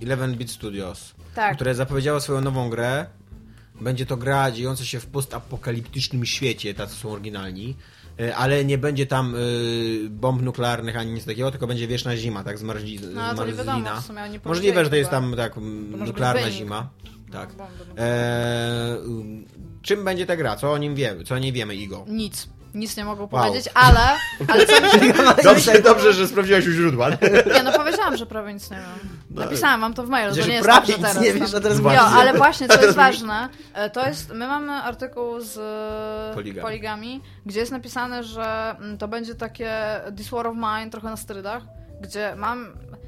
11-bit 0.00 0.50
Studios, 0.50 1.14
Tak, 1.34 1.54
które 1.54 1.74
zapowiedziało 1.74 2.20
swoją 2.20 2.40
nową 2.40 2.70
grę. 2.70 3.06
Będzie 3.80 4.06
to 4.06 4.16
gra 4.16 4.50
dziejąca 4.50 4.84
się 4.84 5.00
w 5.00 5.06
postapokaliptycznym 5.06 6.26
świecie, 6.26 6.74
tacy 6.74 6.94
są 6.94 7.10
oryginalni. 7.10 7.76
E, 8.20 8.36
Ale 8.36 8.64
nie 8.64 8.78
będzie 8.78 9.06
tam 9.06 9.34
y, 9.34 10.08
bomb 10.10 10.42
nuklearnych 10.42 10.96
ani 10.96 11.12
nic 11.12 11.24
takiego, 11.24 11.50
tylko 11.50 11.66
będzie 11.66 11.88
wieczna 11.88 12.16
zima, 12.16 12.44
tak 12.44 12.58
zmarzli, 12.58 13.00
no 13.14 13.34
to 13.34 13.46
nie 13.46 13.52
wiadomo, 13.52 13.64
zmarzlina. 13.64 14.00
w 14.00 14.04
sumie 14.06 14.22
oni 14.22 14.40
Możliwe, 14.44 14.84
że 14.84 14.90
to 14.90 14.96
jest 14.96 15.10
tam 15.10 15.34
tak 15.36 15.56
nuklearna 16.06 16.50
zima. 16.50 16.88
No, 17.32 17.40
Tak. 17.40 17.48
no. 17.58 17.64
E, 17.98 18.94
y, 18.96 19.02
czym 19.82 20.04
będzie 20.04 20.26
ta 20.26 20.36
gra? 20.36 20.56
Co 20.56 20.72
o 20.72 20.78
nim 20.78 20.94
wiemy? 20.94 21.24
Co 21.24 21.34
o 21.34 21.38
niej 21.38 21.52
wiemy, 21.52 21.74
Igo? 21.74 22.04
Nic. 22.08 22.48
nic 22.74 22.96
nie 22.96 23.04
mogą 23.04 23.20
Wow. 23.20 23.28
powiedzieć, 23.28 23.68
ale, 23.74 24.00
ale 24.48 24.66
co 24.66 24.80
mi 24.80 24.90
się... 24.90 25.12
Dobrze, 25.44 25.82
dobrze, 25.82 26.12
że 26.12 26.28
sprawdziłaś 26.28 26.66
u 26.66 26.70
źródła. 26.70 27.10
Nie, 27.54 27.62
no 27.64 27.72
powiedziałam, 27.72 28.16
że 28.16 28.26
prawie 28.26 28.54
nic 28.54 28.70
nie 28.70 28.76
wiem. 28.76 29.08
Napisałam, 29.30 29.80
mam 29.80 29.94
to 29.94 30.04
w 30.04 30.08
mailu, 30.08 30.34
to 30.34 30.42
Że 30.42 30.48
nie 30.48 30.54
jest 30.54 30.64
prawie 30.64 30.86
nic 30.94 30.96
teraz 31.02 31.20
nie 31.20 31.32
wiesz, 31.32 31.54
a 31.54 31.60
teraz 31.60 31.76
Jo, 31.78 31.82
właśnie. 31.82 32.00
ale 32.00 32.34
właśnie, 32.34 32.68
co 32.68 32.82
jest 32.82 32.96
ważne, 32.96 33.48
e, 33.74 33.90
to 33.90 34.06
jest, 34.08 34.28
my 34.30 34.46
mamy 34.46 34.72
artykuł 34.72 35.40
z 35.40 35.58
e, 35.58 36.34
Poligami. 36.34 36.62
poligami, 36.62 37.20
gdzie 37.46 37.60
jest 37.60 37.72
napisane, 37.72 38.24
że 38.24 38.76
mm, 38.78 38.98
to 38.98 39.08
będzie 39.08 39.34
takie 39.34 39.72
This 40.16 40.28
War 40.28 40.46
of 40.46 40.56
Mine 40.56 40.90
trochę 40.90 41.08
na 41.10 41.16
sterydach, 41.16 41.62
gdzie 42.00 42.34
mam, 42.36 42.66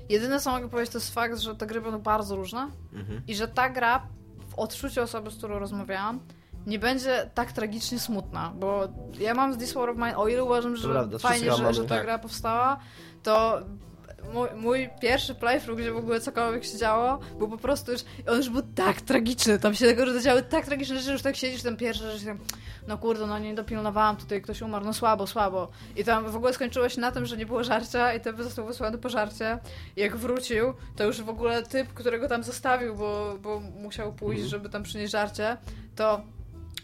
jedyne 0.08 0.40
co 0.40 0.50
mogę 0.50 0.68
powiedzieć 0.68 0.92
to 0.92 0.98
jest 0.98 1.14
fakt, 1.14 1.38
że 1.38 1.54
te 1.54 1.66
gry 1.66 1.80
będą 1.80 1.98
bardzo 1.98 2.36
różne 2.36 2.70
Mhm. 2.92 3.22
i 3.28 3.34
że 3.34 3.48
ta 3.48 3.68
gra 3.70 4.06
w 4.48 4.54
odczuciu 4.58 5.02
osoby, 5.02 5.30
z 5.30 5.36
którą 5.36 5.58
rozmawiałam, 5.58 6.20
nie 6.66 6.78
będzie 6.78 7.30
tak 7.34 7.52
tragicznie 7.52 7.98
smutna, 8.00 8.52
bo 8.56 8.88
ja 9.18 9.34
mam 9.34 9.54
z 9.54 9.58
This 9.58 9.72
War 9.72 9.90
of 9.90 9.96
Mine, 9.96 10.16
o 10.16 10.28
ile 10.28 10.44
uważam, 10.44 10.76
że 10.76 10.88
prawda, 10.88 11.18
fajnie, 11.18 11.52
że, 11.52 11.74
że 11.74 11.82
ta 11.82 11.88
tak. 11.88 12.02
gra 12.04 12.18
powstała, 12.18 12.76
to 13.22 13.60
mój, 14.32 14.48
mój 14.56 14.90
pierwszy 15.00 15.34
playthrough, 15.34 15.80
gdzie 15.80 15.92
w 15.92 15.96
ogóle 15.96 16.20
cokolwiek 16.20 16.64
się 16.64 16.78
działo, 16.78 17.18
był 17.38 17.48
po 17.48 17.58
prostu 17.58 17.92
już, 17.92 18.00
on 18.28 18.36
już 18.36 18.48
był 18.48 18.62
tak 18.74 19.00
tragiczny, 19.00 19.58
tam 19.58 19.74
się 19.74 19.86
tego 19.86 20.20
działy 20.20 20.42
tak 20.42 20.66
tragiczne 20.66 20.94
rzeczy, 20.94 21.06
że 21.06 21.12
już 21.12 21.22
tak 21.22 21.36
siedzisz 21.36 21.62
ten 21.62 21.76
pierwszy, 21.76 22.10
że 22.10 22.18
się 22.18 22.26
tam, 22.26 22.38
no 22.88 22.98
kurde, 22.98 23.26
no 23.26 23.38
nie 23.38 23.54
dopilnowałam, 23.54 24.16
tutaj 24.16 24.42
ktoś 24.42 24.62
umarł, 24.62 24.84
no 24.84 24.92
słabo, 24.92 25.26
słabo. 25.26 25.68
I 25.96 26.04
tam 26.04 26.30
w 26.30 26.36
ogóle 26.36 26.52
skończyło 26.52 26.88
się 26.88 27.00
na 27.00 27.12
tym, 27.12 27.26
że 27.26 27.36
nie 27.36 27.46
było 27.46 27.64
żarcia 27.64 28.14
i 28.14 28.20
ten 28.20 28.42
został 28.42 28.66
wysłany 28.66 28.98
po 28.98 29.08
żarcie. 29.08 29.58
I 29.96 30.00
jak 30.00 30.16
wrócił, 30.16 30.74
to 30.96 31.04
już 31.04 31.22
w 31.22 31.28
ogóle 31.28 31.62
typ, 31.62 31.94
którego 31.94 32.28
tam 32.28 32.42
zostawił, 32.42 32.94
bo, 32.94 33.38
bo 33.42 33.60
musiał 33.60 34.12
pójść, 34.12 34.44
żeby 34.44 34.68
tam 34.68 34.82
przynieść 34.82 35.12
żarcie, 35.12 35.56
to 35.96 36.22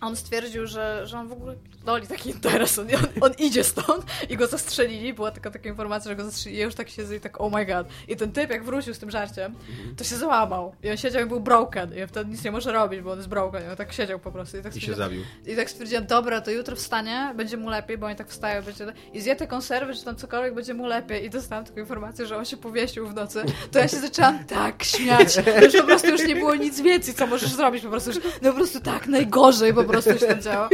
on 0.01 0.17
stwierdził, 0.17 0.67
że, 0.67 1.07
że 1.07 1.19
on 1.19 1.29
w 1.29 1.33
ogóle 1.33 1.55
doli 1.85 2.07
taki 2.07 2.31
interes, 2.31 2.79
on, 2.79 2.87
on, 2.95 3.07
on 3.21 3.33
idzie 3.39 3.65
stąd 3.65 4.05
i 4.29 4.37
go 4.37 4.47
zastrzelili, 4.47 5.15
była 5.15 5.31
taka, 5.31 5.51
taka 5.51 5.69
informacja, 5.69 6.09
że 6.11 6.17
go 6.17 6.25
zastrzelili, 6.25 6.59
ja 6.61 6.65
już 6.65 6.75
tak 6.75 6.89
siedzę 6.91 7.17
i 7.17 7.21
tak 7.21 7.41
oh 7.41 7.57
my 7.59 7.67
god. 7.67 7.87
I 8.09 8.17
ten 8.17 8.33
typ 8.33 8.51
jak 8.51 8.65
wrócił 8.65 8.95
z 8.95 8.99
tym 8.99 9.11
żarciem, 9.11 9.55
to 9.97 10.05
się 10.05 10.17
załamał 10.17 10.75
i 10.83 10.91
on 10.91 10.97
siedział 10.97 11.23
i 11.23 11.27
był 11.27 11.41
broken 11.41 11.95
i 11.99 12.03
on 12.03 12.09
wtedy 12.09 12.31
nic 12.31 12.45
nie 12.45 12.51
może 12.51 12.73
robić, 12.73 13.01
bo 13.01 13.13
on 13.13 13.17
jest 13.19 13.29
broken 13.29 13.63
i 13.65 13.67
on 13.71 13.77
tak 13.77 13.93
siedział 13.93 14.19
po 14.19 14.33
prostu. 14.33 14.57
I, 14.59 14.63
tak 14.63 14.77
I 14.77 14.81
się 14.81 14.87
stwierdziłem- 14.93 14.97
zabił. 14.97 15.23
i 15.47 15.57
tak 15.57 15.71
stwierdziłam, 15.71 16.07
dobra, 16.07 16.41
to 16.41 16.51
jutro 16.51 16.77
wstanie, 16.77 17.33
będzie 17.37 17.57
mu 17.57 17.69
lepiej, 17.69 17.99
bo 17.99 18.07
oni 18.07 18.17
tak 18.17 18.29
wstają, 18.29 18.63
będzie 18.63 18.87
i 19.13 19.21
zje 19.21 19.37
te 19.37 19.47
konserwy, 19.47 19.95
czy 19.95 20.05
tam 20.05 20.17
cokolwiek, 20.17 20.55
będzie 20.55 20.75
mu 20.75 20.87
lepiej. 20.87 21.25
I 21.25 21.31
dostałam 21.31 21.65
taką 21.65 21.81
informację, 21.81 22.27
że 22.27 22.37
on 22.37 22.45
się 22.45 22.57
powiesił 22.57 23.07
w 23.09 23.15
nocy. 23.15 23.43
To 23.73 23.79
ja 23.79 23.89
się 23.89 23.97
zaczęłam 23.97 24.45
tak 24.45 24.85
śmiać. 24.85 25.37
Już 25.65 25.77
po 25.77 25.83
prostu 25.83 26.09
już 26.09 26.27
nie 26.27 26.37
było 26.37 26.55
nic 26.55 26.81
więcej, 26.81 27.15
co 27.15 27.27
możesz 27.27 27.51
zrobić. 27.51 27.83
Po 27.83 27.91
prostu 27.91 28.11
już, 28.11 28.19
no 28.43 28.51
po 28.51 28.57
prostu 28.57 28.81
tak 28.81 29.07
najgorzej 29.07 29.75
po 29.75 29.85
prostu 29.91 30.19
się 30.19 30.27
tam 30.27 30.43
działo. 30.43 30.69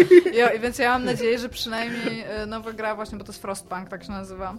I, 0.57 0.61
więc 0.61 0.79
ja 0.79 0.91
mam 0.91 1.05
nadzieję, 1.05 1.39
że 1.39 1.49
przynajmniej 1.49 2.21
e, 2.21 2.47
nowa 2.47 2.73
gra 2.73 2.95
właśnie, 2.95 3.19
bo 3.19 3.25
to 3.25 3.33
jest 3.33 3.43
Frostpunk, 3.43 3.89
tak 3.89 4.05
się 4.05 4.11
nazywa, 4.11 4.55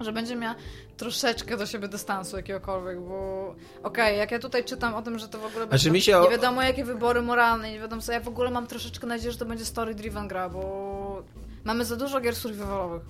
że 0.00 0.12
będzie 0.12 0.36
miała 0.36 0.54
troszeczkę 0.96 1.56
do 1.56 1.66
siebie 1.66 1.88
dystansu 1.88 2.36
jakiegokolwiek, 2.36 3.00
bo 3.00 3.54
okej, 3.82 4.18
jak 4.18 4.30
ja 4.30 4.38
tutaj 4.38 4.64
czytam 4.64 4.94
o 4.94 5.02
tym, 5.02 5.18
że 5.18 5.28
to 5.28 5.38
w 5.38 5.44
ogóle 5.44 5.66
Znaczy, 5.66 5.90
będzie 5.90 6.00
się 6.12 6.20
nie 6.22 6.30
wiadomo 6.30 6.62
jakie 6.62 6.84
wybory 6.84 7.22
moralne, 7.22 7.70
nie 7.70 7.80
wiadomo 7.80 8.02
co, 8.02 8.12
ja 8.12 8.20
w 8.20 8.28
ogóle 8.28 8.50
mam 8.50 8.66
troszeczkę 8.66 9.06
nadzieję, 9.06 9.32
że 9.32 9.38
to 9.38 9.44
będzie 9.44 9.64
story-driven 9.64 10.28
gra, 10.28 10.48
bo 10.48 11.22
mamy 11.64 11.84
za 11.84 11.96
dużo 11.96 12.20
gier 12.20 12.36
survivalowych. 12.36 13.02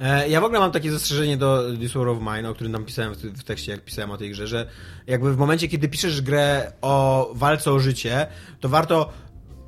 E, 0.00 0.28
Ja 0.28 0.40
w 0.40 0.44
ogóle 0.44 0.60
mam 0.60 0.72
takie 0.72 0.92
zastrzeżenie 0.92 1.36
do 1.36 1.62
This 1.80 1.92
War 1.92 2.08
of 2.08 2.18
Mine, 2.20 2.50
o 2.50 2.54
którym 2.54 2.72
tam 2.72 2.84
pisałem 2.84 3.14
w 3.14 3.44
tekście, 3.44 3.72
jak 3.72 3.80
pisałem 3.80 4.10
o 4.10 4.16
tej 4.16 4.30
grze, 4.30 4.46
że 4.46 4.66
jakby 5.06 5.32
w 5.34 5.38
momencie, 5.38 5.68
kiedy 5.68 5.88
piszesz 5.88 6.20
grę 6.22 6.72
o 6.82 7.30
walce 7.34 7.72
o 7.72 7.78
życie, 7.78 8.26
to 8.60 8.68
warto 8.68 9.12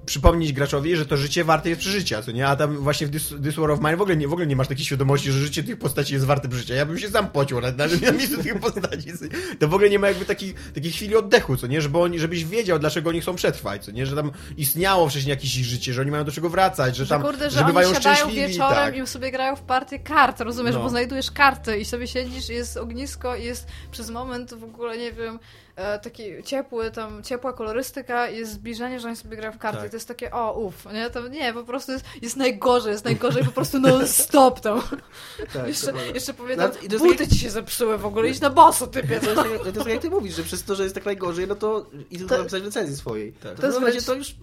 przypomnieć 0.07 0.53
graczowi, 0.53 0.97
że 0.97 1.07
to 1.07 1.17
życie 1.17 1.45
warte 1.45 1.69
jest 1.69 1.81
przeżycia, 1.81 2.23
co 2.23 2.33
nie? 2.33 2.47
A 2.47 2.57
tam 2.57 2.77
właśnie 2.77 3.07
w 3.07 3.11
This, 3.11 3.35
This 3.43 3.55
War 3.55 3.71
of 3.71 3.81
Mine 3.81 3.97
w 3.97 4.01
ogóle, 4.01 4.17
nie, 4.17 4.29
w 4.29 4.33
ogóle 4.33 4.47
nie 4.47 4.57
masz 4.57 4.69
takiej 4.69 4.85
świadomości, 4.85 5.33
że 5.33 5.39
życie 5.39 5.65
tych 5.65 5.79
postaci 5.79 6.15
jest 6.15 6.27
warte 6.27 6.49
przeżycia. 6.49 6.75
Ja 6.75 6.87
bym 6.87 6.99
się 6.99 7.11
sam 7.11 7.29
pociął 7.29 7.61
na, 7.61 7.71
na, 7.71 7.87
na 8.03 8.13
miejscu 8.13 8.43
tych 8.43 8.61
postaci. 8.67 9.13
To 9.59 9.69
w 9.69 9.75
ogóle 9.75 9.91
nie 9.91 9.99
ma 9.99 10.09
jakby 10.09 10.25
takich, 10.25 10.73
takiej 10.73 10.93
chwili 10.93 11.17
oddechu, 11.17 11.57
co 11.57 11.67
nie? 11.67 11.81
Żeby 11.81 11.99
oni, 11.99 12.19
żebyś 12.19 12.45
wiedział, 12.45 12.79
dlaczego 12.79 13.11
oni 13.11 13.21
chcą 13.21 13.35
przetrwać, 13.35 13.85
co 13.85 13.91
nie? 13.91 14.07
Że 14.07 14.17
tam 14.17 14.31
istniało 14.57 15.09
wcześniej 15.09 15.31
jakieś 15.31 15.57
ich 15.57 15.65
życie, 15.65 15.93
że 15.93 16.01
oni 16.01 16.11
mają 16.11 16.25
do 16.25 16.33
czego 16.33 16.49
wracać, 16.51 16.97
że 16.97 17.05
Że 17.05 17.09
tam, 17.09 17.23
kurde, 17.23 17.51
że 17.51 17.51
że 17.51 17.59
oni 17.59 17.67
bywają 17.67 17.95
siadają 17.95 18.31
wieczorem 18.31 18.77
tak. 18.77 18.97
i 18.97 19.07
sobie 19.07 19.31
grają 19.31 19.57
w 19.57 19.63
partię 19.63 19.99
kart, 19.99 20.41
rozumiesz, 20.41 20.75
No. 20.75 20.83
bo 20.83 20.89
znajdujesz 20.89 21.31
karty 21.31 21.79
i 21.79 21.85
sobie 21.85 22.07
siedzisz 22.07 22.49
jest 22.49 22.77
ognisko 22.77 23.37
i 23.37 23.45
jest 23.45 23.67
przez 23.91 24.11
moment 24.11 24.55
w 24.55 24.65
ogóle, 24.65 24.99
nie 24.99 25.13
wiem, 25.13 25.39
e, 25.77 25.99
taki 25.99 26.23
ciepły, 26.45 26.91
tam 26.91 27.23
ciepła 27.23 27.53
kolorystyka 27.53 28.29
i 28.31 28.37
jest 28.39 28.53
zbliżenie, 28.53 29.01
że 29.01 29.09
oni 29.09 29.17
sobie 29.17 29.37
grają 29.37 29.53
w 29.53 29.59
karty 29.59 29.79
Tak. 29.79 29.87
i 29.87 29.91
to 29.91 29.97
jest 29.97 30.09
takie, 30.09 30.31
o, 30.33 30.53
uff, 30.53 30.87
nie, 30.93 31.11
to 31.11 31.29
nie, 31.29 31.53
po 31.53 31.65
prostu 31.65 31.93
jest, 31.93 32.05
jest 32.23 32.37
najgorzej, 32.37 32.93
jest 32.93 33.05
najgorzej 33.05 33.45
po 33.45 33.53
prostu 33.53 33.79
non 33.81 34.07
stop 34.09 34.61
tam. 34.61 34.83
Tak, 35.53 35.67
jeszcze, 35.67 35.93
jeszcze 36.15 36.35
to 36.35 36.49
jest 36.83 36.99
buty 36.99 37.29
ci 37.29 37.39
się 37.39 37.51
zepsuły 37.51 37.99
w 37.99 38.07
ogóle, 38.07 38.29
idź 38.29 38.41
na 38.41 38.51
boso, 38.51 38.87
typie. 38.87 39.21
To 39.21 39.27
jest, 39.31 39.37
tak, 39.37 39.59
to 39.59 39.65
jest 39.65 39.79
tak 39.79 39.87
jak 39.87 40.03
ty 40.03 40.11
mówisz, 40.11 40.35
że 40.37 40.43
przez 40.43 40.63
to, 40.65 40.75
że 40.75 40.83
jest 40.83 40.95
tak 40.95 41.05
najgorzej, 41.05 41.47
no 41.49 41.55
to 41.55 41.87
i 42.11 42.19
To- 42.19 42.39
napisać 42.39 42.63
recenzję 42.63 42.97
swojej. 42.97 43.33
Tak. 43.33 43.55
To, 43.55 43.73
To 43.73 43.81
wręcz- 43.81 44.07
to 44.07 44.15
już 44.15 44.35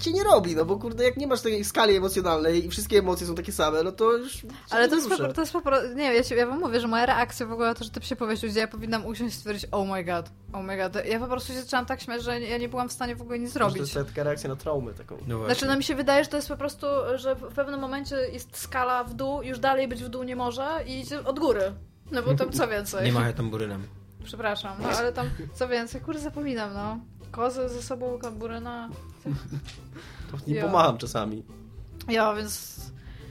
cię 0.00 0.12
nie 0.12 0.24
robi, 0.24 0.56
no 0.56 0.64
bo 0.64 0.76
kurde, 0.78 1.04
jak 1.04 1.16
nie 1.16 1.26
masz 1.26 1.40
takiej 1.40 1.64
skali 1.64 1.96
emocjonalnej 1.96 2.66
i 2.66 2.70
wszystkie 2.70 2.98
emocje 2.98 3.26
są 3.26 3.34
takie 3.34 3.52
same, 3.52 3.82
no 3.82 3.92
to 3.92 4.12
już 4.12 4.46
Ale 4.70 4.88
to 4.88 4.94
jest, 4.94 5.08
po, 5.08 5.16
to 5.32 5.40
jest 5.40 5.52
po 5.52 5.60
prostu, 5.60 5.94
nie 5.94 6.14
ja, 6.14 6.22
ci, 6.22 6.34
ja 6.34 6.46
wam 6.46 6.60
mówię, 6.60 6.80
że 6.80 6.88
moja 6.88 7.06
reakcja 7.06 7.46
w 7.46 7.52
ogóle 7.52 7.74
to, 7.74 7.84
że 7.84 7.90
ty 7.90 8.02
się 8.02 8.16
powiesił, 8.16 8.48
gdzie 8.48 8.60
ja 8.60 8.68
powinnam 8.68 9.06
usiąść 9.06 9.34
i 9.34 9.38
stwierdzić, 9.38 9.66
oh 9.72 9.92
my 9.92 10.04
god, 10.04 10.30
oh 10.52 10.62
my 10.62 10.76
god. 10.76 11.04
Ja 11.06 11.20
po 11.20 11.26
prostu 11.26 11.52
się 11.52 11.60
zaczęłam 11.62 11.86
tak 11.86 12.00
śmiać, 12.00 12.22
że 12.22 12.40
ja 12.40 12.58
nie 12.58 12.68
byłam 12.68 12.88
w 12.88 12.92
stanie 12.92 13.16
w 13.16 13.22
ogóle 13.22 13.38
nic 13.38 13.48
To 13.52 13.54
zrobić. 13.58 13.78
jest 13.78 13.94
taka 13.94 14.22
reakcja 14.22 14.48
na 14.50 14.56
traumę 14.56 14.94
taką. 14.94 15.16
No 15.26 15.38
właśnie. 15.38 15.54
Znaczy, 15.54 15.66
no 15.66 15.76
mi 15.76 15.84
się 15.84 15.94
wydaje, 15.94 16.24
że 16.24 16.30
to 16.30 16.36
jest 16.36 16.48
po 16.48 16.56
prostu, 16.56 16.86
że 17.14 17.34
w 17.34 17.54
pewnym 17.54 17.80
momencie 17.80 18.16
jest 18.16 18.56
skala 18.56 19.04
w 19.04 19.14
dół, 19.14 19.42
już 19.42 19.58
dalej 19.58 19.88
być 19.88 20.04
w 20.04 20.08
dół 20.08 20.22
nie 20.22 20.36
może 20.36 20.68
i 20.86 21.00
idzie 21.00 21.24
od 21.24 21.38
góry. 21.38 21.72
No 22.12 22.22
bo 22.22 22.34
tam 22.34 22.52
co 22.52 22.68
więcej. 22.74 23.04
Nie 23.04 23.12
machaj 23.12 23.34
tamburynem. 23.34 23.82
Przepraszam, 24.24 24.76
no 24.82 24.88
ale 24.88 25.12
tam 25.12 25.30
co 25.54 25.68
więcej, 25.68 26.00
kurde 26.00 26.20
zapominam, 26.20 26.74
no. 26.74 26.98
Kozy 27.30 27.68
ze 27.68 27.82
sobą, 27.82 28.18
kamburyna. 28.18 28.88
To 30.30 30.36
nie 30.46 30.54
Jo. 30.54 30.62
pomacham 30.62 30.98
czasami. 30.98 31.42
Ja, 32.08 32.34
więc... 32.34 32.76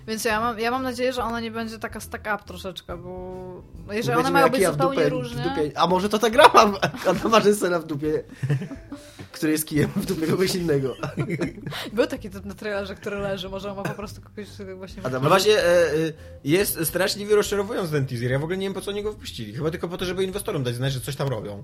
Więc 0.07 0.25
ja 0.25 0.39
mam, 0.39 0.59
ja 0.59 0.71
mam 0.71 0.83
nadzieję, 0.83 1.13
że 1.13 1.23
ona 1.23 1.39
nie 1.39 1.51
będzie 1.51 1.79
taka 1.79 1.99
stack 1.99 2.27
up 2.35 2.43
troszeczkę, 2.45 2.97
bo 2.97 3.09
no 3.87 3.93
jeżeli 3.93 4.13
one 4.13 4.17
Będziemy 4.17 4.33
mają 4.33 4.45
jak 4.45 4.51
być 4.51 4.61
ja 4.61 4.71
zupełnie 4.71 4.95
dupie, 4.95 5.09
różne... 5.09 5.55
A 5.75 5.87
może 5.87 6.09
to 6.09 6.19
ta 6.19 6.29
gra 6.29 6.47
ma 6.53 6.61
Anna 7.09 7.29
Marzensena 7.29 7.79
w 7.79 7.85
dupie, 7.85 8.23
który 9.35 9.51
jest 9.51 9.67
kijem 9.67 9.89
w 9.95 10.05
dupie 10.05 10.27
kogoś 10.27 10.55
innego. 10.55 10.95
Był 11.93 12.07
taki 12.07 12.29
typ 12.29 12.45
na 12.45 12.53
trailerze, 12.53 12.95
który 12.95 13.17
leży, 13.19 13.49
może 13.49 13.69
on 13.71 13.77
ma 13.77 13.83
po 13.83 13.93
prostu 13.93 14.21
kogoś 14.21 14.47
właśnie... 14.77 15.03
Adam- 15.03 15.23
No 15.23 15.29
właśnie, 15.29 15.57
e, 15.59 15.91
e, 15.93 15.93
jest 16.43 16.85
straszliwie 16.85 17.35
rozczarowujący 17.35 17.91
ten 17.91 18.05
teaser. 18.05 18.31
Ja 18.31 18.39
w 18.39 18.43
ogóle 18.43 18.57
nie 18.57 18.65
wiem, 18.65 18.73
po 18.73 18.81
co 18.81 18.91
oni 18.91 19.03
go 19.03 19.11
wypuścili. 19.13 19.53
Chyba 19.53 19.71
tylko 19.71 19.87
po 19.87 19.97
to, 19.97 20.05
żeby 20.05 20.23
inwestorom 20.23 20.63
dać 20.63 20.75
znać, 20.75 20.93
że 20.93 20.99
coś 21.01 21.15
tam 21.15 21.27
robią. 21.27 21.63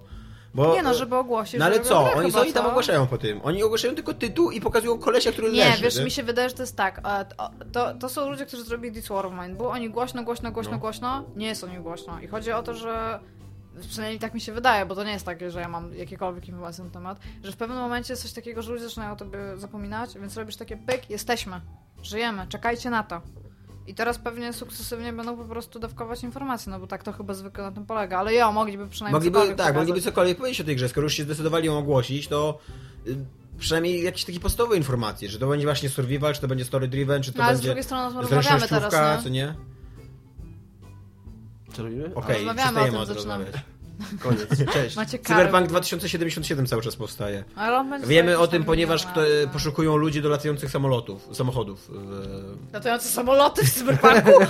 Bo, 0.53 0.73
Nie 0.73 0.83
no, 0.83 0.93
żeby 0.93 1.15
ogłosić, 1.15 1.59
No 1.59 1.65
ale 1.65 1.79
co? 1.79 2.03
grę 2.03 2.13
Oni, 2.15 2.31
co 2.31 2.41
oni 2.41 2.53
tam 2.53 2.65
ogłaszają 2.65 3.07
po 3.07 3.17
tym? 3.17 3.39
Oni 3.43 3.63
ogłaszają 3.63 3.95
tylko 3.95 4.13
tytuł 4.13 4.51
i 4.51 4.61
pokazują 4.61 4.99
kolesia, 4.99 5.31
który 5.31 5.51
Nie, 5.51 5.65
leży. 5.69 5.83
wiesz, 5.83 5.97
nie? 5.97 6.03
mi 6.03 6.11
się 6.11 6.23
wydaje, 6.23 6.49
że 6.49 6.55
to 6.55 6.63
jest 6.63 6.75
tak. 6.75 7.01
to- 7.71 7.93
To, 7.99 8.09
są 8.09 8.29
ludzie, 8.29 8.45
którzy 8.45 8.63
zrobili 8.63 8.95
This 8.95 9.07
War 9.07 9.25
of 9.25 9.33
Mine. 9.33 9.55
Było 9.55 9.69
oni 9.71 9.89
głośno, 9.89 10.23
głośno, 10.23 10.51
głośno, 10.51 10.71
No. 10.71 10.79
głośno. 10.79 11.23
Nie 11.35 11.47
jest 11.47 11.63
o 11.63 11.67
nich 11.67 11.81
głośno. 11.81 12.19
I 12.19 12.27
chodzi 12.27 12.51
o 12.51 12.63
to, 12.63 12.73
że 12.73 13.19
przynajmniej 13.89 14.19
tak 14.19 14.33
mi 14.33 14.41
się 14.41 14.51
wydaje, 14.51 14.85
bo 14.85 14.95
to 14.95 15.03
nie 15.03 15.11
jest 15.11 15.25
takie, 15.25 15.51
że 15.51 15.61
ja 15.61 15.67
mam 15.67 15.95
jakiekolwiek 15.95 16.47
informacje 16.47 16.83
na 16.83 16.89
temat, 16.89 17.19
że 17.43 17.51
w 17.51 17.57
pewnym 17.57 17.77
momencie 17.77 18.13
jest 18.13 18.23
coś 18.23 18.33
takiego, 18.33 18.61
że 18.61 18.71
ludzie 18.71 18.83
zaczynają 18.83 19.13
o 19.13 19.15
tobie 19.15 19.39
zapominać, 19.57 20.13
więc 20.19 20.37
robisz 20.37 20.55
takie 20.55 20.77
pyk, 20.77 21.09
jesteśmy, 21.09 21.61
żyjemy, 22.03 22.47
czekajcie 22.47 22.89
na 22.89 23.03
to. 23.03 23.21
I 23.87 23.93
teraz 23.93 24.17
pewnie 24.19 24.53
sukcesywnie 24.53 25.13
będą 25.13 25.37
po 25.37 25.43
prostu 25.45 25.79
dawkować 25.79 26.23
informacje, 26.23 26.71
no 26.71 26.79
bo 26.79 26.87
tak 26.87 27.03
to 27.03 27.13
chyba 27.13 27.33
zwykle 27.33 27.63
na 27.63 27.71
tym 27.71 27.85
polega. 27.85 28.19
Ale 28.19 28.33
ja, 28.33 28.51
mogliby 28.51 28.87
przynajmniej 28.87 29.13
Mogliby, 29.13 29.33
cokolwiek 29.33 29.57
tak, 29.57 29.67
pokazać. 29.67 29.87
mogliby 29.87 30.01
cokolwiek 30.01 30.37
powiedzieć 30.37 30.61
o 30.61 30.63
tej 30.63 30.75
grze. 30.75 30.89
Skoro 30.89 31.05
już 31.05 31.13
się 31.13 31.23
zdecydowali 31.23 31.65
ją 31.65 31.77
ogłosić, 31.77 32.27
to 32.27 32.59
y, 33.07 33.15
przynajmniej 33.59 34.03
jakieś 34.03 34.25
takie 34.25 34.39
podstawowe 34.39 34.77
informacje, 34.77 35.29
że 35.29 35.39
to 35.39 35.47
będzie 35.47 35.65
właśnie 35.65 35.89
survival, 35.89 36.33
czy 36.33 36.41
to 36.41 36.47
będzie 36.47 36.65
story 36.65 36.87
driven, 36.87 37.23
czy 37.23 37.31
to 37.33 37.37
No, 37.37 37.43
ale 37.43 37.55
z 37.55 37.57
będzie 37.59 37.67
drugiej 37.69 37.83
strony 37.83 38.21
rozmawiamy 38.21 38.67
teraz, 38.67 38.93
nie? 38.93 39.23
co 39.23 39.29
nie? 39.29 39.55
Co 41.73 41.83
robimy? 41.83 42.11
Okej, 42.15 42.35
rozmawiamy 42.35 42.79
o 42.79 42.83
przestajemy 42.83 42.91
tym, 42.91 43.01
o 43.01 43.05
tym 43.05 43.15
zaczynamy. 43.15 43.45
rozmawiać. 43.45 43.65
Koniec. 44.23 44.73
Cześć. 44.73 44.97
Cyberpunk 45.23 45.67
2077 45.67 46.65
cały 46.67 46.81
czas 46.81 46.95
powstaje. 46.95 47.43
Ale 47.55 47.77
on 47.77 47.89
będzie 47.89 48.07
Wiemy 48.07 48.37
o 48.39 48.47
tym, 48.47 48.63
ponieważ 48.63 49.05
kto, 49.05 49.21
poszukują 49.53 49.95
ludzi 49.97 50.21
do 50.21 50.29
latających 50.29 50.71
samolotów, 50.71 51.29
samochodów. 51.33 51.89
w- 51.93 52.73
Latające 52.73 53.07
samoloty 53.09 53.65
w 53.65 53.73
cyberpunku? 53.73 54.29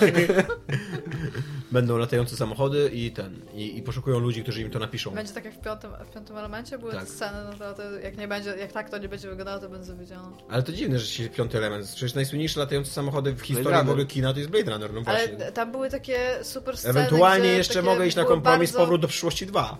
Będą 1.71 1.97
latające 1.97 2.35
samochody 2.37 2.89
i 2.93 3.11
ten. 3.11 3.39
I, 3.53 3.77
i 3.77 3.81
poszukują 3.83 4.19
ludzi, 4.19 4.43
którzy 4.43 4.61
im 4.61 4.69
to 4.71 4.79
napiszą. 4.79 5.11
Będzie 5.11 5.33
tak 5.33 5.45
jak 5.45 5.53
w 5.53 5.59
piątym, 5.59 5.91
w 6.05 6.13
piątym 6.13 6.37
elemencie 6.37 6.77
były 6.77 6.91
Tak. 6.91 7.01
te 7.05 7.09
sceny, 7.11 7.37
no 7.51 7.53
to, 7.57 7.73
to 7.73 7.91
jak 7.99 8.17
nie 8.17 8.27
będzie, 8.27 8.49
jak 8.49 8.71
tak 8.71 8.89
to 8.89 8.97
nie 8.97 9.09
będzie 9.09 9.29
wyglądało, 9.29 9.59
to 9.59 9.69
będzie 9.69 9.93
widziano. 9.93 10.37
Ale 10.49 10.63
to 10.63 10.71
dziwne, 10.71 10.99
że 10.99 11.05
się 11.05 11.29
piąty 11.29 11.57
element. 11.57 11.87
Przecież 11.87 12.13
najsłynniejsze 12.13 12.59
latające 12.59 12.91
samochody 12.91 13.33
w 13.33 13.41
historii 13.41 13.85
w 13.85 13.89
ogóle 13.89 14.05
kina 14.05 14.33
to 14.33 14.39
jest 14.39 14.51
Blade 14.51 14.71
Runner, 14.71 14.93
no 14.93 15.01
Ale 15.05 15.27
właśnie. 15.27 15.51
tam 15.51 15.71
były 15.71 15.89
takie 15.89 16.19
super 16.43 16.77
sceny, 16.77 16.99
Ewentualnie 16.99 17.47
gdzie 17.47 17.57
jeszcze 17.57 17.81
mogę 17.81 18.07
iść 18.07 18.15
na 18.15 18.25
kompromis 18.25 18.69
bardzo... 18.71 18.79
powrót 18.79 19.01
do 19.01 19.07
przyszłości 19.07 19.45
2. 19.45 19.77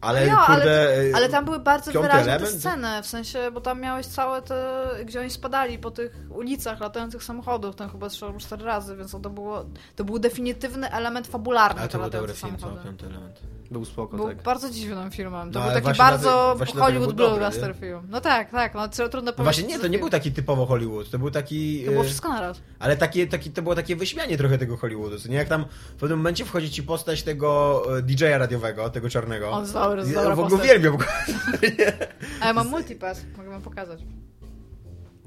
Ale 0.00 0.20
kurde... 0.20 0.44
ale, 0.46 1.10
ale 1.14 1.28
tam 1.28 1.44
były 1.44 1.58
bardzo 1.58 1.92
wyraźne 1.92 2.32
element? 2.32 2.52
te 2.52 2.58
sceny, 2.58 3.02
w 3.02 3.06
sensie, 3.06 3.50
bo 3.50 3.60
tam 3.60 3.80
miałeś 3.80 4.06
całe 4.06 4.42
te, 4.42 4.88
gdzie 5.04 5.20
oni 5.20 5.30
spadali 5.30 5.78
po 5.78 5.90
tych 5.90 6.16
ulicach 6.30 6.80
latających 6.80 7.24
samochodów, 7.24 7.76
tam 7.76 7.90
chyba 7.90 8.08
albo 8.22 8.38
cztery 8.38 8.64
razy, 8.64 8.96
więc 8.96 9.10
to 9.10 9.30
było, 9.30 9.64
to 9.96 10.04
był 10.04 10.18
definitywny 10.18 10.90
element 10.90 11.26
fabularny, 11.26 11.80
Ale 11.80 11.88
to 11.88 11.98
był 11.98 12.10
dobry 12.10 12.34
film. 12.34 12.56
Piąty 12.84 13.06
element. 13.06 13.40
Był 13.70 13.84
spoko, 13.84 14.16
Był 14.16 14.28
tak. 14.28 14.42
bardzo 14.42 14.70
dziwnym 14.70 15.10
filmem. 15.10 15.52
To 15.52 15.58
No, 15.58 15.64
był 15.64 15.74
taki 15.74 15.84
właśnie 15.84 16.04
bardzo 16.04 16.54
dlatego- 16.56 16.80
Hollywood 16.82 17.12
blockbuster 17.12 17.74
film. 17.80 18.00
No 18.10 18.20
tak, 18.20 18.50
tak, 18.50 18.74
no 18.74 18.80
tr- 18.80 19.08
trudno 19.08 19.30
No 19.30 19.32
powiedzieć. 19.36 19.36
właśnie 19.44 19.64
nie, 19.76 19.78
to 19.82 19.88
nie 19.88 19.98
był 19.98 20.10
taki 20.10 20.32
typowo 20.32 20.66
Hollywood, 20.66 21.10
to 21.10 21.18
był 21.18 21.30
taki... 21.30 21.84
To 21.84 21.90
było 21.90 22.02
e, 22.02 22.06
wszystko 22.06 22.28
naraz. 22.28 22.60
Ale 22.78 22.96
takie, 22.96 23.26
taki, 23.26 23.50
to 23.50 23.62
było 23.62 23.74
takie 23.74 23.96
wyśmianie 23.96 24.38
trochę 24.38 24.58
tego 24.58 24.76
Hollywoodu, 24.76 25.18
co 25.18 25.28
nie? 25.28 25.36
Jak 25.36 25.48
tam 25.48 25.64
w 25.96 26.00
pewnym 26.00 26.18
momencie 26.18 26.44
wchodzi 26.44 26.70
ci 26.70 26.82
postać 26.82 27.22
tego 27.22 27.82
e, 27.98 28.02
DJ-a 28.02 28.38
radiowego, 28.38 28.90
tego 28.90 29.10
czarnego. 29.10 29.50
On 29.50 29.60
jest 29.62 29.74
Ja 29.74 29.80
dobra 30.22 30.36
w 30.36 30.40
ogóle 30.40 30.50
postać. 30.58 30.60
uwielbiam. 30.70 30.96
go. 30.96 31.04
A 32.40 32.46
ja 32.46 32.52
mam 32.52 32.68
multipass, 32.68 33.24
mogę 33.36 33.50
wam 33.50 33.62
pokazać. 33.62 34.00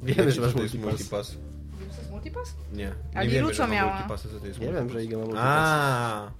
Wiemy, 0.03 0.31
że 0.31 0.41
masz 0.41 0.53
to 0.53 0.61
jest 0.61 0.73
multipass. 0.75 0.83
multipass. 0.91 1.31
Wiesz, 1.79 1.89
co 1.95 1.97
jest 1.97 2.11
multipass? 2.11 2.53
Nie, 2.73 2.91
A 3.15 3.23
ma 3.59 3.67
miała. 3.73 3.93
multipassa, 3.93 4.29
co 4.29 4.39
to 4.39 4.47
jest 4.47 4.59
Nie 4.59 4.65
multipass. 4.65 4.87
wiem, 4.93 4.99
że 4.99 5.03
Iga 5.05 5.17
ma 5.17 5.23
multipass. 5.23 5.45
A, 5.47 6.31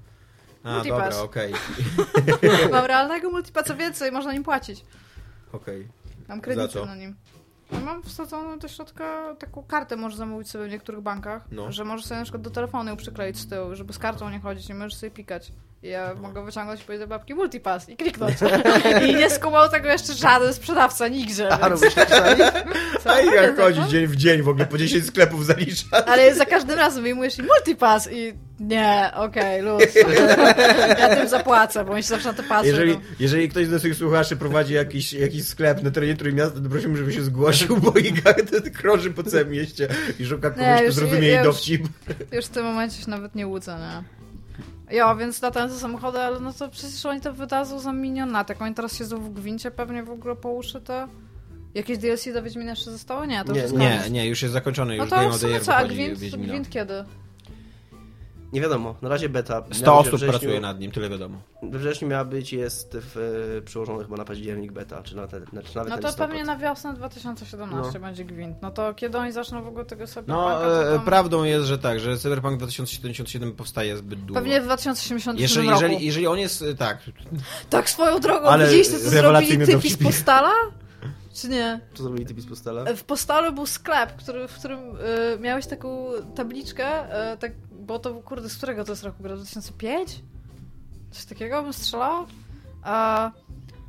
a 0.64 0.74
Multipass. 0.74 1.00
dobra, 1.10 1.22
okej. 1.22 1.54
Mam 2.72 2.86
realnego 2.86 3.30
multipassa 3.30 3.74
więcej, 3.74 4.12
można 4.12 4.34
nim 4.34 4.44
płacić. 4.44 4.86
Okej. 5.52 5.88
Mam 6.28 6.38
Za 6.38 6.42
kredyty 6.44 6.86
na 6.86 6.96
nim. 6.96 7.16
Ja 7.72 7.80
mam 7.80 8.04
wsadzoną 8.04 8.60
do 8.60 8.68
środka 8.68 9.36
taką 9.40 9.64
kartę, 9.64 9.96
możesz 9.96 10.18
zamówić 10.18 10.50
sobie 10.50 10.68
w 10.68 10.72
niektórych 10.72 11.02
bankach, 11.02 11.42
No. 11.52 11.72
że 11.72 11.86
możesz 11.86 12.06
sobie 12.06 12.18
na 12.20 12.24
przykład 12.24 12.42
do 12.44 12.50
telefonu 12.50 12.90
ją 12.90 12.98
przykleić 12.98 13.38
z 13.40 13.48
tyłu, 13.48 13.76
żeby 13.76 13.94
z 13.94 14.00
kartą 14.00 14.30
nie 14.30 14.40
chodzić, 14.40 14.70
nie 14.70 14.76
możesz 14.76 14.96
sobie 14.96 15.12
pikać. 15.12 15.52
I 15.84 15.88
ja 15.88 16.12
No. 16.16 16.22
mogę 16.22 16.46
wyciągnąć 16.46 16.82
i 16.82 16.84
powiedzieć 16.84 17.08
do 17.08 17.16
babki 17.16 17.34
multipass 17.36 17.90
i 17.90 17.98
kliknąć. 17.98 18.36
I 19.10 19.16
nie 19.16 19.30
skumał 19.30 19.70
tego 19.70 19.90
jeszcze 19.90 20.14
żaden 20.14 20.54
sprzedawca 20.54 21.08
nigdzie. 21.08 21.50
A, 21.50 21.70
robisz 21.70 21.94
tak? 21.94 22.10
A 23.06 23.20
i 23.20 23.26
jak 23.26 23.58
chodzi 23.58 23.82
dzień 23.90 24.08
w 24.08 24.16
dzień, 24.16 24.42
w 24.42 24.50
ogóle 24.50 24.66
po 24.66 24.78
10 24.78 25.06
sklepów 25.06 25.46
zalicza. 25.46 25.86
Ale 26.06 26.36
za 26.36 26.46
każdym 26.46 26.78
razem 26.80 27.04
wyjmujesz 27.04 27.40
i 27.40 27.44
multipass 27.44 28.10
i 28.12 28.34
nie, 28.60 29.12
okej, 29.16 29.62
luz. 29.62 29.84
ja 31.00 31.16
tym 31.16 31.28
zapłacę, 31.30 31.86
bo 31.86 31.92
oni 31.94 32.04
się 32.04 32.10
zawsze 32.10 32.28
na 32.28 32.34
to 32.34 32.44
patrzą. 32.44 32.68
Jeżeli, 32.68 32.94
no. 32.94 33.00
jeżeli 33.20 33.50
ktoś 33.50 33.68
z 33.68 33.72
naszych 33.72 33.96
słuchaczy 33.96 34.36
prowadzi 34.38 34.74
jakiś, 34.74 35.14
jakiś 35.14 35.48
sklep 35.48 35.84
na 35.84 35.92
terenie 35.92 36.16
Trójmiasta, 36.16 36.60
to 36.60 36.70
prosimy, 36.70 36.98
żeby 36.98 37.14
się 37.14 37.22
zgłosił, 37.22 37.78
bo 37.78 37.92
Iga 37.92 38.34
krąży 38.74 39.12
po 39.12 39.24
całym 39.24 39.50
mieście 39.50 39.88
i 40.20 40.26
szuka 40.26 40.50
kogoś, 40.50 40.68
Nie, 40.68 40.82
kto 40.84 40.92
zrozumie 40.92 41.28
jej 41.28 41.44
dowcip. 41.44 41.88
Już 42.32 42.46
w 42.46 42.50
tym 42.50 42.64
momencie 42.66 43.04
się 43.04 43.10
nawet 43.10 43.36
nie 43.36 43.48
łudzę, 43.48 43.78
nie? 43.80 44.21
Jo, 44.92 45.16
więc 45.16 45.42
latające 45.42 45.80
samochody, 45.80 46.20
ale 46.20 46.40
no 46.40 46.54
to 46.54 46.70
przecież 46.70 47.06
oni 47.06 47.22
to 47.22 47.34
wydadzą 47.34 47.80
za 47.80 47.94
milionatek. 47.94 48.62
Oni 48.62 48.76
teraz 48.76 48.98
siedzą 48.98 49.18
w 49.20 49.30
gwincie 49.30 49.72
pewnie 49.72 50.04
w 50.04 50.10
ogóle 50.10 50.36
po 50.36 50.52
uszy 50.52 50.82
to... 50.82 51.08
Jakieś 51.74 51.98
DLC 51.98 52.34
do 52.34 52.44
Wiedźmina 52.44 52.70
jeszcze 52.70 52.92
zostało? 52.92 53.26
Nie, 53.26 53.44
to 53.44 53.56
już 53.56 53.72
Nie, 53.72 53.86
jest 53.90 54.10
nie. 54.10 54.10
Nie, 54.10 54.28
już 54.28 54.42
jest 54.42 54.54
zakończony, 54.54 54.98
No 54.98 55.04
już 55.04 55.10
to 55.10 55.16
Game 55.16 55.32
w 55.32 55.38
sumie 55.38 55.60
co, 55.60 55.76
a 55.76 55.86
gwint, 55.86 56.20
gwint 56.20 56.70
kiedy? 56.70 56.94
Nie 58.54 58.62
wiadomo, 58.62 58.96
na 59.02 59.10
razie 59.10 59.30
beta. 59.30 59.64
100 59.72 59.86
Miała 59.86 60.04
być 60.04 60.10
we 60.12 60.16
osób 60.16 60.20
wrześniu- 60.20 60.30
pracuje 60.30 60.60
nad 60.60 60.80
nim, 60.80 60.92
tyle 60.92 61.10
wiadomo. 61.10 61.38
We 61.64 61.80
wrześniu 61.80 62.08
miała 62.08 62.26
być, 62.26 62.54
jest 62.54 62.98
w, 63.02 63.18
e, 63.58 63.62
przyłożony 63.62 64.04
chyba 64.04 64.18
na 64.18 64.26
październik 64.26 64.72
beta, 64.72 65.04
czy 65.04 65.16
nawet, 65.16 65.32
czy 65.66 65.76
nawet 65.76 65.90
No 66.04 66.12
to 66.12 66.18
pewnie 66.18 66.44
na 66.44 66.58
wiosnę 66.58 66.94
2017 66.94 67.92
No. 67.94 68.00
będzie 68.00 68.26
gwint. 68.26 68.58
No 68.62 68.72
to 68.72 68.94
kiedy 68.94 69.18
oni 69.18 69.32
zaczną 69.32 69.64
w 69.64 69.68
ogóle 69.68 69.86
tego 69.86 70.08
sobie 70.08 70.26
No, 70.28 70.66
e, 70.96 71.00
prawdą 71.00 71.44
jest, 71.44 71.66
że 71.66 71.78
tak, 71.78 72.00
że 72.00 72.18
Cyberpunk 72.18 72.58
2077 72.58 73.52
powstaje 73.54 73.98
zbyt 73.98 74.20
długo. 74.20 74.34
Pewnie 74.34 74.62
w 74.62 74.64
2077 74.64 75.42
jeżeli, 75.42 75.70
roku. 75.70 75.82
jeżeli, 75.82 76.06
jeżeli 76.06 76.28
on 76.28 76.40
jest, 76.40 76.62
e, 76.62 76.76
tak, 76.76 76.98
Tak 77.70 77.90
swoją 77.90 78.20
drogą, 78.20 78.48
Ale 78.48 78.66
widzieliście 78.66 79.00
co 79.00 79.10
zrobili 79.10 79.66
typi 79.66 79.90
z. 79.90 79.98
Postala? 79.98 80.52
Czy 81.34 81.50
nie? 81.50 81.80
Co 81.94 82.04
zrobili 82.04 82.26
typi 82.26 82.42
z 82.42 82.46
postala? 82.48 82.86
W 82.96 83.04
Postalu 83.04 83.54
był 83.54 83.66
sklep, 83.66 84.16
który, 84.16 84.48
w 84.48 84.54
którym 84.54 84.80
y, 84.80 85.40
miałeś 85.40 85.68
taką 85.68 86.08
tabliczkę, 86.36 87.06
y, 87.34 87.38
tak, 87.38 87.52
bo 87.82 88.00
to, 88.00 88.14
kurde, 88.14 88.50
z 88.50 88.58
którego 88.58 88.84
to 88.84 88.92
jest 88.92 89.04
roku? 89.04 89.24
Gra 89.24 89.36
2005? 89.36 90.20
Coś 91.12 91.26
takiego 91.26 91.64
bym 91.64 91.74
strzelała? 91.74 92.26
A, 92.84 93.32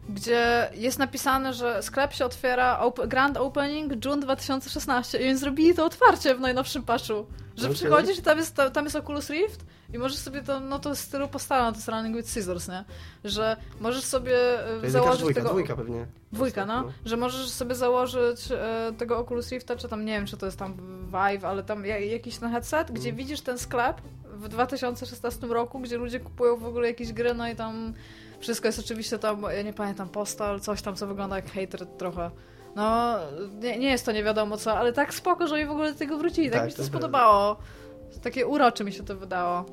gdzie 0.08 0.70
jest 0.74 0.98
napisane, 0.98 1.54
że 1.54 1.82
sklep 1.82 2.12
się 2.12 2.24
otwiera 2.24 2.78
op 2.78 3.06
Grand 3.06 3.36
Opening 3.36 4.04
June 4.04 4.20
2016 4.20 5.18
i 5.18 5.28
oni 5.28 5.36
zrobili 5.36 5.74
to 5.74 5.84
otwarcie 5.84 6.34
w 6.34 6.40
najnowszym 6.40 6.82
patchu. 6.82 7.26
Że 7.56 7.64
Okej. 7.66 7.74
przychodzisz 7.74 8.18
i 8.18 8.22
tam 8.22 8.38
jest, 8.38 8.56
tam 8.72 8.84
jest 8.84 8.96
Oculus 8.96 9.30
Rift 9.30 9.64
i 9.94 9.98
możesz 9.98 10.18
sobie 10.18 10.42
to, 10.42 10.60
no 10.60 10.78
to 10.78 10.94
w 10.94 10.98
stylu 10.98 11.28
Postala, 11.28 11.72
to 11.72 11.76
jest 11.76 11.88
Running 11.88 12.16
with 12.16 12.28
Scissors, 12.30 12.68
nie? 12.68 12.84
Że 13.24 13.56
możesz 13.80 14.04
sobie 14.04 14.36
y, 14.78 14.82
To 14.82 14.90
założyć 14.90 15.20
dwójka, 15.20 15.40
tego... 15.40 15.48
dwójka 15.50 15.76
pewnie. 15.76 16.06
Dwójka, 16.32 16.66
no. 16.66 16.84
Że 17.04 17.16
możesz 17.16 17.48
sobie 17.50 17.74
założyć 17.74 18.52
e, 18.52 18.92
tego 18.98 19.18
Oculus 19.18 19.50
Rifta, 19.50 19.76
czy 19.76 19.88
tam, 19.88 20.04
nie 20.04 20.12
wiem, 20.12 20.26
czy 20.26 20.36
to 20.36 20.46
jest 20.46 20.58
tam 20.58 20.76
Vive, 21.06 21.44
ale 21.44 21.62
tam 21.62 21.86
ja- 21.86 21.98
jakiś 21.98 22.36
ten 22.38 22.50
headset, 22.50 22.90
gdzie 22.92 23.08
Mm. 23.08 23.16
widzisz 23.16 23.40
ten 23.40 23.58
sklep 23.58 24.00
w 24.24 24.48
2016 24.48 25.46
roku, 25.46 25.80
gdzie 25.80 25.96
ludzie 25.96 26.20
kupują 26.20 26.56
w 26.56 26.64
ogóle 26.66 26.88
jakieś 26.88 27.12
gry, 27.12 27.34
no 27.34 27.48
i 27.48 27.56
tam 27.56 27.94
wszystko 28.40 28.68
jest 28.68 28.78
oczywiście 28.78 29.18
tam, 29.18 29.42
ja 29.56 29.62
nie 29.62 29.72
pamiętam, 29.72 30.08
postal, 30.08 30.60
coś 30.60 30.82
tam, 30.82 30.96
co 30.96 31.06
wygląda 31.06 31.36
jak 31.36 31.46
hater 31.52 31.86
trochę. 31.86 32.30
No, 32.76 33.16
nie, 33.60 33.78
nie 33.78 33.90
jest 33.90 34.06
to 34.06 34.12
nie 34.12 34.24
wiadomo 34.24 34.56
co, 34.56 34.78
ale 34.78 34.92
tak 34.92 35.14
spoko, 35.14 35.46
że 35.46 35.54
oni 35.54 35.66
w 35.66 35.70
ogóle 35.70 35.92
do 35.92 35.98
tego 35.98 36.18
wrócili, 36.18 36.50
tak, 36.50 36.58
Tak, 36.58 36.66
mi 36.66 36.70
się 36.70 36.76
to 36.76 36.84
spodobało. 36.84 37.56
Takie 38.22 38.46
urocze 38.46 38.84
mi 38.84 38.92
się 38.92 39.02
to 39.02 39.16
wydało. 39.16 39.64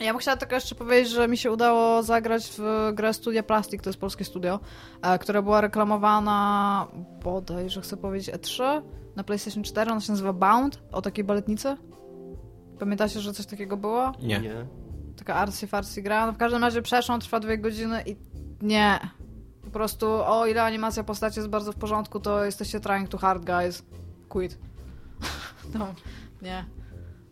Ja 0.00 0.12
bym 0.12 0.20
chciała 0.20 0.36
tylko 0.36 0.54
jeszcze 0.54 0.74
powiedzieć, 0.74 1.12
że 1.12 1.28
mi 1.28 1.36
się 1.36 1.50
udało 1.52 2.02
zagrać 2.02 2.52
w 2.58 2.90
grę 2.94 3.14
Studia 3.14 3.42
Plastic, 3.42 3.82
to 3.82 3.90
jest 3.90 4.00
polskie 4.00 4.24
studio, 4.24 4.60
e, 5.02 5.18
która 5.18 5.42
była 5.42 5.60
reklamowana 5.60 6.86
bodaj, 7.24 7.70
że 7.70 7.80
chcę 7.80 7.96
powiedzieć 7.96 8.34
E3 8.34 8.82
na 9.16 9.24
PlayStation 9.24 9.62
4, 9.62 9.90
ona 9.90 10.00
się 10.00 10.12
nazywa 10.12 10.32
Bound, 10.32 10.82
o 10.92 11.02
takiej 11.02 11.24
baletnicy. 11.24 11.76
Pamiętacie, 12.78 13.20
że 13.20 13.32
coś 13.32 13.46
takiego 13.46 13.76
było? 13.76 14.12
nie. 14.22 14.40
Nie. 14.40 14.66
Taka 15.16 15.34
artsy 15.34 15.66
fartsy 15.66 16.02
gra. 16.02 16.26
No 16.26 16.32
w 16.32 16.36
każdym 16.36 16.62
razie 16.62 16.82
przeszłam, 16.82 17.20
trwa 17.20 17.40
dwie 17.40 17.58
godziny 17.58 18.02
i 18.06 18.16
nie. 18.62 18.98
Po 19.72 19.78
prostu 19.78 20.06
o 20.10 20.46
ile 20.46 20.62
animacja 20.62 21.04
postaci 21.04 21.38
jest 21.38 21.48
bardzo 21.48 21.72
w 21.72 21.76
porządku, 21.76 22.20
to 22.20 22.44
jesteście 22.44 22.80
trying 22.80 23.08
too 23.08 23.20
hard, 23.20 23.44
guys. 23.44 23.82
Quit. 24.28 24.58
no, 25.78 25.94
nie. 26.42 26.64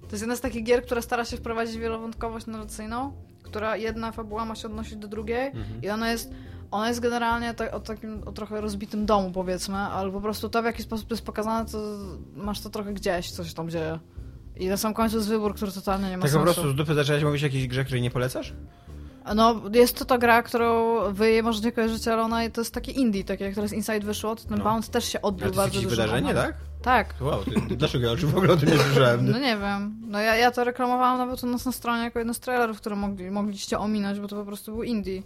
To 0.00 0.06
jest 0.10 0.22
jedna 0.22 0.36
z 0.36 0.40
takich 0.40 0.64
gier, 0.64 0.82
która 0.84 1.02
stara 1.02 1.24
się 1.24 1.36
wprowadzić 1.36 1.76
wielowątkowość 1.78 2.46
narracyjną, 2.46 3.12
która 3.42 3.76
jedna 3.76 4.12
fabuła 4.12 4.44
ma 4.44 4.54
się 4.54 4.68
odnosić 4.68 4.96
do 4.96 5.08
drugiej 5.08 5.46
Mhm. 5.46 5.82
i 5.82 5.88
ona 5.90 6.10
jest 6.10 6.30
ona 6.70 6.88
jest 6.88 7.00
generalnie 7.00 7.54
ta, 7.54 7.70
o 7.70 7.80
takim 7.80 8.22
o 8.28 8.32
trochę 8.32 8.60
rozbitym 8.60 9.06
domu, 9.06 9.30
powiedzmy, 9.32 9.76
ale 9.76 10.12
po 10.12 10.20
prostu 10.20 10.48
to, 10.48 10.62
w 10.62 10.64
jaki 10.64 10.82
sposób 10.82 11.08
to 11.08 11.14
jest 11.14 11.24
pokazane, 11.26 11.70
to 11.70 11.78
masz 12.36 12.60
to 12.60 12.70
trochę 12.70 12.92
gdzieś, 12.92 13.30
co 13.30 13.44
się 13.44 13.54
tam 13.54 13.70
dzieje. 13.70 13.98
I 14.56 14.68
na 14.68 14.76
sam 14.76 14.94
końcu 14.94 15.16
jest 15.16 15.28
wybór, 15.28 15.54
który 15.54 15.72
totalnie 15.72 16.10
nie 16.10 16.16
ma 16.16 16.22
Tak 16.22 16.32
po 16.32 16.38
sensu. 16.38 16.44
prostu 16.54 16.70
z 16.70 16.74
dupy 16.74 16.94
zaczęłaś 16.94 17.24
mówić 17.24 17.42
o 17.42 17.46
jakiejś 17.46 17.66
grze, 17.68 17.84
której 17.84 18.02
nie 18.02 18.10
polecasz? 18.10 18.54
No, 19.34 19.60
jest 19.72 19.98
to 19.98 20.04
ta 20.04 20.18
gra, 20.18 20.42
którą 20.42 20.98
wy 21.12 21.30
jej 21.30 21.42
może 21.42 21.60
nie 21.60 21.72
kojarzycie, 21.72 22.12
ale 22.12 22.22
ona 22.22 22.50
to 22.50 22.60
jest 22.60 22.74
taki 22.74 23.00
indie, 23.00 23.24
taki 23.24 23.44
jak 23.44 23.54
teraz 23.54 23.72
Inside 23.72 24.00
wyszło, 24.00 24.36
to 24.36 24.48
ten 24.48 24.58
No. 24.58 24.64
Bound 24.64 24.88
też 24.88 25.04
się 25.04 25.22
odbił 25.22 25.44
Ale 25.44 25.54
to 25.54 25.60
jest 25.62 25.72
bardzo 25.72 25.88
dużo. 25.88 26.02
wydarzenie, 26.02 26.34
tak? 26.34 26.54
Tak. 26.82 27.14
Wow, 27.20 27.44
ty, 27.44 27.50
ty, 27.68 27.76
dlaczego 27.76 28.06
ja 28.08 28.16
w 28.26 28.36
ogóle 28.36 28.52
o 28.52 28.56
tym 28.56 28.68
nie 28.68 28.78
słyszałem? 28.78 29.30
No 29.30 29.38
nie 29.38 29.56
wiem. 29.56 29.96
No 30.06 30.20
ja, 30.20 30.36
ja 30.36 30.50
to 30.50 30.64
reklamowałam 30.64 31.18
nawet 31.18 31.42
u 31.44 31.46
nas 31.46 31.66
na 31.66 31.72
stronie 31.72 32.02
jako 32.02 32.18
jeden 32.18 32.34
z 32.34 32.40
trailerów, 32.40 32.76
które 32.80 32.96
mogli, 32.96 33.30
mogliście 33.30 33.78
ominąć, 33.78 34.20
bo 34.20 34.28
to 34.28 34.36
po 34.36 34.44
prostu 34.44 34.72
był 34.72 34.82
indie. 34.82 35.22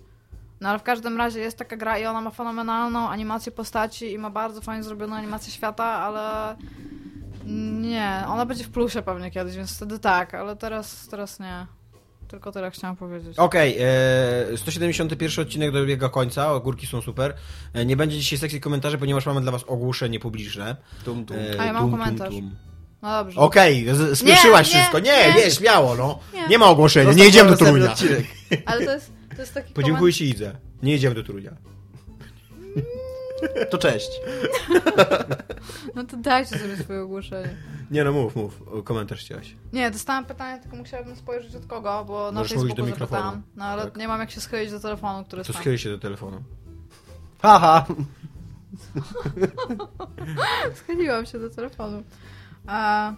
No 0.61 0.69
ale 0.69 0.79
w 0.79 0.83
każdym 0.83 1.17
razie 1.19 1.41
jest 1.41 1.59
taka 1.59 1.77
gra 1.77 1.99
i 1.99 2.05
ona 2.07 2.21
ma 2.21 2.31
fenomenalną 2.31 3.09
animację 3.09 3.53
postaci 3.53 4.13
i 4.13 4.19
ma 4.19 4.31
bardzo 4.31 4.61
fajnie 4.61 4.83
zrobioną 4.83 5.17
animację 5.17 5.53
świata, 5.53 5.85
ale 5.85 6.57
nie, 7.81 8.25
ona 8.29 8.47
będzie 8.47 8.65
w 8.65 8.71
plusie 8.71 9.03
pewnie 9.03 9.31
kiedyś, 9.31 9.57
więc 9.57 9.77
wtedy 9.77 9.99
tak, 9.99 10.35
ale 10.35 10.57
teraz, 10.57 11.09
teraz 11.09 11.41
nie. 11.41 11.67
Tylko 12.35 12.53
tyle 12.53 12.71
chciałam 12.71 12.97
powiedzieć. 12.97 13.39
Okej, 13.39 13.77
e, 14.53 14.57
171 14.57 15.45
odcinek 15.45 15.71
dobiega 15.71 16.09
końca, 16.09 16.61
górki 16.61 16.87
są 16.87 17.01
super. 17.03 17.35
E, 17.73 17.87
nie 17.87 17.97
będzie 17.97 18.19
dzisiaj 18.19 18.39
sekcji 18.39 18.61
komentarzy, 18.61 18.99
ponieważ 18.99 19.27
mamy 19.27 19.41
dla 19.41 19.53
was 19.53 19.65
ogłoszenie 19.67 20.21
publiczne. 20.21 20.77
Tum, 21.05 21.27
tum. 21.27 21.37
E, 21.37 21.61
A 21.61 21.65
ja 21.65 21.73
mam 21.73 21.83
tum, 21.83 21.91
komentarz. 21.91 22.31
tum. 22.35 22.57
No 23.03 23.25
dobrze. 23.25 23.41
Okej, 23.41 23.85
Nie, 24.25 24.33
nie, 24.33 24.65
wszystko. 24.65 24.99
Nie, 24.99 25.35
nie, 25.35 25.45
nie. 25.45 25.51
śmiało, 25.51 25.95
no. 25.95 26.19
Nie. 26.35 26.49
Nie 26.49 26.59
ma 26.59 26.67
ogłoszenia, 26.67 27.05
Zostaw 27.07 27.23
nie 27.23 27.29
idziemy 27.29 27.57
do 27.57 27.91
odcinek. 27.93 28.25
Ale 28.67 28.87
to 28.87 28.93
jest, 28.93 29.13
to 29.37 29.43
jest 29.43 29.55
taki 29.55 29.73
Podziękuj 29.73 30.13
ci 30.13 30.29
Idze. 30.29 30.57
Nie 30.83 30.95
idziemy 30.95 31.15
do 31.15 31.23
Torunia. 31.23 31.74
To 33.71 33.79
cześć. 33.79 34.11
No 35.95 36.05
to 36.05 36.17
dajcie 36.17 36.59
sobie 36.59 36.77
swoje 36.77 37.03
ogłoszenie. 37.03 37.57
Nie 37.91 38.05
no, 38.05 38.13
mów, 38.13 38.37
mów. 38.37 38.63
Komentarz 38.85 39.21
chciałaś. 39.21 39.57
Nie, 39.73 39.91
dostałam 39.91 40.25
pytanie, 40.25 40.61
tylko 40.63 40.77
musiałabym 40.77 41.17
spojrzeć 41.17 41.55
od 41.57 41.67
kogo, 41.67 42.05
bo 42.09 42.33
na 42.33 42.41
Możesz 42.41 42.53
Facebooku 42.53 42.77
do 42.77 42.83
mikrofonu. 42.87 43.11
zapytałam. 43.23 43.43
No 43.57 43.65
ale 43.65 43.85
Tak. 43.85 43.97
nie 43.97 44.09
mam 44.09 44.21
jak 44.21 44.31
się 44.31 44.41
schylić 44.41 44.71
do 44.71 44.81
telefonu, 44.81 45.25
który 45.25 45.43
To 45.43 45.49
jest 45.49 45.53
tam. 45.53 45.63
schyl 45.63 45.77
się 45.77 45.91
do 45.91 45.99
telefonu. 45.99 46.43
Haha. 47.43 47.87
Schyliłam 50.75 51.27
się 51.27 51.39
do 51.39 51.51
telefonu. 51.51 52.03
A, 52.67 53.13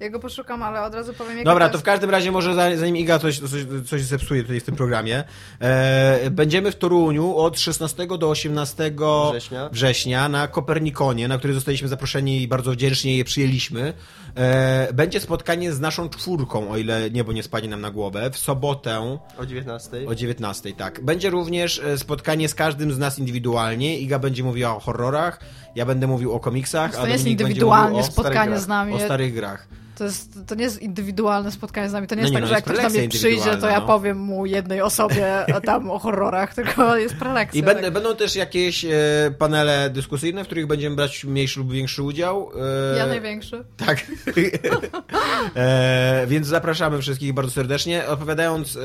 Ja 0.00 0.10
go 0.10 0.18
poszukam, 0.20 0.62
ale 0.62 0.82
od 0.82 0.94
razu 0.94 1.14
powiem, 1.14 1.36
jak 1.36 1.44
Dobra, 1.46 1.68
to 1.68 1.78
w 1.78 1.82
każdym 1.82 2.10
razie 2.10 2.32
może 2.32 2.54
za- 2.54 2.76
zanim 2.76 2.96
Iga 2.96 3.18
coś, 3.18 3.38
coś, 3.38 3.66
coś 3.86 4.02
zepsuje 4.02 4.42
tutaj 4.42 4.60
w 4.60 4.64
tym 4.64 4.76
programie, 4.76 5.24
e, 5.60 6.30
będziemy 6.30 6.70
w 6.72 6.76
Toruniu 6.76 7.36
od 7.36 7.60
16 7.60 8.18
do 8.18 8.30
18 8.30 8.90
Września. 9.30 9.68
września 9.72 10.28
na 10.28 10.48
Kopernikonie, 10.48 11.28
na 11.28 11.38
który 11.38 11.54
zostaliśmy 11.54 11.88
zaproszeni 11.88 12.42
i 12.42 12.48
bardzo 12.48 12.70
wdzięcznie 12.72 13.16
je 13.16 13.24
przyjęliśmy. 13.24 13.92
E, 14.36 14.92
będzie 14.92 15.20
spotkanie 15.20 15.72
z 15.72 15.80
naszą 15.80 16.08
czwórką, 16.08 16.70
o 16.70 16.76
ile 16.76 17.10
niebo 17.10 17.32
nie 17.32 17.42
spadnie 17.42 17.68
nam 17.68 17.80
na 17.80 17.90
głowę, 17.90 18.30
w 18.30 18.38
sobotę 18.38 19.18
O 19.38 19.46
19. 19.46 19.90
o 20.08 20.14
19, 20.14 20.72
tak. 20.72 21.00
Będzie 21.04 21.30
również 21.30 21.78
e, 21.78 21.98
spotkanie 21.98 22.48
z 22.48 22.54
każdym 22.54 22.92
z 22.92 22.98
nas 22.98 23.18
indywidualnie. 23.18 23.98
Iga 23.98 24.18
będzie 24.18 24.44
mówiła 24.44 24.76
o 24.76 24.80
horrorach, 24.80 25.40
ja 25.74 25.86
będę 25.86 26.06
mówił 26.06 26.32
o 26.32 26.40
komiksach, 26.40 26.90
To 26.96 27.06
jest 27.06 27.24
Dominik 27.24 27.24
będzie 27.24 27.42
indywidualnie 27.44 27.88
mówił 27.90 28.08
o 28.08 28.12
spotkanie 28.12 28.34
starych 28.34 28.48
grach. 28.50 28.60
z 28.62 28.68
nami. 28.68 28.94
o 28.94 28.98
starych 28.98 29.34
grach. 29.34 29.66
To, 29.98 30.04
jest, 30.04 30.38
to 30.46 30.54
nie 30.54 30.64
jest 30.64 30.82
indywidualne 30.82 31.52
spotkanie 31.52 31.88
z 31.88 31.92
nami. 31.92 32.06
To 32.06 32.14
nie 32.14 32.22
No 32.22 32.28
jest 32.28 32.34
nie, 32.34 32.40
tak, 32.40 32.42
no, 32.42 32.48
że 32.48 32.54
jest 32.54 32.66
jak 32.66 32.74
ktoś 32.74 32.92
do 32.92 32.98
mnie 32.98 33.08
przyjdzie, 33.08 33.56
to 33.56 33.68
ja 33.68 33.80
no. 33.80 33.86
powiem 33.86 34.18
mu 34.18 34.46
jednej 34.46 34.80
osobie 34.80 35.46
tam 35.64 35.90
o 35.90 35.98
horrorach, 35.98 36.54
tylko 36.54 36.96
jest 36.96 37.16
prelekcja. 37.16 37.60
I 37.60 37.62
będą, 37.62 37.82
tak. 37.82 37.92
będą 37.92 38.16
też 38.16 38.36
jakieś 38.36 38.84
e, 38.84 38.90
panele 39.38 39.90
dyskusyjne, 39.90 40.44
w 40.44 40.46
których 40.46 40.66
będziemy 40.66 40.96
brać 40.96 41.24
mniejszy 41.24 41.60
lub 41.60 41.72
większy 41.72 42.02
udział. 42.02 42.50
E, 42.94 42.98
Ja 42.98 43.06
największy. 43.06 43.64
Tak. 43.76 44.06
e, 45.56 46.26
więc 46.26 46.46
zapraszamy 46.46 46.98
wszystkich 47.00 47.32
bardzo 47.32 47.52
serdecznie. 47.52 48.06
Odpowiadając 48.06 48.76
e, 48.76 48.80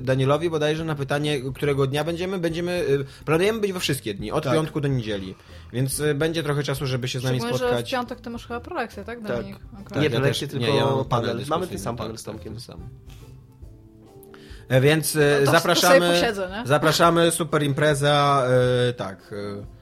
Danielowi 0.00 0.50
bodajże 0.50 0.84
na 0.84 0.94
pytanie, 0.94 1.40
którego 1.54 1.86
dnia 1.86 2.04
będziemy, 2.04 2.38
będziemy 2.38 2.72
e, 2.72 3.24
planujemy 3.24 3.60
być 3.60 3.72
we 3.72 3.80
wszystkie 3.80 4.14
dni, 4.14 4.32
od 4.32 4.44
Tak. 4.44 4.52
piątku 4.52 4.80
do 4.80 4.88
niedzieli. 4.88 5.34
Więc 5.74 6.00
e, 6.00 6.14
będzie 6.14 6.42
trochę 6.42 6.62
czasu, 6.62 6.86
żeby 6.86 7.08
się 7.08 7.20
z 7.20 7.24
nami 7.24 7.36
Szczególnie, 7.38 7.58
że 7.58 7.64
w 7.64 7.68
spotkać. 7.68 7.90
piątek 7.90 8.20
ty 8.20 8.30
masz 8.30 8.46
chyba 8.46 8.60
prelekcję, 8.60 9.04
tak, 9.04 9.22
Dominik? 9.22 9.56
Okej. 9.86 9.98
Nie, 9.98 10.04
ja 10.04 10.10
prelekcje, 10.10 10.48
też- 10.48 10.58
tylko 10.58 10.76
ja 10.76 10.84
mam 10.86 11.04
panel. 11.04 11.40
Mamy 11.48 11.66
ten 11.66 11.78
sam 11.78 11.96
panel 11.96 12.12
tak, 12.12 12.20
z 12.20 12.24
Tomkiem. 12.24 12.60
sam. 12.60 12.88
E, 14.68 14.80
Więc 14.80 15.14
No 15.14 15.20
to- 15.40 15.44
to 15.46 15.52
zapraszamy, 15.52 16.10
posiedzę, 16.10 16.48
nie? 16.50 16.66
zapraszamy, 16.68 17.30
super 17.30 17.62
impreza, 17.62 18.46
e, 18.88 18.92
tak. 18.92 19.32
E, 19.32 19.73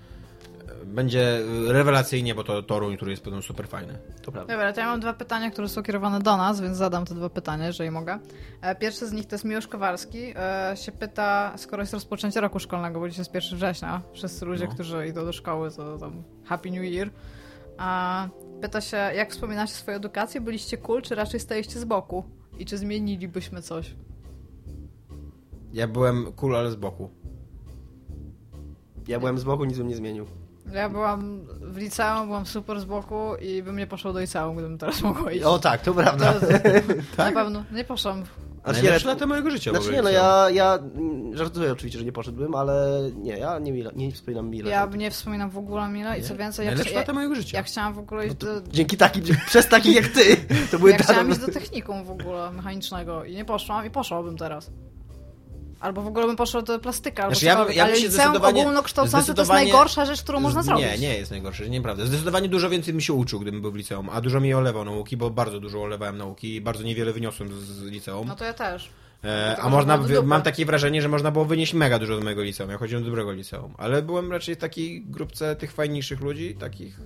będzie 0.92 1.40
rewelacyjnie, 1.68 2.34
bo 2.34 2.44
to 2.44 2.62
Toruń, 2.62 2.96
który 2.96 3.10
jest 3.10 3.22
pewno 3.24 3.42
super 3.42 3.68
fajny. 3.68 3.98
To 4.22 4.32
prawda. 4.32 4.52
Dobra, 4.54 4.72
to 4.72 4.80
ja 4.80 4.86
mam 4.86 5.00
dwa 5.00 5.12
pytania, 5.14 5.50
które 5.50 5.68
są 5.68 5.82
kierowane 5.82 6.20
do 6.20 6.36
nas, 6.36 6.60
więc 6.60 6.76
zadam 6.76 7.04
te 7.04 7.14
dwa 7.14 7.30
pytania, 7.30 7.66
jeżeli 7.66 7.90
mogę. 7.90 8.18
E, 8.62 8.74
Pierwsze 8.74 9.06
z 9.06 9.12
nich 9.12 9.26
to 9.26 9.34
jest 9.34 9.44
Miłosz 9.44 9.66
Kowalski. 9.68 10.18
E, 10.36 10.76
się 10.76 10.92
pyta, 10.92 11.52
skoro 11.56 11.82
jest 11.82 11.92
rozpoczęcie 11.92 12.40
roku 12.40 12.58
szkolnego, 12.58 13.00
bo 13.00 13.08
dzisiaj 13.08 13.20
jest 13.20 13.34
1 13.34 13.56
września, 13.58 14.02
wszyscy 14.12 14.44
ludzie, 14.44 14.64
No. 14.66 14.74
którzy 14.74 15.06
idą 15.08 15.24
do 15.24 15.32
szkoły, 15.32 15.70
to 15.70 15.98
tam 15.98 16.22
Happy 16.44 16.70
New 16.70 16.84
Year. 16.84 17.10
A 17.78 18.28
pyta 18.60 18.80
się, 18.80 18.96
jak 18.96 19.30
wspominacie 19.30 19.72
swoją 19.74 19.96
edukację? 19.96 20.40
Byliście 20.40 20.78
cool, 20.78 21.02
czy 21.02 21.14
raczej 21.14 21.40
staliście 21.40 21.80
z 21.80 21.84
boku? 21.84 22.24
I 22.58 22.64
czy 22.66 22.78
zmienilibyśmy 22.78 23.62
coś? 23.62 23.94
Ja 25.72 25.88
byłem 25.88 26.32
cool, 26.32 26.56
ale 26.56 26.70
z 26.70 26.76
boku. 26.76 27.10
Ja 29.08 29.18
byłem 29.20 29.38
z 29.38 29.44
boku, 29.44 29.64
nic 29.64 29.78
bym 29.78 29.88
nie 29.88 29.96
zmienił. 29.96 30.26
Ja 30.74 30.88
byłam 30.88 31.46
w 31.60 31.76
liceum, 31.76 32.26
byłam 32.26 32.46
super 32.46 32.80
z 32.80 32.84
boku 32.84 33.36
i 33.40 33.62
bym 33.62 33.76
nie 33.76 33.86
poszła 33.86 34.12
do 34.12 34.20
liceum, 34.20 34.56
gdybym 34.56 34.78
teraz 34.78 35.02
mogła 35.02 35.32
iść. 35.32 35.44
O 35.44 35.58
tak, 35.58 35.80
to 35.80 35.94
prawda. 35.94 36.32
To, 36.32 36.46
Na 37.24 37.32
pewno, 37.32 37.64
nie 37.72 37.84
poszłam. 37.84 38.24
Znaczy, 38.64 38.82
Najlepsze 38.82 39.08
lata 39.08 39.26
mojego 39.26 39.50
życia 39.50 39.70
znaczy 39.70 39.92
nie, 39.92 40.02
no 40.02 40.10
ja, 40.10 40.50
ja 40.50 40.78
żartuję 41.32 41.72
oczywiście, 41.72 41.98
że 41.98 42.04
nie 42.04 42.12
poszedłem, 42.12 42.54
ale 42.54 43.00
nie, 43.16 43.38
ja 43.38 43.58
nie, 43.58 43.72
mile, 43.72 43.90
nie 43.96 44.12
wspominam 44.12 44.50
mile. 44.50 44.70
Ja 44.70 44.86
nie 44.86 45.10
wspominam 45.10 45.50
w 45.50 45.58
ogóle 45.58 45.88
Mila 45.88 46.16
i 46.16 46.22
co 46.22 46.36
więcej, 46.36 46.64
ja, 46.64 46.70
Najlepsze 46.70 46.94
ja, 46.94 47.00
lata 47.00 47.12
mojego 47.12 47.34
życia. 47.34 47.58
ja 47.58 47.62
chciałam 47.62 47.94
w 47.94 47.98
ogóle 47.98 48.26
iść 48.26 48.36
do... 48.36 48.46
Dzięki 48.70 48.96
takim, 48.96 49.24
przez 49.46 49.68
takich 49.68 49.96
jak 49.96 50.08
ty, 50.08 50.36
to 50.70 50.78
były 50.78 50.90
Ja 50.90 50.98
chciałam 50.98 51.30
iść 51.30 51.40
do 51.40 51.52
technikum 51.52 52.04
w 52.04 52.10
ogóle 52.10 52.52
mechanicznego 52.52 53.24
i 53.24 53.34
nie 53.34 53.44
poszłam 53.44 53.86
i 53.86 53.90
poszłabym 53.90 54.36
teraz. 54.36 54.70
Albo 55.82 56.02
w 56.02 56.06
ogóle 56.06 56.26
bym 56.26 56.36
poszła 56.36 56.62
do 56.62 56.78
plastyka, 56.78 57.22
albo 57.22 57.34
Znaczy, 57.34 57.46
ja 57.46 57.64
bym- 57.64 57.74
ja 57.74 57.84
bym 57.84 57.94
ale 57.94 58.02
liceum 58.02 58.36
ogólnokształcące 58.44 59.34
to 59.34 59.40
jest 59.42 59.50
najgorsza 59.52 60.04
rzecz, 60.04 60.22
którą 60.22 60.40
można 60.40 60.62
zrobić. 60.62 60.86
Nie, 60.86 60.98
nie 60.98 61.18
jest 61.18 61.30
najgorsze, 61.30 61.70
nieprawda. 61.70 62.06
Zdecydowanie 62.06 62.48
dużo 62.48 62.70
więcej 62.70 62.94
bym 62.94 63.00
się 63.00 63.12
uczył, 63.12 63.40
gdybym 63.40 63.62
był 63.62 63.72
w 63.72 63.76
liceum, 63.76 64.08
a 64.12 64.20
dużo 64.20 64.40
mi 64.40 64.54
olewał 64.54 64.84
nauki, 64.84 65.16
bo 65.16 65.30
bardzo 65.30 65.60
dużo 65.60 65.82
olewałem 65.82 66.18
nauki 66.18 66.54
i 66.54 66.60
bardzo 66.60 66.82
niewiele 66.82 67.12
wyniosłem 67.12 67.52
z, 67.52 67.54
z 67.54 67.82
liceum. 67.82 68.28
No 68.28 68.36
to 68.36 68.44
ja 68.44 68.52
też. 68.52 68.88
E, 69.24 69.56
a 69.60 69.68
można, 69.68 69.98
mam 70.24 70.42
takie 70.42 70.66
wrażenie, 70.66 71.02
że 71.02 71.08
można 71.08 71.30
było 71.30 71.44
wynieść 71.44 71.74
mega 71.74 71.98
dużo 71.98 72.20
z 72.20 72.24
mojego 72.24 72.42
liceum. 72.42 72.70
Ja 72.70 72.78
chodziłem 72.78 73.02
do 73.04 73.10
dobrego 73.10 73.32
liceum, 73.32 73.74
ale 73.78 74.02
byłem 74.02 74.32
raczej 74.32 74.54
w 74.54 74.58
takiej 74.58 75.04
grupce 75.06 75.56
tych 75.56 75.72
fajniejszych 75.72 76.20
ludzi, 76.20 76.54
takich... 76.60 77.00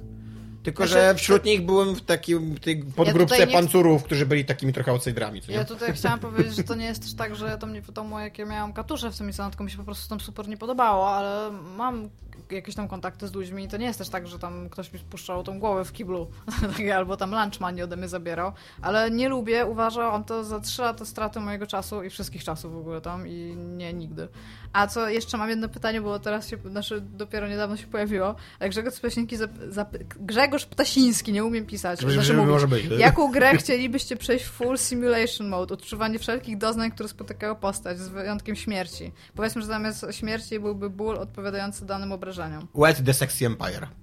Tylko, 0.67 0.87
Znaczy, 0.87 1.03
że 1.03 1.14
wśród 1.14 1.45
nich 1.45 1.62
byłem 1.62 1.95
w 1.95 2.03
takim 2.03 2.59
tej 2.59 2.83
podgrupce 2.85 3.35
tutaj 3.35 3.47
nie 3.47 3.53
pancurów, 3.53 4.05
którzy 4.05 4.27
byli 4.27 4.45
takimi 4.45 4.73
trochę 4.73 4.91
outsiderami? 4.91 5.41
Ja 5.49 5.64
tutaj 5.64 5.93
chciałam 5.93 6.19
powiedzieć, 6.19 6.57
że 6.57 6.64
to 6.64 6.75
nie 6.75 6.85
jest 6.85 7.03
też 7.03 7.14
tak, 7.14 7.37
że 7.37 7.59
to 7.59 7.67
mnie 7.67 7.83
wiadomo, 7.83 8.21
jakie 8.21 8.47
miałam 8.47 8.73
katusze 8.73 9.11
w 9.11 9.19
tym 9.19 9.27
liceum, 9.27 9.51
tylko 9.51 9.64
mi 9.64 9.71
się 9.71 9.77
po 9.77 9.85
prostu 9.85 10.09
tam 10.09 10.21
super 10.21 10.49
nie 10.49 10.57
podobało, 10.57 11.11
ale 11.11 11.51
mam 11.77 12.11
jakieś 12.51 12.75
tam 12.75 12.89
kontakty 12.89 13.29
z 13.29 13.35
ludźmi 13.35 13.64
i 13.64 13.69
to 13.69 13.77
nie 13.77 13.87
jest 13.87 13.99
też 13.99 14.09
tak, 14.09 14.29
że 14.29 14.39
tam 14.39 14.69
ktoś 14.69 14.93
mi 14.93 14.99
spuszczał 14.99 15.43
tą 15.43 15.59
głowę 15.59 15.85
w 15.85 15.93
kiblu, 15.93 16.31
Tak, 16.77 16.89
albo 16.89 17.17
tam 17.17 17.31
lunchman 17.31 17.75
nie 17.75 17.85
ode 17.85 17.97
mnie 17.97 18.09
zabierał, 18.09 18.53
ale 18.83 19.11
nie 19.11 19.29
lubię, 19.29 19.67
uważam 19.67 20.25
to 20.25 20.45
za 20.45 20.61
trzy 20.61 20.83
lata 20.83 21.05
straty 21.05 21.41
mojego 21.41 21.67
czasu 21.67 22.03
i 22.03 22.11
wszystkich 22.11 22.45
czasów 22.45 22.73
w 22.73 22.77
ogóle 22.77 23.01
tam 23.01 23.29
i 23.29 23.57
nie 23.57 23.93
nigdy. 23.93 24.29
A 24.77 24.87
co 24.87 25.09
jeszcze 25.09 25.37
mam 25.37 25.49
jedno 25.49 25.68
pytanie, 25.68 26.01
bo 26.01 26.18
teraz 26.18 26.49
się, 26.49 26.57
znaczy 26.70 27.01
dopiero 27.01 27.49
niedawno 27.49 27.77
się 27.77 27.87
pojawiło. 27.87 28.35
Grzegorz 28.61 28.95
Ptasiński, 28.95 29.37
zap, 29.37 29.51
zap, 29.68 29.97
Grzegorz 30.20 30.66
Ptasiński, 30.66 31.33
nie 31.33 31.45
umiem 31.45 31.66
pisać. 31.66 32.01
Znaczy 32.01 32.35
mówić. 32.35 32.51
może 32.51 32.68
być. 32.68 32.87
Jaką 32.99 33.33
grę 33.33 33.57
chcielibyście 33.57 34.16
przejść 34.16 34.45
w 34.45 34.51
full 34.51 34.79
simulation 34.79 35.49
mode? 35.49 35.74
Odczuwanie 35.74 36.18
wszelkich 36.18 36.59
doznań, 36.59 36.91
które 36.91 37.09
spotykają 37.09 37.55
postać, 37.55 37.99
z 37.99 38.09
wyjątkiem 38.09 38.57
śmierci. 38.57 39.12
Powiedzmy, 39.35 39.61
że 39.61 39.66
zamiast 39.66 40.07
śmierci 40.11 40.61
byłby 40.61 40.91
ból 40.91 41.16
odpowiadający 41.16 41.87
danym 41.87 42.12
obrażeniom. 42.12 42.68
Wet 42.74 43.05
the 43.05 43.14
Sexy 43.14 43.47
Empire. 43.47 43.87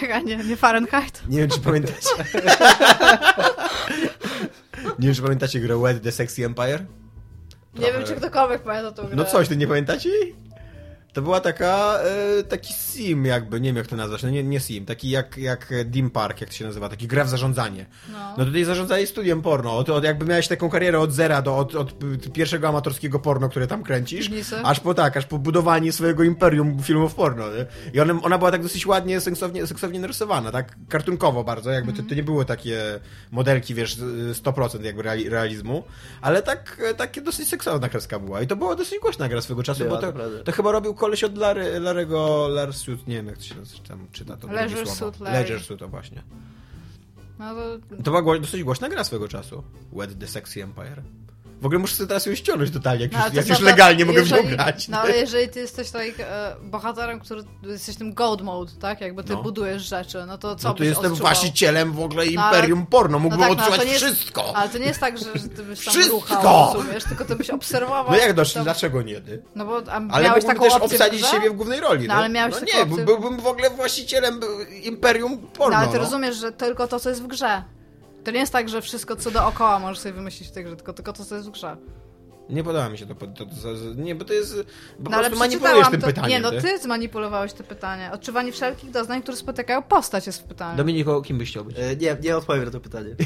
Tak, 0.00 0.10
a 0.10 0.20
nie, 0.20 0.36
nie 0.36 0.56
Fahrenheit? 0.56 1.22
Nie 1.28 1.38
wiem, 1.38 1.50
czy 1.50 1.60
pamiętacie. 1.60 2.08
nie 4.98 5.06
wiem, 5.06 5.14
czy 5.14 5.22
pamiętacie 5.22 5.60
grę 5.60 5.78
Wet 5.78 6.02
the 6.02 6.12
Sexy 6.12 6.44
Empire? 6.44 6.86
Nie 7.78 7.92
wiem, 7.92 8.04
czy 8.04 8.14
ktokolwiek 8.14 8.62
pamięta 8.62 8.92
tą 8.92 9.06
grę. 9.06 9.16
No 9.16 9.24
coś, 9.24 9.48
ty 9.48 9.56
nie 9.56 9.66
pamiętacie 9.66 10.08
jej? 10.08 10.34
To 11.16 11.22
była 11.22 11.40
taka, 11.40 11.98
e, 12.38 12.42
taki 12.42 12.72
sim 12.74 13.24
jakby, 13.24 13.60
nie 13.60 13.68
wiem 13.68 13.76
jak 13.76 13.86
to 13.86 13.96
nazwać, 13.96 14.22
no 14.22 14.30
nie, 14.30 14.44
nie 14.44 14.60
sim, 14.60 14.86
taki 14.86 15.10
jak, 15.10 15.38
jak 15.38 15.74
Dim 15.84 16.10
Park, 16.10 16.40
jak 16.40 16.50
to 16.50 16.56
się 16.56 16.64
nazywa, 16.64 16.88
taki 16.88 17.06
gra 17.06 17.24
w 17.24 17.28
zarządzanie. 17.28 17.86
No. 18.12 18.34
No 18.38 18.44
tutaj 18.44 18.64
zarządzali 18.64 19.06
studiem 19.06 19.42
porno, 19.42 19.76
od, 19.76 19.90
od, 19.90 20.04
jakby 20.04 20.24
miałeś 20.24 20.48
taką 20.48 20.70
karierę 20.70 21.00
od 21.00 21.12
zera 21.12 21.42
do 21.42 21.56
od, 21.56 21.74
od 21.74 21.98
pierwszego 22.32 22.68
amatorskiego 22.68 23.18
porno, 23.18 23.48
które 23.48 23.66
tam 23.66 23.82
kręcisz, 23.82 24.30
aż 24.64 24.80
po 24.80 24.94
tak, 24.94 25.16
aż 25.16 25.26
po 25.26 25.38
budowanie 25.38 25.92
swojego 25.92 26.22
imperium 26.22 26.82
filmów 26.82 27.14
porno. 27.14 27.44
Nie? 27.50 27.66
I 27.94 28.00
ona, 28.00 28.14
ona 28.22 28.38
była 28.38 28.50
tak 28.50 28.62
dosyć 28.62 28.86
ładnie, 28.86 29.20
seksownie, 29.20 29.66
seksownie 29.66 30.00
narysowana, 30.00 30.52
tak 30.52 30.76
kartunkowo 30.88 31.44
bardzo, 31.44 31.70
jakby 31.70 31.92
to, 31.92 32.02
to 32.08 32.14
nie 32.14 32.22
były 32.22 32.44
takie 32.44 33.00
modelki, 33.30 33.74
wiesz, 33.74 33.96
100% 34.32 34.84
jakby 34.84 35.02
reali, 35.02 35.28
realizmu, 35.28 35.84
ale 36.20 36.42
tak, 36.42 36.82
takie 36.96 37.20
dosyć 37.20 37.48
seksowna 37.48 37.88
kreska 37.88 38.18
była. 38.18 38.42
I 38.42 38.46
to 38.46 38.56
była 38.56 38.74
dosyć 38.74 38.98
głośna 39.00 39.28
gra 39.28 39.40
swego 39.40 39.62
czasu, 39.62 39.84
Była, 39.84 39.90
bo 39.90 40.00
to, 40.00 40.06
to 40.06 40.12
prawda. 40.12 40.42
to 40.44 40.52
chyba 40.52 40.72
robił 40.72 40.94
koleś 41.06 41.24
od 41.24 41.38
Larry, 41.38 41.80
Larego, 41.80 42.48
Larsuit, 42.48 43.06
nie 43.06 43.14
wiem 43.14 43.26
jak 43.26 43.36
to 43.36 43.42
się 43.42 43.54
tam 43.88 44.06
czyta 44.12 44.36
to 44.36 44.52
Leisure. 44.52 44.86
Suit 44.86 45.20
Larry. 45.20 45.38
Leisure 45.38 45.60
Suit, 45.60 45.78
to 45.78 45.88
właśnie. 45.88 46.22
No 47.38 47.54
to... 47.54 48.02
To 48.02 48.22
była 48.22 48.38
dosyć 48.38 48.62
głośna 48.62 48.88
gra 48.88 49.04
swego 49.04 49.28
czasu. 49.28 49.62
Wed 49.92 50.18
the 50.18 50.26
Sexy 50.26 50.62
Empire. 50.62 51.02
W 51.60 51.66
ogóle 51.66 51.78
muszę 51.78 51.94
sobie 51.94 52.08
teraz 52.08 52.26
ją 52.26 52.34
ściągnąć 52.34 52.70
totalnie, 52.70 53.02
jak 53.02 53.12
No, 53.12 53.24
już, 53.26 53.34
jak 53.34 53.48
już 53.48 53.60
legalnie 53.60 54.04
mogę 54.04 54.22
w 54.22 54.32
nią 54.32 54.42
grać. 54.42 54.88
No 54.88 55.00
ale 55.00 55.16
jeżeli 55.16 55.48
ty 55.48 55.60
jesteś 55.60 55.90
tak 55.90 56.02
e, 56.20 56.56
bohaterem, 56.62 57.20
który 57.20 57.42
jesteś 57.62 57.96
tym 57.96 58.14
gold 58.14 58.42
mode, 58.42 58.72
tak? 58.80 59.00
Jakby 59.00 59.24
ty 59.24 59.32
No. 59.32 59.42
budujesz 59.42 59.82
rzeczy, 59.82 60.24
no 60.26 60.38
to 60.38 60.56
co 60.56 60.68
No 60.68 60.74
to 60.74 60.84
jestem 60.84 61.12
odczuwał? 61.12 61.32
właścicielem 61.32 61.92
w 61.92 62.00
ogóle 62.00 62.24
No, 62.24 62.30
imperium 62.30 62.86
porno, 62.86 63.18
mógłbym 63.18 63.48
tak, 63.48 63.58
no, 63.58 63.64
ale 63.64 63.72
odczuwać 63.72 63.92
jest- 63.92 64.04
wszystko. 64.04 64.56
Ale 64.56 64.68
to 64.68 64.78
nie 64.78 64.86
jest 64.86 65.00
tak, 65.00 65.18
że, 65.18 65.24
że 65.24 65.48
ty 65.48 65.62
byś 65.62 65.84
tam 65.84 65.94
Wszystko! 65.94 66.14
ruchał, 66.14 66.74
rozumiesz? 66.74 67.04
Tylko 67.04 67.24
ty 67.24 67.36
byś 67.36 67.50
obserwował. 67.50 68.06
No 68.10 68.16
jak 68.16 68.36
tam- 68.54 68.64
dlaczego 68.64 69.02
nie 69.02 69.20
ty? 69.20 69.42
No 69.54 69.64
bo 69.66 69.76
a 69.88 70.00
Ale 70.10 70.24
miałeś 70.24 70.44
taką 70.44 70.64
też 70.64 70.72
opcję 70.72 70.98
obsadzić 70.98 71.22
grze? 71.22 71.30
siebie 71.30 71.50
w 71.50 71.52
głównej 71.52 71.80
roli. 71.80 72.08
No, 72.08 72.14
ale 72.14 72.28
miałeś 72.28 72.54
no 72.54 72.60
nie, 72.60 72.84
opcję- 72.84 73.04
byłbym 73.04 73.40
w 73.40 73.46
ogóle 73.46 73.70
właścicielem 73.70 74.40
imperium 74.82 75.38
porno. 75.38 75.70
No 75.76 75.82
ale 75.82 75.88
ty 75.92 75.98
no. 75.98 76.04
rozumiesz, 76.04 76.36
że 76.36 76.52
tylko 76.52 76.88
to, 76.88 77.00
co 77.00 77.08
jest 77.08 77.22
w 77.22 77.26
grze. 77.26 77.62
To 78.26 78.30
nie 78.30 78.38
jest 78.40 78.52
tak, 78.52 78.68
że 78.68 78.82
wszystko, 78.82 79.16
co 79.16 79.30
dookoła 79.30 79.78
możesz 79.78 79.98
sobie 79.98 80.12
wymyślić 80.12 80.48
w 80.48 80.52
tej 80.52 80.64
grze, 80.64 80.76
tylko, 80.76 80.92
tylko 80.92 81.12
to, 81.12 81.24
co 81.24 81.34
jest 81.34 81.48
w 81.48 81.50
grze. 81.50 81.76
Nie 82.50 82.64
podoba 82.64 82.88
mi 82.88 82.98
się 82.98 83.06
to. 83.06 83.14
to, 83.14 83.26
to, 83.26 83.46
to 83.46 83.94
nie, 83.96 84.14
bo 84.14 84.24
to 84.24 84.32
jest... 84.32 84.54
Po 85.04 85.10
No 85.10 85.16
ale 85.16 85.30
manipulujesz 85.30 85.90
tym 85.90 86.00
to. 86.00 86.06
pytaniem. 86.06 86.30
Nie, 86.30 86.40
no 86.40 86.50
ty. 86.50 86.60
ty 86.62 86.78
zmanipulowałeś 86.78 87.52
to 87.52 87.64
pytanie. 87.64 88.10
Odczuwanie 88.12 88.52
wszelkich 88.52 88.90
doznań, 88.90 89.22
które 89.22 89.36
spotykają 89.36 89.82
postać 89.82 90.26
jest 90.26 90.40
w 90.40 90.44
pytaniu. 90.44 90.76
Dominiko, 90.76 91.22
kim 91.22 91.38
byś 91.38 91.50
chciał 91.50 91.64
być? 91.64 91.76
E, 91.78 91.96
nie, 91.96 92.16
nie 92.22 92.36
odpowiem 92.36 92.64
na 92.64 92.70
to 92.70 92.80
pytanie. 92.80 93.16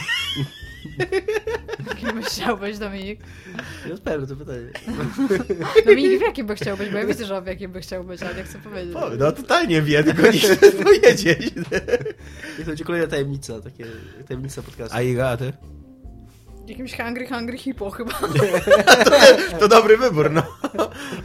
Kim 2.00 2.14
byś 2.14 2.26
chciał 2.26 2.58
być, 2.58 2.78
Dominik? 2.78 3.20
Nie 3.86 3.94
odpowiem 3.94 4.20
na 4.20 4.26
to 4.26 4.36
pytanie. 4.36 4.70
Dominik 5.86 6.18
w 6.18 6.22
jakim 6.22 6.46
by 6.46 6.54
chciał 6.54 6.76
być, 6.76 6.90
bo 6.90 6.98
ja 6.98 7.06
widzę, 7.06 7.26
że 7.26 7.42
w 7.42 7.46
jakim 7.46 7.72
by 7.72 7.80
chciał 7.80 8.04
być, 8.04 8.22
ale 8.22 8.34
nie 8.34 8.42
chcę 8.42 8.58
powiedzieć. 8.58 8.96
No 9.18 9.32
totalnie 9.32 9.82
wie, 9.82 10.04
tylko 10.04 10.22
nie 10.32 10.38
chce 10.38 10.72
powiedzieć. 10.72 11.24
I 12.58 12.60
to 12.60 12.66
będzie 12.66 12.84
kolejna 12.84 13.06
tajemnica, 13.06 13.60
takie 13.60 13.86
tajemnica 14.28 14.62
podcastu. 14.62 14.96
A 14.96 15.02
Iga, 15.02 15.28
a 15.28 15.36
ty? 15.36 15.52
Jakimś 16.70 16.96
hungry, 16.96 17.26
hungry 17.26 17.58
hippo 17.58 17.90
chyba. 17.90 18.12
To 19.60 19.68
dobry 19.68 19.96
wybór, 19.96 20.30
no. 20.30 20.42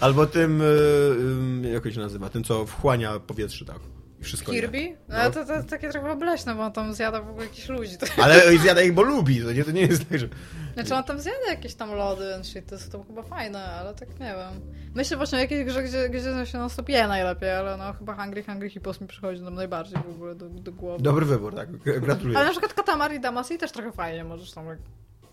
Albo 0.01 0.25
tym, 0.25 0.61
y, 0.61 1.69
jak 1.73 1.85
on 1.85 1.91
się 1.91 1.99
nazywa, 1.99 2.29
tym, 2.29 2.43
co 2.43 2.65
wchłania 2.65 3.19
powietrze, 3.19 3.65
tak. 3.65 3.79
I 4.21 4.23
wszystko 4.23 4.51
je. 4.51 4.61
Kirby? 4.61 4.97
No, 5.09 5.15
No. 5.23 5.31
to, 5.31 5.45
to 5.45 5.63
takie 5.63 5.89
trochę 5.89 6.11
obleśne, 6.11 6.55
bo 6.55 6.63
on 6.63 6.71
tam 6.71 6.93
zjada 6.93 7.21
w 7.21 7.29
ogóle 7.29 7.45
jakichś 7.45 7.69
ludzi. 7.69 7.97
To... 7.97 8.05
Ale 8.23 8.57
zjada 8.57 8.81
ich, 8.81 8.93
bo 8.93 9.01
lubi, 9.01 9.41
to 9.41 9.51
nie, 9.51 9.63
to 9.63 9.71
nie 9.71 9.81
jest 9.81 10.09
tak, 10.09 10.19
że... 10.19 10.27
Znaczy 10.73 10.95
on 10.95 11.03
tam 11.03 11.19
zjada 11.19 11.47
jakieś 11.49 11.75
tam 11.75 11.91
lody 11.95 12.25
shit, 12.43 12.65
to 12.65 12.75
jest 12.75 12.91
to 12.91 13.03
chyba 13.03 13.23
fajne, 13.23 13.65
ale 13.65 13.93
tak 13.93 14.09
nie 14.09 14.35
wiem. 14.35 14.61
Myślę 14.95 15.17
właśnie 15.17 15.37
o 15.37 15.41
jakiejś 15.41 15.65
grze, 15.65 15.83
gdzie, 15.83 16.09
gdzie 16.09 16.45
się 16.45 16.57
non 16.57 16.69
stop 16.69 16.89
je 16.89 17.07
najlepiej, 17.07 17.51
ale 17.51 17.77
no 17.77 17.93
chyba 17.93 18.15
Hungry 18.15 18.43
Hungry 18.43 18.69
Hippos 18.69 19.01
mi 19.01 19.07
przychodzi 19.07 19.41
nam 19.41 19.55
najbardziej 19.55 19.97
w 20.07 20.09
ogóle 20.15 20.35
do, 20.35 20.49
do 20.49 20.71
głowy. 20.71 21.03
Dobry 21.03 21.25
wybór, 21.25 21.55
tak. 21.55 21.71
Gratuluję. 22.01 22.37
Ale 22.37 22.45
na 22.45 22.51
przykład 22.51 22.73
Katamari 22.73 23.19
Damacy 23.19 23.57
też 23.57 23.71
trochę 23.71 23.91
fajnie 23.91 24.23
możesz 24.23 24.51
tam 24.51 24.65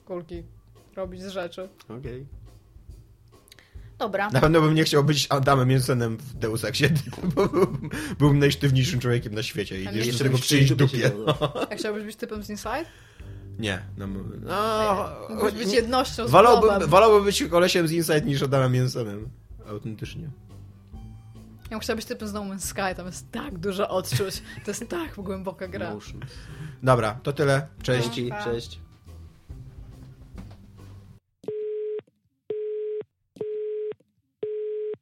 kulki 0.04 0.42
robić 0.96 1.22
z 1.22 1.28
rzeczy. 1.28 1.68
Okej. 1.88 2.26
Dobra. 3.98 4.30
Na 4.30 4.40
pewno 4.40 4.60
bym 4.60 4.74
nie 4.74 4.84
chciał 4.84 5.04
być 5.04 5.26
Adamem 5.30 5.70
Jensenem 5.70 6.16
w 6.16 6.34
Deus 6.34 6.64
Exie, 6.64 6.90
bo 7.34 7.48
byłbym, 7.48 7.90
byłbym 8.18 8.38
najsztywniejszym 8.38 9.00
człowiekiem 9.00 9.34
na 9.34 9.42
świecie 9.42 9.80
i 9.80 9.84
jeszcze 9.96 10.24
tego 10.24 10.38
przyjść 10.38 10.74
dupie 10.74 11.10
no. 11.26 11.52
Jak 11.70 11.78
chciałbyś 11.78 12.04
być 12.04 12.16
typem 12.16 12.42
z 12.42 12.50
Inside? 12.50 12.84
Nie. 13.58 13.82
No, 13.96 14.06
no, 14.42 15.08
Mógłbyś 15.30 15.54
być 15.54 15.72
jednością 15.72 16.28
z 16.28 16.30
wolałbym, 16.30 16.88
wolałbym 16.88 17.24
być 17.24 17.44
kolesiem 17.44 17.88
z 17.88 17.92
Inside 17.92 18.20
niż 18.20 18.42
Adamem 18.42 18.74
Jensenem. 18.74 19.28
Autentycznie. 19.68 20.30
Ja 21.64 21.70
bym 21.70 21.80
chciała 21.80 21.96
być 21.96 22.04
typem 22.04 22.28
z 22.28 22.32
No 22.32 22.40
Man's 22.40 22.60
Sky, 22.60 22.96
tam 22.96 23.06
jest 23.06 23.30
tak 23.30 23.58
dużo 23.58 23.88
odczuć. 23.88 24.42
To 24.64 24.70
jest 24.70 24.88
tak 24.88 25.14
głęboka 25.14 25.68
gra. 25.68 25.96
Dobra, 26.82 27.20
to 27.22 27.32
tyle. 27.32 27.66
Cześć. 27.82 28.08
Cześć. 28.08 28.30
Pa. 28.30 28.44
Cześć. 28.44 28.80